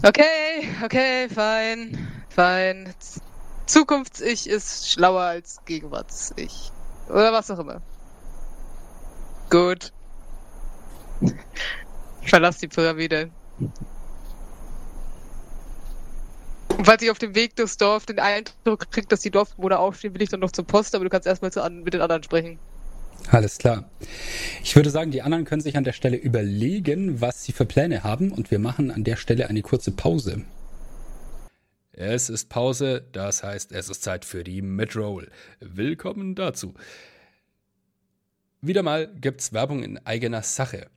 Okay, 0.00 0.68
okay, 0.82 1.28
fein, 1.28 2.08
fein. 2.30 2.94
Zukunfts-Ich 3.66 4.48
ist 4.48 4.90
schlauer 4.90 5.22
als 5.22 5.64
Gegenwarts-Ich. 5.66 6.72
Oder 7.08 7.32
was 7.32 7.50
auch 7.50 7.58
immer. 7.58 7.82
Gut. 9.50 9.92
Ich 12.22 12.30
verlasse 12.30 12.60
die 12.60 12.68
Pyramide. 12.68 13.30
Und 16.76 16.86
falls 16.86 17.02
ich 17.02 17.10
auf 17.10 17.18
dem 17.18 17.34
Weg 17.34 17.54
durchs 17.56 17.76
Dorf 17.76 18.06
den 18.06 18.18
Eindruck 18.18 18.90
kriege, 18.90 19.06
dass 19.06 19.20
die 19.20 19.30
Dorfbewohner 19.30 19.78
aufstehen, 19.78 20.14
will 20.14 20.22
ich 20.22 20.30
dann 20.30 20.40
noch 20.40 20.52
zur 20.52 20.66
Post, 20.66 20.94
aber 20.94 21.04
du 21.04 21.10
kannst 21.10 21.28
erstmal 21.28 21.56
an, 21.64 21.82
mit 21.82 21.94
den 21.94 22.00
anderen 22.00 22.22
sprechen. 22.22 22.58
Alles 23.30 23.58
klar. 23.58 23.90
Ich 24.62 24.76
würde 24.76 24.90
sagen, 24.90 25.10
die 25.10 25.22
anderen 25.22 25.44
können 25.44 25.62
sich 25.62 25.76
an 25.76 25.84
der 25.84 25.92
Stelle 25.92 26.16
überlegen, 26.16 27.20
was 27.20 27.44
sie 27.44 27.52
für 27.52 27.64
Pläne 27.64 28.04
haben 28.04 28.30
und 28.32 28.50
wir 28.50 28.58
machen 28.58 28.90
an 28.90 29.04
der 29.04 29.16
Stelle 29.16 29.48
eine 29.48 29.62
kurze 29.62 29.92
Pause. 29.92 30.44
Es 31.92 32.30
ist 32.30 32.48
Pause, 32.48 33.06
das 33.12 33.42
heißt, 33.42 33.72
es 33.72 33.88
ist 33.88 34.02
Zeit 34.02 34.24
für 34.24 34.44
die 34.44 34.62
Midroll. 34.62 35.30
Willkommen 35.60 36.34
dazu. 36.34 36.74
Wieder 38.60 38.82
mal 38.82 39.12
gibt's 39.14 39.52
Werbung 39.52 39.82
in 39.82 39.98
eigener 40.06 40.42
Sache. 40.42 40.88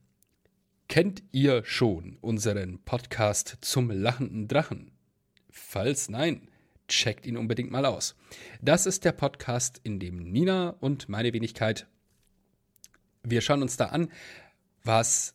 Kennt 0.88 1.24
ihr 1.32 1.64
schon 1.66 2.18
unseren 2.22 2.80
Podcast 2.86 3.58
zum 3.62 3.90
lachenden 3.90 4.48
Drachen? 4.48 4.92
Falls 5.50 6.10
nein, 6.10 6.48
checkt 6.88 7.26
ihn 7.26 7.38
unbedingt 7.38 7.72
mal 7.72 7.86
aus. 7.86 8.16
Das 8.62 8.86
ist 8.86 9.04
der 9.04 9.14
Podcast, 9.14 9.82
in 9.84 10.00
dem 10.00 10.18
Nina 10.18 10.76
und 10.80 11.10
meine 11.10 11.34
Wenigkeit 11.34 11.88
wir 13.26 13.42
schauen 13.42 13.62
uns 13.62 13.78
da 13.78 13.88
an, 13.88 14.10
was. 14.84 15.34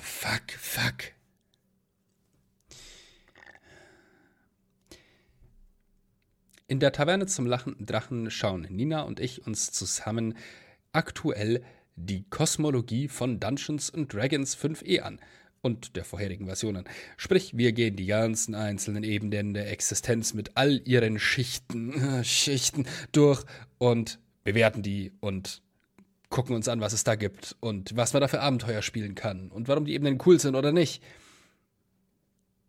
Fuck, 0.00 0.52
fuck. 0.58 1.12
In 6.68 6.80
der 6.80 6.92
Taverne 6.92 7.26
zum 7.26 7.46
lachenden 7.46 7.86
Drachen 7.86 8.30
schauen 8.30 8.66
Nina 8.70 9.02
und 9.02 9.20
ich 9.20 9.46
uns 9.46 9.72
zusammen 9.72 10.34
aktuell 10.92 11.62
die 11.96 12.24
Kosmologie 12.30 13.08
von 13.08 13.40
Dungeons 13.40 13.92
Dragons 13.94 14.56
5e 14.56 15.00
an 15.00 15.20
und 15.60 15.96
der 15.96 16.04
vorherigen 16.04 16.46
Versionen. 16.46 16.84
Sprich, 17.16 17.56
wir 17.56 17.72
gehen 17.72 17.96
die 17.96 18.06
ganzen 18.06 18.54
einzelnen 18.54 19.04
Ebenen 19.04 19.54
der 19.54 19.70
Existenz 19.70 20.34
mit 20.34 20.56
all 20.56 20.80
ihren 20.84 21.18
Schichten, 21.18 22.24
Schichten 22.24 22.86
durch 23.12 23.44
und 23.78 24.18
bewerten 24.44 24.82
die 24.82 25.12
und 25.20 25.62
gucken 26.32 26.56
uns 26.56 26.66
an, 26.66 26.80
was 26.80 26.92
es 26.92 27.04
da 27.04 27.14
gibt 27.14 27.56
und 27.60 27.94
was 27.96 28.12
man 28.12 28.22
da 28.22 28.26
für 28.26 28.40
Abenteuer 28.40 28.82
spielen 28.82 29.14
kann 29.14 29.52
und 29.52 29.68
warum 29.68 29.84
die 29.84 29.94
Ebenen 29.94 30.18
cool 30.26 30.40
sind 30.40 30.56
oder 30.56 30.72
nicht. 30.72 31.00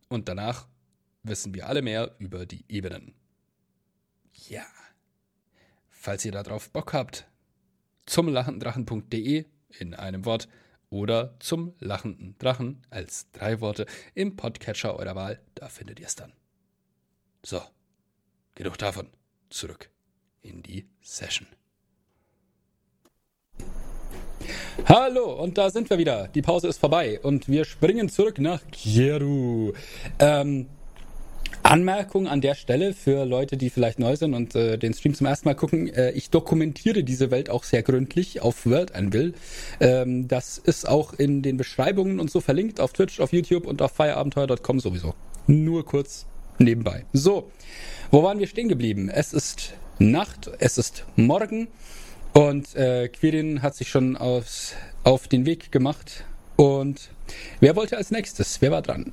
Und 0.10 0.30
danach 0.30 0.68
wissen 1.23 1.56
wir 1.56 1.68
alle 1.68 1.81
mehr 1.81 2.14
über 2.19 2.45
die 2.45 2.65
Ebenen. 2.68 3.15
Ja. 4.49 4.65
Falls 5.90 6.26
ihr 6.26 6.34
darauf 6.34 6.69
Bock 6.69 6.94
habt, 6.94 7.26
zum 8.06 8.27
lachendrachen.de 8.27 9.45
in 9.80 9.94
einem 9.95 10.26
Wort 10.26 10.49
oder 10.90 11.35
zum 11.40 11.73
lachenden 11.80 12.38
Drachen 12.38 12.85
als 12.90 13.31
drei 13.31 13.61
Worte 13.61 13.85
im 14.14 14.35
Podcatcher 14.35 14.95
eurer 14.95 15.15
Wahl, 15.15 15.41
da 15.56 15.69
findet 15.69 16.02
ihr 16.02 16.07
es 16.07 16.15
dann. 16.15 16.34
So, 17.41 17.61
genug 18.56 18.77
davon. 18.77 19.10
Zurück 19.49 19.90
in 20.41 20.61
die 20.61 20.90
Session. 21.02 21.48
Hallo, 24.85 25.41
und 25.41 25.57
da 25.57 25.69
sind 25.69 25.90
wir 25.90 25.98
wieder. 25.98 26.27
Die 26.34 26.41
Pause 26.41 26.68
ist 26.68 26.80
vorbei 26.80 27.19
und 27.22 27.48
wir 27.48 27.65
springen 27.65 28.10
zurück 28.10 28.40
nach 28.40 28.61
Kieru. 28.72 29.73
Ähm, 30.19 30.68
Anmerkung 31.64 32.27
an 32.27 32.41
der 32.41 32.56
Stelle 32.56 32.94
für 32.94 33.26
Leute, 33.26 33.56
die 33.56 33.69
vielleicht 33.69 33.98
neu 33.98 34.15
sind 34.15 34.34
und 34.34 34.53
äh, 34.56 34.77
den 34.77 34.94
Stream 34.94 35.14
zum 35.14 35.27
ersten 35.27 35.48
Mal 35.48 35.56
gucken. 35.56 35.88
Äh, 35.88 36.11
ich 36.11 36.30
dokumentiere 36.30 37.03
diese 37.03 37.31
Welt 37.31 37.49
auch 37.49 37.64
sehr 37.64 37.84
gründlich 37.84 38.41
auf 38.41 38.65
World 38.65 38.94
Anvil. 38.94 39.34
Ähm, 39.80 40.27
das 40.27 40.57
ist 40.57 40.88
auch 40.88 41.14
in 41.14 41.41
den 41.41 41.57
Beschreibungen 41.57 42.19
und 42.19 42.30
so 42.30 42.41
verlinkt 42.41 42.80
auf 42.80 42.91
Twitch, 42.94 43.19
auf 43.19 43.31
YouTube 43.31 43.65
und 43.65 43.81
auf 43.81 43.94
feierabenteuer.com 43.94 44.80
sowieso. 44.81 45.15
Nur 45.48 45.85
kurz 45.85 46.26
nebenbei. 46.60 47.06
So, 47.14 47.49
wo 48.11 48.23
waren 48.23 48.40
wir 48.40 48.48
stehen 48.48 48.68
geblieben? 48.68 49.10
Es 49.10 49.34
ist 49.34 49.73
Nacht, 49.99 50.52
es 50.60 50.77
ist 50.77 51.06
Morgen. 51.15 51.69
Und 52.34 52.76
äh, 52.76 53.10
Quirin 53.10 53.62
hat 53.62 53.76
sich 53.76 53.90
schon 53.90 54.18
aufs, 54.18 54.76
auf 55.04 55.28
den 55.28 55.46
Weg 55.46 55.72
gemacht. 55.72 56.26
Und 56.56 57.10
wer 57.60 57.76
wollte 57.76 57.98
als 57.98 58.12
nächstes? 58.12 58.62
Wer 58.62 58.72
war 58.72 58.82
dran? 58.82 59.12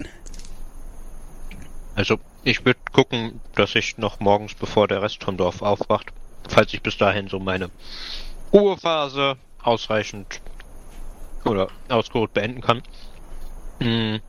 Also, 1.95 2.19
ich 2.45 2.65
würde 2.65 2.81
gucken, 2.93 3.41
dass 3.55 3.75
ich 3.75 3.99
noch 3.99 4.21
morgens, 4.21 4.55
bevor 4.55 4.89
der 4.89 5.03
Rest 5.03 5.23
vom 5.23 5.37
Dorf 5.37 5.61
aufwacht, 5.61 6.13
falls 6.49 6.73
ich 6.73 6.83
bis 6.83 6.97
dahin 6.97 7.29
so 7.29 7.39
meine 7.39 7.71
Ruhephase 8.53 9.37
ausreichend 9.63 10.41
oder 11.45 11.69
ausgeruht 11.89 12.33
beenden 12.33 12.63
kann, 12.63 12.83
hm, 13.81 14.21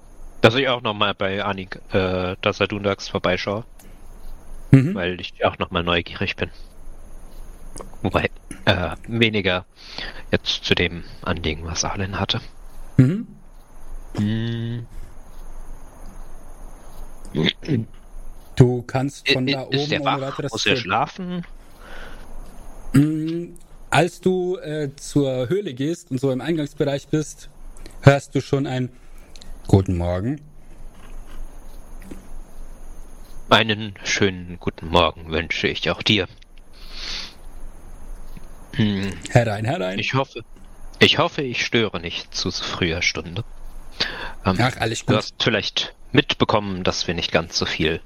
dass 0.41 0.55
ich 0.55 0.67
auch 0.67 0.81
nochmal 0.81 1.13
bei 1.13 1.43
Anik, 1.43 1.79
äh, 1.93 2.35
dass 2.41 2.59
er 2.59 2.67
Dundax 2.67 3.07
vorbeischaue. 3.07 3.63
Mhm. 4.71 4.95
Weil 4.95 5.19
ich 5.19 5.45
auch 5.45 5.57
nochmal 5.57 5.83
neugierig 5.83 6.35
bin. 6.35 6.49
Wobei, 8.01 8.29
äh, 8.65 8.95
weniger 9.07 9.65
jetzt 10.31 10.65
zu 10.65 10.75
dem 10.75 11.03
Anliegen, 11.21 11.65
was 11.65 11.83
Arlen 11.83 12.19
hatte. 12.19 12.41
Mhm. 12.97 13.27
Hm. 14.17 14.85
Du 18.55 18.81
kannst 18.83 19.29
von 19.29 19.47
I, 19.47 19.53
da 19.53 19.63
oben 19.63 19.73
ist 19.73 19.91
der 19.91 20.03
wach? 20.03 20.21
weiter 20.21 20.47
Muss 20.51 20.65
er 20.65 20.75
schlafen? 20.75 21.45
Hm, 22.93 23.55
als 23.89 24.19
du 24.19 24.57
äh, 24.57 24.89
zur 24.95 25.47
Höhle 25.49 25.73
gehst 25.73 26.11
und 26.11 26.19
so 26.19 26.31
im 26.31 26.41
Eingangsbereich 26.41 27.07
bist, 27.07 27.49
hörst 28.01 28.35
du 28.35 28.41
schon 28.41 28.67
ein 28.67 28.89
Guten 29.67 29.95
Morgen. 29.95 30.41
Einen 33.49 33.93
schönen 34.03 34.57
guten 34.59 34.89
Morgen 34.89 35.31
wünsche 35.31 35.67
ich 35.67 35.89
auch 35.89 36.01
dir. 36.01 36.27
Hm. 38.81 39.13
Herein, 39.29 39.65
herein. 39.65 39.99
Ich 39.99 40.13
hoffe, 40.13 40.43
ich 40.99 41.17
hoffe, 41.19 41.41
ich 41.41 41.65
störe 41.65 41.99
nicht 41.99 42.33
zu 42.33 42.51
früher 42.51 43.01
Stunde. 43.01 43.43
Ähm, 44.45 44.57
Ach, 44.59 44.77
alles 44.79 45.01
gut. 45.01 45.09
Du 45.09 45.17
hast 45.17 45.35
vielleicht 45.41 45.93
mitbekommen, 46.11 46.83
dass 46.83 47.07
wir 47.07 47.13
nicht 47.13 47.31
ganz 47.31 47.57
so 47.57 47.65
viel 47.65 48.01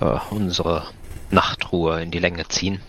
äh, 0.00 0.04
unsere 0.30 0.86
Nachtruhe 1.30 2.02
in 2.02 2.10
die 2.10 2.18
Länge 2.18 2.46
ziehen. 2.48 2.80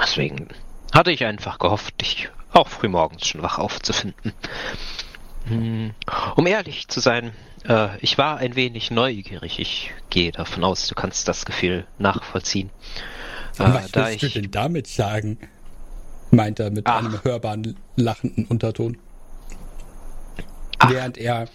Deswegen 0.00 0.48
hatte 0.92 1.10
ich 1.10 1.24
einfach 1.24 1.58
gehofft, 1.58 2.00
dich 2.00 2.28
auch 2.52 2.68
frühmorgens 2.68 3.26
schon 3.26 3.42
wach 3.42 3.58
aufzufinden. 3.58 4.32
Hm, 5.46 5.94
um 6.36 6.46
ehrlich 6.46 6.88
zu 6.88 7.00
sein, 7.00 7.32
äh, 7.66 7.96
ich 8.00 8.18
war 8.18 8.38
ein 8.38 8.54
wenig 8.54 8.90
neugierig. 8.90 9.58
Ich 9.58 9.92
gehe 10.10 10.32
davon 10.32 10.62
aus, 10.64 10.86
du 10.88 10.94
kannst 10.94 11.26
das 11.26 11.46
Gefühl 11.46 11.86
nachvollziehen. 11.98 12.70
Äh, 13.58 13.64
Was 13.64 13.94
willst 13.94 14.22
ich, 14.22 14.32
du 14.34 14.40
denn 14.40 14.50
damit 14.50 14.86
sagen? 14.86 15.38
Meint 16.30 16.60
er 16.60 16.70
mit 16.70 16.86
Ach. 16.86 16.98
einem 16.98 17.22
hörbaren, 17.22 17.76
lachenden 17.96 18.46
Unterton. 18.46 18.96
Ach. 20.78 20.90
Während 20.90 21.18
er 21.18 21.48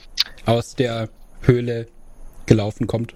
aus 0.46 0.76
der 0.76 1.10
Höhle 1.42 1.88
gelaufen 2.46 2.88
kommt. 2.88 3.16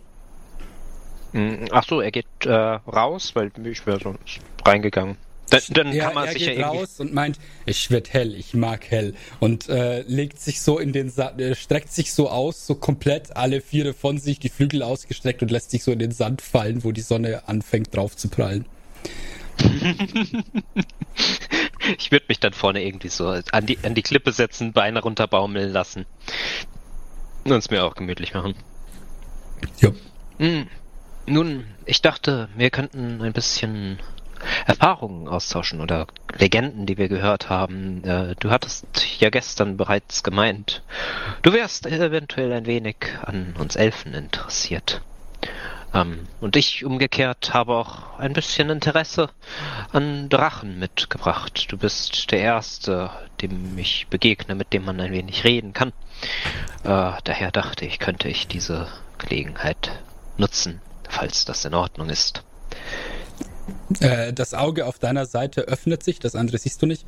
Hm, 1.34 1.68
ach 1.72 1.84
so, 1.84 2.02
er 2.02 2.12
geht 2.12 2.26
äh, 2.46 2.52
raus, 2.52 3.32
weil 3.36 3.52
ich 3.66 3.86
wäre 3.86 4.00
sonst 4.00 4.40
reingegangen. 4.66 5.18
Dann, 5.50 5.62
dann 5.70 5.94
ja, 5.94 6.06
kann 6.06 6.16
man 6.16 6.26
er 6.26 6.34
sich 6.34 6.46
geht 6.46 6.58
ja 6.58 6.68
raus 6.68 7.00
und 7.00 7.14
meint, 7.14 7.40
ich 7.66 7.90
wird 7.90 8.12
hell, 8.12 8.36
ich 8.36 8.54
mag 8.54 8.90
hell 8.90 9.14
und 9.40 9.70
äh, 9.70 10.02
legt 10.02 10.40
sich 10.42 10.62
so 10.62 10.78
in 10.78 10.92
den 10.92 11.10
Sand, 11.10 11.40
äh, 11.40 11.56
streckt 11.56 11.94
sich 11.94 12.14
so 12.14 12.30
aus, 12.30 12.68
so 12.68 12.76
komplett 12.76 13.38
alle 13.38 13.62
Viere 13.62 13.94
von 13.94 14.18
sich, 14.18 14.40
die 14.40 14.50
Flügel 14.50 14.84
ausgestreckt 14.84 15.42
und 15.42 15.52
lässt 15.52 15.72
sich 15.72 15.84
so 15.84 15.92
in 15.94 16.00
den 16.00 16.12
Sand 16.12 16.42
fallen, 16.42 16.84
wo 16.84 16.92
die 16.92 17.02
Sonne 17.02 17.48
anfängt 17.48 17.96
drauf 17.96 18.18
zu 18.18 18.28
prallen. 18.28 18.66
ich 21.98 22.12
würde 22.12 22.26
mich 22.28 22.40
dann 22.40 22.54
vorne 22.54 22.84
irgendwie 22.84 23.10
so 23.10 23.28
an 23.28 23.66
die, 23.66 23.78
an 23.84 23.96
die 23.96 24.04
Klippe 24.04 24.32
setzen, 24.32 24.74
Beine 24.74 25.02
runterbaumeln 25.02 25.72
lassen. 25.72 26.06
Und 27.44 27.54
es 27.54 27.70
mir 27.70 27.84
auch 27.84 27.96
gemütlich 27.96 28.34
machen. 28.34 28.56
Ja. 29.80 29.92
Hm. 30.38 30.68
Nun, 31.26 31.66
ich 31.86 32.02
dachte, 32.02 32.48
wir 32.56 32.70
könnten 32.70 33.22
ein 33.22 33.34
bisschen 33.34 34.00
Erfahrungen 34.66 35.28
austauschen 35.28 35.82
oder 35.82 36.08
Legenden, 36.38 36.86
die 36.86 36.98
wir 36.98 37.10
gehört 37.10 37.50
haben. 37.50 38.04
Äh, 38.04 38.36
du 38.40 38.50
hattest 38.50 38.86
ja 39.20 39.30
gestern 39.30 39.78
bereits 39.78 40.24
gemeint, 40.24 40.84
du 41.42 41.54
wärst 41.54 41.86
eventuell 41.86 42.54
ein 42.54 42.66
wenig 42.66 42.98
an 43.24 43.56
uns 43.58 43.76
Elfen 43.76 44.14
interessiert. 44.14 45.02
Ähm, 45.94 46.28
und 46.42 46.56
ich 46.56 46.86
umgekehrt 46.86 47.54
habe 47.54 47.76
auch 47.76 48.20
ein 48.20 48.34
bisschen 48.34 48.70
Interesse 48.70 49.30
an 49.92 50.30
Drachen 50.30 50.80
mitgebracht. 50.80 51.68
Du 51.70 51.78
bist 51.78 52.32
der 52.32 52.40
Erste, 52.40 53.10
dem 53.42 53.78
ich 53.78 54.08
begegne, 54.10 54.56
mit 54.56 54.74
dem 54.74 54.86
man 54.86 55.00
ein 55.00 55.12
wenig 55.12 55.44
reden 55.44 55.74
kann. 55.74 55.90
Äh, 56.84 57.14
daher 57.24 57.52
dachte 57.52 57.86
ich, 57.86 58.00
könnte 58.00 58.28
ich 58.28 58.48
diese 58.48 58.88
Gelegenheit 59.18 59.92
nutzen, 60.38 60.82
falls 61.10 61.46
das 61.46 61.66
in 61.66 61.74
Ordnung 61.74 62.10
ist. 62.10 62.44
Äh, 64.00 64.34
das 64.34 64.54
Auge 64.54 64.86
auf 64.86 65.00
deiner 65.00 65.26
Seite 65.26 65.62
öffnet 65.62 66.04
sich, 66.04 66.20
das 66.20 66.36
andere 66.36 66.58
siehst 66.58 66.82
du 66.82 66.86
nicht. 66.86 67.06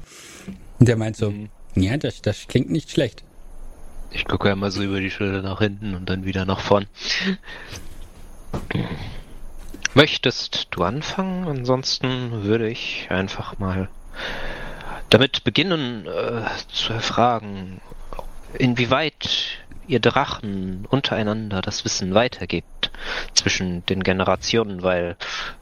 Und 0.80 0.88
der 0.88 0.98
meint 0.98 1.18
so, 1.18 1.32
mhm. 1.32 1.50
Ja, 1.76 1.98
das, 1.98 2.22
das 2.22 2.48
klingt 2.48 2.70
nicht 2.70 2.90
schlecht. 2.90 3.24
Ich 4.12 4.26
gucke 4.26 4.50
ja 4.50 4.56
mal 4.56 4.72
so 4.72 4.82
über 4.82 5.00
die 5.00 5.12
Schulter 5.12 5.42
nach 5.42 5.60
hinten 5.60 5.94
und 5.94 6.10
dann 6.10 6.26
wieder 6.26 6.46
nach 6.46 6.60
vorn. 6.60 6.88
Möchtest 9.94 10.68
du 10.72 10.84
anfangen? 10.84 11.48
Ansonsten 11.48 12.44
würde 12.44 12.70
ich 12.70 13.08
einfach 13.10 13.58
mal 13.60 13.90
damit 15.10 15.44
beginnen 15.44 16.06
äh, 16.06 16.44
zu 16.72 16.94
erfragen, 16.94 17.82
inwieweit 18.54 19.60
ihr 19.88 20.00
Drachen 20.00 20.86
untereinander 20.90 21.62
das 21.62 21.84
Wissen 21.84 22.14
weitergibt 22.14 22.92
zwischen 23.34 23.86
den 23.88 24.04
Generationen, 24.04 24.84
weil, 24.84 25.16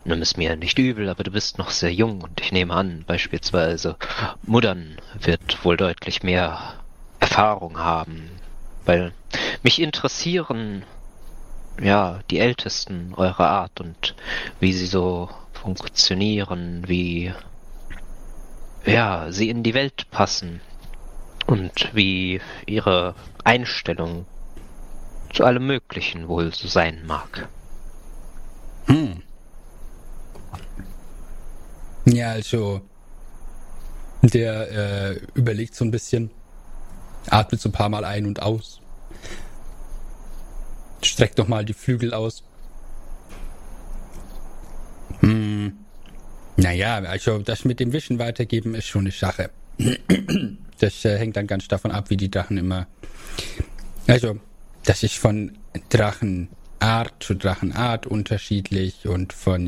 nimm 0.04 0.22
es 0.22 0.36
mir 0.36 0.58
nicht 0.58 0.78
übel, 0.78 1.08
aber 1.08 1.24
du 1.24 1.32
bist 1.32 1.58
noch 1.58 1.70
sehr 1.70 1.94
jung 1.94 2.22
und 2.22 2.42
ich 2.42 2.52
nehme 2.52 2.74
an, 2.74 3.06
beispielsweise 3.08 3.96
Muddern 4.44 4.98
wird 5.20 5.64
wohl 5.64 5.78
deutlich 5.78 6.24
mehr 6.24 6.76
Erfahrung 7.22 7.80
haben, 7.80 8.30
weil 8.86 9.14
mich 9.64 9.82
interessieren 9.82 10.84
ja 11.82 12.20
die 12.30 12.40
Ältesten 12.40 13.14
eurer 13.16 13.50
Art 13.50 13.80
und 13.80 14.16
wie 14.60 14.74
sie 14.74 14.88
so 14.88 15.30
funktionieren, 15.54 16.84
wie 16.88 17.34
ja 18.86 19.32
sie 19.32 19.50
in 19.50 19.64
die 19.64 19.74
Welt 19.74 20.10
passen 20.12 20.62
und 21.46 21.90
wie 21.94 22.42
ihre 22.66 23.16
Einstellung 23.44 24.26
zu 25.34 25.44
allem 25.44 25.68
Möglichen 25.68 26.28
wohl 26.28 26.54
so 26.54 26.68
sein 26.68 27.06
mag. 27.06 27.50
Hm. 28.88 29.22
Ja, 32.06 32.32
also 32.32 32.82
der 34.22 34.72
äh, 34.72 35.20
überlegt 35.34 35.76
so 35.76 35.84
ein 35.84 35.92
bisschen, 35.92 36.32
atmet 37.30 37.60
so 37.60 37.70
ein 37.70 37.74
paar 37.74 37.90
Mal 37.90 38.06
ein 38.06 38.26
und 38.26 38.42
aus, 38.42 38.82
streckt 41.02 41.38
noch 41.38 41.48
mal 41.48 41.66
die 41.66 41.74
Flügel 41.74 42.14
aus. 42.14 42.44
Hm. 45.20 45.74
Naja, 46.58 46.98
also 46.98 47.40
das 47.40 47.66
mit 47.66 47.80
dem 47.80 47.94
Wischen 47.94 48.20
weitergeben 48.20 48.74
ist 48.76 48.88
schon 48.88 49.02
eine 49.02 49.12
Sache. 49.12 49.50
Das 50.80 51.04
äh, 51.06 51.18
hängt 51.18 51.36
dann 51.36 51.48
ganz 51.48 51.68
davon 51.68 51.90
ab, 51.90 52.12
wie 52.12 52.18
die 52.18 52.30
Drachen 52.30 52.56
immer. 52.56 52.86
Also, 54.06 54.40
das 54.86 55.02
ist 55.02 55.16
von 55.16 55.58
Drachenart 55.90 57.14
zu 57.20 57.34
Drachenart 57.34 58.06
unterschiedlich 58.06 59.08
und 59.08 59.34
von 59.34 59.68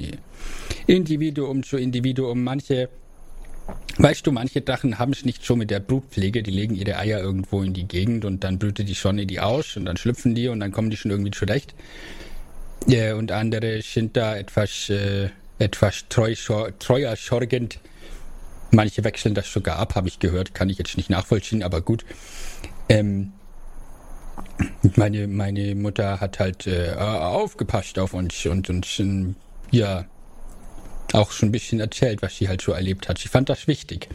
Individuum 0.86 1.64
zu 1.64 1.78
Individuum. 1.78 2.44
Manche, 2.44 2.90
weißt 3.98 4.26
du, 4.26 4.32
manche 4.32 4.62
Drachen 4.62 5.00
haben 5.00 5.12
es 5.12 5.26
nicht 5.26 5.46
schon 5.46 5.60
mit 5.60 5.72
der 5.72 5.80
Brutpflege, 5.80 6.44
die 6.44 6.52
legen 6.52 6.76
ihre 6.76 6.98
Eier 6.98 7.20
irgendwo 7.20 7.62
in 7.62 7.74
die 7.74 7.88
Gegend 7.88 8.26
und 8.26 8.44
dann 8.44 8.60
brütet 8.60 8.88
die 8.88 8.94
Sonne 8.94 9.26
die 9.26 9.40
aus 9.40 9.78
und 9.78 9.86
dann 9.86 9.98
schlüpfen 9.98 10.36
die 10.36 10.48
und 10.48 10.60
dann 10.60 10.72
kommen 10.72 10.90
die 10.90 10.98
schon 10.98 11.12
irgendwie 11.12 11.32
zurecht. 11.32 11.74
Ja, 12.88 13.16
und 13.16 13.32
andere 13.32 13.82
sind 13.82 14.16
da 14.16 14.38
etwas, 14.38 14.90
äh, 14.90 15.30
etwas 15.60 16.06
treu, 16.10 16.34
treuer 16.80 17.16
sorgend 17.16 17.80
Manche 18.72 19.04
wechseln 19.04 19.34
das 19.34 19.52
sogar 19.52 19.78
ab, 19.78 19.96
habe 19.96 20.08
ich 20.08 20.20
gehört, 20.20 20.54
kann 20.54 20.70
ich 20.70 20.78
jetzt 20.78 20.96
nicht 20.96 21.10
nachvollziehen, 21.10 21.64
aber 21.64 21.82
gut. 21.82 22.06
Ähm, 22.88 23.34
meine, 24.96 25.28
meine 25.28 25.74
Mutter 25.76 26.20
hat 26.20 26.40
halt 26.40 26.68
äh, 26.68 26.94
aufgepasst 26.94 27.98
auf 27.98 28.14
uns 28.14 28.46
und 28.46 28.70
uns, 28.70 29.00
äh, 29.00 29.34
ja, 29.72 30.06
auch 31.14 31.32
schon 31.32 31.50
ein 31.50 31.52
bisschen 31.52 31.80
erzählt, 31.80 32.22
was 32.22 32.38
sie 32.38 32.48
halt 32.48 32.62
so 32.62 32.72
erlebt 32.72 33.10
hat. 33.10 33.18
Sie 33.18 33.28
fand 33.28 33.50
das 33.50 33.68
wichtig. 33.68 34.10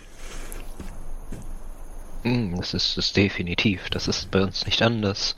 Hm, 2.23 2.57
das 2.57 2.73
ist 2.75 2.97
es 2.97 3.13
definitiv. 3.13 3.91
Das 3.91 4.09
ist 4.09 4.31
bei 4.31 4.43
uns 4.43 4.65
nicht 4.65 4.83
anders. 4.83 5.37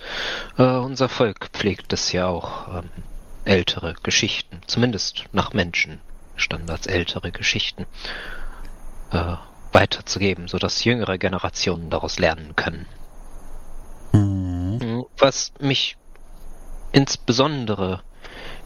Äh, 0.56 0.62
unser 0.62 1.08
Volk 1.08 1.48
pflegt 1.52 1.92
es 1.92 2.12
ja 2.12 2.26
auch 2.26 2.78
ähm, 2.78 2.90
ältere 3.44 3.94
Geschichten, 4.02 4.60
zumindest 4.66 5.24
nach 5.32 5.52
Menschenstandards 5.52 6.86
ältere 6.86 7.32
Geschichten 7.32 7.86
äh, 9.10 9.34
weiterzugeben, 9.72 10.48
sodass 10.48 10.84
jüngere 10.84 11.18
Generationen 11.18 11.90
daraus 11.90 12.18
lernen 12.18 12.54
können. 12.54 12.86
Mhm. 14.12 15.06
Was 15.18 15.52
mich 15.58 15.96
insbesondere 16.92 18.02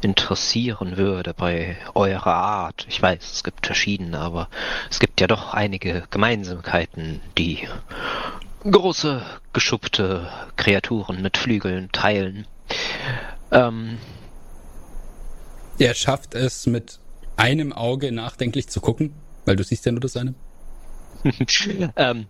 interessieren 0.03 0.97
würde 0.97 1.35
bei 1.35 1.77
eurer 1.95 2.35
Art, 2.35 2.87
ich 2.89 3.01
weiß, 3.01 3.33
es 3.33 3.45
gibt 3.45 3.67
verschiedene, 3.67 4.19
aber 4.19 4.49
es 4.91 4.99
gibt 4.99 5.21
ja 5.21 5.27
doch 5.27 5.53
einige 5.53 6.05
Gemeinsamkeiten, 6.11 7.21
die 7.37 7.69
große, 8.71 9.23
geschuppte 9.53 10.31
Kreaturen 10.57 11.23
mit 11.23 11.37
Flügeln 11.37 11.91
teilen. 11.93 12.47
Ähm, 13.51 13.99
er 15.79 15.95
schafft 15.95 16.35
es 16.35 16.67
mit 16.67 16.99
einem 17.37 17.73
Auge 17.73 18.13
nachdenklich 18.13 18.69
zu 18.69 18.81
gucken. 18.81 19.15
Weil 19.45 19.57
du 19.57 19.65
siehst 19.65 19.87
ja 19.87 19.93
nur 19.93 20.01
das 20.01 20.17
eine. 20.17 20.35
ähm, 21.97 22.27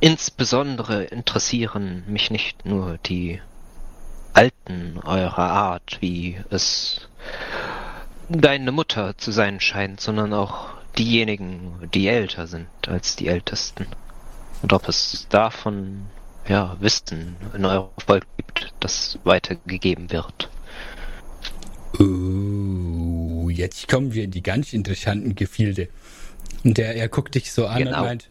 insbesondere 0.00 1.04
interessieren 1.04 2.04
mich 2.06 2.30
nicht 2.30 2.64
nur 2.64 2.98
die 2.98 3.40
Alten 4.32 4.98
eurer 5.04 5.50
Art, 5.50 5.98
wie 6.00 6.38
es 6.50 7.08
deine 8.28 8.72
Mutter 8.72 9.16
zu 9.16 9.32
sein 9.32 9.60
scheint, 9.60 10.00
sondern 10.00 10.32
auch 10.32 10.68
diejenigen, 10.96 11.88
die 11.94 12.08
älter 12.08 12.46
sind 12.46 12.68
als 12.86 13.16
die 13.16 13.28
Ältesten. 13.28 13.86
Und 14.62 14.72
ob 14.72 14.88
es 14.88 15.26
davon 15.28 16.06
ja, 16.48 16.76
Wissen 16.80 17.36
in 17.54 17.64
eurem 17.64 17.88
Volk 18.04 18.26
gibt, 18.36 18.72
das 18.80 19.18
weitergegeben 19.24 20.10
wird. 20.10 20.50
Uh, 21.98 23.48
jetzt 23.50 23.88
kommen 23.88 24.12
wir 24.12 24.24
in 24.24 24.30
die 24.30 24.42
ganz 24.42 24.72
interessanten 24.72 25.34
Gefilde. 25.34 25.88
Und 26.64 26.78
der, 26.78 26.96
er 26.96 27.08
guckt 27.08 27.34
dich 27.34 27.52
so 27.52 27.66
an 27.66 27.78
genau. 27.78 27.98
und 27.98 28.04
meint, 28.04 28.28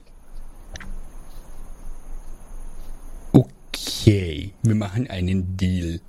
okay, 3.88 4.54
wir 4.64 4.76
machen 4.76 5.10
einen 5.10 5.58
Deal. 5.58 6.02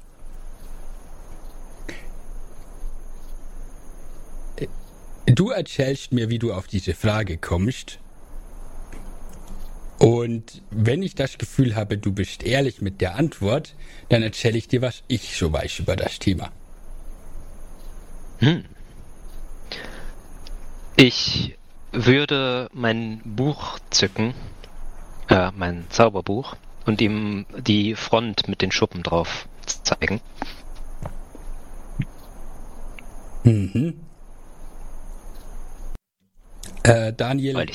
Du 5.26 5.50
erzählst 5.50 6.12
mir, 6.12 6.30
wie 6.30 6.38
du 6.38 6.52
auf 6.52 6.66
diese 6.66 6.94
Frage 6.94 7.36
kommst. 7.36 7.98
Und 9.98 10.62
wenn 10.70 11.02
ich 11.02 11.14
das 11.14 11.38
Gefühl 11.38 11.74
habe, 11.74 11.98
du 11.98 12.12
bist 12.12 12.44
ehrlich 12.44 12.80
mit 12.80 13.00
der 13.00 13.16
Antwort, 13.16 13.74
dann 14.08 14.22
erzähle 14.22 14.56
ich 14.56 14.68
dir, 14.68 14.80
was 14.80 15.02
ich 15.08 15.36
so 15.36 15.52
weiß 15.52 15.80
über 15.80 15.96
das 15.96 16.18
Thema. 16.18 16.50
Hm. 18.38 18.64
Ich 20.96 21.56
würde 21.92 22.68
mein 22.72 23.20
Buch 23.24 23.78
zücken, 23.90 24.34
äh, 25.28 25.50
mein 25.56 25.84
Zauberbuch, 25.90 26.56
und 26.88 27.02
ihm 27.02 27.44
die 27.58 27.94
Front 27.94 28.48
mit 28.48 28.62
den 28.62 28.72
Schuppen 28.72 29.02
drauf 29.02 29.46
zeigen. 29.66 30.20
Mhm. 33.44 34.00
Äh, 36.82 37.12
Daniel 37.12 37.66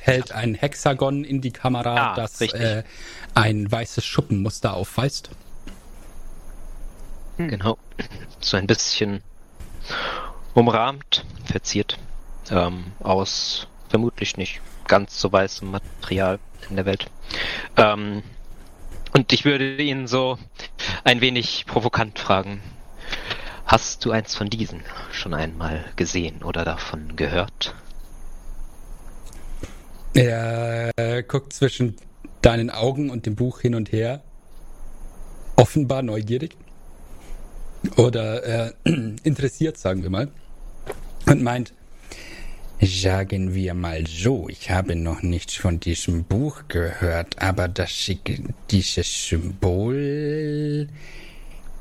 hält 0.00 0.32
ein 0.32 0.54
Hexagon 0.54 1.24
in 1.24 1.42
die 1.42 1.50
Kamera, 1.50 2.12
ah, 2.12 2.14
das 2.14 2.40
äh, 2.40 2.84
ein 3.34 3.70
weißes 3.70 4.04
Schuppenmuster 4.04 4.72
aufweist. 4.72 5.30
Genau. 7.36 7.76
So 8.40 8.56
ein 8.56 8.66
bisschen 8.66 9.22
umrahmt, 10.54 11.26
verziert, 11.44 11.98
ähm, 12.50 12.92
aus 13.00 13.66
vermutlich 13.90 14.38
nicht 14.38 14.62
ganz 14.86 15.20
so 15.20 15.30
weißem 15.30 15.70
Material 15.70 16.38
in 16.70 16.76
der 16.76 16.86
Welt. 16.86 17.10
Ähm, 17.76 18.22
und 19.14 19.32
ich 19.32 19.44
würde 19.44 19.80
ihn 19.80 20.06
so 20.06 20.38
ein 21.04 21.20
wenig 21.20 21.64
provokant 21.66 22.18
fragen, 22.18 22.60
hast 23.64 24.04
du 24.04 24.10
eins 24.10 24.34
von 24.34 24.50
diesen 24.50 24.82
schon 25.12 25.32
einmal 25.32 25.84
gesehen 25.96 26.42
oder 26.42 26.64
davon 26.64 27.16
gehört? 27.16 27.74
Er 30.12 30.90
äh, 30.96 31.22
guckt 31.22 31.52
zwischen 31.52 31.96
deinen 32.42 32.70
Augen 32.70 33.08
und 33.08 33.24
dem 33.24 33.36
Buch 33.36 33.60
hin 33.60 33.74
und 33.74 33.90
her, 33.92 34.22
offenbar 35.56 36.02
neugierig. 36.02 36.56
Oder 37.96 38.68
äh, 38.68 38.72
interessiert, 39.22 39.78
sagen 39.78 40.02
wir 40.02 40.10
mal, 40.10 40.28
und 41.26 41.42
meint, 41.42 41.72
sagen 42.80 43.54
wir 43.54 43.74
mal 43.74 44.06
so, 44.06 44.48
ich 44.48 44.70
habe 44.70 44.96
noch 44.96 45.22
nichts 45.22 45.54
von 45.54 45.80
diesem 45.80 46.24
Buch 46.24 46.62
gehört, 46.68 47.40
aber 47.40 47.68
das, 47.68 48.10
dieses 48.70 49.28
Symbol 49.28 50.88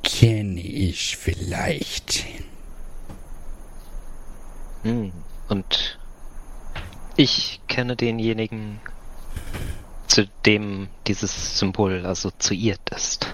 kenne 0.04 0.62
ich 0.62 1.18
vielleicht. 1.18 2.26
Hm, 4.84 5.12
und 5.50 6.00
ich 7.16 7.62
kenne 7.68 7.96
denjenigen, 7.96 8.80
zu 10.08 10.28
dem 10.46 10.90
dieses 11.08 11.58
Symbol 11.58 12.06
assoziiert 12.06 12.90
ist. 12.90 13.34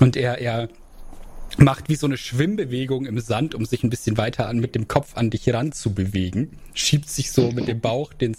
Und 0.00 0.16
er, 0.16 0.38
er 0.38 0.68
macht 1.58 1.88
wie 1.88 1.96
so 1.96 2.06
eine 2.06 2.16
Schwimmbewegung 2.16 3.06
im 3.06 3.18
Sand, 3.20 3.54
um 3.54 3.64
sich 3.64 3.82
ein 3.82 3.90
bisschen 3.90 4.16
weiter 4.16 4.48
an 4.48 4.58
mit 4.58 4.74
dem 4.74 4.88
Kopf 4.88 5.16
an 5.16 5.30
dich 5.30 5.52
ranzubewegen. 5.52 6.58
Schiebt 6.74 7.08
sich 7.08 7.32
so 7.32 7.50
mit 7.50 7.68
dem 7.68 7.80
Bauch 7.80 8.12
den, 8.12 8.36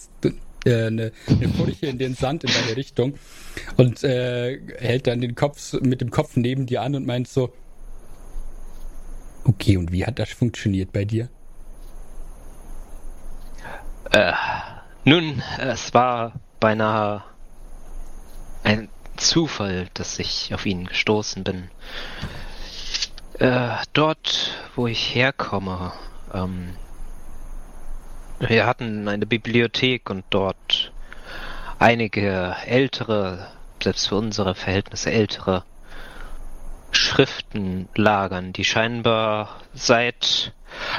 äh, 0.66 0.88
eine, 0.88 1.12
eine 1.28 1.50
Furche 1.50 1.88
in 1.88 1.98
den 1.98 2.16
Sand 2.16 2.44
in 2.44 2.52
deine 2.52 2.78
Richtung 2.78 3.16
und 3.78 4.04
äh, 4.04 4.60
hält 4.78 5.08
dann 5.08 5.22
den 5.22 5.36
Kopf 5.36 5.74
mit 5.82 6.02
dem 6.02 6.12
Kopf 6.12 6.36
neben 6.36 6.66
dir 6.66 6.82
an 6.82 6.96
und 6.96 7.06
meint 7.06 7.28
so, 7.28 7.54
okay, 9.44 9.78
und 9.78 9.92
wie 9.92 10.06
hat 10.06 10.20
das 10.20 10.30
funktioniert 10.30 10.92
bei 10.92 11.06
dir? 11.06 11.30
Äh, 14.12 14.34
nun, 15.04 15.42
es 15.60 15.94
war 15.94 16.40
beinahe 16.60 17.24
ein 18.64 18.90
Zufall, 19.18 19.88
dass 19.94 20.20
ich 20.20 20.54
auf 20.54 20.66
ihn 20.66 20.86
gestoßen 20.86 21.44
bin. 21.44 21.70
Äh, 23.40 23.70
dort, 23.94 24.54
wo 24.76 24.88
ich 24.88 25.16
herkomme, 25.16 25.94
ähm, 26.34 26.76
wir 28.40 28.66
hatten 28.66 29.08
eine 29.08 29.26
Bibliothek 29.26 30.10
und 30.10 30.26
dort 30.30 30.92
einige 31.80 32.54
ältere, 32.66 33.48
selbst 33.82 34.10
für 34.10 34.16
unsere 34.16 34.56
Verhältnisse 34.56 35.12
ältere 35.12 35.64
Schriften 36.92 37.88
lagern, 37.96 38.52
die 38.52 38.66
scheinbar 38.66 39.62
seit 39.74 40.52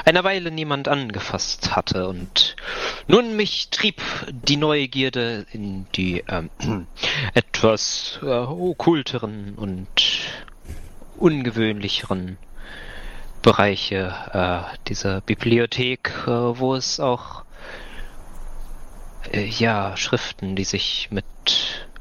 einer 0.05 0.23
Weile 0.23 0.49
niemand 0.49 0.87
angefasst 0.87 1.75
hatte. 1.75 2.07
Und 2.07 2.55
nun 3.07 3.35
mich 3.35 3.69
trieb 3.69 4.01
die 4.31 4.57
Neugierde 4.57 5.45
in 5.51 5.85
die 5.93 6.23
ähm, 6.27 6.49
etwas 7.35 8.19
äh, 8.23 8.25
okkulteren 8.25 9.53
und 9.55 9.89
ungewöhnlicheren 11.21 12.37
Bereiche 13.41 14.13
äh, 14.33 14.77
dieser 14.87 15.21
Bibliothek, 15.21 16.11
äh, 16.25 16.29
wo 16.29 16.75
es 16.75 16.99
auch 16.99 17.43
äh, 19.31 19.45
ja 19.45 19.95
Schriften, 19.97 20.55
die 20.55 20.63
sich 20.63 21.09
mit 21.11 21.25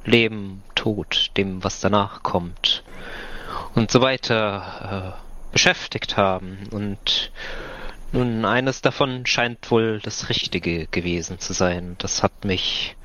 Leben, 0.05 0.63
Tod, 0.75 1.31
dem 1.37 1.63
was 1.63 1.81
danach 1.81 2.23
kommt 2.23 2.83
und 3.75 3.91
so 3.91 4.01
weiter 4.01 5.17
äh, 5.17 5.53
beschäftigt 5.53 6.17
haben. 6.17 6.69
Und 6.71 7.33
nun, 8.13 8.45
eines 8.45 8.81
davon 8.81 9.27
scheint 9.27 9.71
wohl 9.71 10.01
das 10.01 10.29
Richtige 10.29 10.87
gewesen 10.87 11.39
zu 11.39 11.53
sein. 11.53 11.97
Das 11.99 12.23
hat 12.23 12.45
mich 12.45 12.97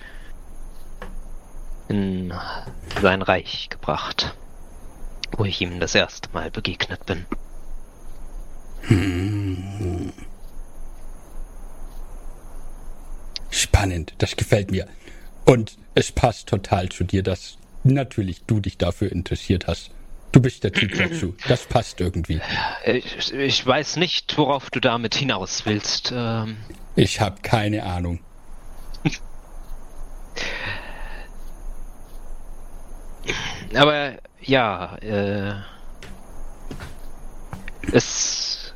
in 1.88 2.34
sein 3.02 3.22
Reich 3.22 3.70
gebracht, 3.70 4.36
wo 5.38 5.46
ich 5.46 5.62
ihm 5.62 5.80
das 5.80 5.96
erste 5.96 6.30
Mal 6.34 6.52
begegnet 6.52 7.06
bin. 7.06 7.26
Hm. 8.82 10.14
Spannend, 13.50 14.14
das 14.18 14.36
gefällt 14.36 14.72
mir. 14.72 14.88
Und 15.46 15.78
es 15.94 16.12
passt 16.12 16.48
total 16.50 16.90
zu 16.90 17.04
dir, 17.04 17.24
dass 17.24 17.58
natürlich 17.84 18.44
du 18.44 18.60
dich 18.60 18.78
dafür 18.78 19.12
interessiert 19.12 19.68
hast. 19.68 19.92
Du 20.32 20.42
bist 20.42 20.64
der 20.66 20.74
Typ 20.74 20.94
dazu. 20.98 21.36
Das 21.48 21.66
passt 21.66 22.02
irgendwie. 22.02 22.42
Ich, 22.86 23.32
ich 23.32 23.66
weiß 23.66 23.96
nicht, 23.96 24.38
worauf 24.38 24.70
du 24.70 24.82
damit 24.82 25.16
hinaus 25.16 25.66
willst. 25.66 26.12
Ähm 26.14 26.58
ich 26.96 27.22
habe 27.22 27.42
keine 27.42 27.84
Ahnung. 27.84 28.20
Aber 33.74 34.14
ja, 34.42 34.96
äh, 34.98 35.54
es. 37.92 38.74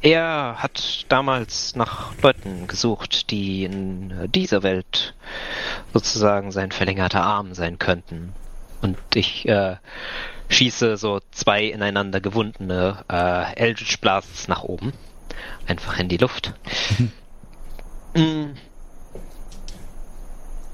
Er 0.00 0.56
hat 0.58 1.06
damals 1.08 1.74
nach 1.74 2.14
Leuten 2.22 2.68
gesucht, 2.68 3.30
die 3.30 3.64
in 3.64 4.30
dieser 4.32 4.62
Welt 4.62 5.14
sozusagen 5.92 6.52
sein 6.52 6.70
verlängerter 6.70 7.22
Arm 7.22 7.52
sein 7.54 7.80
könnten. 7.80 8.32
Und 8.80 8.96
ich 9.14 9.48
äh, 9.48 9.76
schieße 10.48 10.96
so 10.96 11.20
zwei 11.32 11.64
ineinander 11.64 12.20
gewundene 12.20 13.04
äh, 13.10 13.54
Eldritch 13.56 14.00
Blasts 14.00 14.46
nach 14.46 14.62
oben. 14.62 14.92
Einfach 15.66 15.98
in 15.98 16.08
die 16.08 16.16
Luft. 16.16 16.54
Mm. 18.14 18.52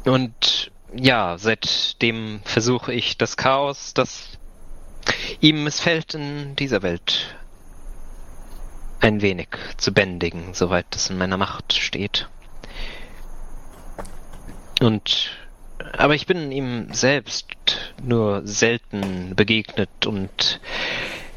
Und 0.04 0.70
ja, 0.96 1.36
seitdem 1.38 2.40
versuche 2.44 2.92
ich 2.92 3.16
das 3.18 3.36
Chaos, 3.36 3.94
das 3.94 4.38
ihm 5.40 5.64
missfällt 5.64 6.14
in 6.14 6.56
dieser 6.56 6.82
Welt, 6.82 7.36
ein 9.00 9.20
wenig 9.20 9.48
zu 9.76 9.92
bändigen, 9.92 10.54
soweit 10.54 10.94
es 10.94 11.10
in 11.10 11.18
meiner 11.18 11.36
Macht 11.36 11.72
steht. 11.74 12.28
Und 14.80 15.30
aber 15.92 16.14
ich 16.14 16.26
bin 16.26 16.50
ihm 16.52 16.92
selbst 16.92 17.46
nur 18.02 18.42
selten 18.46 19.34
begegnet 19.34 20.06
und 20.06 20.60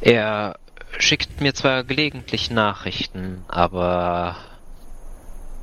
er 0.01 0.57
schickt 0.99 1.41
mir 1.41 1.53
zwar 1.53 1.83
gelegentlich 1.83 2.49
Nachrichten, 2.49 3.43
aber 3.47 4.37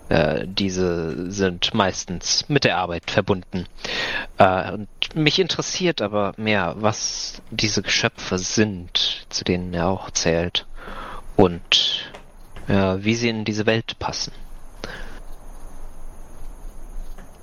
äh, 0.08 0.46
diese 0.46 1.30
sind 1.30 1.72
meistens 1.74 2.48
mit 2.48 2.64
der 2.64 2.76
Arbeit 2.76 3.10
verbunden. 3.10 3.66
Äh, 4.38 4.72
und 4.72 4.88
mich 5.14 5.38
interessiert 5.38 6.02
aber 6.02 6.34
mehr, 6.36 6.74
was 6.78 7.42
diese 7.50 7.82
Geschöpfe 7.82 8.38
sind, 8.38 9.26
zu 9.30 9.44
denen 9.44 9.72
er 9.72 9.88
auch 9.88 10.10
zählt 10.10 10.66
und 11.36 12.12
äh, 12.68 12.96
wie 12.98 13.14
sie 13.14 13.28
in 13.28 13.44
diese 13.44 13.66
Welt 13.66 13.98
passen. 13.98 14.32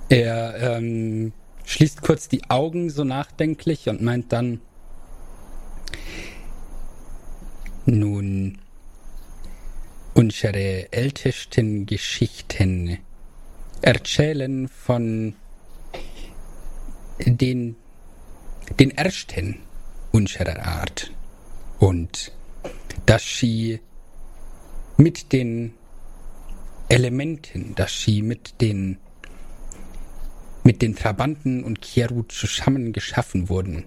Er 0.08 0.76
ähm, 0.76 1.32
schließt 1.64 2.02
kurz 2.02 2.28
die 2.28 2.50
Augen 2.50 2.90
so 2.90 3.02
nachdenklich 3.02 3.88
und 3.88 4.02
meint 4.02 4.32
dann, 4.32 4.60
nun, 7.86 8.58
unsere 10.14 10.92
ältesten 10.92 11.86
Geschichten 11.86 12.98
erzählen 13.80 14.68
von 14.68 15.34
den, 17.18 17.76
den 18.78 18.90
ersten 18.92 19.58
unserer 20.12 20.64
Art 20.64 21.10
und 21.78 22.32
dass 23.06 23.38
sie 23.38 23.80
mit 24.96 25.32
den 25.32 25.74
Elementen, 26.88 27.74
dass 27.74 28.02
sie 28.02 28.22
mit 28.22 28.60
den 28.60 28.98
mit 30.64 30.80
den 30.80 30.94
Trabanten 30.94 31.64
und 31.64 31.82
Kieru 31.82 32.22
zusammen 32.24 32.92
geschaffen 32.92 33.48
wurden. 33.48 33.84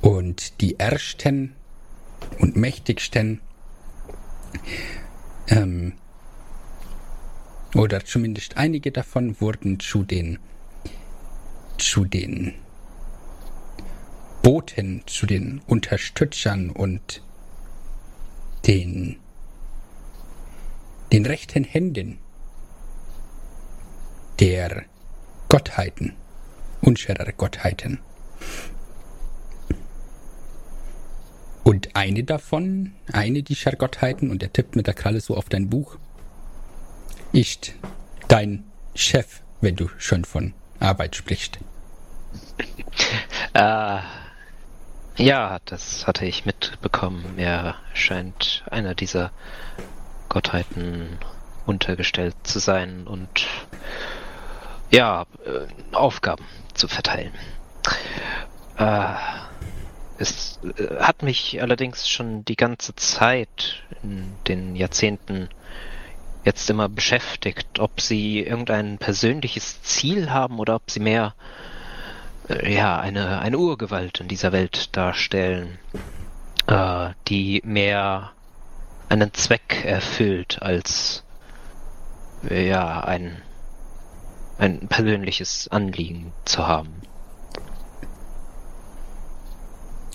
Und 0.00 0.60
die 0.60 0.78
ersten 0.78 1.56
und 2.38 2.54
mächtigsten, 2.54 3.40
ähm, 5.48 5.92
oder 7.74 8.04
zumindest 8.04 8.56
einige 8.56 8.90
davon 8.92 9.40
wurden 9.40 9.80
zu 9.80 10.02
den, 10.02 10.38
zu 11.78 12.04
den 12.04 12.54
Boten, 14.42 15.02
zu 15.06 15.26
den 15.26 15.60
Unterstützern 15.66 16.70
und 16.70 17.22
den, 18.66 19.16
den 21.12 21.26
rechten 21.26 21.64
Händen 21.64 22.18
der 24.40 24.84
Gottheiten, 25.48 26.14
unschere 26.80 27.32
Gottheiten. 27.32 27.98
Und 31.66 31.96
eine 31.96 32.22
davon, 32.22 32.92
eine 33.12 33.42
dieser 33.42 33.72
Gottheiten, 33.72 34.30
und 34.30 34.40
er 34.40 34.52
tippt 34.52 34.76
mit 34.76 34.86
der 34.86 34.94
Kralle 34.94 35.20
so 35.20 35.36
auf 35.36 35.48
dein 35.48 35.68
Buch, 35.68 35.96
ist 37.32 37.72
dein 38.28 38.62
Chef, 38.94 39.40
wenn 39.60 39.74
du 39.74 39.88
schon 39.98 40.24
von 40.24 40.54
Arbeit 40.78 41.16
sprichst. 41.16 41.58
Äh, 43.52 44.00
ja, 45.16 45.58
das 45.64 46.06
hatte 46.06 46.26
ich 46.26 46.44
mitbekommen. 46.44 47.38
Er 47.38 47.76
scheint 47.94 48.64
einer 48.70 48.94
dieser 48.94 49.30
Gottheiten 50.28 51.18
untergestellt 51.64 52.34
zu 52.42 52.58
sein 52.58 53.06
und 53.06 53.46
ja, 54.90 55.24
äh, 55.46 55.94
Aufgaben 55.94 56.44
zu 56.74 56.86
verteilen. 56.86 57.32
Äh, 58.76 59.14
es 60.18 60.58
äh, 60.62 60.96
hat 60.98 61.22
mich 61.22 61.60
allerdings 61.62 62.08
schon 62.08 62.44
die 62.44 62.56
ganze 62.56 62.94
Zeit 62.94 63.82
in 64.02 64.32
den 64.48 64.76
Jahrzehnten 64.76 65.48
jetzt 66.44 66.70
immer 66.70 66.88
beschäftigt, 66.88 67.80
ob 67.80 68.00
sie 68.00 68.40
irgendein 68.40 68.98
persönliches 68.98 69.82
Ziel 69.82 70.30
haben 70.30 70.58
oder 70.58 70.76
ob 70.76 70.90
sie 70.90 71.00
mehr 71.00 71.34
äh, 72.48 72.72
ja 72.72 72.98
eine 72.98 73.40
eine 73.40 73.58
Urgewalt 73.58 74.20
in 74.20 74.28
dieser 74.28 74.52
Welt 74.52 74.96
darstellen, 74.96 75.78
äh, 76.66 77.10
die 77.28 77.62
mehr 77.64 78.32
einen 79.08 79.34
Zweck 79.34 79.84
erfüllt 79.84 80.62
als 80.62 81.24
äh, 82.48 82.68
ja 82.68 83.00
ein 83.00 83.42
ein 84.58 84.88
persönliches 84.88 85.68
Anliegen 85.68 86.32
zu 86.44 86.66
haben. 86.66 87.02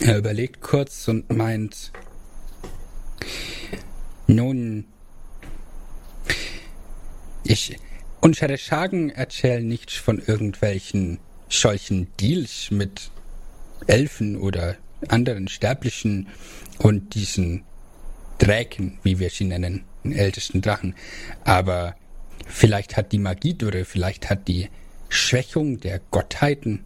Er 0.03 0.17
überlegt 0.17 0.61
kurz 0.61 1.07
und 1.07 1.29
meint, 1.31 1.91
nun, 4.25 4.85
ich, 7.43 7.77
unsere 8.19 8.57
Schagen 8.57 9.11
erzählen 9.11 9.67
nicht 9.67 9.91
von 9.91 10.17
irgendwelchen 10.17 11.19
solchen 11.49 12.07
Deals 12.19 12.71
mit 12.71 13.11
Elfen 13.85 14.37
oder 14.37 14.75
anderen 15.07 15.47
Sterblichen 15.47 16.29
und 16.79 17.13
diesen 17.13 17.63
Dräken, 18.39 18.97
wie 19.03 19.19
wir 19.19 19.29
sie 19.29 19.43
nennen, 19.45 19.83
den 20.03 20.13
ältesten 20.13 20.61
Drachen. 20.61 20.95
Aber 21.43 21.95
vielleicht 22.47 22.97
hat 22.97 23.11
die 23.11 23.19
Magiedürre, 23.19 23.85
vielleicht 23.85 24.31
hat 24.31 24.47
die 24.47 24.69
Schwächung 25.09 25.79
der 25.79 25.99
Gottheiten 26.09 26.85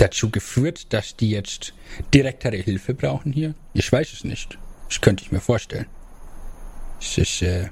dazu 0.00 0.30
geführt, 0.30 0.92
dass 0.92 1.16
die 1.16 1.30
jetzt 1.30 1.74
direktere 2.14 2.56
Hilfe 2.56 2.94
brauchen 2.94 3.32
hier? 3.32 3.54
Ich 3.74 3.90
weiß 3.90 4.12
es 4.12 4.24
nicht. 4.24 4.58
Das 4.88 5.00
könnte 5.00 5.24
ich 5.24 5.32
mir 5.32 5.40
vorstellen. 5.40 5.86
Es 7.00 7.18
ist 7.18 7.42
äh, 7.42 7.68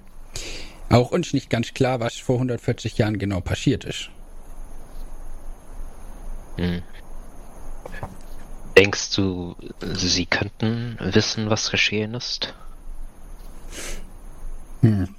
auch 0.89 1.13
uns 1.13 1.33
nicht 1.33 1.51
ganz 1.51 1.73
klar, 1.73 2.01
was 2.01 2.17
vor 2.17 2.37
140 2.37 2.99
Jahren 2.99 3.19
genau 3.19 3.41
passiert 3.41 3.85
ist. 3.85 4.11
Hm. 6.57 6.83
Denkst 8.77 9.15
du, 9.15 9.57
sie 9.81 10.27
könnten 10.27 10.97
wissen, 11.01 11.51
was 11.51 11.71
geschehen 11.71 12.15
ist? 12.15 12.55
Hm. 14.81 15.15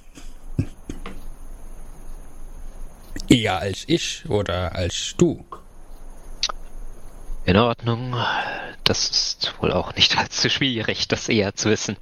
Eher 3.28 3.58
als 3.58 3.84
ich 3.86 4.28
oder 4.28 4.74
als 4.74 5.14
du. 5.16 5.44
In 7.44 7.56
Ordnung. 7.56 8.14
Das 8.84 9.10
ist 9.10 9.54
wohl 9.60 9.72
auch 9.72 9.94
nicht 9.94 10.16
allzu 10.18 10.48
schwierig, 10.48 11.08
das 11.08 11.28
eher 11.28 11.54
zu 11.54 11.70
wissen. 11.70 11.96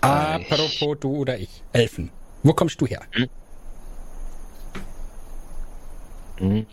Apropos 0.00 0.94
ich... 0.94 1.00
du 1.00 1.16
oder 1.16 1.38
ich. 1.38 1.62
Elfen. 1.72 2.10
Wo 2.42 2.52
kommst 2.52 2.80
du 2.80 2.86
her? 2.86 3.00
Hm? 3.12 3.28
Hm. 6.38 6.66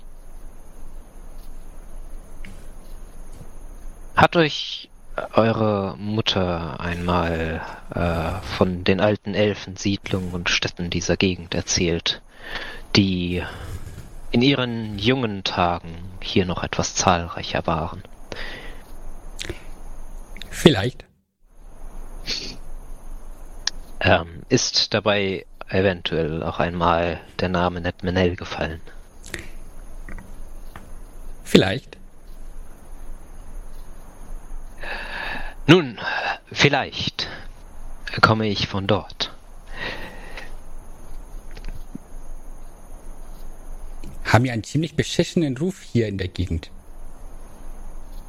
Hat 4.15 4.35
euch 4.35 4.89
eure 5.33 5.95
Mutter 5.97 6.79
einmal 6.79 7.61
äh, 7.93 8.45
von 8.57 8.83
den 8.83 8.99
alten 8.99 9.33
Elfensiedlungen 9.33 10.33
und 10.33 10.49
Städten 10.49 10.89
dieser 10.89 11.17
Gegend 11.17 11.53
erzählt, 11.53 12.21
die 12.95 13.43
in 14.31 14.41
ihren 14.41 14.97
jungen 14.97 15.43
Tagen 15.43 15.95
hier 16.21 16.45
noch 16.45 16.63
etwas 16.63 16.95
zahlreicher 16.95 17.67
waren. 17.67 18.01
Vielleicht. 20.49 21.05
Ähm, 23.99 24.43
ist 24.49 24.93
dabei 24.93 25.45
eventuell 25.69 26.43
auch 26.43 26.59
einmal 26.59 27.19
der 27.39 27.49
Name 27.49 27.81
Netmenel 27.81 28.35
gefallen? 28.35 28.81
Vielleicht. 31.43 31.97
Nun, 35.67 35.99
vielleicht 36.51 37.27
komme 38.21 38.47
ich 38.47 38.67
von 38.67 38.87
dort. 38.87 39.20
Haben 44.31 44.45
ja 44.45 44.53
einen 44.53 44.63
ziemlich 44.63 44.95
beschissenen 44.95 45.57
Ruf 45.57 45.81
hier 45.91 46.07
in 46.07 46.17
der 46.17 46.29
Gegend. 46.29 46.71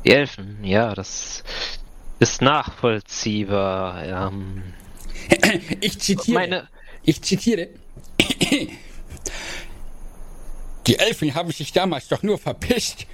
Die 0.05 0.11
Elfen, 0.11 0.65
ja, 0.65 0.95
das 0.95 1.45
ist 2.19 2.43
nachvollziehbar. 2.43 4.31
Ähm, 4.31 4.62
ich 5.81 5.99
zitiere. 6.01 6.35
Meine... 6.35 6.69
Ich 7.05 7.23
zitiere. 7.23 7.69
Die 10.89 10.99
Elfen 10.99 11.35
haben 11.35 11.53
sich 11.53 11.73
damals 11.73 12.09
doch 12.09 12.24
nur 12.24 12.39
verpisst. 12.39 13.07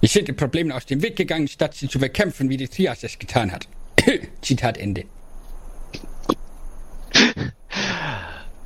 Sie 0.00 0.08
sind 0.08 0.26
den 0.26 0.34
Problemen 0.36 0.72
aus 0.72 0.84
dem 0.84 1.00
Weg 1.00 1.14
gegangen, 1.14 1.46
statt 1.46 1.74
sie 1.74 1.88
zu 1.88 2.00
bekämpfen, 2.00 2.48
wie 2.48 2.56
die 2.56 2.66
Trias 2.66 3.04
es 3.04 3.18
getan 3.18 3.52
hat. 3.52 3.68
Zitat 4.42 4.78
Ende. 4.78 5.04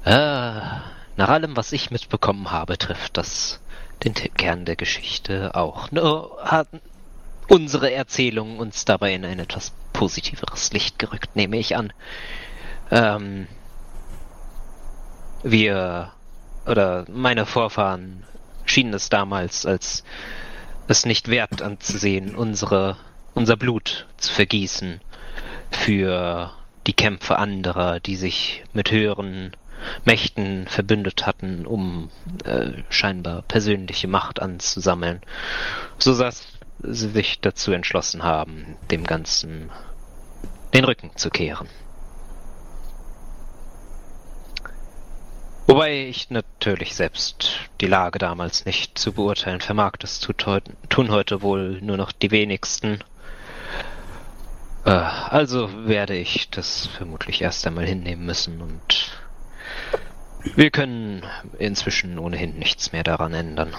ah. 0.04 0.87
Nach 1.18 1.30
allem, 1.30 1.56
was 1.56 1.72
ich 1.72 1.90
mitbekommen 1.90 2.52
habe, 2.52 2.78
trifft 2.78 3.16
das 3.16 3.58
den 4.04 4.14
Kern 4.14 4.64
der 4.64 4.76
Geschichte 4.76 5.56
auch. 5.56 5.90
Nur 5.90 6.38
hat 6.44 6.68
unsere 7.48 7.92
Erzählung 7.92 8.60
uns 8.60 8.84
dabei 8.84 9.14
in 9.14 9.24
ein 9.24 9.40
etwas 9.40 9.72
positiveres 9.92 10.72
Licht 10.72 11.00
gerückt, 11.00 11.34
nehme 11.34 11.56
ich 11.56 11.74
an. 11.74 11.92
Ähm, 12.92 13.48
wir 15.42 16.12
oder 16.66 17.04
meine 17.08 17.46
Vorfahren 17.46 18.22
schienen 18.64 18.94
es 18.94 19.08
damals 19.08 19.66
als 19.66 20.04
es 20.86 21.04
nicht 21.04 21.26
wert 21.26 21.62
anzusehen, 21.62 22.36
unsere, 22.36 22.96
unser 23.34 23.56
Blut 23.56 24.06
zu 24.18 24.32
vergießen 24.32 25.00
für 25.72 26.52
die 26.86 26.92
Kämpfe 26.92 27.38
anderer, 27.38 27.98
die 27.98 28.14
sich 28.14 28.62
mit 28.72 28.92
höheren 28.92 29.56
Mächten 30.04 30.66
verbündet 30.66 31.26
hatten, 31.26 31.66
um 31.66 32.10
äh, 32.44 32.82
scheinbar 32.90 33.42
persönliche 33.42 34.08
Macht 34.08 34.40
anzusammeln, 34.40 35.20
so 35.98 36.16
dass 36.16 36.46
sie 36.80 37.08
sich 37.08 37.40
dazu 37.40 37.72
entschlossen 37.72 38.22
haben, 38.22 38.76
dem 38.90 39.04
Ganzen 39.04 39.70
den 40.74 40.84
Rücken 40.84 41.10
zu 41.16 41.30
kehren. 41.30 41.68
Wobei 45.66 46.06
ich 46.06 46.30
natürlich 46.30 46.94
selbst 46.94 47.68
die 47.82 47.86
Lage 47.86 48.18
damals 48.18 48.64
nicht 48.64 48.98
zu 48.98 49.12
beurteilen 49.12 49.60
vermag, 49.60 49.92
das 49.98 50.18
tun 50.18 51.10
heute 51.10 51.42
wohl 51.42 51.78
nur 51.82 51.98
noch 51.98 52.10
die 52.10 52.30
wenigsten. 52.30 53.04
Äh, 54.86 54.90
also 54.90 55.86
werde 55.86 56.16
ich 56.16 56.48
das 56.48 56.86
vermutlich 56.86 57.42
erst 57.42 57.66
einmal 57.66 57.84
hinnehmen 57.84 58.24
müssen 58.24 58.62
und 58.62 59.18
wir 60.56 60.70
können 60.70 61.22
inzwischen 61.58 62.18
ohnehin 62.18 62.58
nichts 62.58 62.92
mehr 62.92 63.04
daran 63.04 63.34
ändern. 63.34 63.74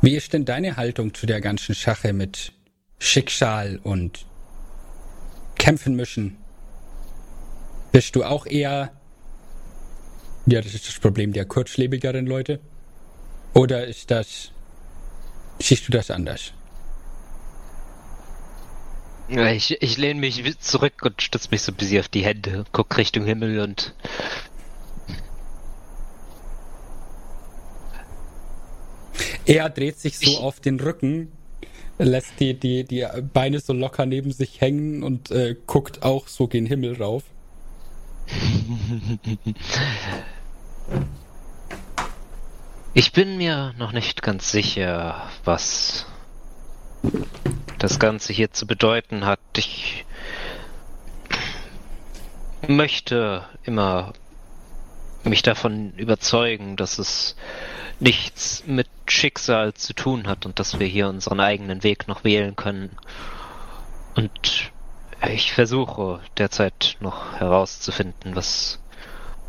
Wie 0.00 0.16
ist 0.16 0.32
denn 0.32 0.44
deine 0.44 0.76
Haltung 0.76 1.12
zu 1.12 1.26
der 1.26 1.40
ganzen 1.40 1.74
Sache 1.74 2.12
mit 2.12 2.52
Schicksal 2.98 3.80
und 3.82 4.26
kämpfen 5.56 5.96
müssen? 5.96 6.36
Bist 7.90 8.14
du 8.14 8.24
auch 8.24 8.46
eher, 8.46 8.92
ja, 10.46 10.60
das 10.60 10.74
ist 10.74 10.86
das 10.86 10.98
Problem 10.98 11.32
der 11.32 11.46
kurzlebigeren 11.46 12.26
Leute? 12.26 12.60
Oder 13.54 13.86
ist 13.86 14.10
das, 14.10 14.52
siehst 15.58 15.88
du 15.88 15.92
das 15.92 16.10
anders? 16.10 16.52
Ich, 19.28 19.82
ich 19.82 19.98
lehne 19.98 20.20
mich 20.20 20.58
zurück 20.58 21.02
und 21.02 21.20
stütze 21.20 21.48
mich 21.50 21.60
so 21.60 21.72
ein 21.72 21.74
bisschen 21.74 22.00
auf 22.00 22.08
die 22.08 22.24
Hände, 22.24 22.64
guck 22.72 22.96
Richtung 22.96 23.24
Himmel 23.24 23.60
und. 23.60 23.94
Er 29.44 29.68
dreht 29.68 29.98
sich 29.98 30.18
so 30.18 30.30
ich... 30.30 30.38
auf 30.38 30.60
den 30.60 30.80
Rücken, 30.80 31.32
lässt 31.98 32.40
die, 32.40 32.54
die, 32.54 32.84
die 32.84 33.06
Beine 33.34 33.60
so 33.60 33.74
locker 33.74 34.06
neben 34.06 34.32
sich 34.32 34.60
hängen 34.60 35.02
und 35.02 35.30
äh, 35.30 35.56
guckt 35.66 36.02
auch 36.02 36.28
so 36.28 36.46
gen 36.46 36.64
Himmel 36.64 36.96
rauf. 36.96 37.24
Ich 42.94 43.12
bin 43.12 43.36
mir 43.36 43.74
noch 43.78 43.92
nicht 43.92 44.22
ganz 44.22 44.50
sicher, 44.50 45.28
was 45.44 46.06
das 47.78 47.98
Ganze 47.98 48.32
hier 48.32 48.52
zu 48.52 48.66
bedeuten 48.66 49.24
hat. 49.24 49.40
Ich 49.56 50.04
möchte 52.66 53.44
immer 53.62 54.12
mich 55.24 55.42
davon 55.42 55.92
überzeugen, 55.96 56.76
dass 56.76 56.98
es 56.98 57.36
nichts 58.00 58.64
mit 58.66 58.88
Schicksal 59.06 59.74
zu 59.74 59.92
tun 59.92 60.26
hat 60.26 60.46
und 60.46 60.58
dass 60.58 60.78
wir 60.78 60.86
hier 60.86 61.08
unseren 61.08 61.40
eigenen 61.40 61.82
Weg 61.82 62.08
noch 62.08 62.24
wählen 62.24 62.56
können. 62.56 62.96
Und 64.14 64.70
ich 65.28 65.52
versuche 65.52 66.20
derzeit 66.36 66.96
noch 67.00 67.34
herauszufinden, 67.40 68.36
was 68.36 68.78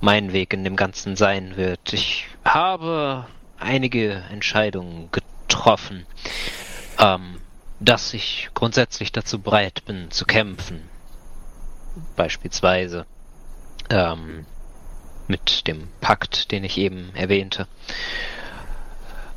mein 0.02 0.34
Weg 0.34 0.54
in 0.54 0.64
dem 0.64 0.76
Ganzen 0.76 1.16
sein 1.16 1.58
wird. 1.58 1.94
Ich 1.94 2.28
habe 2.44 3.28
einige 3.60 4.24
Entscheidungen 4.32 5.10
getroffen, 5.12 6.06
ähm, 6.98 7.40
dass 7.80 8.14
ich 8.14 8.50
grundsätzlich 8.54 9.12
dazu 9.12 9.40
bereit 9.40 9.86
bin 9.86 10.12
zu 10.12 10.26
kämpfen. 10.26 10.90
Beispielsweise 12.16 13.06
ähm, 13.90 14.46
mit 15.28 15.68
dem 15.68 15.90
Pakt, 16.02 16.52
den 16.52 16.64
ich 16.64 16.78
eben 16.78 17.16
erwähnte. 17.16 17.68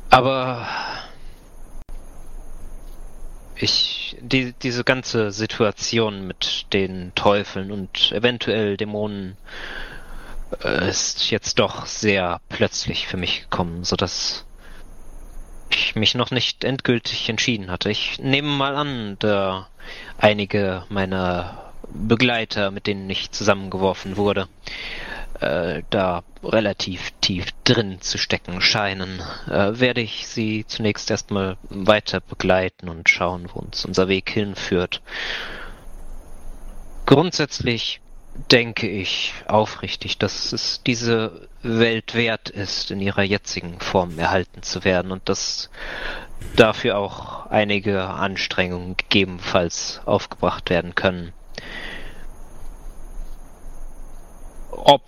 Aber 0.09 0.67
ich, 3.55 4.17
die, 4.19 4.53
diese 4.53 4.83
ganze 4.83 5.31
Situation 5.31 6.27
mit 6.27 6.67
den 6.73 7.13
Teufeln 7.15 7.71
und 7.71 8.11
eventuell 8.11 8.77
Dämonen 8.77 9.37
äh, 10.63 10.89
ist 10.89 11.31
jetzt 11.31 11.59
doch 11.59 11.85
sehr 11.85 12.41
plötzlich 12.49 13.07
für 13.07 13.17
mich 13.17 13.43
gekommen, 13.43 13.83
so 13.83 13.95
dass 13.95 14.45
ich 15.75 15.95
mich 15.95 16.15
noch 16.15 16.31
nicht 16.31 16.63
endgültig 16.63 17.29
entschieden 17.29 17.71
hatte. 17.71 17.89
Ich 17.89 18.19
nehme 18.19 18.49
mal 18.49 18.75
an, 18.75 19.17
da 19.19 19.67
einige 20.17 20.83
meiner 20.89 21.71
Begleiter, 21.93 22.71
mit 22.71 22.87
denen 22.87 23.09
ich 23.09 23.31
zusammengeworfen 23.31 24.17
wurde, 24.17 24.47
äh, 25.39 25.83
da 25.89 26.23
relativ 26.43 27.11
tief 27.21 27.47
drin 27.63 28.01
zu 28.01 28.17
stecken 28.17 28.61
scheinen, 28.61 29.21
äh, 29.47 29.79
werde 29.79 30.01
ich 30.01 30.27
sie 30.27 30.65
zunächst 30.67 31.11
erstmal 31.11 31.57
weiter 31.69 32.19
begleiten 32.21 32.89
und 32.89 33.09
schauen, 33.09 33.49
wo 33.53 33.59
uns 33.59 33.85
unser 33.85 34.07
Weg 34.07 34.29
hinführt. 34.29 35.01
Grundsätzlich 37.05 37.99
denke 38.51 38.87
ich 38.87 39.33
aufrichtig, 39.47 40.17
dass 40.17 40.53
es 40.53 40.81
diese 40.83 41.47
Welt 41.61 42.15
wert 42.15 42.49
ist, 42.49 42.91
in 42.91 42.99
ihrer 42.99 43.21
jetzigen 43.23 43.79
Form 43.79 44.17
erhalten 44.17 44.63
zu 44.63 44.83
werden 44.83 45.11
und 45.11 45.29
dass 45.29 45.69
dafür 46.55 46.97
auch 46.97 47.47
einige 47.47 48.05
Anstrengungen 48.05 48.97
gegebenenfalls 48.97 50.01
aufgebracht 50.05 50.69
werden 50.69 50.95
können. 50.95 51.33
Ob 54.71 55.03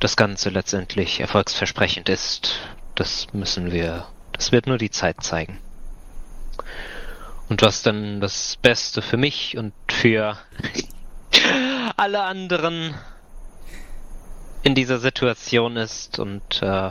das 0.00 0.16
Ganze 0.16 0.50
letztendlich 0.50 1.20
erfolgsversprechend 1.20 2.08
ist, 2.08 2.60
das 2.94 3.26
müssen 3.32 3.72
wir, 3.72 4.06
das 4.32 4.52
wird 4.52 4.66
nur 4.66 4.78
die 4.78 4.90
Zeit 4.90 5.22
zeigen. 5.22 5.58
Und 7.48 7.62
was 7.62 7.82
dann 7.82 8.20
das 8.20 8.56
Beste 8.62 9.02
für 9.02 9.16
mich 9.16 9.58
und 9.58 9.74
für 9.88 10.38
alle 11.96 12.22
anderen 12.22 12.94
in 14.62 14.74
dieser 14.74 14.98
Situation 14.98 15.76
ist 15.76 16.18
und 16.18 16.62
äh, 16.62 16.90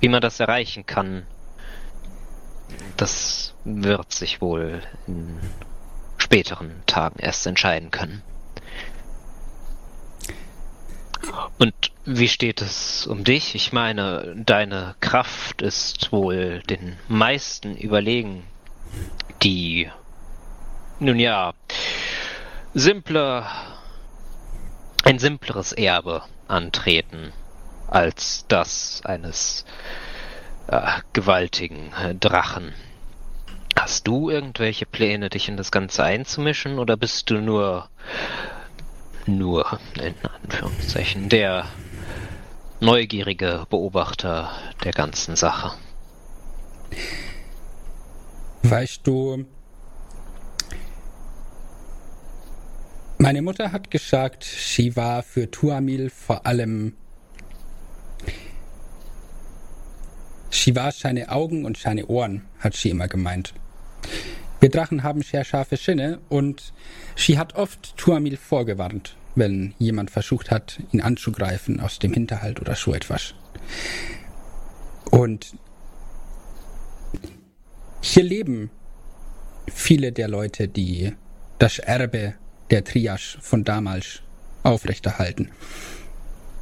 wie 0.00 0.08
man 0.08 0.20
das 0.20 0.40
erreichen 0.40 0.86
kann, 0.86 1.26
das 2.96 3.54
wird 3.64 4.12
sich 4.12 4.40
wohl 4.40 4.82
in 5.06 5.38
späteren 6.16 6.82
Tagen 6.86 7.18
erst 7.18 7.46
entscheiden 7.46 7.90
können. 7.90 8.22
Und 11.58 11.74
wie 12.04 12.28
steht 12.28 12.62
es 12.62 13.06
um 13.06 13.24
dich? 13.24 13.54
Ich 13.54 13.72
meine, 13.72 14.34
deine 14.36 14.94
Kraft 15.00 15.62
ist 15.62 16.12
wohl 16.12 16.62
den 16.68 16.96
meisten 17.08 17.76
überlegen, 17.76 18.44
die, 19.42 19.90
nun 21.00 21.18
ja, 21.18 21.52
simpler, 22.76 23.46
ein 25.02 25.18
simpleres 25.18 25.72
Erbe 25.72 26.22
antreten 26.46 27.32
als 27.88 28.44
das 28.48 29.00
eines 29.02 29.64
äh, 30.66 30.82
gewaltigen 31.14 31.90
äh, 31.94 32.14
Drachen. 32.14 32.74
Hast 33.74 34.06
du 34.06 34.28
irgendwelche 34.28 34.84
Pläne, 34.84 35.30
dich 35.30 35.48
in 35.48 35.56
das 35.56 35.70
Ganze 35.70 36.04
einzumischen, 36.04 36.78
oder 36.78 36.98
bist 36.98 37.30
du 37.30 37.40
nur 37.40 37.88
nur, 39.24 39.80
in 39.94 40.14
Anführungszeichen, 40.42 41.30
der 41.30 41.64
neugierige 42.80 43.66
Beobachter 43.70 44.50
der 44.84 44.92
ganzen 44.92 45.34
Sache. 45.34 45.72
Weißt 48.62 49.06
du, 49.06 49.46
meine 53.18 53.42
Mutter 53.42 53.72
hat 53.72 53.90
gesagt, 53.90 54.44
sie 54.44 54.96
war 54.96 55.22
für 55.22 55.50
Tuamil 55.50 56.10
vor 56.10 56.46
allem. 56.46 56.94
Sie 60.50 60.76
war 60.76 60.92
seine 60.92 61.30
Augen 61.30 61.64
und 61.64 61.76
seine 61.76 62.06
Ohren, 62.06 62.42
hat 62.58 62.74
sie 62.74 62.90
immer 62.90 63.08
gemeint. 63.08 63.54
Wir 64.60 64.70
Drachen 64.70 65.02
haben 65.02 65.22
sehr 65.22 65.44
scharfe 65.44 65.76
Sinne 65.76 66.18
und 66.28 66.72
sie 67.14 67.38
hat 67.38 67.54
oft 67.54 67.96
Tuamil 67.96 68.36
vorgewarnt, 68.36 69.16
wenn 69.34 69.74
jemand 69.78 70.10
versucht 70.10 70.50
hat, 70.50 70.80
ihn 70.92 71.00
anzugreifen 71.00 71.80
aus 71.80 71.98
dem 71.98 72.12
Hinterhalt 72.12 72.60
oder 72.60 72.74
so 72.74 72.94
etwas. 72.94 73.34
Und 75.10 75.56
hier 78.00 78.22
leben 78.22 78.70
viele 79.70 80.12
der 80.12 80.28
Leute, 80.28 80.68
die 80.68 81.12
das 81.58 81.78
Erbe 81.78 82.34
der 82.70 82.84
Triage 82.84 83.38
von 83.40 83.64
damals 83.64 84.22
aufrechterhalten. 84.62 85.50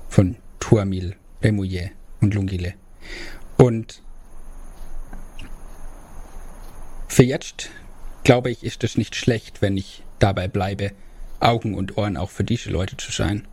Von 0.09 0.37
Tuamil, 0.61 1.17
Remouillet 1.43 1.91
und 2.21 2.35
Lungile. 2.35 2.75
Und 3.57 4.03
für 7.09 7.23
jetzt 7.23 7.71
glaube 8.25 8.51
ich, 8.51 8.65
ist 8.65 8.83
es 8.83 8.97
nicht 8.97 9.15
schlecht, 9.15 9.63
wenn 9.63 9.77
ich 9.77 10.03
dabei 10.19 10.49
bleibe, 10.49 10.93
Augen 11.41 11.75
und 11.75 11.97
Ohren 11.97 12.17
auch 12.17 12.31
für 12.31 12.45
diese 12.45 12.71
Leute 12.71 12.97
zu 12.97 13.13
sein. 13.13 13.47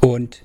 Und 0.00 0.44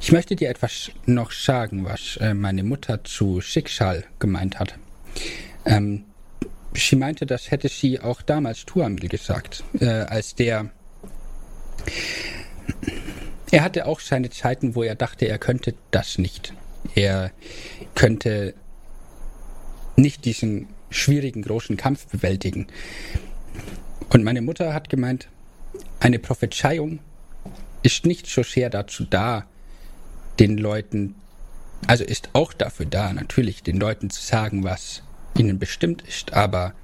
ich 0.00 0.12
möchte 0.12 0.36
dir 0.36 0.50
etwas 0.50 0.90
noch 1.06 1.32
sagen, 1.32 1.84
was 1.84 2.18
äh, 2.18 2.34
meine 2.34 2.62
Mutter 2.62 3.04
zu 3.04 3.40
Schicksal 3.40 4.04
gemeint 4.18 4.58
hat. 4.58 4.78
Ähm, 5.64 6.04
sie 6.76 6.96
meinte, 6.96 7.26
das 7.26 7.50
hätte 7.50 7.68
sie 7.68 8.00
auch 8.00 8.22
damals 8.22 8.64
Tuamil 8.64 9.08
gesagt, 9.08 9.64
äh, 9.80 9.86
als 9.86 10.34
der. 10.34 10.70
Er 13.50 13.62
hatte 13.62 13.86
auch 13.86 14.00
seine 14.00 14.30
Zeiten, 14.30 14.74
wo 14.74 14.82
er 14.82 14.94
dachte, 14.94 15.26
er 15.26 15.38
könnte 15.38 15.74
das 15.90 16.18
nicht. 16.18 16.52
Er 16.94 17.30
könnte 17.94 18.54
nicht 19.96 20.24
diesen 20.24 20.68
schwierigen, 20.90 21.42
großen 21.42 21.76
Kampf 21.76 22.06
bewältigen. 22.06 22.66
Und 24.10 24.24
meine 24.24 24.42
Mutter 24.42 24.74
hat 24.74 24.88
gemeint, 24.88 25.28
eine 26.00 26.18
Prophezeiung 26.18 27.00
ist 27.82 28.06
nicht 28.06 28.26
so 28.26 28.42
sehr 28.42 28.70
dazu 28.70 29.04
da, 29.04 29.46
den 30.38 30.58
Leuten, 30.58 31.14
also 31.86 32.04
ist 32.04 32.30
auch 32.32 32.52
dafür 32.52 32.86
da, 32.86 33.12
natürlich 33.12 33.62
den 33.62 33.78
Leuten 33.78 34.10
zu 34.10 34.22
sagen, 34.22 34.64
was 34.64 35.02
ihnen 35.38 35.58
bestimmt 35.58 36.02
ist, 36.02 36.32
aber 36.32 36.74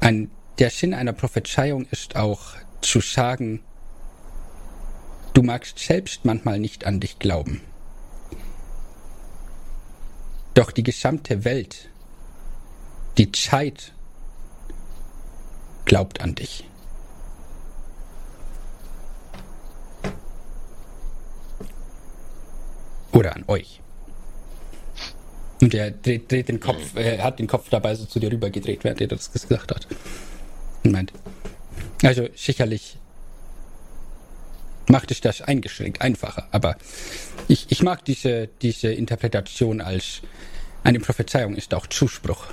ein, 0.00 0.30
der 0.58 0.70
Sinn 0.70 0.94
einer 0.94 1.12
Prophezeiung 1.12 1.86
ist 1.90 2.16
auch 2.16 2.54
zu 2.80 3.00
sagen, 3.00 3.62
du 5.32 5.42
magst 5.42 5.78
selbst 5.78 6.24
manchmal 6.24 6.58
nicht 6.58 6.86
an 6.86 7.00
dich 7.00 7.18
glauben. 7.18 7.60
Doch 10.54 10.70
die 10.70 10.82
gesamte 10.82 11.44
Welt 11.44 11.88
die 13.18 13.30
Zeit 13.30 13.92
glaubt 15.84 16.20
an 16.20 16.34
dich. 16.34 16.64
Oder 23.12 23.36
an 23.36 23.44
euch. 23.46 23.83
Und 25.64 25.72
er 25.72 25.92
dreht, 25.92 26.30
dreht 26.30 26.48
den 26.50 26.60
Kopf, 26.60 26.94
er 26.94 27.24
hat 27.24 27.38
den 27.38 27.46
Kopf 27.46 27.70
dabei 27.70 27.94
so 27.94 28.04
zu 28.04 28.20
dir 28.20 28.30
rüber 28.30 28.50
gedreht, 28.50 28.84
während 28.84 29.00
er 29.00 29.06
das 29.06 29.32
gesagt 29.32 29.70
hat. 29.70 29.86
Und 30.84 30.92
meint. 30.92 31.10
Also 32.02 32.28
sicherlich 32.34 32.98
macht 34.88 35.10
es 35.10 35.22
das 35.22 35.40
eingeschränkt 35.40 36.02
einfacher, 36.02 36.48
aber 36.50 36.76
ich, 37.48 37.64
ich 37.70 37.82
mag 37.82 38.04
diese, 38.04 38.50
diese 38.60 38.92
Interpretation 38.92 39.80
als 39.80 40.20
eine 40.82 41.00
Prophezeiung 41.00 41.56
ist 41.56 41.72
auch 41.72 41.86
Zuspruch. 41.86 42.48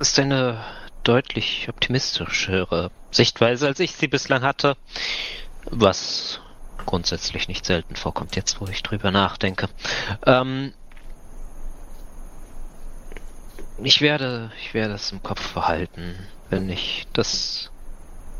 ist 0.00 0.18
eine 0.18 0.64
deutlich 1.02 1.68
optimistischere 1.68 2.90
Sichtweise, 3.10 3.66
als 3.66 3.80
ich 3.80 3.92
sie 3.96 4.08
bislang 4.08 4.40
hatte, 4.40 4.78
was 5.66 6.40
grundsätzlich 6.88 7.48
nicht 7.48 7.66
selten 7.66 7.96
vorkommt, 7.96 8.34
jetzt 8.34 8.62
wo 8.62 8.66
ich 8.66 8.82
drüber 8.82 9.10
nachdenke. 9.10 9.68
Ähm, 10.24 10.72
ich 13.82 14.00
werde, 14.00 14.50
ich 14.62 14.72
werde 14.72 14.94
es 14.94 15.12
im 15.12 15.22
Kopf 15.22 15.52
behalten, 15.52 16.14
wenn 16.48 16.70
ich 16.70 17.06
das 17.12 17.70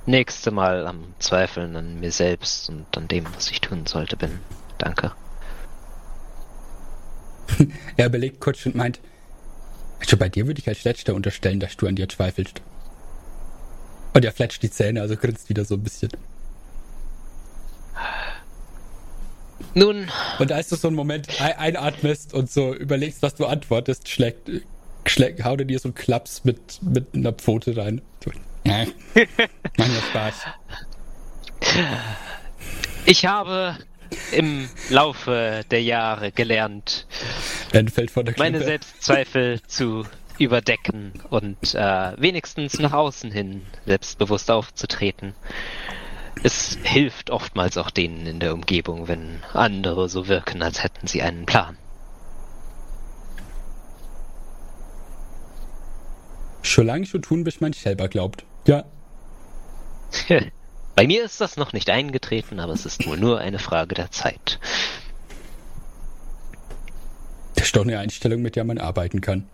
nächste 0.07 0.51
Mal 0.51 0.87
am 0.87 1.15
Zweifeln 1.19 1.77
an 1.77 2.01
mir 2.01 2.11
selbst 2.11 2.71
und 2.71 2.87
an 2.97 3.07
dem, 3.07 3.27
was 3.35 3.51
ich 3.51 3.61
tun 3.61 3.85
sollte, 3.85 4.17
bin. 4.17 4.41
Danke. 4.79 5.13
Er 7.99 8.07
überlegt 8.07 8.41
kurz 8.41 8.65
und 8.65 8.77
meint, 8.77 8.99
also 10.01 10.17
bei 10.17 10.31
dir 10.31 10.47
würde 10.47 10.61
ich 10.61 10.69
als 10.69 10.85
Letzter 10.85 11.15
unterstellen, 11.15 11.61
dass 11.61 11.77
du 11.77 11.87
an 11.87 11.97
dir 11.97 12.09
zweifelst. 12.09 12.63
Und 14.15 14.25
er 14.25 14.33
fletscht 14.33 14.63
die 14.63 14.71
Zähne, 14.71 15.03
also 15.03 15.17
grinst 15.17 15.51
wieder 15.51 15.67
so 15.67 15.75
ein 15.75 15.83
bisschen. 15.83 16.11
Nun, 19.75 20.09
Und 20.39 20.53
als 20.53 20.69
du 20.69 20.77
so 20.77 20.89
einen 20.89 20.97
Moment 20.97 21.41
ein 21.41 21.57
einatmest 21.57 22.35
und 22.35 22.51
so 22.51 22.75
überlegst, 22.75 23.23
was 23.23 23.35
du 23.35 23.47
antwortest, 23.47 24.09
schlägt, 24.09 24.51
schlägt 25.07 25.45
hau 25.45 25.57
dir 25.57 25.79
so 25.79 25.89
einen 25.89 25.95
Klaps 25.95 26.45
mit, 26.45 26.81
mit 26.83 27.15
einer 27.15 27.33
Pfote 27.33 27.77
rein. 27.77 28.01
Äh, 28.65 28.87
Mach 29.77 29.89
mir 29.89 30.03
Spaß. 30.11 30.35
ich 33.07 33.27
habe 33.27 33.77
im 34.33 34.69
Laufe 34.91 35.65
der 35.71 35.83
Jahre 35.83 36.33
gelernt, 36.33 37.07
meine 38.37 38.63
Selbstzweifel 38.63 39.61
zu 39.67 40.05
überdecken 40.39 41.13
und 41.31 41.75
äh, 41.75 42.13
wenigstens 42.17 42.79
nach 42.79 42.93
außen 42.93 43.31
hin 43.31 43.63
selbstbewusst 43.87 44.51
aufzutreten. 44.51 45.35
Es 46.43 46.79
hilft 46.83 47.31
oftmals 47.31 47.77
auch 47.77 47.91
denen 47.91 48.27
in 48.27 48.41
der 48.41 48.55
Umgebung, 48.55 49.09
wenn 49.09 49.43
andere 49.53 50.09
so 50.09 50.29
wirken, 50.29 50.63
als 50.63 50.83
hätten 50.83 51.07
sie 51.07 51.23
einen 51.23 51.47
Plan. 51.47 51.77
Solange 56.63 57.05
ich 57.05 57.11
so 57.11 57.19
tun, 57.19 57.45
bis 57.45 57.61
man 57.61 57.73
selber 57.73 58.09
glaubt. 58.09 58.45
Ja. 58.67 58.85
Bei 60.95 61.07
mir 61.07 61.25
ist 61.25 61.41
das 61.41 61.57
noch 61.57 61.73
nicht 61.73 61.91
eingetreten, 61.91 62.61
aber 62.61 62.73
es 62.73 62.85
ist 62.85 63.07
wohl 63.07 63.17
nur 63.17 63.39
eine 63.39 63.59
Frage 63.59 63.95
der 63.95 64.11
Zeit. 64.11 64.59
Das 67.55 67.67
ist 67.67 67.77
doch 67.77 67.83
eine 67.83 67.99
Einstellung, 67.99 68.43
mit 68.43 68.57
der 68.57 68.65
man 68.65 68.79
arbeiten 68.79 69.21
kann. 69.21 69.49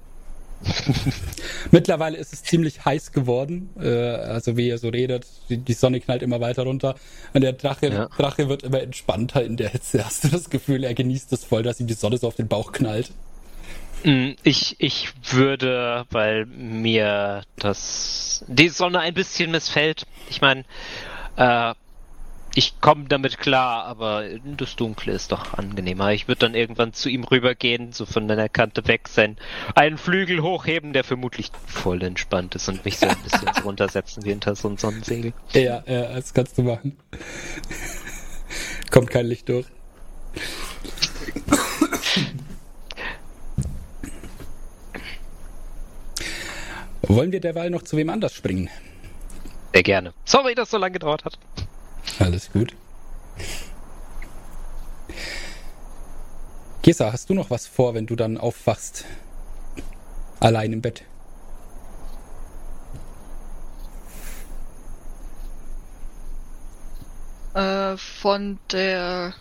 Mittlerweile 1.70 2.16
ist 2.16 2.32
es 2.32 2.43
ziemlich 2.43 2.85
heiß 2.85 3.12
geworden. 3.12 3.70
Äh, 3.81 3.89
also 3.89 4.57
wie 4.57 4.69
ihr 4.69 4.78
so 4.78 4.89
redet, 4.89 5.27
die, 5.49 5.59
die 5.59 5.73
Sonne 5.73 6.01
knallt 6.01 6.23
immer 6.23 6.41
weiter 6.41 6.62
runter. 6.65 6.95
Und 7.32 7.41
der 7.43 7.53
Drache, 7.53 7.89
Ja. 7.89 8.07
Drache 8.16 8.49
wird 8.49 8.62
immer 8.62 8.81
entspannter 8.81 9.43
in 9.45 9.57
der 9.57 9.70
Hitze. 9.70 10.05
Hast 10.05 10.24
du 10.24 10.28
das 10.28 10.51
Gefühl, 10.51 10.85
er 10.85 10.95
genießt 10.95 11.32
es 11.32 11.45
voll, 11.45 11.62
dass 11.62 11.81
ihm 11.81 11.86
die 11.86 11.95
Sonne 11.95 12.19
so 12.19 12.27
auf 12.28 12.35
den 12.36 12.49
Bauch 12.49 12.73
knallt? 12.73 13.11
Mm, 14.05 14.32
Ich, 14.43 14.77
ich 14.78 15.09
würde, 15.31 16.05
weil 16.11 16.47
mir 16.47 17.43
das 17.57 18.45
die 18.49 18.69
Sonne 18.69 19.01
ein 19.01 19.15
bisschen 19.15 19.51
missfällt. 19.51 20.07
Ich 20.31 20.41
meine, 20.41 20.65
äh, 21.36 21.74
ich 22.55 22.81
komme 22.81 23.06
damit 23.09 23.39
klar, 23.39 23.85
aber 23.85 24.24
das 24.56 24.76
Dunkle 24.76 25.12
ist 25.12 25.32
doch 25.32 25.55
angenehmer. 25.55 26.12
Ich 26.12 26.28
würde 26.28 26.40
dann 26.40 26.55
irgendwann 26.55 26.93
zu 26.93 27.09
ihm 27.09 27.24
rübergehen, 27.24 27.93
so 27.93 28.06
von 28.06 28.28
der 28.28 28.48
Kante 28.48 28.86
weg 28.86 29.09
sein, 29.09 29.36
einen 29.74 29.98
Flügel 29.98 30.43
hochheben, 30.43 30.93
der 30.93 31.05
vermutlich 31.05 31.51
voll 31.66 32.02
entspannt 32.02 32.55
ist 32.55 32.68
und 32.68 32.85
mich 32.85 32.98
so 32.98 33.06
ein 33.06 33.16
bisschen 33.22 33.51
so 33.55 33.62
runtersetzen 33.64 34.24
wie 34.24 34.31
hinter 34.31 34.55
so 34.55 34.68
ein 34.68 34.76
Sonnensegel. 34.76 35.32
Ja, 35.52 35.82
ja, 35.86 36.14
das 36.14 36.32
kannst 36.32 36.56
du 36.59 36.62
machen. 36.62 36.97
Kommt 38.90 39.10
kein 39.10 39.26
Licht 39.26 39.48
durch. 39.48 39.66
Wollen 47.02 47.32
wir 47.32 47.40
derweil 47.40 47.70
noch 47.70 47.82
zu 47.82 47.97
wem 47.97 48.10
anders 48.10 48.32
springen? 48.32 48.70
Sehr 49.72 49.82
gerne. 49.82 50.14
Sorry, 50.24 50.55
dass 50.55 50.70
so 50.70 50.78
lange 50.78 50.93
gedauert 50.93 51.24
hat. 51.24 51.39
Alles 52.19 52.51
gut. 52.53 52.74
Gesa, 56.82 57.12
hast 57.12 57.31
du 57.31 57.35
noch 57.35 57.51
was 57.51 57.66
vor, 57.66 57.95
wenn 57.95 58.07
du 58.07 58.15
dann 58.15 58.36
aufwachst? 58.36 59.07
Allein 60.39 60.73
im 60.73 60.82
Bett. 60.82 61.03
Äh, 67.55 67.97
von 67.97 68.59
der 68.70 69.32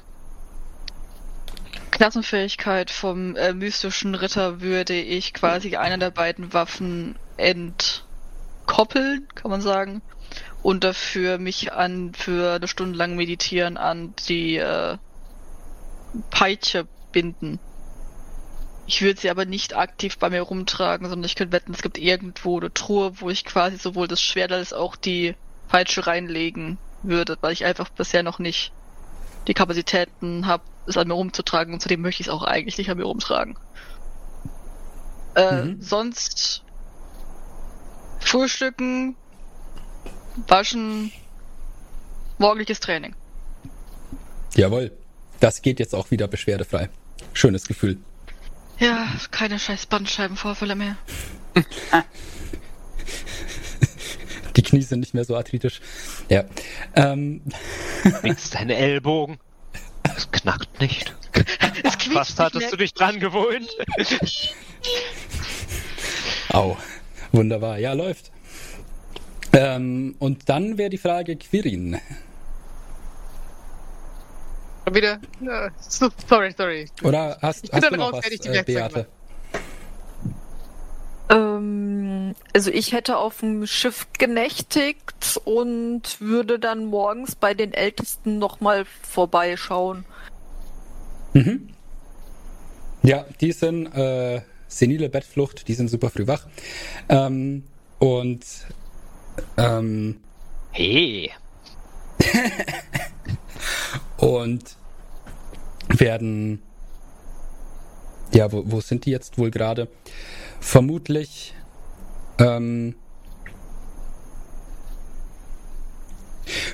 Klassenfähigkeit 1.92 2.90
vom 2.90 3.36
äh, 3.36 3.54
mystischen 3.54 4.16
Ritter 4.16 4.62
würde 4.62 4.94
ich 4.94 5.34
quasi 5.34 5.76
eine 5.76 5.98
der 5.98 6.12
beiden 6.12 6.54
Waffen 6.54 7.16
entkoppeln, 7.38 9.28
kann 9.36 9.52
man 9.52 9.62
sagen. 9.62 10.02
Und 10.64 10.84
dafür 10.84 11.38
mich 11.38 11.74
an 11.74 12.14
für 12.14 12.56
eine 12.56 12.68
Stunde 12.68 12.98
lang 12.98 13.16
meditieren 13.16 13.78
an 13.78 14.14
die 14.28 14.58
äh, 14.58 14.98
Peitsche 16.32 16.88
binden. 17.12 17.60
Ich 18.86 19.02
würde 19.02 19.20
sie 19.20 19.30
aber 19.30 19.46
nicht 19.46 19.76
aktiv 19.76 20.18
bei 20.18 20.30
mir 20.30 20.42
rumtragen, 20.42 21.08
sondern 21.08 21.26
ich 21.26 21.36
könnte 21.36 21.54
wetten, 21.54 21.74
es 21.74 21.82
gibt 21.82 21.98
irgendwo 21.98 22.60
eine 22.60 22.74
Truhe, 22.74 23.22
wo 23.22 23.30
ich 23.30 23.46
quasi 23.46 23.78
sowohl 23.78 24.08
das 24.08 24.22
Schwert 24.22 24.52
als 24.52 24.74
auch 24.74 24.96
die 24.96 25.36
Peitsche 25.70 26.06
reinlegen 26.08 26.78
würde, 27.02 27.38
weil 27.42 27.54
ich 27.54 27.66
einfach 27.66 27.90
bisher 27.90 28.24
noch 28.24 28.40
nicht 28.40 28.72
die 29.48 29.54
Kapazitäten 29.54 30.48
habe, 30.48 30.64
es 30.86 30.98
an 30.98 31.08
mir 31.08 31.14
rumzutragen 31.14 31.74
und 31.74 31.82
zudem 31.82 32.02
möchte 32.02 32.22
ich 32.22 32.28
es 32.28 32.34
auch 32.34 32.44
eigentlich 32.44 32.78
nicht 32.78 32.90
an 32.90 32.98
mir 32.98 33.06
rumtragen. 33.06 33.58
Äh, 35.36 35.66
Mhm. 35.66 35.82
Sonst 35.82 36.64
Frühstücken, 38.20 39.16
Waschen, 40.48 41.12
morgendliches 42.38 42.80
Training. 42.80 43.16
Jawohl. 44.56 44.92
Das 45.40 45.62
geht 45.62 45.80
jetzt 45.80 45.94
auch 45.94 46.12
wieder 46.12 46.28
beschwerdefrei. 46.28 46.90
Schönes 47.34 47.68
Gefühl. 47.68 47.98
Ja, 48.80 49.08
keine 49.32 49.60
scheiß 49.60 49.86
Bandscheibenvorfälle 49.88 50.76
mehr. 50.76 50.98
Die 54.56 54.64
Knie 54.64 54.82
sind 54.82 55.00
nicht 55.00 55.14
mehr 55.14 55.26
so 55.26 55.36
arthritisch. 55.36 55.82
Ja. 56.30 56.44
Ähm, 56.96 57.42
Wenigstens 58.22 58.52
deine 58.52 58.76
Ellbogen. 58.76 59.40
Das 60.04 60.32
knackt 60.32 60.80
nicht. 60.80 61.16
Es 61.84 61.96
Fast 62.14 62.40
hattest 62.40 62.72
du 62.72 62.78
dich 62.78 62.94
dran 62.94 63.20
gewöhnt. 63.20 63.68
au. 66.50 66.78
Wunderbar. 67.32 67.80
Ja, 67.80 67.94
läuft. 67.94 68.32
Ähm, 69.54 70.16
und 70.20 70.50
dann 70.50 70.78
wäre 70.78 70.90
die 70.90 70.98
Frage 70.98 71.36
Quirin. 71.36 72.00
Wieder? 74.92 75.20
Sorry, 76.28 76.54
sorry. 76.58 76.86
Oder 77.04 77.38
hast, 77.42 77.64
Ich 77.64 77.72
bin 77.72 77.82
hast 77.82 77.86
du 77.86 77.90
dann 77.92 78.00
noch 78.00 78.14
raus, 78.14 78.24
was, 78.26 78.46
äh, 78.48 78.64
Beate? 78.64 79.08
Ähm, 81.30 82.36
also 82.54 82.70
ich 82.72 82.92
hätte 82.92 83.18
auf 83.18 83.40
dem 83.40 83.66
Schiff 83.66 84.08
genächtigt 84.18 85.40
und 85.46 86.20
würde 86.20 86.60
dann 86.60 86.86
morgens 86.86 87.36
bei 87.36 87.54
den 87.54 87.74
Ältesten 87.74 88.40
nochmal 88.40 88.86
vorbeischauen. 89.02 90.06
Mhm. 91.34 91.70
Ja, 93.04 93.26
die 93.42 93.52
sind 93.52 93.88
äh, 93.96 94.42
senile 94.68 95.10
Bettflucht, 95.10 95.68
die 95.68 95.74
sind 95.74 95.90
super 95.90 96.10
früh 96.10 96.28
wach. 96.28 96.48
Ähm, 97.10 97.64
und 98.00 98.46
ähm, 99.58 100.20
Hey. 100.72 101.32
und 104.18 104.76
werden 105.90 106.62
ja, 108.34 108.52
wo, 108.52 108.64
wo 108.66 108.82
sind 108.82 109.06
die 109.06 109.12
jetzt 109.12 109.38
wohl 109.38 109.52
gerade? 109.52 109.88
Vermutlich 110.60 111.54
ähm, 112.40 112.96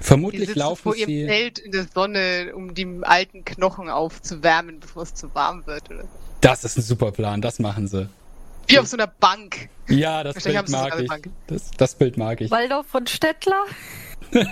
vermutlich 0.02 0.56
laufen 0.56 0.84
vor 0.84 0.95
ihrem 0.95 1.10
sie 1.10 1.26
Zelt 1.26 1.60
in 1.60 1.72
der 1.72 1.86
Sonne, 1.94 2.53
um 2.56 2.73
die 2.73 2.88
alten 3.02 3.44
Knochen 3.44 3.90
aufzuwärmen, 3.90 4.80
bevor 4.80 5.03
es 5.03 5.14
zu 5.14 5.34
warm 5.36 5.65
wird. 5.68 5.90
Oder? 5.91 6.06
das 6.41 6.64
ist 6.64 6.77
ein 6.77 6.81
super 6.81 7.11
Plan 7.11 7.41
das 7.41 7.60
machen 7.60 7.88
sie 7.88 8.10
Wie 8.70 8.80
auf 8.80 8.88
so 8.88 8.98
einer 8.98 9.08
Bank. 9.08 9.70
ja 9.88 10.24
das 10.24 10.44
Bild 10.44 10.58
haben 10.58 10.68
sie 10.68 10.74
mag 10.74 11.00
ich 11.00 11.10
das, 11.48 11.72
das 11.72 11.96
Bild 11.96 12.18
mag 12.18 12.41
ich 12.41 12.52
Waldorf 12.52 12.88
von 12.88 13.08
Stettler? 13.08 13.64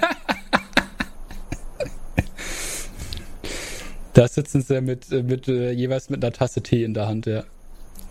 Da 4.17 4.27
sitzen 4.27 4.63
sie 4.63 4.81
mit, 4.81 5.11
mit 5.11 5.47
äh, 5.47 5.69
jeweils 5.69 6.09
mit 6.09 6.23
einer 6.23 6.33
Tasse 6.33 6.63
Tee 6.63 6.83
in 6.83 6.95
der 6.95 7.07
Hand, 7.07 7.27
ja. 7.27 7.43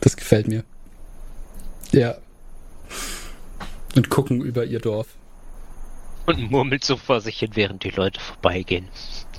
Das 0.00 0.16
gefällt 0.16 0.46
mir. 0.46 0.62
Ja. 1.90 2.14
Und 3.96 4.08
gucken 4.08 4.40
über 4.40 4.64
ihr 4.64 4.78
Dorf. 4.78 5.08
Und 6.26 6.48
murmelt 6.48 6.84
so 6.84 6.96
vor 6.96 7.20
sich 7.20 7.40
hin, 7.40 7.50
während 7.54 7.82
die 7.82 7.90
Leute 7.90 8.20
vorbeigehen. 8.20 8.86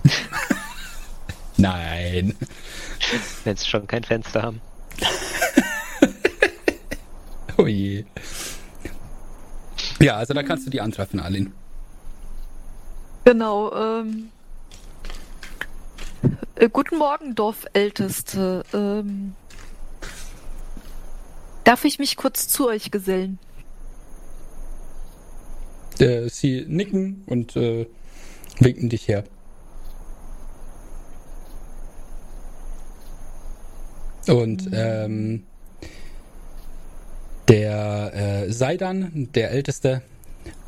Nein. 1.55 2.35
Wenn 3.45 3.55
sie 3.55 3.65
schon 3.65 3.87
kein 3.87 4.03
Fenster 4.03 4.41
haben. 4.41 4.59
Oh 7.59 7.65
je. 7.65 8.05
Ja, 9.99 10.17
also 10.17 10.33
da 10.35 10.43
kannst 10.43 10.67
du 10.67 10.69
die 10.69 10.79
antreffen, 10.79 11.19
Alin. 11.19 11.53
Genau, 13.25 13.73
ähm. 13.73 14.29
Äh, 16.55 16.69
guten 16.69 16.97
Morgen, 16.97 17.33
Dorfälteste. 17.33 18.63
Ähm, 18.73 19.33
darf 21.63 21.83
ich 21.83 21.97
mich 21.97 22.15
kurz 22.15 22.47
zu 22.47 22.67
euch 22.67 22.91
gesellen? 22.91 23.39
Äh, 25.99 26.29
sie 26.29 26.63
nicken 26.67 27.23
und 27.25 27.55
äh, 27.55 27.87
winken 28.59 28.89
dich 28.89 29.07
her. 29.07 29.23
Und 34.27 34.69
ähm, 34.73 35.46
der 37.47 38.13
äh, 38.47 38.51
Seidan, 38.51 39.29
der 39.33 39.51
Älteste, 39.51 40.01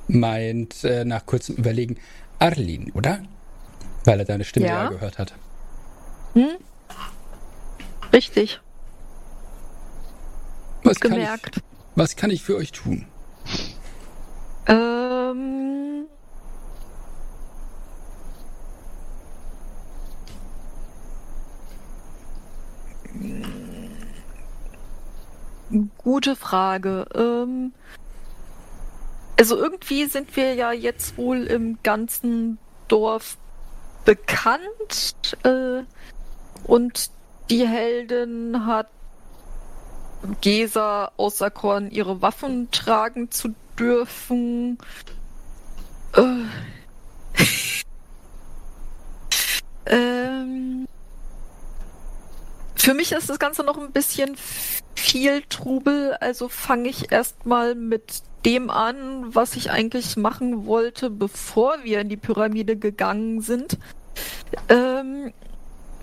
meint 0.08 0.84
äh, 0.84 1.06
nach 1.06 1.26
kurzem 1.26 1.56
Überlegen 1.56 1.98
Arlin, 2.40 2.92
oder? 2.94 3.20
Weil 4.06 4.20
er 4.20 4.26
deine 4.26 4.44
Stimme 4.44 4.68
ja, 4.68 4.84
Ja. 4.84 4.90
gehört 4.90 5.18
hat. 5.20 5.34
Hm? 6.34 6.58
Richtig, 8.14 8.60
Was 10.84 11.00
kann, 11.00 11.12
ich, 11.12 11.18
gemerkt. 11.18 11.62
was 11.96 12.16
kann 12.16 12.32
ich 12.32 12.42
für 12.44 12.56
euch 12.56 12.72
tun? 12.72 13.06
Ähm. 14.68 16.06
Gute 25.98 26.36
Frage. 26.36 27.06
Ähm, 27.14 27.74
also 29.38 29.56
irgendwie 29.56 30.06
sind 30.06 30.36
wir 30.36 30.56
ja 30.56 30.72
jetzt 30.72 31.18
wohl 31.18 31.44
im 31.44 31.78
ganzen 31.84 32.58
Dorf 32.88 33.38
bekannt 34.04 35.38
äh, 35.44 35.84
und 36.64 37.12
die 37.50 37.68
Heldin 37.68 38.66
hat 38.66 38.90
Gesa 40.42 41.12
auserkoren, 41.18 41.92
ihre 41.92 42.22
Waffen 42.22 42.70
tragen 42.72 43.32
zu 43.32 43.56
dürfen. 43.78 44.78
Äh. 46.16 46.46
ähm. 49.86 50.88
Für 52.80 52.94
mich 52.94 53.12
ist 53.12 53.30
das 53.30 53.40
Ganze 53.40 53.64
noch 53.64 53.78
ein 53.78 53.92
bisschen 53.92 54.38
viel 54.96 55.42
Trubel, 55.50 56.14
also 56.22 56.48
fange 56.48 56.88
ich 56.88 57.12
erstmal 57.12 57.76
mit 57.76 58.24
dem 58.46 58.70
an, 58.70 59.36
was 59.36 59.58
ich 59.58 59.70
eigentlich 59.70 60.16
machen 60.16 60.66
wollte, 60.66 61.10
bevor 61.10 61.84
wir 61.84 62.00
in 62.00 62.08
die 62.08 62.16
Pyramide 62.16 62.78
gegangen 62.78 63.42
sind. 63.42 63.78
Ähm, 64.70 65.34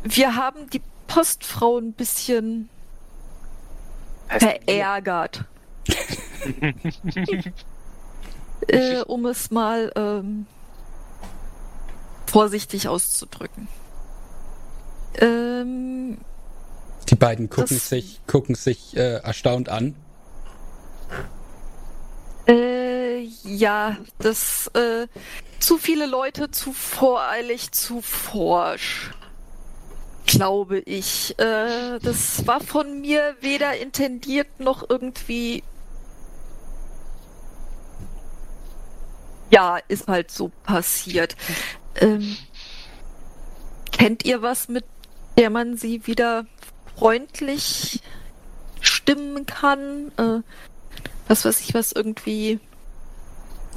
wir 0.04 0.36
haben 0.36 0.68
die 0.68 0.82
Postfrau 1.06 1.78
ein 1.78 1.94
bisschen 1.94 2.68
verärgert. 4.28 5.44
äh, 8.68 9.00
um 9.00 9.24
es 9.24 9.50
mal 9.50 9.90
ähm, 9.96 10.44
vorsichtig 12.26 12.86
auszudrücken. 12.86 13.66
Ähm, 15.18 16.18
Die 17.08 17.14
beiden 17.14 17.48
gucken 17.48 17.76
Das- 17.76 17.88
sich, 17.88 18.20
gucken 18.26 18.54
sich 18.54 18.96
äh, 18.96 19.16
erstaunt 19.18 19.68
an. 19.68 19.94
äh, 22.48 23.20
ja, 23.44 23.96
das 24.18 24.68
äh, 24.74 25.06
zu 25.60 25.78
viele 25.78 26.06
Leute, 26.06 26.50
zu 26.50 26.72
voreilig, 26.72 27.72
zu 27.72 28.00
forsch. 28.02 29.10
Glaube 30.26 30.80
ich. 30.80 31.38
Äh, 31.38 31.98
das 32.00 32.46
war 32.46 32.60
von 32.60 33.00
mir 33.00 33.36
weder 33.40 33.76
intendiert 33.78 34.58
noch 34.58 34.88
irgendwie. 34.88 35.62
Ja, 39.50 39.78
ist 39.88 40.08
halt 40.08 40.30
so 40.32 40.50
passiert. 40.64 41.36
Ähm, 41.94 42.36
kennt 43.92 44.24
ihr 44.24 44.42
was, 44.42 44.68
mit 44.68 44.84
der 45.38 45.50
man 45.50 45.76
sie 45.76 46.04
wieder 46.06 46.44
freundlich 46.96 48.00
stimmen 48.80 49.46
kann? 49.46 50.12
Äh, 50.16 50.42
was 51.28 51.44
weiß 51.44 51.60
ich, 51.60 51.74
was 51.74 51.92
irgendwie 51.92 52.60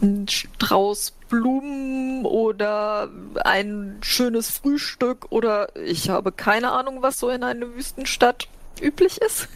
ein 0.01 0.27
Strauß 0.27 1.13
Blumen 1.29 2.25
oder 2.25 3.09
ein 3.45 3.97
schönes 4.01 4.49
Frühstück 4.49 5.31
oder 5.31 5.75
ich 5.75 6.09
habe 6.09 6.31
keine 6.31 6.71
Ahnung, 6.71 7.01
was 7.01 7.19
so 7.19 7.29
in 7.29 7.43
einer 7.43 7.73
Wüstenstadt 7.75 8.47
üblich 8.81 9.19
ist. 9.21 9.47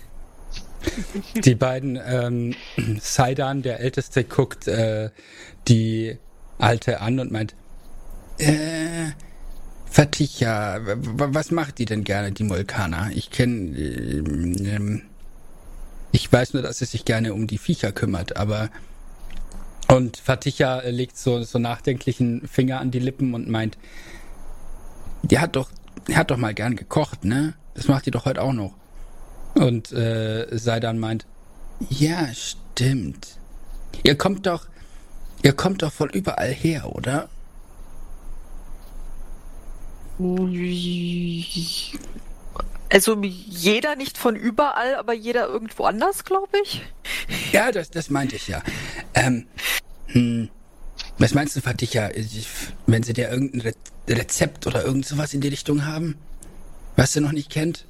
Die 1.36 1.56
beiden, 1.56 2.00
ähm, 2.06 2.56
Saidan, 3.00 3.62
der 3.62 3.80
Älteste, 3.80 4.24
guckt 4.24 4.68
äh, 4.68 5.10
die 5.68 6.18
Alte 6.60 7.02
an 7.02 7.20
und 7.20 7.32
meint, 7.32 7.56
äh, 8.38 9.12
Faticha, 9.94 10.80
was 10.82 11.52
macht 11.52 11.78
die 11.78 11.86
denn 11.86 12.04
gerne, 12.04 12.32
die 12.32 12.44
Molkaner? 12.44 13.12
Ich 13.14 13.30
kenne, 13.30 13.78
ähm, 13.78 15.04
ich 16.12 16.34
weiß 16.34 16.56
nur, 16.56 16.64
dass 16.64 16.80
sie 16.80 16.86
sich 16.86 17.06
gerne 17.06 17.32
um 17.36 17.46
die 17.46 17.60
Viecher 17.60 17.92
kümmert, 17.92 18.36
aber 18.36 18.72
und 19.88 20.18
Faticha 20.18 20.80
äh, 20.80 20.90
legt 20.90 21.16
so, 21.16 21.44
so 21.44 21.60
nachdenklichen 21.60 22.48
Finger 22.48 22.80
an 22.80 22.90
die 22.90 22.98
Lippen 22.98 23.36
und 23.36 23.48
meint, 23.48 23.78
die 25.22 25.38
hat 25.38 25.56
doch, 25.56 25.70
die 26.08 26.16
hat 26.16 26.32
doch 26.32 26.38
mal 26.38 26.56
gern 26.56 26.76
gekocht, 26.76 27.24
ne? 27.24 27.54
Das 27.76 27.88
macht 27.88 28.08
die 28.08 28.12
doch 28.12 28.26
heute 28.26 28.42
auch 28.42 28.54
noch. 28.54 28.74
Und 29.54 29.92
äh, 29.92 30.48
Seidan 30.58 30.98
meint, 30.98 31.28
ja, 31.92 32.34
stimmt. 32.34 33.38
Ihr 34.02 34.18
kommt 34.18 34.48
doch, 34.48 34.66
ihr 35.44 35.54
kommt 35.54 35.84
doch 35.84 35.94
von 35.94 36.10
überall 36.10 36.52
her, 36.52 36.96
oder? 36.96 37.30
Also 42.90 43.22
jeder 43.24 43.96
nicht 43.96 44.18
von 44.18 44.36
überall, 44.36 44.96
aber 44.96 45.14
jeder 45.14 45.48
irgendwo 45.48 45.86
anders, 45.86 46.26
glaube 46.26 46.58
ich. 46.64 46.82
Ja, 47.52 47.72
das, 47.72 47.90
das 47.90 48.10
meinte 48.10 48.36
ich 48.36 48.48
ja. 48.48 48.62
Ähm, 49.16 49.48
hm, 50.08 50.50
was 51.18 51.34
meinst 51.34 51.56
du, 51.56 51.62
Faticha, 51.62 52.10
wenn 52.86 53.04
sie 53.04 53.14
dir 53.14 53.30
irgendein 53.30 53.62
Re 53.62 53.74
Rezept 54.06 54.68
oder 54.68 54.84
irgend 54.84 55.06
sowas 55.06 55.34
in 55.34 55.40
die 55.40 55.48
Richtung 55.48 55.86
haben, 55.86 56.16
was 56.98 57.14
sie 57.14 57.22
noch 57.22 57.32
nicht 57.32 57.50
kennt? 57.50 57.86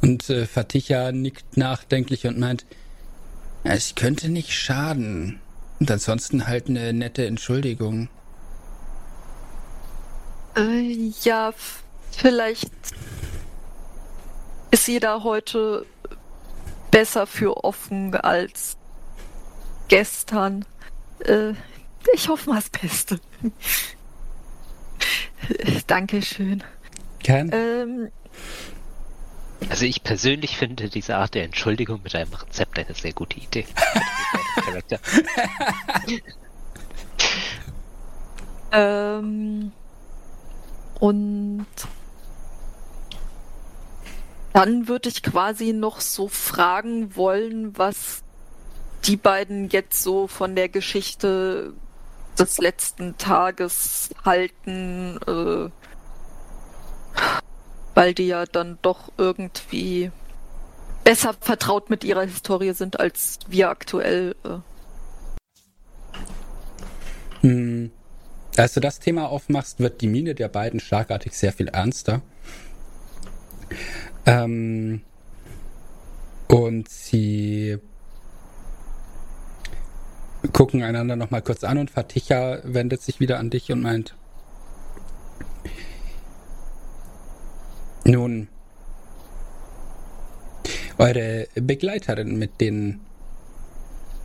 Und 0.00 0.28
äh, 0.28 0.46
Faticha 0.46 1.12
nickt 1.12 1.56
nachdenklich 1.56 2.26
und 2.26 2.38
meint, 2.38 2.66
es 3.64 3.94
könnte 3.94 4.28
nicht 4.28 4.52
schaden. 4.52 5.40
Und 5.78 5.90
ansonsten 5.90 6.46
halt 6.46 6.68
eine 6.68 6.92
nette 6.92 7.26
Entschuldigung. 7.26 8.08
Äh, 10.56 11.12
ja, 11.22 11.52
vielleicht 12.10 12.70
ist 14.70 14.84
sie 14.86 15.00
da 15.00 15.22
heute 15.22 15.86
besser 16.90 17.26
für 17.26 17.64
offen 17.64 18.14
als 18.14 18.76
gestern. 19.88 20.64
Äh, 21.20 21.52
ich 22.14 22.28
hoffe 22.28 22.50
mal 22.50 22.56
das 22.56 22.70
Beste. 22.70 23.20
Dankeschön. 25.86 26.62
Ken? 27.22 27.50
Ähm, 27.52 28.10
Also 29.70 29.84
ich 29.84 30.02
persönlich 30.02 30.56
finde 30.56 30.88
diese 30.88 31.16
Art 31.16 31.34
der 31.34 31.44
Entschuldigung 31.44 32.00
mit 32.02 32.14
einem 32.14 32.32
Rezept 32.32 32.78
eine 32.78 32.94
sehr 32.94 33.12
gute 33.12 33.38
Idee. 33.38 33.66
Ähm, 38.74 39.70
und 41.02 41.66
dann 44.52 44.86
würde 44.86 45.08
ich 45.08 45.24
quasi 45.24 45.72
noch 45.72 46.00
so 46.00 46.28
fragen 46.28 47.16
wollen, 47.16 47.76
was 47.76 48.22
die 49.02 49.16
beiden 49.16 49.68
jetzt 49.68 50.00
so 50.00 50.28
von 50.28 50.54
der 50.54 50.68
Geschichte 50.68 51.72
des 52.38 52.58
letzten 52.58 53.16
Tages 53.16 54.10
halten, 54.24 55.18
äh, 55.26 55.70
weil 57.96 58.14
die 58.14 58.28
ja 58.28 58.46
dann 58.46 58.78
doch 58.82 59.10
irgendwie 59.18 60.12
besser 61.02 61.34
vertraut 61.40 61.90
mit 61.90 62.04
ihrer 62.04 62.22
Historie 62.22 62.74
sind 62.74 63.00
als 63.00 63.40
wir 63.48 63.70
aktuell. 63.70 64.36
Äh. 64.44 64.58
Hm. 67.40 67.90
Als 68.56 68.74
du 68.74 68.80
das 68.80 68.98
Thema 68.98 69.28
aufmachst, 69.30 69.80
wird 69.80 70.02
die 70.02 70.08
Miene 70.08 70.34
der 70.34 70.48
beiden 70.48 70.78
schlagartig 70.78 71.32
sehr 71.32 71.52
viel 71.52 71.68
ernster. 71.68 72.20
Ähm, 74.26 75.00
und 76.48 76.88
sie 76.88 77.78
gucken 80.52 80.82
einander 80.82 81.16
nochmal 81.16 81.40
kurz 81.40 81.64
an 81.64 81.78
und 81.78 81.90
Faticha 81.90 82.58
wendet 82.64 83.00
sich 83.00 83.20
wieder 83.20 83.38
an 83.38 83.48
dich 83.48 83.72
und 83.72 83.80
meint, 83.80 84.14
nun, 88.04 88.48
eure 90.98 91.46
Begleiterin 91.54 92.38
mit 92.38 92.60
den 92.60 93.00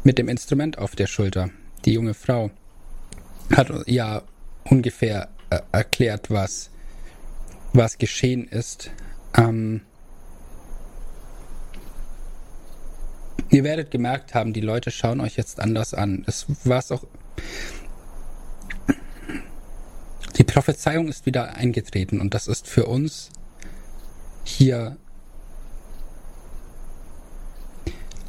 mit 0.03 0.17
dem 0.17 0.29
Instrument 0.29 0.77
auf 0.77 0.95
der 0.95 1.07
Schulter, 1.07 1.49
die 1.85 1.93
junge 1.93 2.13
Frau, 2.13 2.49
hat 3.55 3.71
ja 3.87 4.23
ungefähr 4.65 5.29
äh, 5.49 5.59
erklärt, 5.71 6.29
was 6.29 6.69
was 7.73 7.97
geschehen 7.97 8.47
ist. 8.47 8.91
Ähm, 9.35 9.81
ihr 13.49 13.63
werdet 13.63 13.91
gemerkt 13.91 14.33
haben, 14.33 14.53
die 14.53 14.61
Leute 14.61 14.91
schauen 14.91 15.21
euch 15.21 15.37
jetzt 15.37 15.59
anders 15.59 15.93
an. 15.93 16.23
Es 16.27 16.45
war 16.65 16.79
es 16.79 16.91
auch. 16.91 17.05
Die 20.37 20.43
Prophezeiung 20.43 21.07
ist 21.07 21.25
wieder 21.25 21.55
eingetreten 21.55 22.21
und 22.21 22.33
das 22.33 22.47
ist 22.47 22.67
für 22.67 22.85
uns 22.85 23.29
hier 24.43 24.97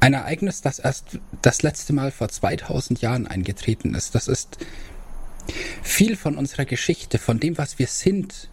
ein 0.01 0.15
Ereignis, 0.15 0.62
das 0.62 0.78
erst 0.78 1.19
das 1.43 1.62
letzte 1.62 1.93
Mal 1.93 2.11
vor 2.11 2.28
2000 2.28 3.03
Jahren 3.03 3.27
eingetreten 3.27 3.95
ist. 3.95 4.15
Das 4.15 4.28
ist 4.28 4.59
viel 5.83 6.16
von 6.16 6.37
unserer 6.37 6.65
Geschichte, 6.65 7.19
von 7.19 7.41
dem, 7.41 7.59
was 7.59 7.79
wir 7.79 7.87
sind, 7.87 8.49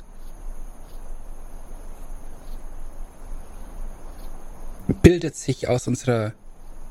bildet 5.01 5.35
sich 5.35 5.67
aus 5.67 5.87
unserer 5.87 6.33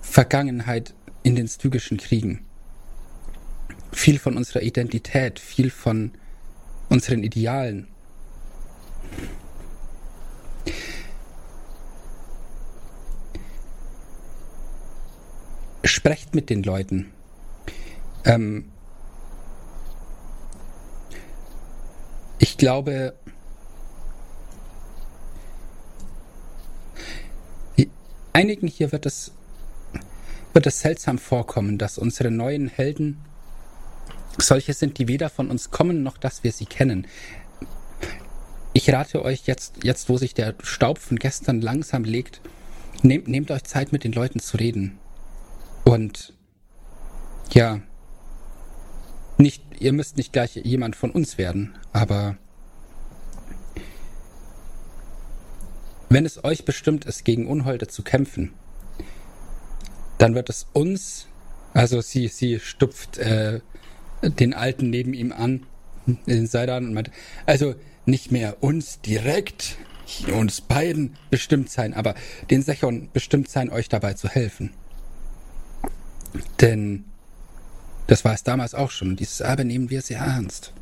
Vergangenheit 0.01 0.95
in 1.23 1.35
den 1.35 1.49
stygischen 1.49 1.97
Kriegen. 1.97 2.45
Viel 3.93 4.19
von 4.19 4.37
unserer 4.37 4.63
Identität, 4.63 5.39
viel 5.39 5.71
von 5.71 6.13
unseren 6.89 7.23
Idealen. 7.23 7.89
Sprecht 15.83 16.35
mit 16.35 16.51
den 16.51 16.63
Leuten. 16.63 17.13
Ähm 18.25 18.67
ich 22.39 22.57
glaube, 22.57 23.15
einigen 28.35 28.67
hier 28.67 28.93
wird 28.93 29.07
es, 29.07 29.33
wird 30.53 30.67
es 30.67 30.81
seltsam 30.81 31.19
vorkommen, 31.19 31.79
dass 31.79 31.97
unsere 31.97 32.31
neuen 32.31 32.69
Helden 32.69 33.19
solche 34.37 34.75
sind, 34.75 34.99
die 34.99 35.09
weder 35.09 35.31
von 35.31 35.51
uns 35.51 35.71
kommen, 35.71 36.03
noch 36.03 36.19
dass 36.19 36.45
wir 36.45 36.53
sie 36.53 36.67
kennen. 36.67 37.07
Ich 38.73 38.93
rate 38.93 39.25
euch 39.25 39.47
jetzt, 39.47 39.85
jetzt 39.85 40.09
wo 40.09 40.19
sich 40.19 40.35
der 40.35 40.55
Staub 40.63 40.99
von 40.99 41.19
gestern 41.19 41.61
langsam 41.61 42.03
legt, 42.03 42.41
nehmt, 43.03 43.29
nehmt 43.29 43.53
euch 43.53 43.63
Zeit, 43.63 43.93
mit 43.93 44.03
den 44.03 44.13
Leuten 44.13 44.41
zu 44.41 44.57
reden. 44.57 44.99
Und 45.85 46.35
ja, 47.53 47.81
nicht, 49.39 49.63
ihr 49.79 49.93
müsst 49.93 50.17
nicht 50.17 50.33
gleich 50.33 50.57
jemand 50.57 50.97
von 50.97 51.11
uns 51.11 51.39
werden, 51.39 51.75
aber 51.93 52.37
Wenn 56.15 56.27
es 56.27 56.45
euch 56.45 56.65
bestimmt 56.65 57.07
ist, 57.07 57.25
gegen 57.25 57.49
Unholde 57.49 57.89
zu 57.89 58.05
kämpfen, 58.05 58.53
dann 60.19 60.37
wird 60.37 60.49
es 60.49 60.69
uns, 60.73 61.27
also 61.73 62.01
sie, 62.01 62.29
sie 62.29 62.61
stupft 62.61 63.19
äh, 63.19 63.59
den 64.23 64.55
Alten 64.55 64.91
neben 64.91 65.13
ihm 65.13 65.33
an, 65.33 65.67
den 66.07 66.47
Seidan, 66.47 66.87
und 66.87 66.95
meint, 66.95 67.11
also 67.47 67.75
nicht 68.07 68.31
mehr 68.31 68.63
uns 68.63 69.01
direkt, 69.01 69.77
uns 70.33 70.61
beiden 70.61 71.17
bestimmt 71.31 71.69
sein, 71.69 71.95
aber 71.95 72.15
den 72.49 72.63
Sechon 72.63 73.09
bestimmt 73.13 73.49
sein, 73.49 73.69
euch 73.69 73.89
dabei 73.89 74.15
zu 74.15 74.29
helfen. 74.29 74.73
Denn 76.61 77.07
das 78.07 78.25
war 78.25 78.35
es 78.35 78.43
damals 78.43 78.75
auch 78.75 78.91
schon. 78.91 79.17
Dieses 79.17 79.41
Erbe 79.41 79.65
nehmen 79.65 79.91
wir 79.91 80.03
sehr 80.03 80.19
ernst. 80.19 80.73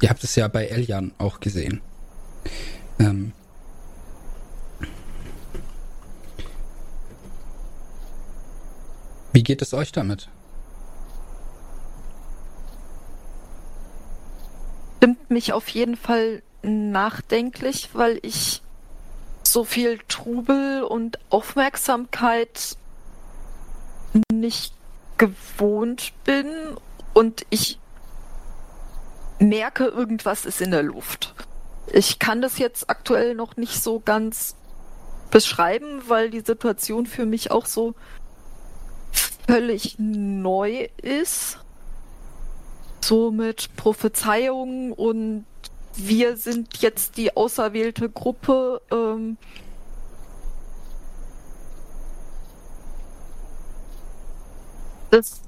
Ihr 0.00 0.10
habt 0.10 0.24
es 0.24 0.34
ja 0.36 0.48
bei 0.48 0.66
Elian 0.66 1.12
auch 1.18 1.40
gesehen. 1.40 1.80
Ähm, 2.98 3.32
Wie 9.32 9.42
geht 9.42 9.62
es 9.62 9.72
euch 9.72 9.92
damit? 9.92 10.28
Stimmt 14.98 15.30
mich 15.30 15.52
auf 15.52 15.68
jeden 15.68 15.96
Fall 15.96 16.42
nachdenklich, 16.62 17.90
weil 17.94 18.20
ich 18.22 18.62
so 19.42 19.64
viel 19.64 19.98
Trubel 20.06 20.82
und 20.82 21.18
Aufmerksamkeit 21.30 22.76
nicht 24.30 24.74
gewohnt 25.22 26.12
bin 26.24 26.48
und 27.14 27.46
ich 27.48 27.78
merke, 29.38 29.84
irgendwas 29.84 30.44
ist 30.46 30.60
in 30.60 30.72
der 30.72 30.82
Luft. 30.82 31.36
Ich 31.92 32.18
kann 32.18 32.42
das 32.42 32.58
jetzt 32.58 32.90
aktuell 32.90 33.36
noch 33.36 33.56
nicht 33.56 33.80
so 33.80 34.00
ganz 34.00 34.56
beschreiben, 35.30 36.02
weil 36.08 36.30
die 36.30 36.40
Situation 36.40 37.06
für 37.06 37.24
mich 37.24 37.52
auch 37.52 37.66
so 37.66 37.94
völlig 39.46 39.94
neu 39.98 40.88
ist. 41.00 41.58
So 43.00 43.30
mit 43.30 43.76
Prophezeiungen 43.76 44.92
und 44.92 45.46
wir 45.94 46.36
sind 46.36 46.78
jetzt 46.78 47.16
die 47.16 47.36
auserwählte 47.36 48.10
Gruppe. 48.10 48.82
Ähm, 48.90 49.36
das 55.12 55.42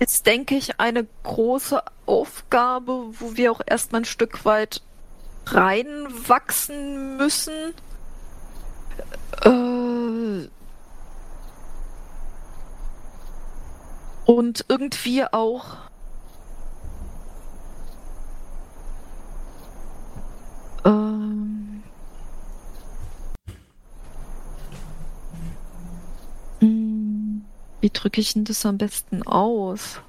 ist, 0.00 0.26
denke 0.26 0.56
ich, 0.56 0.80
eine 0.80 1.06
große 1.22 1.80
Aufgabe, 2.06 3.12
wo 3.20 3.36
wir 3.36 3.52
auch 3.52 3.60
erstmal 3.64 4.00
ein 4.00 4.06
Stück 4.06 4.44
weit 4.44 4.82
reinwachsen 5.46 7.16
müssen. 7.16 7.74
Äh, 9.42 10.48
und 14.24 14.64
irgendwie 14.68 15.24
auch 15.24 15.89
wie 27.80 27.90
drücke 27.90 28.20
ich 28.20 28.34
denn 28.34 28.44
das 28.44 28.64
am 28.66 28.78
besten 28.78 29.26
aus? 29.26 30.00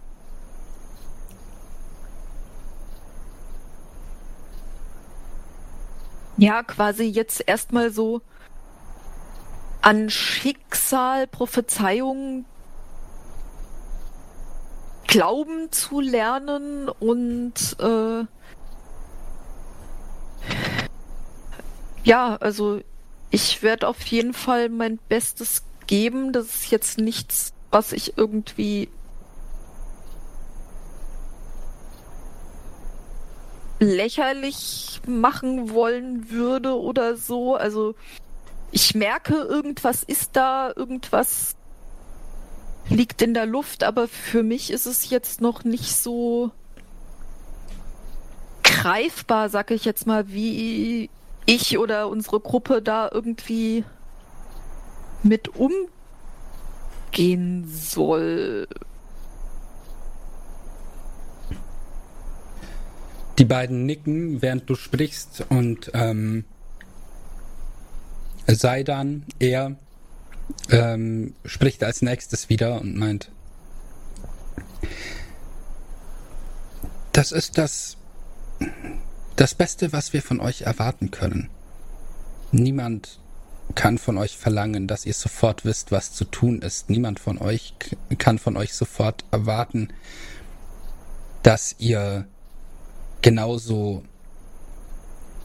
Ja, 6.38 6.64
quasi 6.64 7.04
jetzt 7.04 7.44
erstmal 7.46 7.92
so 7.92 8.22
an 9.82 10.10
Schicksal, 10.10 11.28
Prophezeiungen 11.28 12.46
glauben 15.08 15.72
zu 15.72 16.00
lernen 16.00 16.88
und 16.88 17.76
äh, 17.80 18.26
ja, 22.04 22.38
also 22.38 22.82
ich 23.30 23.62
werde 23.62 23.88
auf 23.88 24.02
jeden 24.04 24.34
Fall 24.34 24.70
mein 24.70 24.98
Bestes 25.10 25.64
geben. 25.88 26.34
Das 26.34 26.46
ist 26.46 26.72
jetzt 26.72 26.98
nichts, 26.98 27.54
was 27.72 27.94
ich 27.94 28.18
irgendwie 28.18 28.90
lächerlich 33.80 35.02
machen 35.08 35.72
wollen 35.72 36.30
würde 36.30 36.80
oder 36.80 37.18
so. 37.18 37.56
Also 37.56 37.96
ich 38.72 38.94
merke, 38.94 39.34
irgendwas 39.34 40.04
ist 40.04 40.36
da, 40.36 40.72
irgendwas 40.76 41.56
liegt 42.90 43.22
in 43.22 43.34
der 43.34 43.46
Luft, 43.46 43.84
aber 43.84 44.08
für 44.08 44.44
mich 44.44 44.70
ist 44.70 44.86
es 44.86 45.10
jetzt 45.10 45.42
noch 45.42 45.64
nicht 45.64 45.96
so 45.96 46.52
greifbar, 48.64 49.50
sag 49.50 49.72
ich 49.72 49.86
jetzt 49.86 50.06
mal, 50.06 50.30
wie 50.30 51.10
ich 51.46 51.78
oder 51.78 52.08
unsere 52.08 52.40
Gruppe 52.40 52.82
da 52.82 53.10
irgendwie 53.12 53.84
mit 55.24 55.50
umgehen 57.12 57.68
soll. 57.68 58.68
Die 63.38 63.46
beiden 63.46 63.86
nicken, 63.86 64.42
während 64.42 64.70
du 64.70 64.76
sprichst 64.76 65.46
und 65.50 65.92
ähm, 65.94 66.46
sei 68.48 68.84
dann 68.84 69.26
er 69.40 69.76
ähm, 70.70 71.34
spricht 71.46 71.84
als 71.84 72.02
nächstes 72.02 72.50
wieder 72.50 72.80
und 72.82 72.98
meint, 72.98 73.32
das 77.14 77.32
ist 77.32 77.58
das, 77.58 77.98
das 79.36 79.56
Beste, 79.56 79.92
was 79.92 80.14
wir 80.14 80.22
von 80.22 80.40
euch 80.40 80.62
erwarten 80.62 81.10
können. 81.10 81.50
Niemand 82.52 83.21
kann 83.76 83.98
von 83.98 84.18
euch 84.18 84.38
verlangen, 84.38 84.88
dass 84.88 85.06
ihr 85.06 85.14
sofort 85.14 85.66
wisst, 85.66 85.92
was 85.92 86.14
zu 86.14 86.26
tun 86.26 86.62
ist. 86.62 86.90
Niemand 86.90 87.20
von 87.20 87.38
euch 87.38 87.74
kann 88.18 88.40
von 88.40 88.58
euch 88.58 88.74
sofort 88.74 89.26
erwarten, 89.32 89.90
dass 91.44 91.76
ihr 91.80 92.28
genauso 93.22 94.04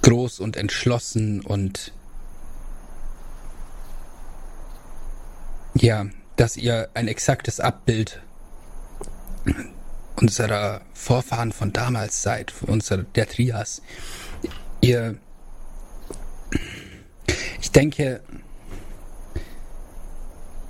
groß 0.02 0.40
und 0.40 0.56
entschlossen 0.56 1.40
und 1.40 1.92
ja, 5.74 6.06
dass 6.36 6.56
ihr 6.56 6.88
ein 6.94 7.08
exaktes 7.08 7.60
Abbild 7.60 8.22
unserer 10.16 10.80
Vorfahren 10.94 11.52
von 11.52 11.72
damals 11.72 12.22
seid, 12.22 12.52
unserer 12.62 13.02
der 13.02 13.28
Trias. 13.28 13.82
Ihr 14.80 15.18
ich 17.60 17.70
denke, 17.70 18.20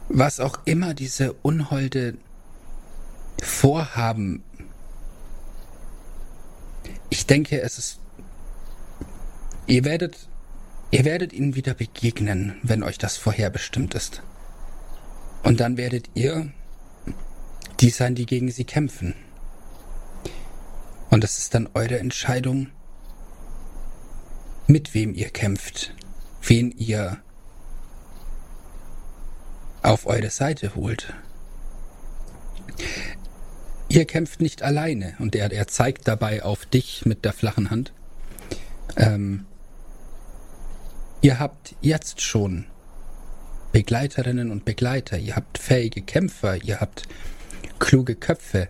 was 0.08 0.40
auch 0.40 0.58
immer 0.64 0.94
diese 0.94 1.32
Unholde 1.42 2.16
vorhaben, 3.42 4.42
ich 7.10 7.26
denke, 7.26 7.60
es 7.60 7.78
ist, 7.78 8.00
ihr 9.66 9.84
werdet, 9.84 10.28
ihr 10.90 11.04
werdet 11.04 11.32
ihnen 11.32 11.54
wieder 11.54 11.74
begegnen, 11.74 12.56
wenn 12.62 12.82
euch 12.82 12.98
das 12.98 13.16
vorherbestimmt 13.16 13.94
ist. 13.94 14.22
Und 15.42 15.60
dann 15.60 15.76
werdet 15.76 16.10
ihr 16.14 16.50
die 17.80 17.90
sein, 17.90 18.14
die 18.14 18.26
gegen 18.26 18.50
sie 18.50 18.64
kämpfen. 18.64 19.14
Und 21.10 21.24
es 21.24 21.38
ist 21.38 21.54
dann 21.54 21.68
eure 21.74 21.98
Entscheidung, 21.98 22.68
mit 24.66 24.94
wem 24.94 25.14
ihr 25.14 25.30
kämpft 25.30 25.94
wen 26.48 26.70
ihr 26.72 27.18
auf 29.82 30.06
eure 30.06 30.30
Seite 30.30 30.74
holt. 30.74 31.12
Ihr 33.88 34.04
kämpft 34.04 34.40
nicht 34.40 34.62
alleine 34.62 35.14
und 35.20 35.36
er, 35.36 35.52
er 35.52 35.68
zeigt 35.68 36.08
dabei 36.08 36.42
auf 36.42 36.66
dich 36.66 37.06
mit 37.06 37.24
der 37.24 37.32
flachen 37.32 37.70
Hand. 37.70 37.92
Ähm, 38.96 39.46
ihr 41.20 41.38
habt 41.38 41.76
jetzt 41.80 42.20
schon 42.20 42.66
Begleiterinnen 43.72 44.50
und 44.50 44.64
Begleiter, 44.64 45.18
ihr 45.18 45.36
habt 45.36 45.58
fähige 45.58 46.02
Kämpfer, 46.02 46.62
ihr 46.62 46.80
habt 46.80 47.02
kluge 47.78 48.16
Köpfe. 48.16 48.68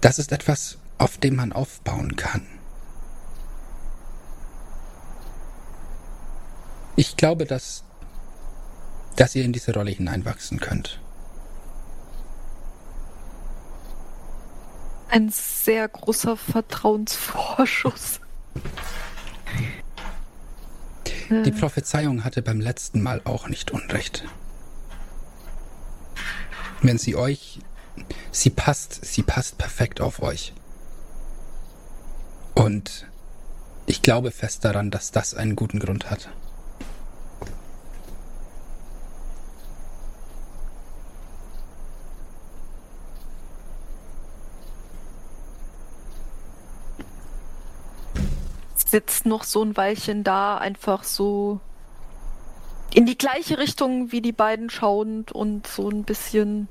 Das 0.00 0.18
ist 0.18 0.32
etwas, 0.32 0.78
auf 0.98 1.18
dem 1.18 1.36
man 1.36 1.52
aufbauen 1.52 2.16
kann. 2.16 2.59
Ich 6.96 7.16
glaube, 7.16 7.46
dass, 7.46 7.84
dass 9.16 9.34
ihr 9.34 9.44
in 9.44 9.52
diese 9.52 9.72
Rolle 9.74 9.90
hineinwachsen 9.90 10.60
könnt. 10.60 11.00
Ein 15.08 15.30
sehr 15.30 15.88
großer 15.88 16.36
Vertrauensvorschuss. 16.36 18.20
Die 21.30 21.52
Prophezeiung 21.52 22.24
hatte 22.24 22.42
beim 22.42 22.60
letzten 22.60 23.02
Mal 23.02 23.20
auch 23.24 23.48
nicht 23.48 23.70
Unrecht. 23.70 24.24
Wenn 26.82 26.98
sie 26.98 27.14
euch, 27.14 27.60
sie 28.32 28.50
passt, 28.50 29.04
sie 29.04 29.22
passt 29.22 29.56
perfekt 29.58 30.00
auf 30.00 30.22
euch. 30.22 30.52
Und 32.54 33.06
ich 33.86 34.02
glaube 34.02 34.30
fest 34.30 34.64
daran, 34.64 34.90
dass 34.90 35.12
das 35.12 35.34
einen 35.34 35.56
guten 35.56 35.78
Grund 35.78 36.10
hat. 36.10 36.30
Sitzt 48.90 49.26
noch 49.26 49.44
so 49.44 49.62
ein 49.62 49.76
Weilchen 49.76 50.24
da, 50.24 50.58
einfach 50.58 51.04
so 51.04 51.60
in 52.92 53.06
die 53.06 53.16
gleiche 53.16 53.58
Richtung 53.58 54.10
wie 54.10 54.20
die 54.20 54.32
beiden 54.32 54.68
schauend 54.68 55.30
und 55.30 55.66
so 55.66 55.88
ein 55.88 56.02
bisschen 56.02 56.68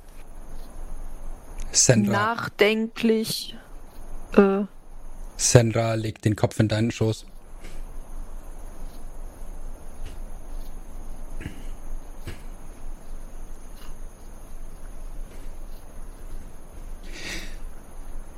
Sandra. 1.72 2.11
nachdenklich. 2.11 3.56
Äh, 4.35 4.64
Sandra 5.38 5.93
legt 5.93 6.25
den 6.25 6.35
Kopf 6.35 6.59
in 6.59 6.67
deinen 6.67 6.91
Schoß. 6.91 7.25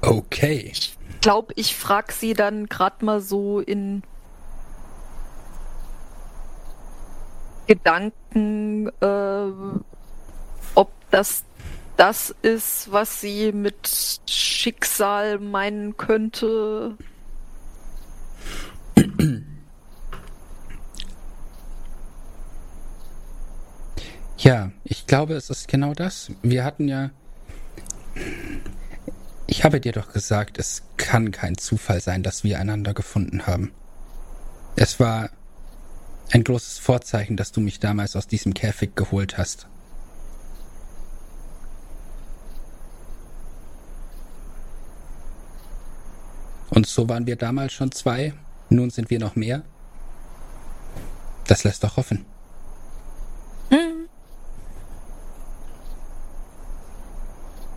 Okay 0.01 0.72
glaube, 1.22 1.53
ich 1.56 1.75
frage 1.75 2.11
sie 2.11 2.33
dann 2.33 2.67
gerade 2.67 3.06
mal 3.06 3.22
so 3.22 3.59
in 3.59 4.03
Gedanken, 7.67 8.90
äh, 9.00 9.51
ob 10.75 10.91
das 11.11 11.45
das 11.95 12.35
ist, 12.41 12.91
was 12.91 13.22
sie 13.22 13.51
mit 13.51 14.19
Schicksal 14.27 15.38
meinen 15.38 15.95
könnte. 15.98 16.98
Ja, 24.38 24.72
ich 24.83 25.06
glaube, 25.06 25.35
es 25.35 25.51
ist 25.51 25.67
genau 25.67 25.93
das. 25.93 26.32
Wir 26.41 26.64
hatten 26.64 26.88
ja 26.88 27.11
ich 29.52 29.66
habe 29.66 29.82
dir 29.82 29.92
doch 29.92 30.14
gesagt, 30.14 30.58
es 30.58 30.84
kann 30.96 31.32
kein 31.32 31.58
Zufall 31.58 32.00
sein, 32.00 32.24
dass 32.24 32.46
wir 32.46 32.58
einander 32.58 32.94
gefunden 32.94 33.48
haben. 33.48 33.74
Es 34.78 34.98
war 34.98 35.30
ein 36.32 36.46
großes 36.46 36.80
Vorzeichen, 36.80 37.36
dass 37.36 37.52
du 37.52 37.60
mich 37.60 37.82
damals 37.82 38.16
aus 38.16 38.28
diesem 38.28 38.54
Käfig 38.54 38.96
geholt 38.96 39.38
hast. 39.38 39.68
Und 46.70 46.88
so 46.88 47.10
waren 47.10 47.28
wir 47.28 47.36
damals 47.36 47.74
schon 47.74 47.92
zwei, 47.92 48.34
nun 48.70 48.90
sind 48.90 49.10
wir 49.10 49.20
noch 49.20 49.36
mehr. 49.36 49.64
Das 51.48 51.66
lässt 51.66 51.84
doch 51.84 51.98
hoffen. 51.98 52.26
Hm. 53.70 54.08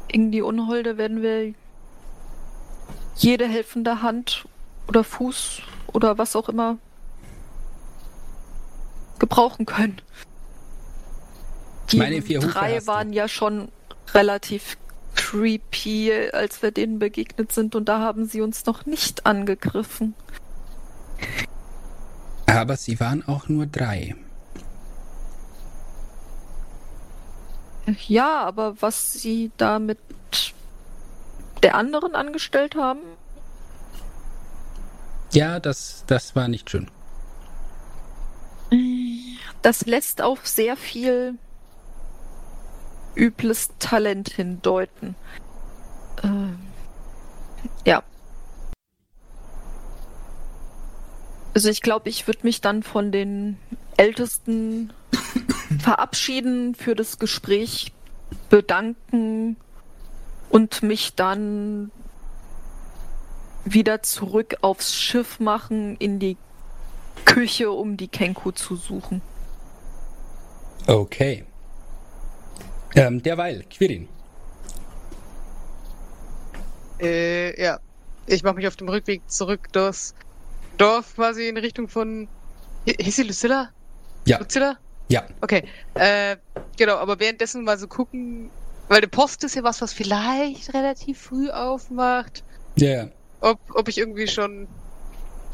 Gegen 0.07 0.31
die 0.31 0.41
Unholde 0.41 0.99
werden 0.99 1.20
wir 1.20 1.53
jede 3.17 3.47
helfende 3.47 4.02
Hand 4.02 4.47
oder 4.89 5.05
Fuß 5.05 5.62
oder 5.89 6.18
was 6.18 6.36
auch 6.36 6.49
immer 6.49 6.78
gebrauchen 9.18 9.67
können. 9.67 10.01
Die 11.91 11.99
Meine 11.99 12.23
vier 12.23 12.41
drei 12.41 12.86
waren 12.86 13.12
ja 13.12 13.28
schon 13.28 13.68
relativ 14.12 14.76
creepy, 15.15 16.12
als 16.33 16.62
wir 16.62 16.70
denen 16.70 16.99
begegnet 16.99 17.52
sind 17.52 17.75
und 17.75 17.89
da 17.89 18.01
haben 18.01 18.26
sie 18.26 18.41
uns 18.41 18.67
noch 18.67 18.86
nicht 18.86 19.26
angegriffen. 19.26 20.15
Aber 22.47 22.76
sie 22.76 22.99
waren 23.01 23.26
auch 23.26 23.49
nur 23.49 23.67
drei. 23.67 24.15
Ja, 28.09 28.41
aber 28.41 28.81
was 28.81 29.12
sie 29.12 29.51
da 29.57 29.78
mit 29.78 29.99
der 31.65 31.75
anderen 31.75 32.15
angestellt 32.15 32.76
haben? 32.76 33.01
Ja, 35.33 35.59
das, 35.59 36.05
das 36.07 36.36
war 36.36 36.47
nicht 36.47 36.68
schön. 36.70 36.89
Das 39.62 39.86
lässt 39.86 40.20
auf 40.20 40.47
sehr 40.47 40.76
viel 40.76 41.39
übles 43.17 43.70
Talent 43.78 44.28
hindeuten. 44.28 45.17
Ähm, 46.23 46.59
ja. 47.86 48.02
Also 51.55 51.70
ich 51.70 51.81
glaube, 51.81 52.10
ich 52.10 52.26
würde 52.26 52.41
mich 52.43 52.60
dann 52.60 52.83
von 52.83 53.10
den 53.10 53.59
Ältesten 53.97 54.93
verabschieden, 55.78 56.75
für 56.75 56.94
das 56.94 57.18
Gespräch 57.18 57.93
bedanken 58.51 59.57
und 60.50 60.82
mich 60.82 61.14
dann 61.14 61.90
wieder 63.64 64.02
zurück 64.02 64.56
aufs 64.60 64.94
Schiff 64.94 65.40
machen 65.40 65.97
in 65.97 66.18
die 66.18 66.36
Küche, 67.24 67.70
um 67.70 67.97
die 67.97 68.08
Kenku 68.08 68.50
zu 68.52 68.76
suchen. 68.76 69.23
Okay. 70.86 71.44
Ähm, 72.94 73.23
derweil, 73.23 73.64
Quirin. 73.70 74.08
Äh, 77.00 77.60
ja. 77.60 77.81
Ich 78.26 78.42
mache 78.42 78.55
mich 78.55 78.66
auf 78.66 78.76
dem 78.76 78.89
Rückweg 78.89 79.23
zurück 79.31 79.68
durchs 79.73 80.14
Dorf 80.78 81.14
quasi 81.14 81.48
in 81.48 81.56
Richtung 81.56 81.89
von. 81.89 82.28
Hi- 82.86 82.97
Hieß 82.98 83.16
sie 83.16 83.23
Lucilla? 83.24 83.70
Ja. 84.26 84.39
Lucilla? 84.39 84.78
Ja. 85.08 85.26
Okay. 85.40 85.64
Äh, 85.94 86.36
genau, 86.76 86.97
aber 86.97 87.18
währenddessen 87.20 87.64
mal 87.64 87.78
so 87.78 87.86
gucken, 87.86 88.50
weil 88.89 89.01
die 89.01 89.07
Post 89.07 89.45
ist 89.45 89.55
ja 89.55 89.63
was, 89.63 89.81
was 89.81 89.93
vielleicht 89.93 90.75
relativ 90.75 91.19
früh 91.21 91.51
aufmacht. 91.51 92.45
Ja, 92.77 92.91
ja. 92.91 93.09
Ob, 93.41 93.59
ob 93.75 93.89
ich 93.89 93.99
irgendwie 93.99 94.27
schon, 94.27 94.69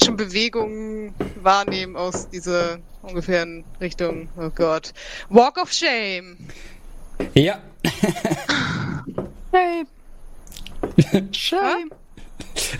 schon 0.03 0.17
Bewegungen 0.17 1.15
wahrnehme 1.43 1.99
aus 1.99 2.29
dieser 2.29 2.79
ungefähren 3.03 3.65
Richtung. 3.81 4.29
Oh 4.37 4.51
Gott. 4.51 4.93
Walk 5.29 5.59
of 5.61 5.73
Shame. 5.73 6.37
Ja. 7.35 7.61
Shame. 9.53 9.87
Shame. 11.33 11.91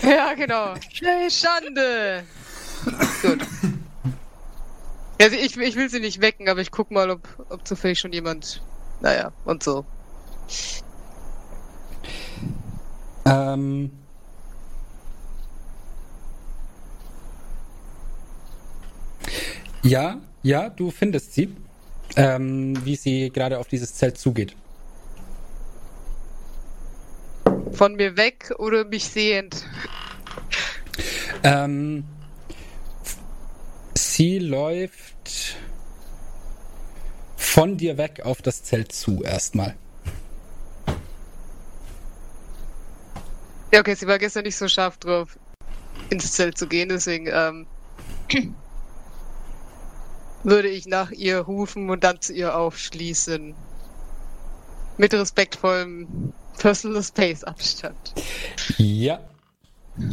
Ja, 0.03 0.35
genau. 0.35 0.75
Schande. 1.29 2.25
Gut. 3.23 3.41
Also 5.21 5.37
ich, 5.37 5.57
ich 5.57 5.77
will 5.77 5.91
sie 5.91 6.01
nicht 6.01 6.23
wecken, 6.23 6.49
aber 6.49 6.61
ich 6.61 6.71
guck 6.71 6.91
mal, 6.91 7.11
ob, 7.11 7.21
ob 7.51 7.67
zufällig 7.67 7.99
schon 7.99 8.13
jemand. 8.13 8.63
Naja, 9.01 9.33
und 9.45 9.63
so. 9.63 9.85
Ähm. 13.25 13.91
Ja, 19.83 20.21
ja, 20.43 20.69
du 20.69 20.91
findest 20.91 21.33
sie, 21.35 21.57
ähm, 22.17 22.85
wie 22.85 22.97
sie 22.97 23.31
gerade 23.31 23.59
auf 23.59 23.69
dieses 23.69 23.95
Zelt 23.95 24.19
zugeht. 24.19 24.55
Von 27.73 27.95
mir 27.95 28.17
weg 28.17 28.53
oder 28.59 28.85
mich 28.85 29.05
sehend. 29.05 29.65
Ähm, 31.43 32.05
sie 33.95 34.39
läuft 34.39 35.57
von 37.37 37.79
dir 37.79 37.97
weg 37.97 38.21
auf 38.25 38.43
das 38.43 38.63
Zelt 38.63 38.93
zu 38.93 39.23
erstmal. 39.23 39.77
Ja, 43.73 43.81
okay, 43.81 43.95
sie 43.95 44.07
war 44.07 44.19
gestern 44.19 44.45
nicht 44.45 44.57
so 44.57 44.67
scharf 44.69 44.99
drauf, 44.99 45.39
ins 46.11 46.33
Zelt 46.33 46.59
zu 46.59 46.67
gehen, 46.67 46.89
deswegen 46.89 47.29
ähm, 47.33 47.67
würde 50.43 50.69
ich 50.69 50.87
nach 50.87 51.11
ihr 51.13 51.39
rufen 51.39 51.89
und 51.91 52.03
dann 52.03 52.21
zu 52.21 52.33
ihr 52.33 52.57
aufschließen. 52.57 53.55
Mit 54.99 55.15
respektvollem 55.15 56.33
Personal 56.59 57.03
Space 57.03 57.45
Abstand. 57.45 58.15
Ja. 58.77 59.21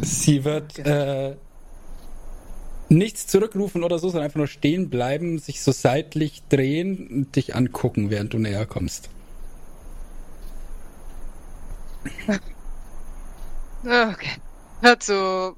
Sie 0.02 0.44
wird 0.44 0.78
äh, 0.78 1.36
nichts 2.88 3.26
zurückrufen 3.26 3.84
oder 3.84 3.98
so, 3.98 4.08
sondern 4.08 4.24
einfach 4.24 4.38
nur 4.38 4.46
stehen 4.46 4.88
bleiben, 4.88 5.38
sich 5.38 5.62
so 5.62 5.72
seitlich 5.72 6.42
drehen 6.48 7.08
und 7.08 7.36
dich 7.36 7.54
angucken, 7.54 8.10
während 8.10 8.32
du 8.32 8.38
näher 8.38 8.66
kommst. 8.66 9.10
Okay. 13.84 14.36
Hört 14.80 15.02
so. 15.02 15.56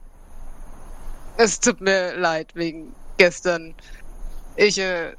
Es 1.36 1.58
tut 1.60 1.81
mir 1.81 2.16
leid 2.16 2.55
wegen 2.55 2.94
gestern. 3.16 3.74
Ich, 4.57 4.78
äh, 4.78 5.15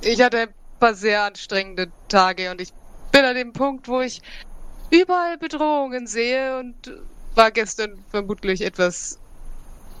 ich 0.00 0.22
hatte 0.22 0.38
ein 0.38 0.54
paar 0.78 0.94
sehr 0.94 1.24
anstrengende 1.24 1.90
Tage 2.08 2.50
und 2.50 2.60
ich 2.60 2.72
bin 3.10 3.24
an 3.24 3.34
dem 3.34 3.52
Punkt, 3.52 3.88
wo 3.88 4.00
ich 4.00 4.22
überall 4.90 5.38
Bedrohungen 5.38 6.06
sehe 6.06 6.58
und 6.58 6.74
war 7.34 7.50
gestern 7.50 8.04
vermutlich 8.10 8.60
etwas 8.60 9.18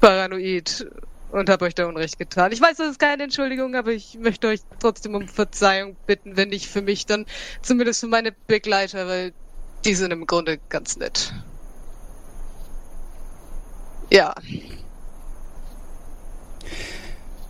paranoid 0.00 0.86
und 1.32 1.48
habe 1.48 1.64
euch 1.64 1.74
da 1.74 1.86
Unrecht 1.86 2.18
getan. 2.18 2.52
Ich 2.52 2.60
weiß, 2.60 2.76
das 2.76 2.92
ist 2.92 2.98
keine 2.98 3.24
Entschuldigung, 3.24 3.74
aber 3.74 3.90
ich 3.90 4.18
möchte 4.18 4.48
euch 4.48 4.60
trotzdem 4.80 5.14
um 5.14 5.28
Verzeihung 5.28 5.96
bitten, 6.06 6.36
wenn 6.36 6.48
nicht 6.48 6.68
für 6.68 6.82
mich, 6.82 7.06
dann 7.06 7.26
zumindest 7.62 8.00
für 8.00 8.08
meine 8.08 8.32
Begleiter, 8.46 9.06
weil 9.06 9.32
die 9.84 9.94
sind 9.94 10.12
im 10.12 10.26
Grunde 10.26 10.58
ganz 10.68 10.96
nett. 10.96 11.32
Ja, 14.10 14.34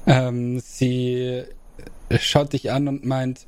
Ähm, 0.07 0.59
sie 0.59 1.45
schaut 2.19 2.53
dich 2.53 2.73
an 2.73 2.89
und 2.89 3.05
meint, 3.05 3.47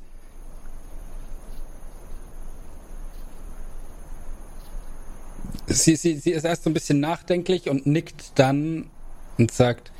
sie, 5.67 5.97
sie, 5.97 6.15
sie 6.15 6.31
ist 6.31 6.45
erst 6.45 6.63
so 6.63 6.69
ein 6.69 6.73
bisschen 6.73 7.01
nachdenklich 7.01 7.69
und 7.69 7.85
nickt 7.85 8.39
dann 8.39 8.89
und 9.37 9.51
sagt, 9.51 9.91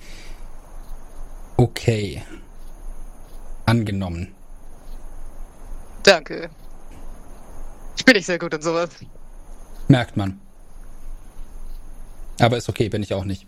okay, 1.58 2.24
angenommen. 3.66 4.34
danke. 6.04 6.50
Ich 7.98 8.06
bin 8.06 8.16
nicht 8.16 8.26
sehr 8.26 8.40
gut 8.40 8.54
in 8.54 8.62
sowas. 8.62 8.90
Merkt 9.90 10.16
man. 10.18 10.40
Aber 12.40 12.58
ist 12.58 12.70
okay, 12.70 12.90
bin 12.90 13.04
ich 13.04 13.14
auch 13.14 13.26
nicht. 13.26 13.46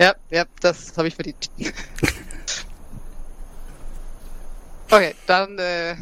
Ja, 0.00 0.14
ja, 0.30 0.44
das 0.60 0.96
habe 0.96 1.08
ich 1.08 1.14
verdient. 1.14 1.50
okay, 4.90 5.14
dann 5.26 5.58
äh, 5.58 5.96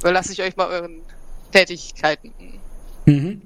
überlasse 0.00 0.32
ich 0.32 0.42
euch 0.42 0.56
mal 0.56 0.68
euren 0.68 1.02
Tätigkeiten. 1.50 2.32
Mhm. 3.06 3.42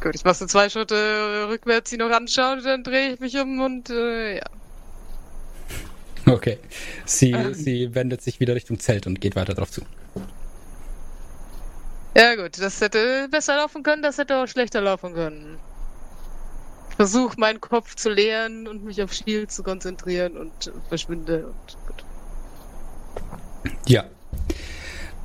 Gut, 0.00 0.14
ich 0.16 0.24
mache 0.24 0.34
so 0.34 0.46
zwei 0.46 0.68
Schritte 0.68 1.46
rückwärts, 1.48 1.90
sie 1.90 1.96
noch 1.96 2.10
anschauen, 2.10 2.58
und 2.58 2.64
dann 2.64 2.82
drehe 2.84 3.14
ich 3.14 3.20
mich 3.20 3.36
um 3.38 3.60
und 3.60 3.88
äh, 3.90 4.36
ja. 4.36 4.44
Okay. 6.26 6.58
Sie, 7.04 7.32
Ähm. 7.32 7.54
sie 7.54 7.94
wendet 7.94 8.22
sich 8.22 8.40
wieder 8.40 8.54
Richtung 8.54 8.78
Zelt 8.78 9.06
und 9.06 9.20
geht 9.20 9.36
weiter 9.36 9.54
drauf 9.54 9.70
zu. 9.70 9.82
Ja 12.16 12.36
gut, 12.36 12.60
das 12.60 12.80
hätte 12.80 13.28
besser 13.28 13.56
laufen 13.56 13.82
können, 13.82 14.02
das 14.02 14.18
hätte 14.18 14.36
auch 14.36 14.46
schlechter 14.46 14.80
laufen 14.80 15.14
können. 15.14 15.58
Ich 16.90 16.96
versuche 16.96 17.38
meinen 17.40 17.60
Kopf 17.60 17.96
zu 17.96 18.08
leeren 18.08 18.68
und 18.68 18.84
mich 18.84 19.02
auf 19.02 19.12
Shield 19.12 19.50
zu 19.50 19.64
konzentrieren 19.64 20.36
und 20.36 20.72
verschwinde 20.88 21.46
und 21.46 21.76
gut. 21.88 22.04
Ja. 23.86 24.04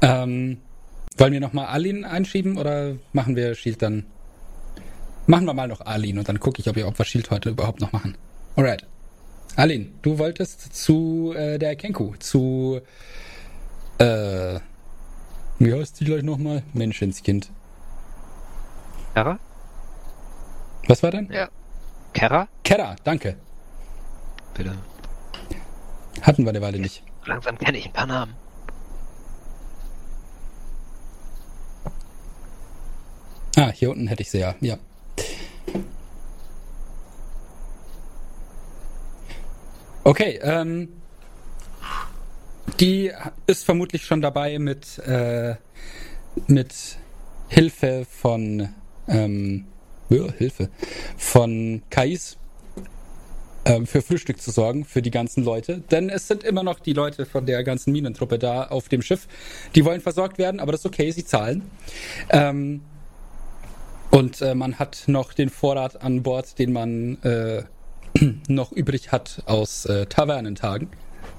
Ähm, 0.01 0.57
wollen 1.17 1.33
wir 1.33 1.39
nochmal 1.39 1.67
Alin 1.67 2.05
einschieben 2.05 2.57
oder 2.57 2.95
machen 3.13 3.35
wir 3.35 3.53
Shield 3.53 3.81
dann? 3.83 4.05
Machen 5.27 5.45
wir 5.45 5.53
mal 5.53 5.67
noch 5.67 5.81
Alin 5.81 6.17
und 6.17 6.27
dann 6.27 6.39
gucke 6.39 6.59
ich, 6.59 6.67
ob 6.67 6.75
wir, 6.75 6.91
wir 6.91 7.05
Shield 7.05 7.29
heute 7.29 7.49
überhaupt 7.51 7.81
noch 7.81 7.91
machen. 7.91 8.17
Alright. 8.55 8.83
Alin, 9.55 9.93
du 10.01 10.17
wolltest 10.17 10.73
zu 10.75 11.33
äh, 11.35 11.59
der 11.59 11.75
Kenku, 11.75 12.15
zu 12.17 12.81
äh, 13.99 14.59
wie 15.59 15.73
heißt 15.73 15.99
die 15.99 16.05
gleich 16.05 16.23
nochmal? 16.23 16.63
Menschenskind. 16.73 17.51
Kara? 19.13 19.39
Was 20.87 21.03
war 21.03 21.11
denn? 21.11 21.29
Ja. 21.31 21.49
Kara? 22.13 22.47
Kera, 22.63 22.95
danke. 23.03 23.35
Bitte. 24.53 24.73
Hatten 26.21 26.43
wir 26.43 26.49
eine 26.49 26.61
Weile 26.61 26.79
nicht. 26.79 27.03
Langsam 27.25 27.57
kenne 27.57 27.77
ich 27.77 27.85
ein 27.85 27.93
paar 27.93 28.07
Namen. 28.07 28.33
Ah, 33.55 33.71
hier 33.73 33.89
unten 33.89 34.07
hätte 34.07 34.21
ich 34.21 34.31
sie 34.31 34.39
ja. 34.39 34.55
Ja. 34.61 34.77
Okay, 40.03 40.39
ähm, 40.41 40.98
die 42.79 43.11
ist 43.47 43.65
vermutlich 43.65 44.05
schon 44.05 44.21
dabei 44.21 44.57
mit, 44.59 44.99
äh, 44.99 45.55
mit 46.47 46.97
Hilfe 47.47 48.05
von, 48.09 48.69
ähm, 49.07 49.65
ja, 50.09 50.31
Hilfe, 50.33 50.69
von 51.17 51.81
Kais 51.89 52.37
ähm, 53.65 53.85
für 53.85 54.01
Frühstück 54.01 54.41
zu 54.41 54.51
sorgen 54.51 54.85
für 54.85 55.01
die 55.01 55.11
ganzen 55.11 55.43
Leute. 55.43 55.79
Denn 55.91 56.09
es 56.09 56.27
sind 56.27 56.43
immer 56.43 56.63
noch 56.63 56.79
die 56.79 56.93
Leute 56.93 57.25
von 57.25 57.45
der 57.45 57.63
ganzen 57.63 57.91
Minentruppe 57.91 58.39
da 58.39 58.63
auf 58.67 58.87
dem 58.87 59.01
Schiff. 59.01 59.27
Die 59.75 59.83
wollen 59.83 60.01
versorgt 60.01 60.37
werden, 60.37 60.59
aber 60.59 60.71
das 60.71 60.81
ist 60.81 60.85
okay, 60.85 61.11
sie 61.11 61.25
zahlen. 61.25 61.63
Ähm, 62.29 62.81
und 64.11 64.41
äh, 64.41 64.55
man 64.55 64.79
hat 64.79 65.03
noch 65.07 65.33
den 65.33 65.49
Vorrat 65.49 66.01
an 66.01 66.23
Bord, 66.23 66.57
den 66.57 66.73
man 66.73 67.21
äh, 67.23 67.63
noch 68.47 68.71
übrig 68.71 69.11
hat 69.11 69.43
aus 69.45 69.85
äh, 69.85 70.05
Tavernentagen. 70.05 70.89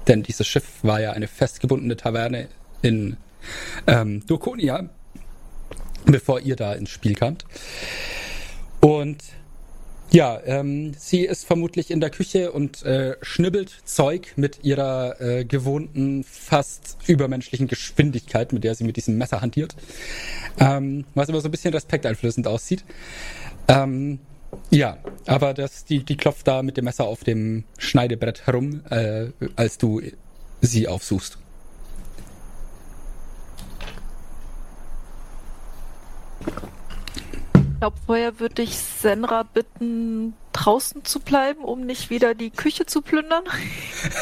Denn 0.07 0.23
dieses 0.23 0.47
Schiff 0.47 0.65
war 0.83 0.99
ja 0.99 1.11
eine 1.11 1.27
festgebundene 1.27 1.95
Taverne 1.95 2.47
in 2.81 3.17
ähm, 3.87 4.25
Dokonia, 4.25 4.89
bevor 6.05 6.39
ihr 6.39 6.55
da 6.55 6.73
ins 6.73 6.89
Spiel 6.89 7.15
kamt. 7.15 7.45
Und 8.79 9.23
Ja, 10.13 10.41
ähm, 10.43 10.91
sie 10.97 11.21
ist 11.21 11.45
vermutlich 11.45 11.89
in 11.89 12.01
der 12.01 12.09
Küche 12.09 12.51
und 12.51 12.83
äh, 12.83 13.15
schnibbelt 13.21 13.73
Zeug 13.85 14.33
mit 14.35 14.59
ihrer 14.61 15.21
äh, 15.21 15.45
gewohnten, 15.45 16.25
fast 16.25 16.97
übermenschlichen 17.07 17.69
Geschwindigkeit, 17.69 18.51
mit 18.51 18.65
der 18.65 18.75
sie 18.75 18.83
mit 18.83 18.97
diesem 18.97 19.17
Messer 19.17 19.39
hantiert. 19.39 19.73
Ähm, 20.59 21.05
was 21.15 21.29
immer 21.29 21.39
so 21.39 21.47
ein 21.47 21.51
bisschen 21.51 21.73
respekteinflößend 21.73 22.45
aussieht. 22.45 22.83
Ähm, 23.69 24.19
ja, 24.69 24.97
aber 25.25 25.53
das, 25.53 25.85
die, 25.85 26.03
die 26.03 26.17
klopft 26.17 26.47
da 26.47 26.63
mit 26.63 26.77
dem 26.77 26.85
Messer 26.85 27.05
auf 27.05 27.23
dem 27.23 27.63
Schneidebrett 27.77 28.45
herum, 28.47 28.81
äh, 28.89 29.27
als 29.55 29.77
du 29.77 30.01
sie 30.61 30.87
aufsuchst. 30.87 31.37
Ich 36.43 37.79
glaube, 37.79 37.97
vorher 38.05 38.39
würde 38.39 38.61
ich 38.61 38.77
Senra 38.77 39.43
bitten, 39.43 40.33
draußen 40.53 41.03
zu 41.03 41.19
bleiben, 41.19 41.63
um 41.63 41.85
nicht 41.85 42.09
wieder 42.09 42.35
die 42.35 42.51
Küche 42.51 42.85
zu 42.85 43.01
plündern. 43.01 43.43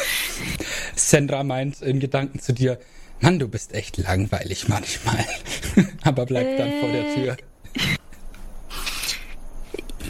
Sandra 0.96 1.44
meint 1.44 1.82
in 1.82 2.00
Gedanken 2.00 2.40
zu 2.40 2.52
dir, 2.52 2.78
Mann, 3.20 3.38
du 3.38 3.48
bist 3.48 3.74
echt 3.74 3.98
langweilig 3.98 4.68
manchmal. 4.68 5.24
aber 6.02 6.24
bleibt 6.24 6.58
dann 6.58 6.80
vor 6.80 6.90
der 6.90 7.14
Tür. 7.14 7.36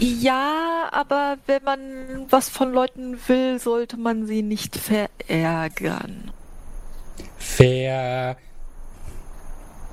Ja, 0.01 0.89
aber 0.93 1.37
wenn 1.47 1.63
man 1.63 2.27
was 2.31 2.49
von 2.49 2.73
Leuten 2.73 3.19
will, 3.29 3.59
sollte 3.59 3.99
man 3.99 4.27
sie 4.27 4.41
nicht 4.41 4.77
verärgern. 4.77 6.33
Fair. 7.37 8.37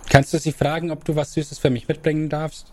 Kannst 0.10 0.34
du 0.34 0.40
sie 0.40 0.54
fragen, 0.54 0.92
ob 0.92 1.04
du 1.04 1.18
was 1.18 1.34
Süßes 1.34 1.60
für 1.60 1.70
mich 1.70 1.90
mitbringen 1.90 2.30
darfst? 2.30 2.72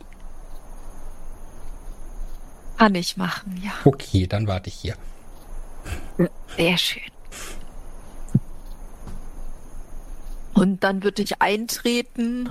Kann 2.78 2.94
ich 2.94 3.16
machen, 3.16 3.60
ja. 3.64 3.72
Okay, 3.84 4.28
dann 4.28 4.46
warte 4.46 4.68
ich 4.68 4.74
hier. 4.74 4.94
Sehr 6.56 6.78
schön. 6.78 7.02
Und 10.54 10.84
dann 10.84 11.02
würde 11.02 11.22
ich 11.22 11.42
eintreten 11.42 12.48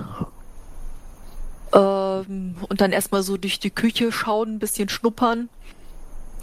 ähm, 1.74 2.56
und 2.68 2.80
dann 2.80 2.92
erstmal 2.92 3.22
so 3.22 3.36
durch 3.36 3.58
die 3.58 3.70
Küche 3.70 4.12
schauen, 4.12 4.54
ein 4.54 4.58
bisschen 4.58 4.88
schnuppern. 4.88 5.48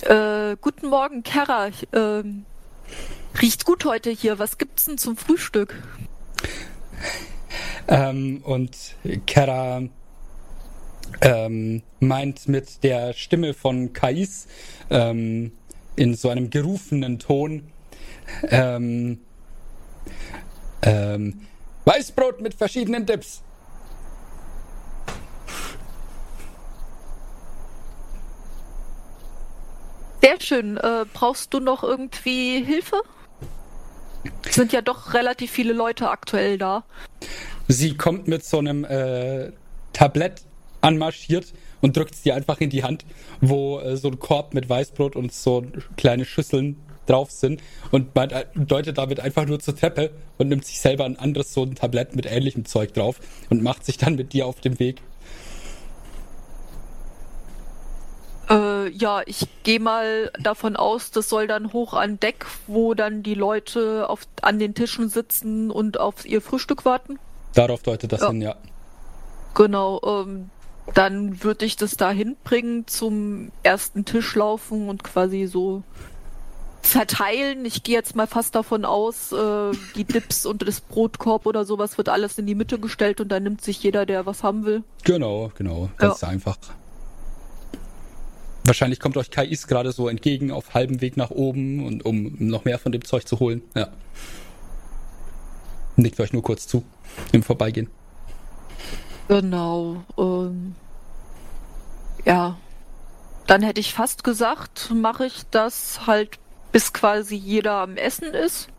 Äh, 0.01 0.57
guten 0.59 0.87
Morgen, 0.89 1.23
Kara. 1.23 1.69
Ähm, 1.93 2.45
riecht 3.41 3.65
gut 3.65 3.85
heute 3.85 4.09
hier. 4.09 4.39
Was 4.39 4.57
gibt's 4.57 4.85
denn 4.85 4.97
zum 4.97 5.15
Frühstück? 5.15 5.75
Ähm, 7.87 8.41
und 8.43 8.77
Kara 9.25 9.83
ähm, 11.21 11.83
meint 11.99 12.47
mit 12.47 12.83
der 12.83 13.13
Stimme 13.13 13.53
von 13.53 13.93
Kais 13.93 14.47
ähm, 14.89 15.51
in 15.95 16.15
so 16.15 16.29
einem 16.29 16.49
gerufenen 16.49 17.19
Ton 17.19 17.71
ähm, 18.49 19.19
ähm, 20.81 21.41
Weißbrot 21.85 22.41
mit 22.41 22.53
verschiedenen 22.53 23.05
Dips. 23.05 23.43
Sehr 30.31 30.39
schön. 30.39 30.77
Äh, 30.77 31.05
brauchst 31.13 31.53
du 31.53 31.59
noch 31.59 31.83
irgendwie 31.83 32.63
Hilfe? 32.63 33.01
Es 34.47 34.55
sind 34.55 34.71
ja 34.71 34.81
doch 34.81 35.13
relativ 35.13 35.51
viele 35.51 35.73
Leute 35.73 36.09
aktuell 36.09 36.57
da. 36.57 36.85
Sie 37.67 37.97
kommt 37.97 38.29
mit 38.29 38.45
so 38.45 38.59
einem 38.59 38.85
äh, 38.85 39.51
Tablett 39.91 40.43
anmarschiert 40.79 41.53
und 41.81 41.97
drückt 41.97 42.13
es 42.13 42.21
dir 42.21 42.35
einfach 42.35 42.61
in 42.61 42.69
die 42.69 42.83
Hand, 42.83 43.03
wo 43.41 43.79
äh, 43.79 43.97
so 43.97 44.07
ein 44.07 44.19
Korb 44.19 44.53
mit 44.53 44.69
Weißbrot 44.69 45.17
und 45.17 45.33
so 45.33 45.65
kleine 45.97 46.23
Schüsseln 46.23 46.77
drauf 47.07 47.29
sind 47.29 47.61
und 47.91 48.15
man 48.15 48.29
äh, 48.29 48.45
deutet 48.55 48.99
damit 48.99 49.19
einfach 49.19 49.45
nur 49.45 49.59
zur 49.59 49.75
Treppe 49.75 50.11
und 50.37 50.47
nimmt 50.47 50.63
sich 50.63 50.79
selber 50.79 51.03
ein 51.03 51.19
anderes 51.19 51.53
so 51.53 51.63
ein 51.63 51.75
Tablett 51.75 52.15
mit 52.15 52.25
ähnlichem 52.25 52.63
Zeug 52.63 52.93
drauf 52.93 53.19
und 53.49 53.63
macht 53.63 53.85
sich 53.85 53.97
dann 53.97 54.15
mit 54.15 54.31
dir 54.31 54.45
auf 54.45 54.61
den 54.61 54.79
Weg. 54.79 55.01
Äh, 58.51 58.89
ja, 58.89 59.21
ich 59.25 59.47
gehe 59.63 59.79
mal 59.79 60.31
davon 60.39 60.75
aus, 60.75 61.11
das 61.11 61.29
soll 61.29 61.47
dann 61.47 61.73
hoch 61.73 61.93
an 61.93 62.19
Deck, 62.19 62.45
wo 62.67 62.93
dann 62.93 63.23
die 63.23 63.35
Leute 63.35 64.09
auf, 64.09 64.21
an 64.41 64.59
den 64.59 64.73
Tischen 64.73 65.09
sitzen 65.09 65.71
und 65.71 65.99
auf 65.99 66.25
ihr 66.25 66.41
Frühstück 66.41 66.85
warten. 66.85 67.19
Darauf 67.53 67.83
deutet 67.83 68.11
das 68.11 68.21
Ja. 68.21 68.29
hin, 68.29 68.41
ja. 68.41 68.55
Genau, 69.53 70.01
ähm, 70.03 70.49
dann 70.93 71.43
würde 71.43 71.65
ich 71.65 71.75
das 71.75 71.97
da 71.97 72.11
hinbringen, 72.11 72.87
zum 72.87 73.51
ersten 73.63 74.05
Tisch 74.05 74.35
laufen 74.35 74.89
und 74.89 75.03
quasi 75.03 75.45
so 75.45 75.83
verteilen. 76.81 77.65
Ich 77.65 77.83
gehe 77.83 77.95
jetzt 77.95 78.15
mal 78.15 78.27
fast 78.27 78.55
davon 78.55 78.85
aus, 78.85 79.31
äh, 79.31 79.71
die 79.95 80.03
Dips 80.03 80.45
und 80.45 80.67
das 80.67 80.81
Brotkorb 80.81 81.45
oder 81.45 81.63
sowas 81.65 81.97
wird 81.97 82.09
alles 82.09 82.37
in 82.37 82.47
die 82.47 82.55
Mitte 82.55 82.79
gestellt 82.79 83.21
und 83.21 83.29
dann 83.29 83.43
nimmt 83.43 83.61
sich 83.61 83.81
jeder, 83.83 84.05
der 84.05 84.25
was 84.25 84.43
haben 84.43 84.65
will. 84.65 84.83
Genau, 85.03 85.51
genau. 85.55 85.89
Ganz 85.97 86.23
einfach. 86.23 86.57
Wahrscheinlich 88.63 88.99
kommt 88.99 89.17
euch 89.17 89.31
KIs 89.31 89.67
gerade 89.67 89.91
so 89.91 90.07
entgegen 90.07 90.51
auf 90.51 90.73
halbem 90.73 91.01
Weg 91.01 91.17
nach 91.17 91.31
oben 91.31 91.85
und 91.85 92.05
um 92.05 92.35
noch 92.37 92.63
mehr 92.63 92.77
von 92.77 92.91
dem 92.91 93.03
Zeug 93.03 93.27
zu 93.27 93.39
holen. 93.39 93.63
Ja. 93.75 93.89
Nickt 95.95 96.19
euch 96.19 96.31
nur 96.31 96.43
kurz 96.43 96.67
zu 96.67 96.83
im 97.31 97.43
Vorbeigehen. 97.43 97.89
Genau. 99.27 100.03
Ähm, 100.17 100.75
ja. 102.25 102.57
Dann 103.47 103.63
hätte 103.63 103.81
ich 103.81 103.93
fast 103.93 104.23
gesagt, 104.23 104.91
mache 104.93 105.25
ich 105.25 105.43
das 105.49 106.05
halt, 106.05 106.37
bis 106.71 106.93
quasi 106.93 107.35
jeder 107.35 107.73
am 107.73 107.97
Essen 107.97 108.33
ist. 108.33 108.69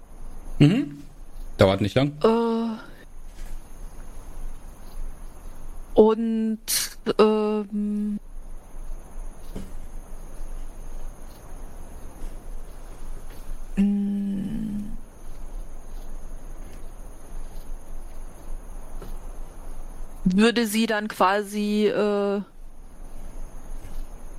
Mhm. 0.59 1.02
Dauert 1.59 1.81
nicht 1.81 1.94
lang. 1.94 2.12
Äh, 2.23 2.78
und 5.94 6.59
ähm, 7.19 8.19
würde 20.25 20.67
sie 20.67 20.86
dann 20.86 21.09
quasi 21.09 21.86
äh, 21.86 22.41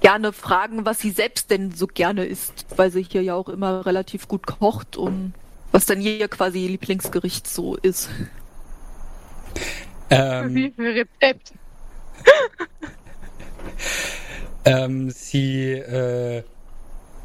gerne 0.02 0.34
fragen, 0.34 0.86
was 0.86 1.00
sie 1.00 1.12
selbst 1.12 1.50
denn 1.50 1.72
so 1.72 1.88
gerne 1.88 2.26
isst, 2.26 2.66
weil 2.76 2.92
sie 2.92 3.04
hier 3.04 3.24
ja 3.24 3.36
auch 3.36 3.50
immer 3.50 3.86
relativ 3.86 4.28
gut 4.28 4.46
kocht 4.46 4.98
und 4.98 5.34
was 5.72 5.86
dann 5.86 6.02
ihr 6.02 6.28
quasi 6.28 6.64
ihr 6.64 6.70
Lieblingsgericht 6.70 7.48
so 7.48 7.76
ist. 7.78 8.10
Ähm, 10.10 10.56
Wie 10.56 10.72
viel 10.72 10.92
Rezept? 10.92 11.54
ähm, 14.66 15.10
sie 15.10 15.72
äh, 15.72 16.44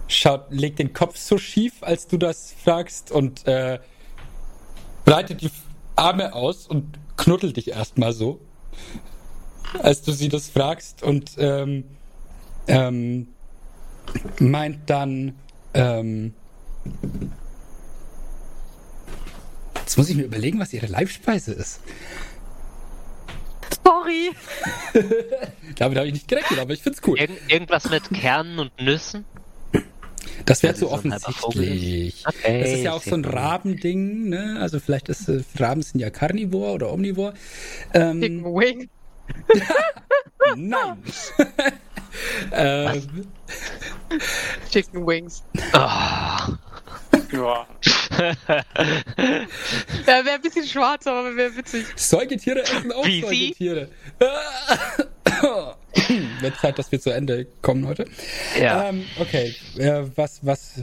schaut, 0.07 0.47
legt 0.51 0.79
den 0.79 0.93
Kopf 0.93 1.17
so 1.17 1.37
schief, 1.37 1.83
als 1.83 2.07
du 2.07 2.17
das 2.17 2.55
fragst 2.65 3.11
und 3.11 3.47
äh, 3.47 3.81
breitet 5.05 5.43
die 5.43 5.51
Arme 5.97 6.33
aus 6.33 6.67
und 6.67 6.99
knuddelt 7.17 7.57
dich 7.57 7.69
erstmal 7.69 8.13
so, 8.13 8.41
als 9.83 10.03
du 10.03 10.13
sie 10.13 10.29
das 10.29 10.49
fragst 10.49 11.03
und 11.03 11.33
ähm, 11.39 11.85
ähm, 12.67 13.29
meint 14.39 14.89
dann, 14.89 15.35
ähm, 15.75 16.35
jetzt 19.75 19.97
muss 19.97 20.09
ich 20.09 20.17
mir 20.17 20.25
überlegen, 20.25 20.59
was 20.59 20.73
ihre 20.73 20.87
Leibspeise 20.87 21.53
ist. 21.53 21.81
Sorry. 23.85 24.31
Damit 25.77 25.99
habe 25.99 26.07
ich 26.07 26.13
nicht 26.13 26.29
gerechnet, 26.29 26.59
aber 26.59 26.73
ich 26.73 26.83
find's 26.83 27.01
cool. 27.07 27.19
Irgend, 27.19 27.39
irgendwas 27.51 27.89
mit 27.89 28.11
Kernen 28.11 28.59
und 28.59 28.81
Nüssen? 28.81 29.25
Das 30.49 30.63
wäre 30.63 30.73
Weil 30.73 30.81
zu 30.81 30.91
offensichtlich. 30.91 32.25
Okay, 32.27 32.61
Das 32.63 32.71
ist 32.71 32.83
ja 32.83 32.93
auch 32.93 33.03
so 33.03 33.15
ein. 33.15 33.25
Rabending, 33.25 34.31
ne? 34.31 34.57
Also 34.61 34.81
vielleicht 34.81 35.11
ist 35.11 35.29
äh, 35.29 35.43
Raben 35.59 35.83
sind 35.83 36.01
ja 36.01 36.09
Carnivore 36.09 36.73
oder 36.73 36.91
Omnivore. 36.91 37.35
Chicken 37.93 38.21
Ähm, 38.23 38.45
Wing. 38.45 38.89
nein. 40.57 41.03
ähm, 42.53 43.27
Chicken 44.71 45.07
Wings. 45.07 45.45
Ah. 45.73 46.49
Ja. 47.33 47.67
Ja, 50.07 50.25
wäre 50.25 50.37
ein 50.37 50.43
bisschen 50.43 50.67
schwarz, 50.67 51.07
aber 51.07 51.37
wäre 51.37 51.55
witzig. 51.55 51.85
Säugetiere 51.97 52.63
essen 52.63 52.93
auch 52.93 53.05
Wie? 53.05 53.21
Säugetiere. 53.21 53.91
Wird 56.41 56.57
Zeit, 56.57 56.79
dass 56.79 56.91
wir 56.93 57.01
zu 57.01 57.11
Ende 57.11 57.47
kommen 57.63 57.87
heute. 57.87 58.05
ja. 58.61 58.89
Ähm, 58.89 59.05
okay, 59.21 59.55
äh, 59.77 60.05
was, 60.17 60.41
was, 60.47 60.83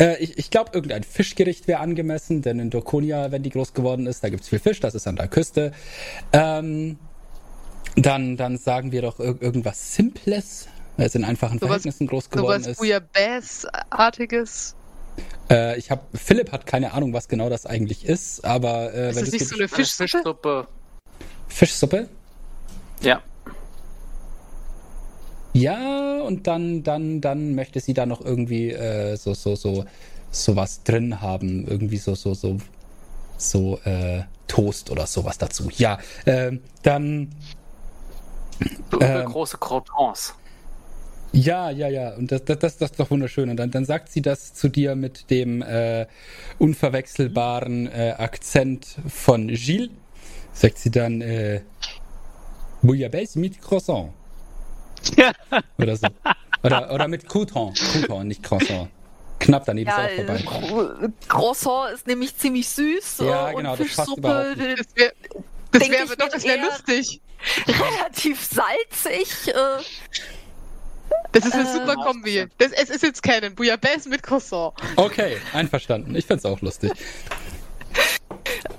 äh, 0.00 0.16
ich, 0.22 0.38
ich 0.38 0.50
glaube, 0.50 0.70
irgendein 0.74 1.02
Fischgericht 1.02 1.68
wäre 1.68 1.80
angemessen, 1.80 2.42
denn 2.42 2.58
in 2.58 2.70
Dokonia, 2.70 3.30
wenn 3.30 3.42
die 3.42 3.50
groß 3.50 3.72
geworden 3.74 4.06
ist, 4.06 4.22
da 4.24 4.28
gibt's 4.28 4.48
viel 4.48 4.58
Fisch, 4.58 4.80
das 4.80 4.94
ist 4.94 5.06
an 5.06 5.16
der 5.16 5.28
Küste. 5.28 5.72
Ähm, 6.32 6.98
dann, 7.96 8.36
dann 8.36 8.56
sagen 8.58 8.90
wir 8.92 9.02
doch 9.02 9.18
ir 9.20 9.36
irgendwas 9.40 9.94
Simples, 9.94 10.68
weil 10.96 11.06
es 11.06 11.14
in 11.14 11.24
einfachen 11.24 11.58
Sowas- 11.58 11.68
Verhältnissen 11.68 12.06
groß 12.06 12.30
geworden 12.30 12.62
Sowas 12.62 12.72
ist. 12.72 12.78
Bouillabaisse-artiges. 12.78 14.74
Äh, 15.50 15.78
ich 15.78 15.90
habe 15.90 16.00
Philipp 16.14 16.52
hat 16.52 16.64
keine 16.64 16.92
Ahnung, 16.94 17.12
was 17.12 17.28
genau 17.28 17.50
das 17.50 17.66
eigentlich 17.66 18.06
ist, 18.06 18.44
aber 18.44 18.94
äh, 18.94 19.10
Ist 19.10 19.16
wenn 19.16 19.24
das 19.24 19.32
nicht 19.32 19.46
so 19.46 19.56
eine 19.56 19.68
Fischsuppe? 19.68 20.08
Fischsuppe. 20.08 20.68
Fischsuppe? 21.48 22.08
Ja. 23.02 23.20
Ja, 25.52 26.20
und 26.22 26.46
dann, 26.46 26.82
dann, 26.82 27.20
dann 27.20 27.54
möchte 27.54 27.80
sie 27.80 27.94
da 27.94 28.06
noch 28.06 28.24
irgendwie 28.24 28.70
äh, 28.70 29.16
so, 29.16 29.34
so, 29.34 29.54
so, 29.54 29.84
so 30.30 30.56
was 30.56 30.82
drin 30.82 31.20
haben. 31.20 31.66
Irgendwie 31.66 31.98
so, 31.98 32.14
so, 32.14 32.34
so, 32.34 32.56
so, 33.36 33.78
äh, 33.84 34.22
Toast 34.46 34.90
oder 34.90 35.06
sowas 35.06 35.38
dazu. 35.38 35.70
Ja, 35.78 35.98
ähm, 36.26 36.60
dann, 36.82 37.30
Ähm. 39.00 39.24
große 39.24 39.56
Crotons. 39.58 40.34
ja, 41.32 41.70
ja, 41.70 41.88
ja, 41.88 42.14
und 42.14 42.30
das, 42.30 42.44
das, 42.44 42.58
das, 42.58 42.76
das 42.76 42.90
ist 42.90 43.00
doch 43.00 43.10
wunderschön. 43.10 43.48
Und 43.48 43.56
dann, 43.56 43.70
dann 43.70 43.84
sagt 43.86 44.10
sie 44.10 44.20
das 44.22 44.52
zu 44.54 44.68
dir 44.68 44.94
mit 44.94 45.30
dem 45.30 45.62
äh, 45.62 46.06
unverwechselbaren 46.58 47.86
äh, 47.90 48.14
Akzent 48.18 48.86
von 49.08 49.48
Gilles. 49.48 49.90
Sagt 50.52 50.78
sie 50.78 50.90
dann, 50.90 51.22
äh, 51.22 51.62
Bouillabaisse 52.82 53.38
mit 53.38 53.60
Croissant. 53.62 54.10
Oder 55.78 55.96
so. 55.96 56.06
Oder, 56.62 56.92
oder 56.92 57.08
mit 57.08 57.28
Crouton. 57.28 57.74
Crouton, 57.74 58.28
nicht 58.28 58.42
Croissant. 58.42 58.88
Knapp 59.40 59.64
daneben 59.66 59.90
Ja, 59.90 60.04
ist 60.06 60.20
auch 60.20 60.24
vorbei. 60.24 60.36
äh, 60.36 60.42
Cro- 60.44 61.12
Croissant 61.28 61.94
ist 61.94 62.06
nämlich 62.06 62.36
ziemlich 62.36 62.68
süß 62.68 63.18
Ja, 63.18 63.50
äh, 63.50 63.54
genau, 63.54 63.72
und 63.72 63.80
das 63.80 63.96
passt 63.96 64.16
überhaupt 64.16 64.46
Fischsuppe 64.56 64.76
Das 64.76 64.86
wäre 64.96 65.12
das 65.72 65.80
Denk 65.82 65.92
wär 65.92 66.16
doch, 66.16 66.28
das 66.28 66.44
wäre 66.44 66.60
lustig. 66.64 67.20
relativ 67.66 68.44
salzig. 68.44 69.48
Äh, 69.48 69.52
Das 71.32 71.44
ist 71.46 71.54
eine 71.54 71.68
Äh, 71.68 71.72
super 71.72 71.96
Kombi. 71.96 72.46
Das, 72.58 72.70
es 72.72 72.90
ist 72.90 73.02
jetzt 73.02 73.22
keinen 73.22 73.54
Bouillabaisse 73.56 74.08
mit 74.08 74.22
Croissant. 74.22 74.74
Okay, 74.96 75.38
einverstanden. 75.52 76.14
Ich 76.14 76.26
find's 76.26 76.44
auch 76.44 76.60
lustig. 76.60 76.92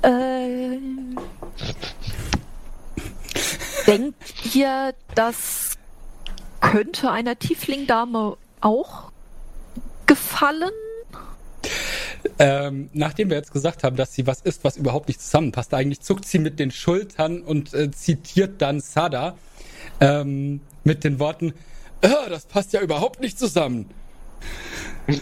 äh, 0.03 0.77
denkt 3.87 4.15
ihr, 4.55 4.93
das 5.15 5.62
könnte 6.73 7.11
einer 7.11 7.37
Tiefling-Dame 7.37 8.35
auch 8.59 9.11
gefallen? 10.07 10.71
Ähm, 12.39 12.89
nachdem 12.93 13.29
wir 13.29 13.37
jetzt 13.37 13.53
gesagt 13.53 13.83
haben, 13.83 13.95
dass 13.95 14.15
sie 14.15 14.25
was 14.25 14.41
ist, 14.41 14.63
was 14.63 14.75
überhaupt 14.75 15.07
nicht 15.07 15.21
zusammenpasst, 15.21 15.71
eigentlich 15.75 16.01
zuckt 16.01 16.25
sie 16.25 16.39
mit 16.39 16.57
den 16.57 16.71
Schultern 16.71 17.43
und 17.43 17.75
äh, 17.75 17.91
zitiert 17.91 18.59
dann 18.59 18.79
Sada 18.79 19.37
ähm, 19.99 20.61
mit 20.83 21.03
den 21.03 21.19
Worten, 21.19 21.53
"Ah, 22.01 22.27
das 22.27 22.47
passt 22.47 22.73
ja 22.73 22.81
überhaupt 22.81 23.19
nicht 23.19 23.37
zusammen. 23.37 23.91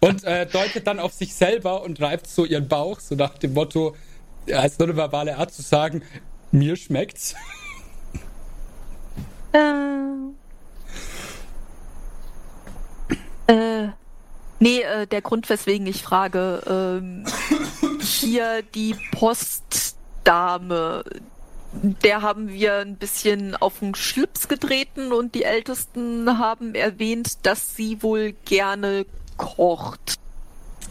und 0.00 0.24
äh, 0.24 0.46
deutet 0.46 0.84
dann 0.88 0.98
auf 0.98 1.12
sich 1.12 1.32
selber 1.32 1.84
und 1.84 2.00
reibt 2.00 2.26
so 2.26 2.44
ihren 2.44 2.66
Bauch, 2.66 2.98
so 2.98 3.14
nach 3.14 3.38
dem 3.38 3.54
Motto, 3.54 3.94
als 4.52 4.80
nur 4.80 4.88
eine 4.88 4.96
verbale 4.96 5.36
Art 5.36 5.54
zu 5.54 5.62
sagen, 5.62 6.02
mir 6.50 6.74
schmeckt's. 6.74 7.36
Äh, 9.52 10.32
äh, 13.52 13.88
nee, 14.58 14.80
äh, 14.82 15.06
der 15.06 15.22
Grund, 15.22 15.48
weswegen 15.48 15.86
ich 15.86 16.02
frage, 16.02 16.62
ähm, 16.66 17.24
hier 18.00 18.62
die 18.62 18.94
Postdame, 19.12 21.04
der 21.72 22.22
haben 22.22 22.48
wir 22.48 22.78
ein 22.78 22.96
bisschen 22.96 23.54
auf 23.56 23.80
den 23.80 23.94
Schlips 23.94 24.48
getreten 24.48 25.12
und 25.12 25.34
die 25.34 25.44
Ältesten 25.44 26.38
haben 26.38 26.74
erwähnt, 26.74 27.46
dass 27.46 27.76
sie 27.76 28.02
wohl 28.02 28.32
gerne 28.44 29.06
kocht 29.36 30.18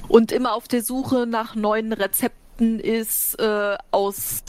und 0.07 0.31
immer 0.31 0.53
auf 0.53 0.67
der 0.67 0.83
Suche 0.83 1.25
nach 1.27 1.55
neuen 1.55 1.93
Rezepten 1.93 2.79
ist 2.79 3.39
äh, 3.39 3.77
aus 3.91 4.43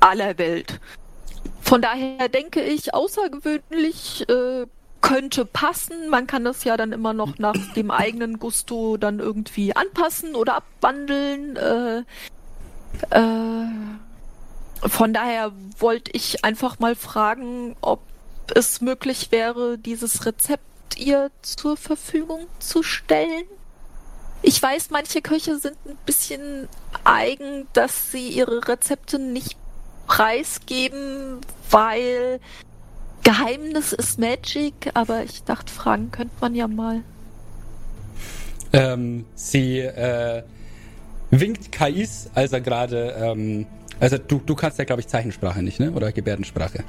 aller 0.00 0.38
Welt. 0.38 0.80
Von 1.62 1.82
daher 1.82 2.28
denke 2.28 2.62
ich, 2.62 2.94
außergewöhnlich 2.94 4.28
äh, 4.28 4.66
könnte 5.00 5.44
passen. 5.44 6.08
Man 6.08 6.26
kann 6.26 6.44
das 6.44 6.64
ja 6.64 6.76
dann 6.76 6.92
immer 6.92 7.12
noch 7.12 7.38
nach 7.38 7.56
dem 7.74 7.90
eigenen 7.90 8.38
Gusto 8.38 8.96
dann 8.96 9.18
irgendwie 9.18 9.74
anpassen 9.76 10.34
oder 10.34 10.56
abwandeln. 10.56 11.56
Äh, 11.56 11.98
äh, 13.10 13.66
von 14.88 15.12
daher 15.12 15.52
wollte 15.78 16.10
ich 16.14 16.44
einfach 16.44 16.78
mal 16.78 16.94
fragen, 16.94 17.76
ob 17.80 18.00
es 18.54 18.80
möglich 18.80 19.30
wäre, 19.30 19.78
dieses 19.78 20.24
Rezept 20.24 20.62
ihr 20.96 21.30
zur 21.42 21.76
Verfügung 21.76 22.46
zu 22.58 22.82
stellen. 22.82 23.44
Ich 24.42 24.62
weiß, 24.62 24.90
manche 24.90 25.20
Köche 25.20 25.58
sind 25.58 25.76
ein 25.84 25.98
bisschen 26.06 26.68
eigen, 27.04 27.66
dass 27.72 28.12
sie 28.12 28.28
ihre 28.28 28.66
Rezepte 28.68 29.18
nicht 29.18 29.58
preisgeben, 30.08 31.38
weil 31.70 32.40
Geheimnis 33.22 33.92
ist 33.92 34.18
Magic, 34.18 34.90
aber 34.94 35.22
ich 35.22 35.44
dachte, 35.44 35.72
fragen 35.72 36.10
könnte 36.10 36.34
man 36.40 36.54
ja 36.54 36.66
mal. 36.66 37.02
Ähm, 38.72 39.24
sie 39.34 39.78
äh, 39.80 40.42
winkt 41.30 41.70
Kais, 41.72 42.30
als 42.34 42.52
er 42.52 42.60
gerade, 42.60 43.14
ähm, 43.20 43.66
also 44.00 44.18
du, 44.18 44.40
du 44.44 44.54
kannst 44.54 44.78
ja, 44.78 44.84
glaube 44.84 45.00
ich, 45.00 45.08
Zeichensprache 45.08 45.62
nicht, 45.62 45.78
ne? 45.78 45.92
Oder 45.92 46.10
Gebärdensprache. 46.12 46.84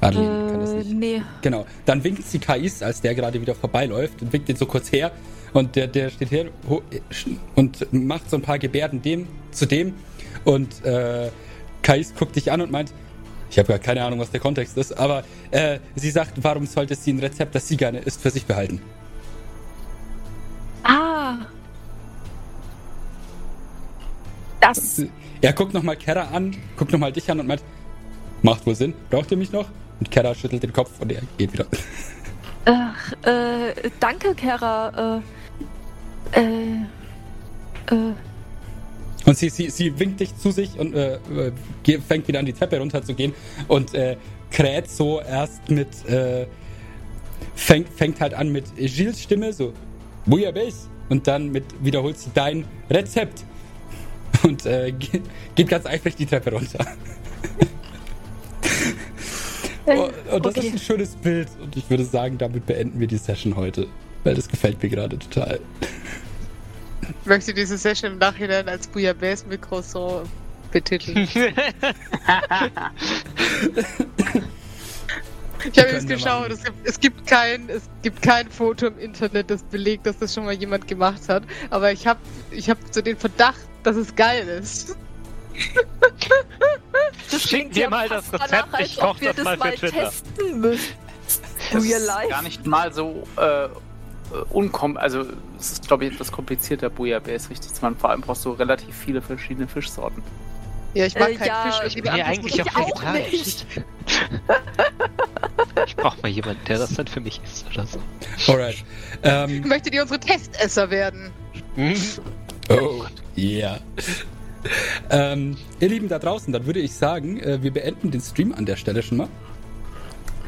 Adeline 0.00 0.50
kann 0.50 0.60
das 0.60 0.72
Äh, 0.72 0.76
nicht. 0.76 0.92
nee. 0.92 1.22
Genau. 1.42 1.66
Dann 1.86 2.04
winkt 2.04 2.26
sie 2.26 2.38
Kais, 2.38 2.82
als 2.82 3.00
der 3.00 3.14
gerade 3.14 3.40
wieder 3.40 3.54
vorbeiläuft 3.54 4.22
und 4.22 4.32
winkt 4.32 4.48
ihn 4.48 4.56
so 4.56 4.66
kurz 4.66 4.92
her. 4.92 5.10
Und 5.52 5.74
der, 5.74 5.86
der 5.86 6.10
steht 6.10 6.30
her 6.30 6.46
und 7.54 7.92
macht 7.92 8.28
so 8.28 8.36
ein 8.36 8.42
paar 8.42 8.58
Gebärden 8.58 9.00
dem 9.00 9.26
zu 9.52 9.64
dem. 9.64 9.94
Und 10.44 10.84
äh, 10.84 11.30
Kais 11.86 12.12
guckt 12.18 12.34
dich 12.34 12.50
an 12.50 12.60
und 12.60 12.72
meint, 12.72 12.92
ich 13.48 13.60
habe 13.60 13.68
gar 13.68 13.78
keine 13.78 14.02
Ahnung, 14.02 14.18
was 14.18 14.32
der 14.32 14.40
Kontext 14.40 14.76
ist, 14.76 14.98
aber 14.98 15.22
äh, 15.52 15.78
sie 15.94 16.10
sagt, 16.10 16.32
warum 16.42 16.66
sollte 16.66 16.96
sie 16.96 17.12
ein 17.12 17.20
Rezept, 17.20 17.54
das 17.54 17.68
sie 17.68 17.76
gerne 17.76 18.00
isst, 18.00 18.20
für 18.20 18.30
sich 18.30 18.44
behalten? 18.44 18.82
Ah. 20.82 21.36
Das. 24.60 25.00
Er 25.40 25.52
guckt 25.52 25.74
nochmal 25.74 25.94
Kera 25.96 26.22
an, 26.32 26.56
guckt 26.76 26.90
nochmal 26.90 27.12
dich 27.12 27.30
an 27.30 27.38
und 27.38 27.46
meint, 27.46 27.62
macht 28.42 28.66
wohl 28.66 28.74
Sinn, 28.74 28.92
braucht 29.08 29.30
ihr 29.30 29.36
mich 29.36 29.52
noch? 29.52 29.68
Und 30.00 30.10
Kera 30.10 30.34
schüttelt 30.34 30.64
den 30.64 30.72
Kopf 30.72 30.90
und 30.98 31.12
er 31.12 31.22
geht 31.38 31.52
wieder. 31.52 31.66
Ach, 32.64 33.12
äh, 33.22 33.90
danke, 34.00 34.34
Kara. 34.34 35.22
Äh, 36.32 36.40
äh, 36.40 37.94
äh, 37.94 38.12
Und 39.26 39.36
sie, 39.36 39.48
sie, 39.50 39.70
sie 39.70 39.98
winkt 39.98 40.20
dich 40.20 40.36
zu 40.36 40.52
sich 40.52 40.78
und 40.78 40.94
äh, 40.94 41.16
äh, 41.16 42.00
fängt 42.00 42.28
wieder 42.28 42.38
an 42.38 42.46
die 42.46 42.52
Treppe 42.52 42.78
runter 42.78 43.02
zu 43.02 43.14
gehen 43.14 43.34
und 43.68 43.92
äh, 43.92 44.16
kräht 44.50 44.88
so 44.88 45.20
erst 45.20 45.68
mit, 45.68 45.88
äh, 46.08 46.46
fängt, 47.54 47.88
fängt 47.90 48.20
halt 48.20 48.34
an 48.34 48.50
mit 48.50 48.64
Gilles 48.76 49.20
Stimme, 49.20 49.52
so, 49.52 49.72
Bouillabaisse. 50.26 50.88
Und 51.08 51.26
dann 51.28 51.50
mit, 51.52 51.64
wiederholt 51.82 52.18
sie 52.18 52.30
dein 52.34 52.64
Rezept. 52.90 53.44
Und 54.42 54.66
äh, 54.66 54.92
ge- 54.92 55.22
geht 55.54 55.68
ganz 55.68 55.86
eifrig 55.86 56.16
die 56.16 56.26
Treppe 56.26 56.50
runter. 56.52 56.84
Und, 59.86 59.98
und 60.32 60.44
das 60.44 60.56
okay. 60.56 60.66
ist 60.66 60.72
ein 60.72 60.78
schönes 60.78 61.14
Bild. 61.14 61.48
Und 61.62 61.76
ich 61.76 61.88
würde 61.88 62.04
sagen, 62.04 62.38
damit 62.38 62.66
beenden 62.66 62.98
wir 62.98 63.06
die 63.06 63.18
Session 63.18 63.54
heute. 63.56 63.86
Weil 64.24 64.34
das 64.34 64.48
gefällt 64.48 64.82
mir 64.82 64.88
gerade 64.88 65.16
total. 65.18 65.60
Ich 67.08 67.26
möchte 67.26 67.54
diese 67.54 67.78
Session 67.78 68.12
im 68.12 68.18
Nachhinein 68.18 68.68
als 68.68 68.86
Bouillabaisse 68.88 69.46
mit 69.46 69.62
Croissant 69.62 70.28
betiteln. 70.72 71.28
Ich 75.72 75.78
habe 75.78 75.90
jetzt 75.90 76.08
geschaut, 76.08 76.50
es 76.50 76.62
gibt, 76.62 76.86
es, 76.86 77.00
gibt 77.00 77.26
kein, 77.26 77.68
es 77.68 77.88
gibt 78.02 78.22
kein 78.22 78.48
Foto 78.50 78.86
im 78.86 78.98
Internet, 78.98 79.50
das 79.50 79.62
belegt, 79.64 80.06
dass 80.06 80.18
das 80.18 80.34
schon 80.34 80.44
mal 80.44 80.54
jemand 80.54 80.86
gemacht 80.86 81.28
hat. 81.28 81.42
Aber 81.70 81.92
ich 81.92 82.06
habe 82.06 82.20
ich 82.50 82.70
hab 82.70 82.78
so 82.90 83.00
den 83.00 83.16
Verdacht, 83.16 83.60
dass 83.82 83.96
es 83.96 84.14
geil 84.14 84.46
ist. 84.46 84.96
das 87.30 87.42
Schick 87.42 87.74
ja 87.76 87.90
mal 87.90 88.08
das 88.08 88.32
Rezept, 88.32 88.52
danach, 88.52 88.80
ich 88.80 88.80
als 88.80 88.98
ob 88.98 89.04
koch 89.14 89.20
wir 89.20 89.32
das 89.32 89.44
mal 89.44 89.72
für 89.72 89.76
Twitter. 89.76 90.10
testen 90.10 90.60
müssen. 90.60 90.94
Real 91.72 92.00
ist 92.00 92.30
gar 92.30 92.42
nicht 92.42 92.66
mal 92.66 92.92
so 92.92 93.26
äh, 93.36 93.68
unkom 94.50 94.96
also 94.96 95.24
es 95.58 95.72
ist 95.72 95.86
glaube 95.88 96.06
ich 96.06 96.14
etwas 96.14 96.32
komplizierter 96.32 96.90
Bouillabaisse 96.90 97.50
richtig 97.50 97.72
zu 97.74 97.82
machen. 97.82 97.96
Vor 97.98 98.10
allem 98.10 98.20
brauchst 98.20 98.44
du 98.44 98.50
relativ 98.52 98.94
viele 98.96 99.20
verschiedene 99.22 99.68
Fischsorten. 99.68 100.22
Ja, 100.94 101.04
ich 101.06 101.14
mag 101.18 101.30
Äh, 101.30 101.34
keinen 101.36 101.46
ja, 101.48 101.70
Fisch. 101.82 101.86
ich 101.96 102.02
bin 102.02 102.04
ja 102.04 102.12
anderes 102.24 102.28
eigentlich 102.38 102.54
ich 102.54 102.62
auch 102.62 102.66
ich- 102.66 102.76
auch 102.94 103.02
vegetarisch. 103.02 103.32
nicht. 103.32 103.66
Ich 105.86 105.96
brauche 105.96 106.20
mal 106.22 106.28
jemanden, 106.28 106.64
der 106.66 106.78
das 106.78 106.94
dann 106.94 107.06
für 107.06 107.20
mich 107.20 107.40
isst 107.44 107.66
oder 107.72 107.86
so. 107.86 107.98
Alright. 108.50 108.84
Ähm, 109.22 109.62
Möchtet 109.68 109.94
ihr 109.94 110.02
unsere 110.02 110.18
Testesser 110.18 110.90
werden? 110.90 111.30
Oh, 112.70 113.04
yeah. 113.36 113.78
Ähm, 115.10 115.56
ihr 115.80 115.88
Lieben 115.88 116.08
da 116.08 116.18
draußen, 116.18 116.52
dann 116.52 116.66
würde 116.66 116.80
ich 116.80 116.92
sagen, 116.94 117.38
äh, 117.40 117.62
wir 117.62 117.72
beenden 117.72 118.10
den 118.10 118.20
Stream 118.20 118.52
an 118.54 118.66
der 118.66 118.76
Stelle 118.76 119.02
schon 119.02 119.18
mal. 119.18 119.28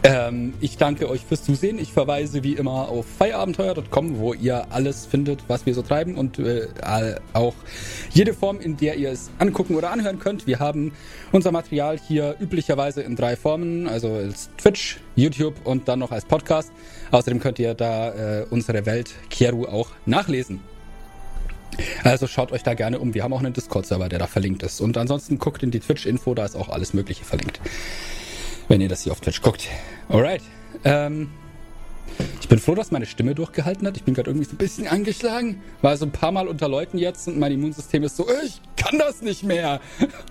Ähm, 0.04 0.54
ich 0.60 0.76
danke 0.76 1.08
euch 1.08 1.24
fürs 1.24 1.42
Zusehen. 1.42 1.78
Ich 1.78 1.92
verweise 1.92 2.44
wie 2.44 2.52
immer 2.52 2.88
auf 2.88 3.04
feierabenteuer.com, 3.18 4.18
wo 4.18 4.32
ihr 4.32 4.70
alles 4.70 5.06
findet, 5.06 5.42
was 5.48 5.66
wir 5.66 5.74
so 5.74 5.82
treiben 5.82 6.14
und 6.14 6.38
äh, 6.38 6.68
auch 7.32 7.54
jede 8.10 8.32
Form, 8.32 8.60
in 8.60 8.76
der 8.76 8.96
ihr 8.96 9.10
es 9.10 9.30
angucken 9.38 9.74
oder 9.74 9.90
anhören 9.90 10.20
könnt. 10.20 10.46
Wir 10.46 10.60
haben 10.60 10.92
unser 11.32 11.50
Material 11.50 11.98
hier 11.98 12.36
üblicherweise 12.38 13.02
in 13.02 13.16
drei 13.16 13.34
Formen, 13.34 13.88
also 13.88 14.12
als 14.14 14.50
Twitch, 14.56 14.98
YouTube 15.16 15.54
und 15.64 15.88
dann 15.88 15.98
noch 15.98 16.12
als 16.12 16.24
Podcast. 16.24 16.70
Außerdem 17.10 17.40
könnt 17.40 17.58
ihr 17.58 17.74
da 17.74 18.40
äh, 18.40 18.46
unsere 18.50 18.86
Welt 18.86 19.10
Kieru 19.30 19.66
auch 19.66 19.90
nachlesen. 20.06 20.60
Also 22.04 22.28
schaut 22.28 22.52
euch 22.52 22.62
da 22.62 22.74
gerne 22.74 23.00
um. 23.00 23.14
Wir 23.14 23.24
haben 23.24 23.32
auch 23.32 23.40
einen 23.40 23.52
Discord-Server, 23.52 24.08
der 24.08 24.20
da 24.20 24.26
verlinkt 24.28 24.62
ist. 24.62 24.80
Und 24.80 24.96
ansonsten 24.96 25.38
guckt 25.38 25.62
in 25.64 25.72
die 25.72 25.80
Twitch-Info, 25.80 26.34
da 26.34 26.44
ist 26.44 26.56
auch 26.56 26.68
alles 26.68 26.94
Mögliche 26.94 27.24
verlinkt 27.24 27.60
wenn 28.68 28.80
ihr 28.80 28.88
das 28.88 29.02
hier 29.02 29.12
auf 29.12 29.20
Twitch 29.20 29.42
guckt. 29.42 29.68
Alright. 30.08 30.42
Ähm, 30.84 31.30
ich 32.40 32.48
bin 32.48 32.58
froh, 32.58 32.74
dass 32.74 32.90
meine 32.90 33.06
Stimme 33.06 33.34
durchgehalten 33.34 33.86
hat. 33.86 33.96
Ich 33.96 34.04
bin 34.04 34.14
gerade 34.14 34.30
irgendwie 34.30 34.46
so 34.46 34.54
ein 34.54 34.58
bisschen 34.58 34.86
angeschlagen. 34.86 35.62
War 35.82 35.96
so 35.96 36.06
ein 36.06 36.12
paar 36.12 36.32
Mal 36.32 36.48
unter 36.48 36.68
Leuten 36.68 36.98
jetzt 36.98 37.28
und 37.28 37.38
mein 37.38 37.52
Immunsystem 37.52 38.02
ist 38.02 38.16
so, 38.16 38.26
ich 38.44 38.60
kann 38.76 38.98
das 38.98 39.22
nicht 39.22 39.42
mehr. 39.42 39.80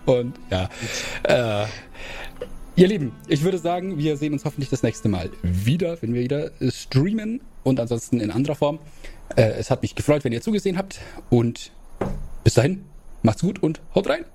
Und 0.05 0.35
ja. 0.49 0.69
Äh, 1.23 1.65
ihr 2.75 2.87
Lieben, 2.87 3.13
ich 3.27 3.43
würde 3.43 3.57
sagen, 3.57 3.97
wir 3.97 4.17
sehen 4.17 4.33
uns 4.33 4.45
hoffentlich 4.45 4.69
das 4.69 4.83
nächste 4.83 5.09
Mal 5.09 5.29
wieder, 5.43 6.01
wenn 6.01 6.13
wir 6.13 6.21
wieder 6.21 6.51
streamen 6.69 7.41
und 7.63 7.79
ansonsten 7.79 8.19
in 8.19 8.31
anderer 8.31 8.55
Form. 8.55 8.79
Äh, 9.35 9.51
es 9.59 9.69
hat 9.69 9.81
mich 9.81 9.95
gefreut, 9.95 10.23
wenn 10.23 10.33
ihr 10.33 10.41
zugesehen 10.41 10.77
habt 10.77 10.99
und 11.29 11.71
bis 12.43 12.53
dahin, 12.53 12.85
macht's 13.21 13.41
gut 13.41 13.61
und 13.61 13.81
haut 13.93 14.09
rein. 14.09 14.25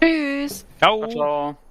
Tschüss. 0.00 0.66
Ciao. 0.78 1.08
Ciao. 1.08 1.65